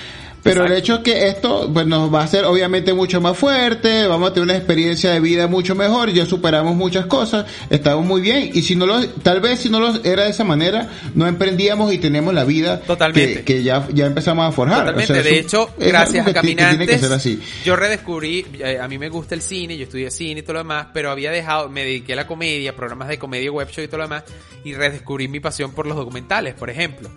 Pero 0.46 0.64
el 0.64 0.74
hecho 0.74 0.94
es 0.94 1.00
que 1.00 1.28
esto 1.28 1.68
pues, 1.74 1.88
nos 1.88 2.14
va 2.14 2.22
a 2.22 2.24
hacer 2.26 2.46
obviamente 2.46 2.94
mucho 2.94 3.20
más 3.20 3.36
fuerte, 3.36 4.06
vamos 4.06 4.30
a 4.30 4.34
tener 4.34 4.44
una 4.44 4.56
experiencia 4.56 5.10
de 5.10 5.20
vida 5.20 5.48
mucho 5.48 5.74
mejor, 5.74 6.12
ya 6.12 6.28
superamos 6.28 6.76
muchas 6.76 7.08
cosas, 7.08 7.48
estamos 7.72 8.06
muy 8.06 8.22
bien 8.22 8.52
y 8.54 8.62
si 8.62 8.76
no 8.76 8.86
lo, 8.86 9.04
tal 9.08 9.42
vez 9.42 9.60
si 9.60 9.72
no 9.72 9.80
lo 9.80 10.04
era 10.04 10.26
de 10.26 10.30
esa 10.30 10.44
manera, 10.44 10.88
no 11.16 11.26
emprendíamos 11.26 11.92
y 11.92 11.98
tenemos 11.98 12.32
la 12.32 12.44
vida 12.44 12.80
Totalmente. 12.82 13.44
que, 13.44 13.56
que 13.56 13.64
ya, 13.64 13.88
ya 13.92 14.06
empezamos 14.06 14.48
a 14.48 14.52
forjar. 14.52 14.86
Totalmente. 14.86 15.12
O 15.12 15.16
sea, 15.16 15.24
de 15.24 15.40
hecho, 15.40 15.70
gracias 15.80 16.28
a 16.28 16.34
que 16.34 16.34
que 16.34 16.56
Caminantes, 16.56 17.04
así. 17.06 17.42
yo 17.64 17.76
redescubrí, 17.76 18.46
eh, 18.60 18.78
a 18.80 18.88
mí 18.88 19.00
me 19.00 19.10
gusta 19.10 19.34
el 19.34 19.42
cine, 19.42 19.76
yo 19.78 19.86
estudié 19.86 20.12
cine 20.12 20.42
y 20.42 20.44
todo 20.44 20.54
lo 20.54 20.60
demás, 20.60 20.90
pero 20.94 21.10
había 21.10 21.32
dejado, 21.32 21.70
me 21.70 21.84
dediqué 21.84 22.14
a 22.14 22.18
la 22.18 22.28
comedia, 22.28 22.76
programas 22.76 23.08
de 23.08 23.18
comedia, 23.18 23.52
web 23.52 23.70
show 23.72 23.84
y 23.84 23.88
todo 23.88 23.98
lo 23.98 24.04
demás, 24.04 24.26
y 24.64 24.76
redescubrí 24.76 25.28
mi 25.28 25.40
pasión 25.40 25.72
por 25.72 25.88
los 25.88 25.98
documentales, 25.98 26.54
por 26.54 26.70
ejemplo. 26.70 27.10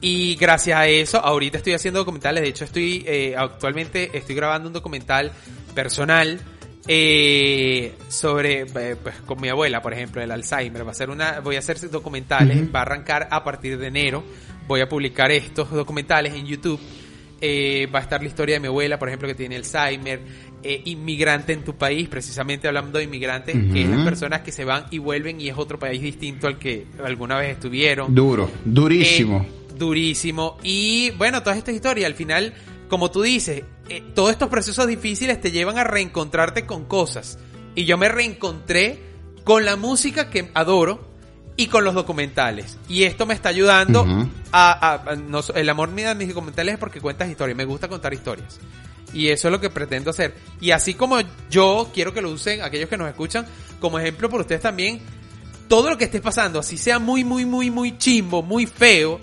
Y 0.00 0.36
gracias 0.36 0.78
a 0.78 0.86
eso, 0.86 1.18
ahorita 1.18 1.58
estoy 1.58 1.72
haciendo 1.72 2.00
documentales, 2.00 2.42
de 2.42 2.48
hecho 2.48 2.64
estoy, 2.64 3.02
eh, 3.06 3.34
actualmente 3.36 4.10
estoy 4.16 4.34
grabando 4.34 4.68
un 4.68 4.74
documental 4.74 5.32
personal, 5.74 6.40
eh, 6.88 7.94
sobre 8.08 8.60
eh, 8.60 8.96
pues 9.02 9.16
con 9.26 9.40
mi 9.40 9.48
abuela 9.48 9.82
por 9.82 9.92
ejemplo 9.92 10.22
el 10.22 10.30
Alzheimer. 10.30 10.86
Va 10.86 10.92
a 10.92 10.94
ser 10.94 11.10
una 11.10 11.40
voy 11.40 11.56
a 11.56 11.58
hacer 11.58 11.78
documentales 11.90 12.72
va 12.74 12.80
a 12.80 12.82
arrancar 12.82 13.28
a 13.30 13.42
partir 13.42 13.78
de 13.78 13.88
enero. 13.88 14.22
Voy 14.68 14.80
a 14.80 14.88
publicar 14.88 15.30
estos 15.30 15.70
documentales 15.70 16.34
en 16.34 16.46
YouTube. 16.46 16.80
Eh, 17.40 17.88
va 17.94 17.98
a 17.98 18.02
estar 18.02 18.22
la 18.22 18.28
historia 18.28 18.54
de 18.54 18.60
mi 18.60 18.68
abuela 18.68 18.98
por 18.98 19.08
ejemplo 19.08 19.28
que 19.28 19.34
tiene 19.34 19.56
Alzheimer 19.56 20.20
eh, 20.62 20.80
inmigrante 20.86 21.52
en 21.52 21.64
tu 21.64 21.74
país 21.74 22.08
precisamente 22.08 22.66
hablando 22.66 22.96
de 22.96 23.04
inmigrantes 23.04 23.54
que 23.54 23.82
es 23.82 23.88
las 23.90 24.02
personas 24.06 24.40
que 24.40 24.52
se 24.52 24.64
van 24.64 24.86
y 24.90 24.96
vuelven 24.96 25.38
y 25.38 25.48
es 25.48 25.58
otro 25.58 25.78
país 25.78 26.00
distinto 26.00 26.46
al 26.46 26.58
que 26.58 26.86
alguna 27.04 27.36
vez 27.36 27.52
estuvieron. 27.52 28.14
Duro, 28.14 28.50
durísimo. 28.64 29.44
Durísimo. 29.78 30.58
Y 30.62 31.10
bueno, 31.12 31.42
todas 31.42 31.58
estas 31.58 31.74
historias, 31.74 32.06
al 32.06 32.14
final, 32.14 32.54
como 32.88 33.10
tú 33.10 33.22
dices, 33.22 33.62
eh, 33.88 34.02
todos 34.14 34.30
estos 34.32 34.48
procesos 34.48 34.86
difíciles 34.86 35.40
te 35.40 35.50
llevan 35.50 35.78
a 35.78 35.84
reencontrarte 35.84 36.66
con 36.66 36.84
cosas. 36.84 37.38
Y 37.74 37.84
yo 37.84 37.98
me 37.98 38.08
reencontré 38.08 39.00
con 39.44 39.64
la 39.64 39.76
música 39.76 40.30
que 40.30 40.50
adoro 40.54 41.06
y 41.56 41.68
con 41.68 41.84
los 41.84 41.94
documentales. 41.94 42.78
Y 42.88 43.04
esto 43.04 43.26
me 43.26 43.34
está 43.34 43.48
ayudando 43.50 44.02
Ujú. 44.02 44.28
a... 44.52 44.72
a- 44.72 45.12
a- 45.12 45.16
no 45.16 45.40
el 45.54 45.68
amor 45.68 45.90
mío 45.90 46.08
de 46.08 46.14
mis 46.14 46.28
documentales 46.28 46.74
es 46.74 46.78
porque 46.80 47.00
cuentas 47.00 47.28
historias. 47.30 47.56
Me 47.56 47.64
gusta 47.64 47.88
contar 47.88 48.12
historias. 48.12 48.58
Y 49.12 49.28
eso 49.28 49.48
es 49.48 49.52
lo 49.52 49.60
que 49.60 49.70
pretendo 49.70 50.10
hacer. 50.10 50.34
Y 50.60 50.72
así 50.72 50.94
como 50.94 51.18
yo 51.48 51.90
quiero 51.94 52.12
que 52.12 52.20
lo 52.20 52.30
usen 52.30 52.60
aquellos 52.62 52.88
que 52.88 52.96
nos 52.96 53.08
escuchan 53.08 53.46
como 53.80 53.98
ejemplo 53.98 54.28
por 54.28 54.40
ustedes 54.40 54.60
también, 54.60 55.00
todo 55.68 55.88
lo 55.90 55.96
que 55.98 56.04
estés 56.04 56.20
pasando, 56.20 56.58
así 56.60 56.76
sea 56.76 56.98
muy, 56.98 57.24
muy, 57.24 57.44
muy, 57.44 57.70
muy 57.70 57.96
chimbo, 57.98 58.42
muy 58.42 58.66
feo, 58.66 59.18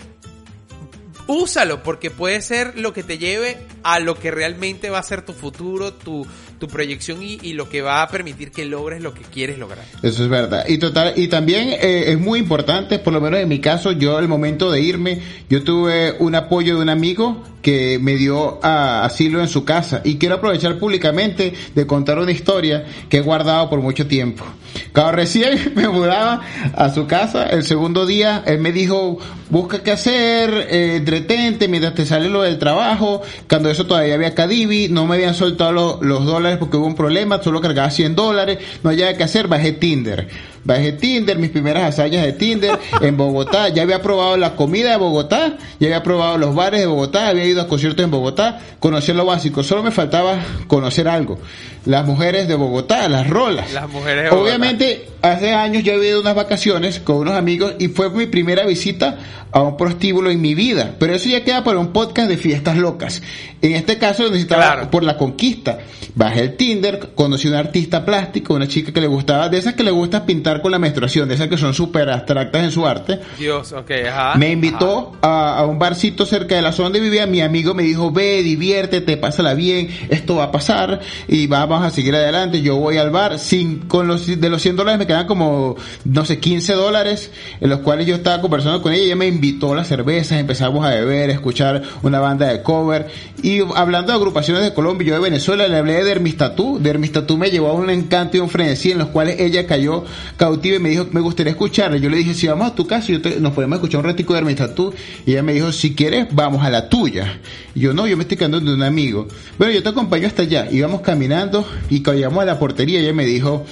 úsalo 1.26 1.82
porque 1.82 2.10
puede 2.10 2.40
ser 2.40 2.78
lo 2.78 2.92
que 2.92 3.02
te 3.02 3.18
lleve 3.18 3.66
a 3.82 3.98
lo 3.98 4.18
que 4.18 4.30
realmente 4.30 4.90
va 4.90 4.98
a 4.98 5.02
ser 5.02 5.22
tu 5.22 5.32
futuro, 5.32 5.92
tu, 5.92 6.26
tu 6.58 6.68
proyección 6.68 7.22
y, 7.22 7.38
y 7.42 7.52
lo 7.54 7.68
que 7.68 7.82
va 7.82 8.02
a 8.02 8.08
permitir 8.08 8.50
que 8.50 8.64
logres 8.64 9.02
lo 9.02 9.12
que 9.14 9.22
quieres 9.22 9.58
lograr. 9.58 9.84
Eso 10.02 10.22
es 10.24 10.28
verdad. 10.28 10.64
Y 10.68 10.78
total, 10.78 11.12
y 11.16 11.28
también 11.28 11.68
eh, 11.70 12.04
es 12.12 12.18
muy 12.18 12.38
importante, 12.38 12.98
por 12.98 13.12
lo 13.12 13.20
menos 13.20 13.40
en 13.40 13.48
mi 13.48 13.60
caso, 13.60 13.92
yo 13.92 14.16
al 14.16 14.28
momento 14.28 14.70
de 14.70 14.80
irme, 14.80 15.20
yo 15.50 15.62
tuve 15.62 16.14
un 16.18 16.34
apoyo 16.34 16.76
de 16.76 16.82
un 16.82 16.88
amigo 16.88 17.42
que 17.62 17.98
me 18.00 18.14
dio 18.16 18.58
a- 18.62 19.04
asilo 19.04 19.40
en 19.40 19.48
su 19.48 19.64
casa. 19.64 20.00
Y 20.04 20.16
quiero 20.16 20.36
aprovechar 20.36 20.78
públicamente 20.78 21.54
de 21.74 21.86
contar 21.86 22.18
una 22.18 22.30
historia 22.32 22.84
que 23.08 23.18
he 23.18 23.20
guardado 23.22 23.70
por 23.70 23.80
mucho 23.80 24.06
tiempo. 24.06 24.44
Cuando 24.92 25.12
recién 25.12 25.72
me 25.74 25.88
mudaba 25.88 26.42
a 26.74 26.90
su 26.92 27.06
casa, 27.06 27.44
el 27.46 27.64
segundo 27.64 28.04
día, 28.06 28.42
él 28.46 28.58
me 28.58 28.70
dijo, 28.72 29.18
busca 29.48 29.82
qué 29.82 29.92
hacer, 29.92 30.52
eh, 30.70 30.96
entretente 30.96 31.68
mientras 31.68 31.94
te 31.94 32.04
sale 32.04 32.28
lo 32.28 32.42
del 32.42 32.58
trabajo. 32.58 33.22
Cuando 33.48 33.70
eso 33.70 33.86
todavía 33.86 34.14
había 34.14 34.34
Cadivi, 34.34 34.88
no 34.90 35.06
me 35.06 35.14
habían 35.14 35.34
soltado 35.34 35.72
lo- 35.72 35.98
los 36.02 36.26
dólares 36.26 36.43
porque 36.58 36.76
hubo 36.76 36.86
un 36.86 36.94
problema, 36.94 37.42
solo 37.42 37.60
cargaba 37.60 37.90
100 37.90 38.14
dólares, 38.14 38.58
no 38.82 38.90
había 38.90 39.16
que 39.16 39.24
hacer, 39.24 39.48
bajé 39.48 39.72
Tinder. 39.72 40.28
Bajé 40.64 40.92
Tinder, 40.92 41.38
mis 41.38 41.50
primeras 41.50 41.84
hazañas 41.84 42.24
de 42.24 42.32
Tinder 42.32 42.78
en 43.00 43.16
Bogotá. 43.16 43.68
Ya 43.68 43.82
había 43.82 44.00
probado 44.02 44.36
la 44.36 44.56
comida 44.56 44.90
de 44.92 44.96
Bogotá, 44.96 45.56
ya 45.78 45.86
había 45.88 46.02
probado 46.02 46.38
los 46.38 46.54
bares 46.54 46.80
de 46.80 46.86
Bogotá, 46.86 47.28
había 47.28 47.44
ido 47.44 47.60
a 47.62 47.68
conciertos 47.68 48.04
en 48.04 48.10
Bogotá, 48.10 48.60
conocí 48.80 49.12
lo 49.12 49.24
básico. 49.26 49.62
Solo 49.62 49.82
me 49.82 49.90
faltaba 49.90 50.38
conocer 50.66 51.06
algo. 51.08 51.38
Las 51.84 52.06
mujeres 52.06 52.48
de 52.48 52.54
Bogotá, 52.54 53.06
las 53.10 53.28
rolas. 53.28 53.72
Las 53.74 53.88
mujeres 53.90 54.24
de 54.24 54.30
Bogotá. 54.30 54.42
Obviamente, 54.48 55.06
hace 55.20 55.52
años 55.52 55.82
yo 55.82 55.92
había 55.94 56.08
ido 56.10 56.18
a 56.18 56.22
unas 56.22 56.34
vacaciones 56.34 56.98
con 56.98 57.16
unos 57.16 57.34
amigos 57.36 57.74
y 57.78 57.88
fue 57.88 58.08
mi 58.10 58.24
primera 58.26 58.64
visita 58.64 59.18
a 59.52 59.60
un 59.60 59.76
prostíbulo 59.76 60.30
en 60.30 60.40
mi 60.40 60.54
vida. 60.54 60.94
Pero 60.98 61.14
eso 61.14 61.28
ya 61.28 61.44
queda 61.44 61.62
para 61.62 61.78
un 61.78 61.92
podcast 61.92 62.28
de 62.30 62.38
fiestas 62.38 62.78
locas. 62.78 63.22
En 63.60 63.72
este 63.72 63.98
caso 63.98 64.24
necesitaba 64.24 64.62
Claro. 64.72 64.90
por 64.90 65.02
la 65.04 65.18
conquista. 65.18 65.78
Bajé 66.14 66.40
el 66.40 66.56
Tinder, 66.56 67.10
conocí 67.14 67.48
a 67.48 67.50
una 67.50 67.58
artista 67.60 68.04
plástica, 68.04 68.54
una 68.54 68.66
chica 68.68 68.92
que 68.92 69.00
le 69.00 69.06
gustaba, 69.06 69.48
de 69.50 69.58
esas 69.58 69.74
que 69.74 69.82
le 69.82 69.90
gusta 69.90 70.24
pintar 70.24 70.53
con 70.60 70.72
la 70.72 70.78
menstruación, 70.78 71.28
de 71.28 71.34
esas 71.34 71.48
que 71.48 71.58
son 71.58 71.74
súper 71.74 72.10
abstractas 72.10 72.64
en 72.64 72.70
su 72.70 72.86
arte. 72.86 73.20
Dios, 73.38 73.72
ok, 73.72 73.90
ajá. 74.08 74.38
Me 74.38 74.50
invitó 74.50 75.12
a, 75.22 75.58
a 75.58 75.66
un 75.66 75.78
barcito 75.78 76.26
cerca 76.26 76.54
de 76.54 76.62
la 76.62 76.72
zona 76.72 76.84
donde 76.84 77.00
vivía. 77.00 77.26
Mi 77.26 77.40
amigo 77.40 77.74
me 77.74 77.82
dijo, 77.82 78.10
ve, 78.10 78.42
diviértete, 78.42 79.16
pásala 79.16 79.54
bien, 79.54 79.88
esto 80.08 80.36
va 80.36 80.44
a 80.44 80.52
pasar 80.52 81.00
y 81.28 81.46
vamos 81.46 81.82
a 81.82 81.90
seguir 81.90 82.14
adelante. 82.14 82.62
Yo 82.62 82.76
voy 82.76 82.98
al 82.98 83.10
bar, 83.10 83.38
sin, 83.38 83.80
con 83.80 84.06
los, 84.06 84.26
de 84.26 84.48
los 84.48 84.62
100 84.62 84.76
dólares 84.76 84.98
me 84.98 85.06
quedan 85.06 85.26
como, 85.26 85.76
no 86.04 86.24
sé, 86.24 86.38
15 86.38 86.74
dólares, 86.74 87.30
en 87.60 87.70
los 87.70 87.80
cuales 87.80 88.06
yo 88.06 88.14
estaba 88.14 88.40
conversando 88.40 88.82
con 88.82 88.92
ella. 88.92 89.04
Ella 89.04 89.16
me 89.16 89.26
invitó 89.26 89.72
a 89.72 89.76
las 89.76 89.88
cervezas, 89.88 90.38
empezamos 90.38 90.84
a 90.84 90.90
beber, 90.90 91.30
a 91.30 91.32
escuchar 91.32 91.82
una 92.02 92.20
banda 92.20 92.46
de 92.48 92.62
cover. 92.62 93.08
Y 93.42 93.60
hablando 93.74 94.12
de 94.12 94.18
agrupaciones 94.18 94.62
de 94.62 94.74
Colombia, 94.74 95.08
yo 95.08 95.14
de 95.14 95.20
Venezuela 95.20 95.68
le 95.68 95.76
hablé 95.76 95.94
de 95.94 96.04
Dermistatú. 96.04 96.78
Dermistatú 96.80 97.36
me 97.36 97.50
llevó 97.50 97.68
a 97.68 97.72
un 97.72 97.90
encanto 97.90 98.36
y 98.36 98.40
un 98.40 98.48
frenesí 98.48 98.92
en 98.92 98.98
los 98.98 99.08
cuales 99.08 99.40
ella 99.40 99.66
cayó 99.66 100.04
cautiva 100.44 100.76
y 100.76 100.78
me 100.78 100.90
dijo, 100.90 101.06
me 101.10 101.20
gustaría 101.20 101.52
escucharla. 101.52 101.96
Yo 101.96 102.10
le 102.10 102.18
dije, 102.18 102.34
si 102.34 102.46
vamos 102.46 102.70
a 102.70 102.74
tu 102.74 102.86
casa, 102.86 103.08
yo 103.08 103.18
nos 103.40 103.52
podemos 103.52 103.76
escuchar 103.76 104.00
un 104.00 104.06
ratico 104.06 104.34
de 104.34 104.40
Dermistatú. 104.40 104.92
Y 105.24 105.32
ella 105.32 105.42
me 105.42 105.54
dijo, 105.54 105.72
si 105.72 105.94
quieres, 105.94 106.26
vamos 106.32 106.62
a 106.64 106.70
la 106.70 106.88
tuya. 106.88 107.40
Y 107.74 107.80
yo, 107.80 107.94
no, 107.94 108.06
yo 108.06 108.16
me 108.16 108.24
estoy 108.24 108.36
quedando 108.36 108.60
de 108.60 108.74
un 108.74 108.82
amigo. 108.82 109.26
Bueno, 109.58 109.72
yo 109.72 109.82
te 109.82 109.88
acompaño 109.88 110.26
hasta 110.26 110.42
allá. 110.42 110.68
Íbamos 110.70 111.00
caminando 111.00 111.66
y 111.88 112.02
cuando 112.02 112.20
llegamos 112.20 112.42
a 112.42 112.46
la 112.46 112.58
portería, 112.58 113.00
ella 113.00 113.12
me 113.12 113.24
dijo, 113.24 113.64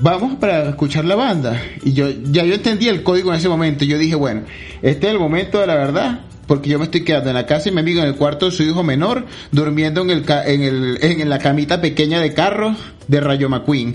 vamos 0.00 0.36
para 0.36 0.68
escuchar 0.70 1.04
la 1.04 1.14
banda. 1.14 1.62
Y 1.84 1.92
yo, 1.92 2.08
ya 2.10 2.44
yo 2.44 2.54
entendí 2.54 2.88
el 2.88 3.02
código 3.02 3.30
en 3.30 3.38
ese 3.38 3.48
momento. 3.48 3.84
Yo 3.84 3.96
dije, 3.98 4.16
bueno, 4.16 4.42
este 4.82 5.06
es 5.06 5.12
el 5.12 5.18
momento 5.18 5.60
de 5.60 5.66
la 5.66 5.74
verdad. 5.74 6.20
Porque 6.46 6.70
yo 6.70 6.78
me 6.78 6.86
estoy 6.86 7.04
quedando 7.04 7.30
en 7.30 7.34
la 7.34 7.46
casa 7.46 7.64
de 7.66 7.72
mi 7.72 7.80
amigo 7.80 8.00
en 8.00 8.08
el 8.08 8.16
cuarto 8.16 8.46
de 8.46 8.52
su 8.52 8.62
hijo 8.62 8.82
menor, 8.82 9.26
durmiendo 9.52 10.02
en 10.02 10.10
el, 10.10 10.24
en 10.28 10.62
el, 10.62 10.98
en 11.00 11.28
la 11.28 11.38
camita 11.38 11.80
pequeña 11.80 12.20
de 12.20 12.34
carro 12.34 12.74
de 13.08 13.20
Rayo 13.20 13.48
McQueen. 13.48 13.94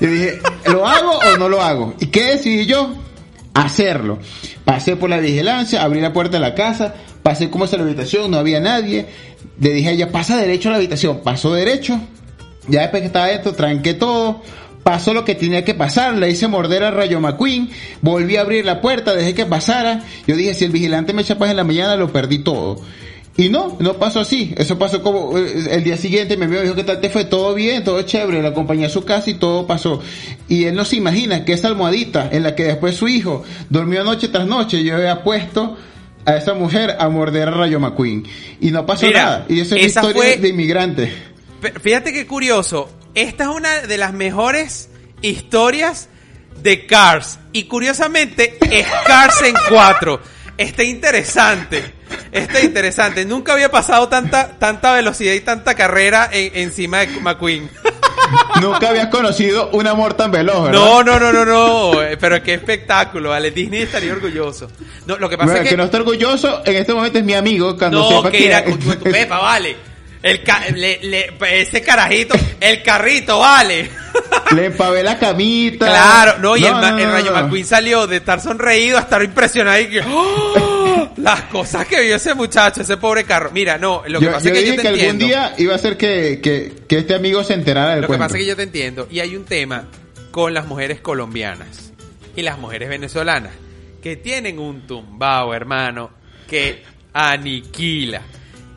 Yo 0.00 0.10
dije, 0.10 0.38
¿lo 0.66 0.86
hago 0.86 1.18
o 1.18 1.38
no 1.38 1.48
lo 1.48 1.62
hago? 1.62 1.94
¿Y 2.00 2.06
qué 2.06 2.32
decidí 2.32 2.66
yo? 2.66 2.94
Hacerlo. 3.54 4.18
Pasé 4.64 4.96
por 4.96 5.08
la 5.08 5.18
vigilancia, 5.18 5.82
abrí 5.82 6.00
la 6.00 6.12
puerta 6.12 6.36
de 6.36 6.40
la 6.40 6.54
casa, 6.54 6.94
pasé 7.22 7.48
como 7.48 7.64
hacia 7.64 7.78
la 7.78 7.84
habitación, 7.84 8.30
no 8.30 8.38
había 8.38 8.60
nadie. 8.60 9.06
Le 9.58 9.72
dije 9.72 9.88
a 9.88 9.92
ella, 9.92 10.12
pasa 10.12 10.36
derecho 10.36 10.68
a 10.68 10.72
la 10.72 10.78
habitación. 10.78 11.20
Pasó 11.22 11.54
derecho, 11.54 11.98
ya 12.68 12.82
después 12.82 13.00
que 13.00 13.06
estaba 13.06 13.30
esto, 13.30 13.52
tranqué 13.52 13.94
todo, 13.94 14.42
pasó 14.86 15.12
lo 15.12 15.24
que 15.24 15.34
tenía 15.34 15.64
que 15.64 15.74
pasar, 15.74 16.14
le 16.16 16.30
hice 16.30 16.46
morder 16.46 16.84
al 16.84 16.94
Rayo 16.94 17.18
McQueen, 17.18 17.68
volví 18.02 18.36
a 18.36 18.42
abrir 18.42 18.64
la 18.64 18.80
puerta, 18.80 19.16
dejé 19.16 19.34
que 19.34 19.44
pasara, 19.44 20.04
yo 20.28 20.36
dije, 20.36 20.54
si 20.54 20.64
el 20.64 20.70
vigilante 20.70 21.12
me 21.12 21.22
echa 21.22 21.36
paz 21.38 21.50
en 21.50 21.56
la 21.56 21.64
mañana, 21.64 21.96
lo 21.96 22.12
perdí 22.12 22.38
todo. 22.38 22.80
Y 23.36 23.48
no, 23.48 23.76
no 23.80 23.94
pasó 23.94 24.20
así. 24.20 24.54
Eso 24.56 24.78
pasó 24.78 25.02
como 25.02 25.36
eh, 25.36 25.66
el 25.72 25.82
día 25.82 25.96
siguiente 25.96 26.36
me 26.36 26.46
dijo 26.46 26.76
que 26.76 26.84
tal 26.84 27.00
te 27.00 27.10
fue 27.10 27.24
todo 27.24 27.52
bien, 27.52 27.82
todo 27.82 28.00
chévere, 28.02 28.40
la 28.40 28.50
acompañé 28.50 28.86
a 28.86 28.88
su 28.88 29.04
casa 29.04 29.28
y 29.28 29.34
todo 29.34 29.66
pasó. 29.66 30.00
Y 30.48 30.66
él 30.66 30.76
no 30.76 30.84
se 30.84 30.94
imagina 30.94 31.44
que 31.44 31.52
esa 31.54 31.66
almohadita 31.66 32.28
en 32.30 32.44
la 32.44 32.54
que 32.54 32.62
después 32.62 32.94
su 32.94 33.08
hijo 33.08 33.42
durmió 33.68 34.04
noche 34.04 34.28
tras 34.28 34.46
noche, 34.46 34.84
yo 34.84 34.94
había 34.94 35.24
puesto 35.24 35.76
a 36.26 36.36
esa 36.36 36.54
mujer 36.54 36.94
a 37.00 37.08
morder 37.08 37.48
a 37.48 37.50
Rayo 37.50 37.80
McQueen. 37.80 38.22
Y 38.60 38.70
no 38.70 38.86
pasó 38.86 39.06
Mira, 39.06 39.22
nada. 39.24 39.46
Y 39.48 39.58
eso 39.58 39.74
es 39.74 39.86
esa 39.86 40.00
historia 40.02 40.22
fue- 40.22 40.36
de 40.36 40.48
inmigrante. 40.48 41.12
Fíjate 41.82 42.12
qué 42.12 42.24
curioso. 42.24 42.88
Esta 43.16 43.44
es 43.44 43.50
una 43.50 43.80
de 43.80 43.96
las 43.98 44.12
mejores 44.12 44.88
historias 45.22 46.08
de 46.62 46.86
Cars. 46.86 47.38
Y 47.52 47.64
curiosamente 47.64 48.58
es 48.70 48.86
Cars 49.06 49.42
en 49.42 49.54
4. 49.68 50.20
Está 50.58 50.84
interesante. 50.84 51.94
Está 52.30 52.60
interesante. 52.60 53.24
Nunca 53.24 53.54
había 53.54 53.70
pasado 53.70 54.08
tanta, 54.08 54.58
tanta 54.58 54.92
velocidad 54.92 55.32
y 55.32 55.40
tanta 55.40 55.74
carrera 55.74 56.28
en- 56.30 56.52
encima 56.56 56.98
de 57.00 57.08
McQueen. 57.20 57.70
Nunca 58.60 58.88
habías 58.90 59.06
conocido 59.08 59.70
un 59.70 59.86
amor 59.86 60.14
tan 60.14 60.30
veloz, 60.30 60.64
¿verdad? 60.66 60.78
No, 60.80 61.02
no, 61.02 61.18
no, 61.18 61.32
no, 61.32 61.44
no. 61.44 62.02
eh, 62.02 62.16
Pero 62.16 62.42
qué 62.42 62.54
espectáculo, 62.54 63.30
¿vale? 63.30 63.50
Disney 63.50 63.82
estaría 63.82 64.12
orgulloso. 64.12 64.70
No, 65.06 65.16
lo 65.16 65.28
que 65.28 65.36
pasa 65.38 65.46
Bueno, 65.52 65.62
es 65.62 65.64
que... 65.64 65.70
que. 65.70 65.76
no 65.78 65.84
está 65.84 65.96
orgulloso 65.98 66.62
en 66.64 66.76
este 66.76 66.92
momento 66.92 67.18
es 67.18 67.24
mi 67.24 67.34
amigo 67.34 67.76
cuando 67.78 68.00
No, 68.00 68.16
sepa 68.18 68.30
que 68.30 68.38
que 68.38 68.46
era 68.46 68.64
con 68.64 68.78
tu, 68.78 68.94
tu 68.96 69.04
pepa, 69.10 69.38
vale. 69.38 69.76
El 70.26 70.42
ca- 70.42 70.64
le- 70.74 70.98
le- 71.02 71.32
ese 71.60 71.80
carajito, 71.82 72.34
el 72.60 72.82
carrito, 72.82 73.38
vale. 73.38 73.90
le 74.54 74.66
empavé 74.66 75.02
la 75.02 75.18
camita. 75.18 75.86
Claro, 75.86 76.38
no, 76.40 76.56
y 76.56 76.64
el, 76.64 76.72
ma- 76.72 76.90
no, 76.92 76.98
el 76.98 77.04
no, 77.06 77.12
Rayo 77.12 77.30
no. 77.32 77.42
McQueen 77.42 77.64
salió 77.66 78.06
de 78.06 78.16
estar 78.16 78.40
sonreído 78.40 78.96
a 78.98 79.02
estar 79.02 79.22
impresionado 79.22 79.80
y 79.80 79.86
que 79.88 80.00
¡oh! 80.00 81.10
las 81.18 81.42
cosas 81.42 81.86
que 81.86 82.00
vio 82.00 82.16
ese 82.16 82.34
muchacho, 82.34 82.80
ese 82.82 82.96
pobre 82.96 83.24
carro. 83.24 83.50
Mira, 83.52 83.78
no, 83.78 84.02
lo 84.06 84.18
que 84.18 84.24
yo, 84.26 84.32
pasa 84.32 84.48
yo 84.48 84.54
es 84.54 84.58
que 84.58 84.64
dije 84.64 84.76
yo 84.76 84.76
te 84.76 84.82
que 84.82 84.88
algún 84.88 85.04
entiendo. 85.04 85.26
día 85.26 85.54
iba 85.58 85.74
a 85.74 85.78
ser 85.78 85.96
que, 85.96 86.40
que, 86.42 86.72
que 86.88 86.98
este 86.98 87.14
amigo 87.14 87.44
se 87.44 87.54
enterara 87.54 87.90
del 87.90 88.00
Lo 88.00 88.02
que 88.02 88.06
cuento. 88.08 88.24
pasa 88.24 88.36
es 88.38 88.42
que 88.44 88.48
yo 88.48 88.56
te 88.56 88.62
entiendo. 88.64 89.06
Y 89.10 89.20
hay 89.20 89.36
un 89.36 89.44
tema 89.44 89.84
con 90.30 90.54
las 90.54 90.66
mujeres 90.66 91.00
colombianas 91.00 91.92
y 92.34 92.42
las 92.42 92.58
mujeres 92.58 92.88
venezolanas 92.88 93.52
que 94.02 94.16
tienen 94.16 94.58
un 94.58 94.86
tumbao, 94.86 95.52
hermano, 95.54 96.10
que 96.48 96.82
aniquila. 97.12 98.22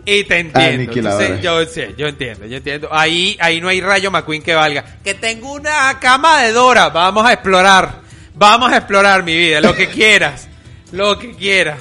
Y 0.10 0.24
te 0.24 0.40
entiendo. 0.40 0.60
Aniquiladores. 0.84 1.30
Entonces, 1.30 1.44
yo, 1.44 1.88
sí, 1.88 1.96
yo 1.98 2.08
entiendo, 2.08 2.46
yo 2.46 2.58
entiendo. 2.58 2.90
Ahí, 2.92 3.38
ahí 3.40 3.62
no 3.62 3.68
hay 3.68 3.82
rayo 3.82 4.10
McQueen 4.12 4.42
que 4.42 4.56
valga. 4.56 4.84
Que 5.04 5.14
tengo 5.14 5.54
una 5.54 6.00
cama 6.00 6.42
de 6.42 6.52
Dora. 6.52 6.90
Vamos 6.90 7.26
a 7.28 7.34
explorar. 7.34 8.00
Vamos 8.34 8.72
a 8.72 8.78
explorar 8.78 9.24
mi 9.24 9.36
vida. 9.38 9.62
Lo 9.62 9.76
que 9.76 9.88
quieras. 9.88 10.48
Lo 10.92 11.20
que 11.20 11.34
quieras. 11.36 11.80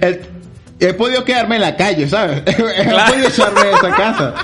El- 0.00 0.20
he 0.80 0.92
podido 0.92 1.24
quedarme 1.24 1.54
en 1.56 1.62
la 1.62 1.76
calle, 1.76 2.06
¿sabes? 2.08 2.42
he 2.46 2.52
podido 2.52 3.28
echarme 3.28 3.62
de 3.64 3.72
esa 3.72 3.90
casa. 3.96 4.34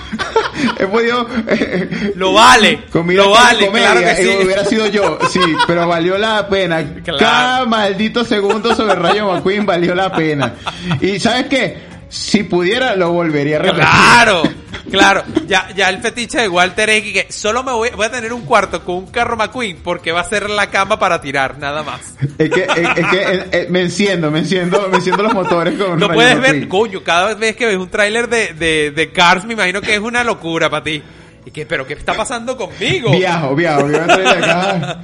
he 0.78 0.86
podido... 0.86 1.26
eh, 1.48 2.12
Lo 2.16 2.32
vale. 2.32 2.80
Lo 2.94 3.30
vale, 3.30 3.66
comedia, 3.66 3.90
claro 3.92 4.00
que 4.00 4.22
sí. 4.22 4.30
y 4.40 4.44
hubiera 4.44 4.64
sido 4.64 4.86
yo, 4.86 5.18
sí, 5.30 5.40
pero 5.66 5.86
valió 5.86 6.16
la 6.16 6.48
pena. 6.48 6.82
Claro. 7.04 7.18
Cada 7.18 7.66
maldito 7.66 8.24
segundo 8.24 8.74
sobre 8.74 8.94
Rayo 8.94 9.30
McQueen 9.32 9.66
valió 9.66 9.94
la 9.94 10.10
pena. 10.12 10.54
Y 11.00 11.18
¿sabes 11.20 11.46
qué? 11.46 11.89
Si 12.10 12.42
pudiera, 12.42 12.96
lo 12.96 13.12
volvería 13.12 13.56
a 13.56 13.60
repetir. 13.60 13.84
Claro, 13.84 14.42
claro. 14.90 15.22
Ya, 15.46 15.68
ya 15.76 15.88
el 15.88 16.02
fetiche 16.02 16.40
de 16.40 16.48
Walter 16.48 16.90
X 16.90 17.12
que 17.12 17.32
solo 17.32 17.62
me 17.62 17.70
voy, 17.70 17.90
voy 17.94 18.06
a 18.06 18.10
tener 18.10 18.32
un 18.32 18.42
cuarto 18.42 18.84
con 18.84 18.96
un 18.96 19.06
carro 19.06 19.36
McQueen 19.36 19.76
porque 19.76 20.10
va 20.10 20.20
a 20.20 20.24
ser 20.24 20.50
la 20.50 20.70
cama 20.70 20.98
para 20.98 21.20
tirar, 21.20 21.56
nada 21.58 21.84
más. 21.84 22.14
Es 22.36 22.50
que, 22.50 22.62
es, 22.64 22.88
es 22.96 23.06
que 23.06 23.66
me 23.70 23.82
enciendo, 23.82 24.28
me 24.28 24.40
enciendo, 24.40 24.88
me 24.88 24.96
enciendo 24.96 25.22
los 25.22 25.32
motores 25.32 25.78
con 25.78 26.00
No 26.00 26.08
puedes 26.08 26.40
ver, 26.40 26.66
coño, 26.66 27.04
cada 27.04 27.34
vez 27.34 27.54
que 27.54 27.66
ves 27.66 27.76
un 27.76 27.88
tráiler 27.88 28.28
de, 28.28 28.54
de, 28.54 28.90
de 28.90 29.12
Cars 29.12 29.44
me 29.44 29.52
imagino 29.52 29.80
que 29.80 29.94
es 29.94 30.00
una 30.00 30.24
locura 30.24 30.68
para 30.68 30.82
ti. 30.82 31.00
Y 31.46 31.52
que, 31.52 31.64
pero 31.64 31.86
¿qué 31.86 31.94
está 31.94 32.14
pasando 32.14 32.56
conmigo? 32.56 33.12
Viajo, 33.12 33.54
viajo, 33.54 33.86
viajo 33.86 34.10
acá. 34.12 35.00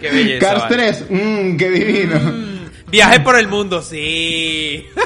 Qué 0.00 0.10
belleza. 0.10 0.46
Cars 0.46 0.62
vale. 0.62 0.76
3, 0.76 1.04
mmm, 1.10 1.56
qué 1.56 1.70
divino. 1.70 2.59
Viaje 2.90 3.20
por 3.20 3.36
el 3.38 3.48
mundo, 3.48 3.82
sí. 3.82 4.86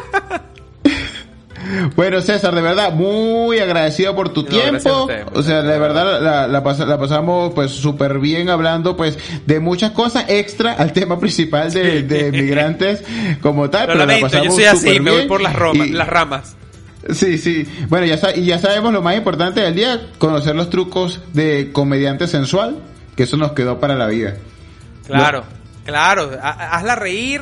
Bueno, 1.96 2.20
César, 2.20 2.54
de 2.54 2.60
verdad, 2.60 2.92
muy 2.92 3.58
agradecido 3.58 4.14
por 4.14 4.28
tu 4.28 4.42
No, 4.42 4.48
tiempo. 4.48 5.08
o 5.32 5.42
sea, 5.42 5.62
de 5.62 5.78
verdad 5.78 6.20
la, 6.20 6.46
la, 6.46 6.62
pas- 6.62 6.84
la 6.84 6.98
pasamos 6.98 7.54
pues 7.54 7.70
súper 7.70 8.18
bien 8.18 8.50
hablando 8.50 8.98
pues 8.98 9.18
de 9.46 9.60
muchas 9.60 9.92
cosas 9.92 10.26
extra 10.28 10.74
al 10.74 10.92
tema 10.92 11.18
principal 11.18 11.72
de, 11.72 12.02
de 12.02 12.30
migrantes 12.32 13.02
como 13.40 13.70
tal. 13.70 13.86
Pero 13.86 13.98
la 14.00 14.04
lamento, 14.06 14.26
yo 14.26 14.32
pasamos 14.32 14.54
soy 14.56 14.64
así, 14.64 15.00
me 15.00 15.10
voy 15.10 15.26
por 15.26 15.40
las, 15.40 15.54
romas, 15.54 15.86
y- 15.86 15.92
las 15.92 16.06
ramas. 16.08 16.54
Sí, 17.14 17.38
sí. 17.38 17.66
Bueno, 17.88 18.04
ya, 18.04 18.18
sa- 18.18 18.36
y 18.36 18.44
ya 18.44 18.58
sabemos 18.58 18.92
lo 18.92 19.00
más 19.00 19.16
importante 19.16 19.60
del 19.62 19.74
día, 19.74 20.08
conocer 20.18 20.54
los 20.54 20.68
trucos 20.68 21.22
de 21.32 21.70
comediante 21.72 22.26
sensual, 22.26 22.76
que 23.16 23.22
eso 23.22 23.38
nos 23.38 23.52
quedó 23.52 23.80
para 23.80 23.94
la 23.94 24.06
vida. 24.08 24.34
Claro, 25.06 25.44
claro. 25.86 26.30
ha- 26.42 26.76
Hazla 26.76 26.94
reír 26.96 27.40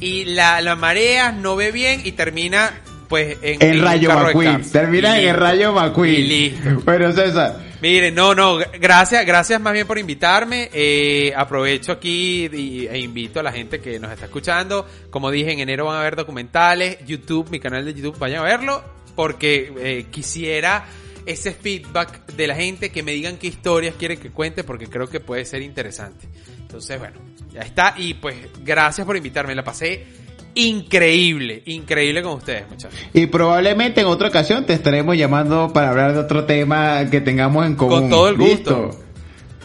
y 0.00 0.24
la, 0.24 0.60
la 0.60 0.76
marea 0.76 1.32
no 1.32 1.56
ve 1.56 1.72
bien 1.72 2.00
y 2.04 2.12
termina 2.12 2.80
pues 3.08 3.38
en, 3.42 3.60
El 3.62 3.80
Rayo 3.82 4.10
McQueen. 4.14 4.70
Termina 4.70 5.18
Y 5.20 5.24
en 5.24 5.30
el. 5.30 5.36
Rayo 5.36 5.72
McQueen. 5.72 6.28
Listo. 6.28 6.80
Bueno, 6.84 7.12
César. 7.12 7.70
Mire, 7.82 8.10
no, 8.12 8.34
no, 8.34 8.58
gracias, 8.78 9.24
gracias 9.26 9.60
más 9.60 9.72
bien 9.72 9.86
por 9.86 9.98
invitarme. 9.98 10.68
Eh, 10.72 11.32
aprovecho 11.34 11.92
aquí 11.92 12.46
y- 12.52 12.86
e 12.86 12.98
invito 12.98 13.40
a 13.40 13.42
la 13.42 13.50
gente 13.52 13.80
que 13.80 13.98
nos 13.98 14.12
está 14.12 14.26
escuchando. 14.26 14.86
Como 15.10 15.30
dije, 15.30 15.52
en 15.52 15.60
enero 15.60 15.86
van 15.86 15.96
a 15.96 16.00
haber 16.00 16.14
documentales, 16.14 16.98
YouTube, 17.06 17.50
mi 17.50 17.58
canal 17.58 17.84
de 17.84 17.94
YouTube, 17.94 18.18
vayan 18.18 18.40
a 18.40 18.44
verlo, 18.44 18.84
porque 19.16 19.72
eh, 19.78 20.06
quisiera 20.10 20.84
ese 21.26 21.52
feedback 21.52 22.26
de 22.34 22.46
la 22.46 22.54
gente 22.54 22.90
que 22.90 23.02
me 23.02 23.12
digan 23.12 23.38
qué 23.38 23.46
historias 23.48 23.94
quieren 23.98 24.18
que 24.20 24.30
cuente, 24.30 24.62
porque 24.62 24.86
creo 24.86 25.08
que 25.08 25.18
puede 25.20 25.44
ser 25.46 25.62
interesante. 25.62 26.28
Entonces, 26.70 27.00
bueno, 27.00 27.18
ya 27.52 27.62
está. 27.62 27.94
Y 27.96 28.14
pues, 28.14 28.36
gracias 28.62 29.04
por 29.04 29.16
invitarme, 29.16 29.56
la 29.56 29.64
pasé 29.64 30.06
increíble, 30.54 31.64
increíble 31.66 32.22
con 32.22 32.34
ustedes, 32.34 32.70
muchachos. 32.70 32.96
Y 33.12 33.26
probablemente 33.26 34.02
en 34.02 34.06
otra 34.06 34.28
ocasión 34.28 34.64
te 34.66 34.72
estaremos 34.72 35.16
llamando 35.16 35.72
para 35.72 35.90
hablar 35.90 36.12
de 36.12 36.20
otro 36.20 36.44
tema 36.44 37.04
que 37.10 37.20
tengamos 37.20 37.66
en 37.66 37.74
común. 37.74 38.02
Con 38.02 38.10
todo 38.10 38.28
el 38.28 38.38
¿Listo? 38.38 38.86
gusto. 38.86 39.04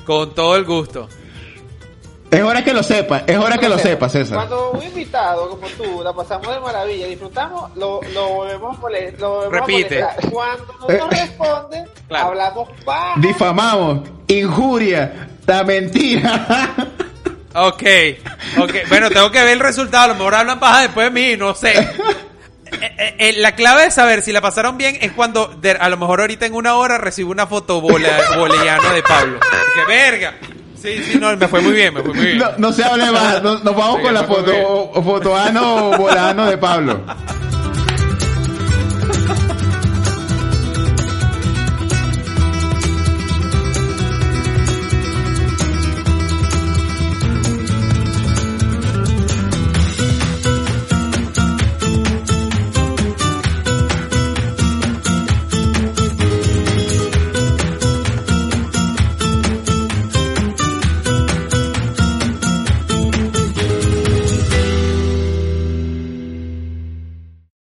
Con 0.03 0.33
todo 0.33 0.55
el 0.55 0.65
gusto. 0.65 1.07
Es 2.31 2.41
hora 2.41 2.63
que 2.63 2.73
lo 2.73 2.83
sepas, 2.83 3.23
es 3.27 3.37
hora 3.37 3.57
que 3.57 3.69
lo 3.69 3.77
sepas, 3.77 4.11
César. 4.11 4.35
Cuando 4.37 4.71
un 4.71 4.83
invitado 4.83 5.49
como 5.49 5.67
tú 5.67 6.01
la 6.03 6.11
pasamos 6.11 6.53
de 6.53 6.59
maravilla, 6.59 7.07
disfrutamos, 7.07 7.75
lo, 7.77 8.01
lo 8.13 8.27
volvemos 8.29 8.77
a 8.77 8.81
molestar. 8.81 9.19
Lo 9.21 9.29
volvemos 9.35 9.55
a 9.55 9.65
Repite. 9.65 9.99
molestar. 10.01 10.29
Cuando 10.31 10.75
no 10.89 10.97
nos 10.97 11.09
responde, 11.09 11.85
Claro. 12.09 12.27
hablamos 12.27 12.69
bajo. 12.85 13.19
Difamamos, 13.21 14.09
injuria, 14.27 15.29
la 15.45 15.63
mentira. 15.63 16.75
Ok, 17.57 17.83
ok. 18.59 18.71
Bueno, 18.89 19.09
tengo 19.09 19.31
que 19.31 19.39
ver 19.39 19.53
el 19.53 19.61
resultado. 19.61 20.03
A 20.03 20.07
lo 20.07 20.15
mejor 20.15 20.35
hablan 20.35 20.59
paja 20.59 20.81
después 20.81 21.05
de 21.05 21.11
mí, 21.11 21.37
no 21.37 21.55
sé. 21.55 21.73
Eh, 22.81 22.91
eh, 22.97 23.15
eh, 23.19 23.33
la 23.37 23.55
clave 23.55 23.83
de 23.83 23.91
saber 23.91 24.21
si 24.21 24.33
la 24.33 24.41
pasaron 24.41 24.77
bien 24.77 24.97
es 24.99 25.13
cuando, 25.13 25.47
de- 25.47 25.71
a 25.71 25.87
lo 25.87 25.95
mejor 25.95 26.19
ahorita 26.19 26.45
en 26.45 26.53
una 26.53 26.75
hora, 26.75 26.97
recibo 26.97 27.31
una 27.31 27.47
foto 27.47 27.79
bola- 27.79 28.35
boliviana 28.37 28.91
de 28.91 29.01
Pablo. 29.03 29.39
¡Qué 29.73 29.85
verga! 29.85 30.33
Sí, 30.85 31.03
sí, 31.03 31.19
no, 31.19 31.35
me 31.35 31.47
fue 31.47 31.61
muy 31.61 31.73
bien, 31.73 31.93
me 31.93 32.03
fue 32.03 32.13
muy 32.13 32.25
bien. 32.25 32.37
No, 32.37 32.51
no 32.59 32.71
se 32.71 32.83
hable 32.83 33.11
más, 33.11 33.41
nos, 33.41 33.63
nos 33.63 33.75
vamos 33.75 34.01
con 34.01 34.13
la 34.13 34.21
muy 34.21 34.35
foto, 34.35 34.91
fotoano 35.03 35.97
volano 35.97 36.45
de 36.45 36.57
Pablo. 36.59 37.01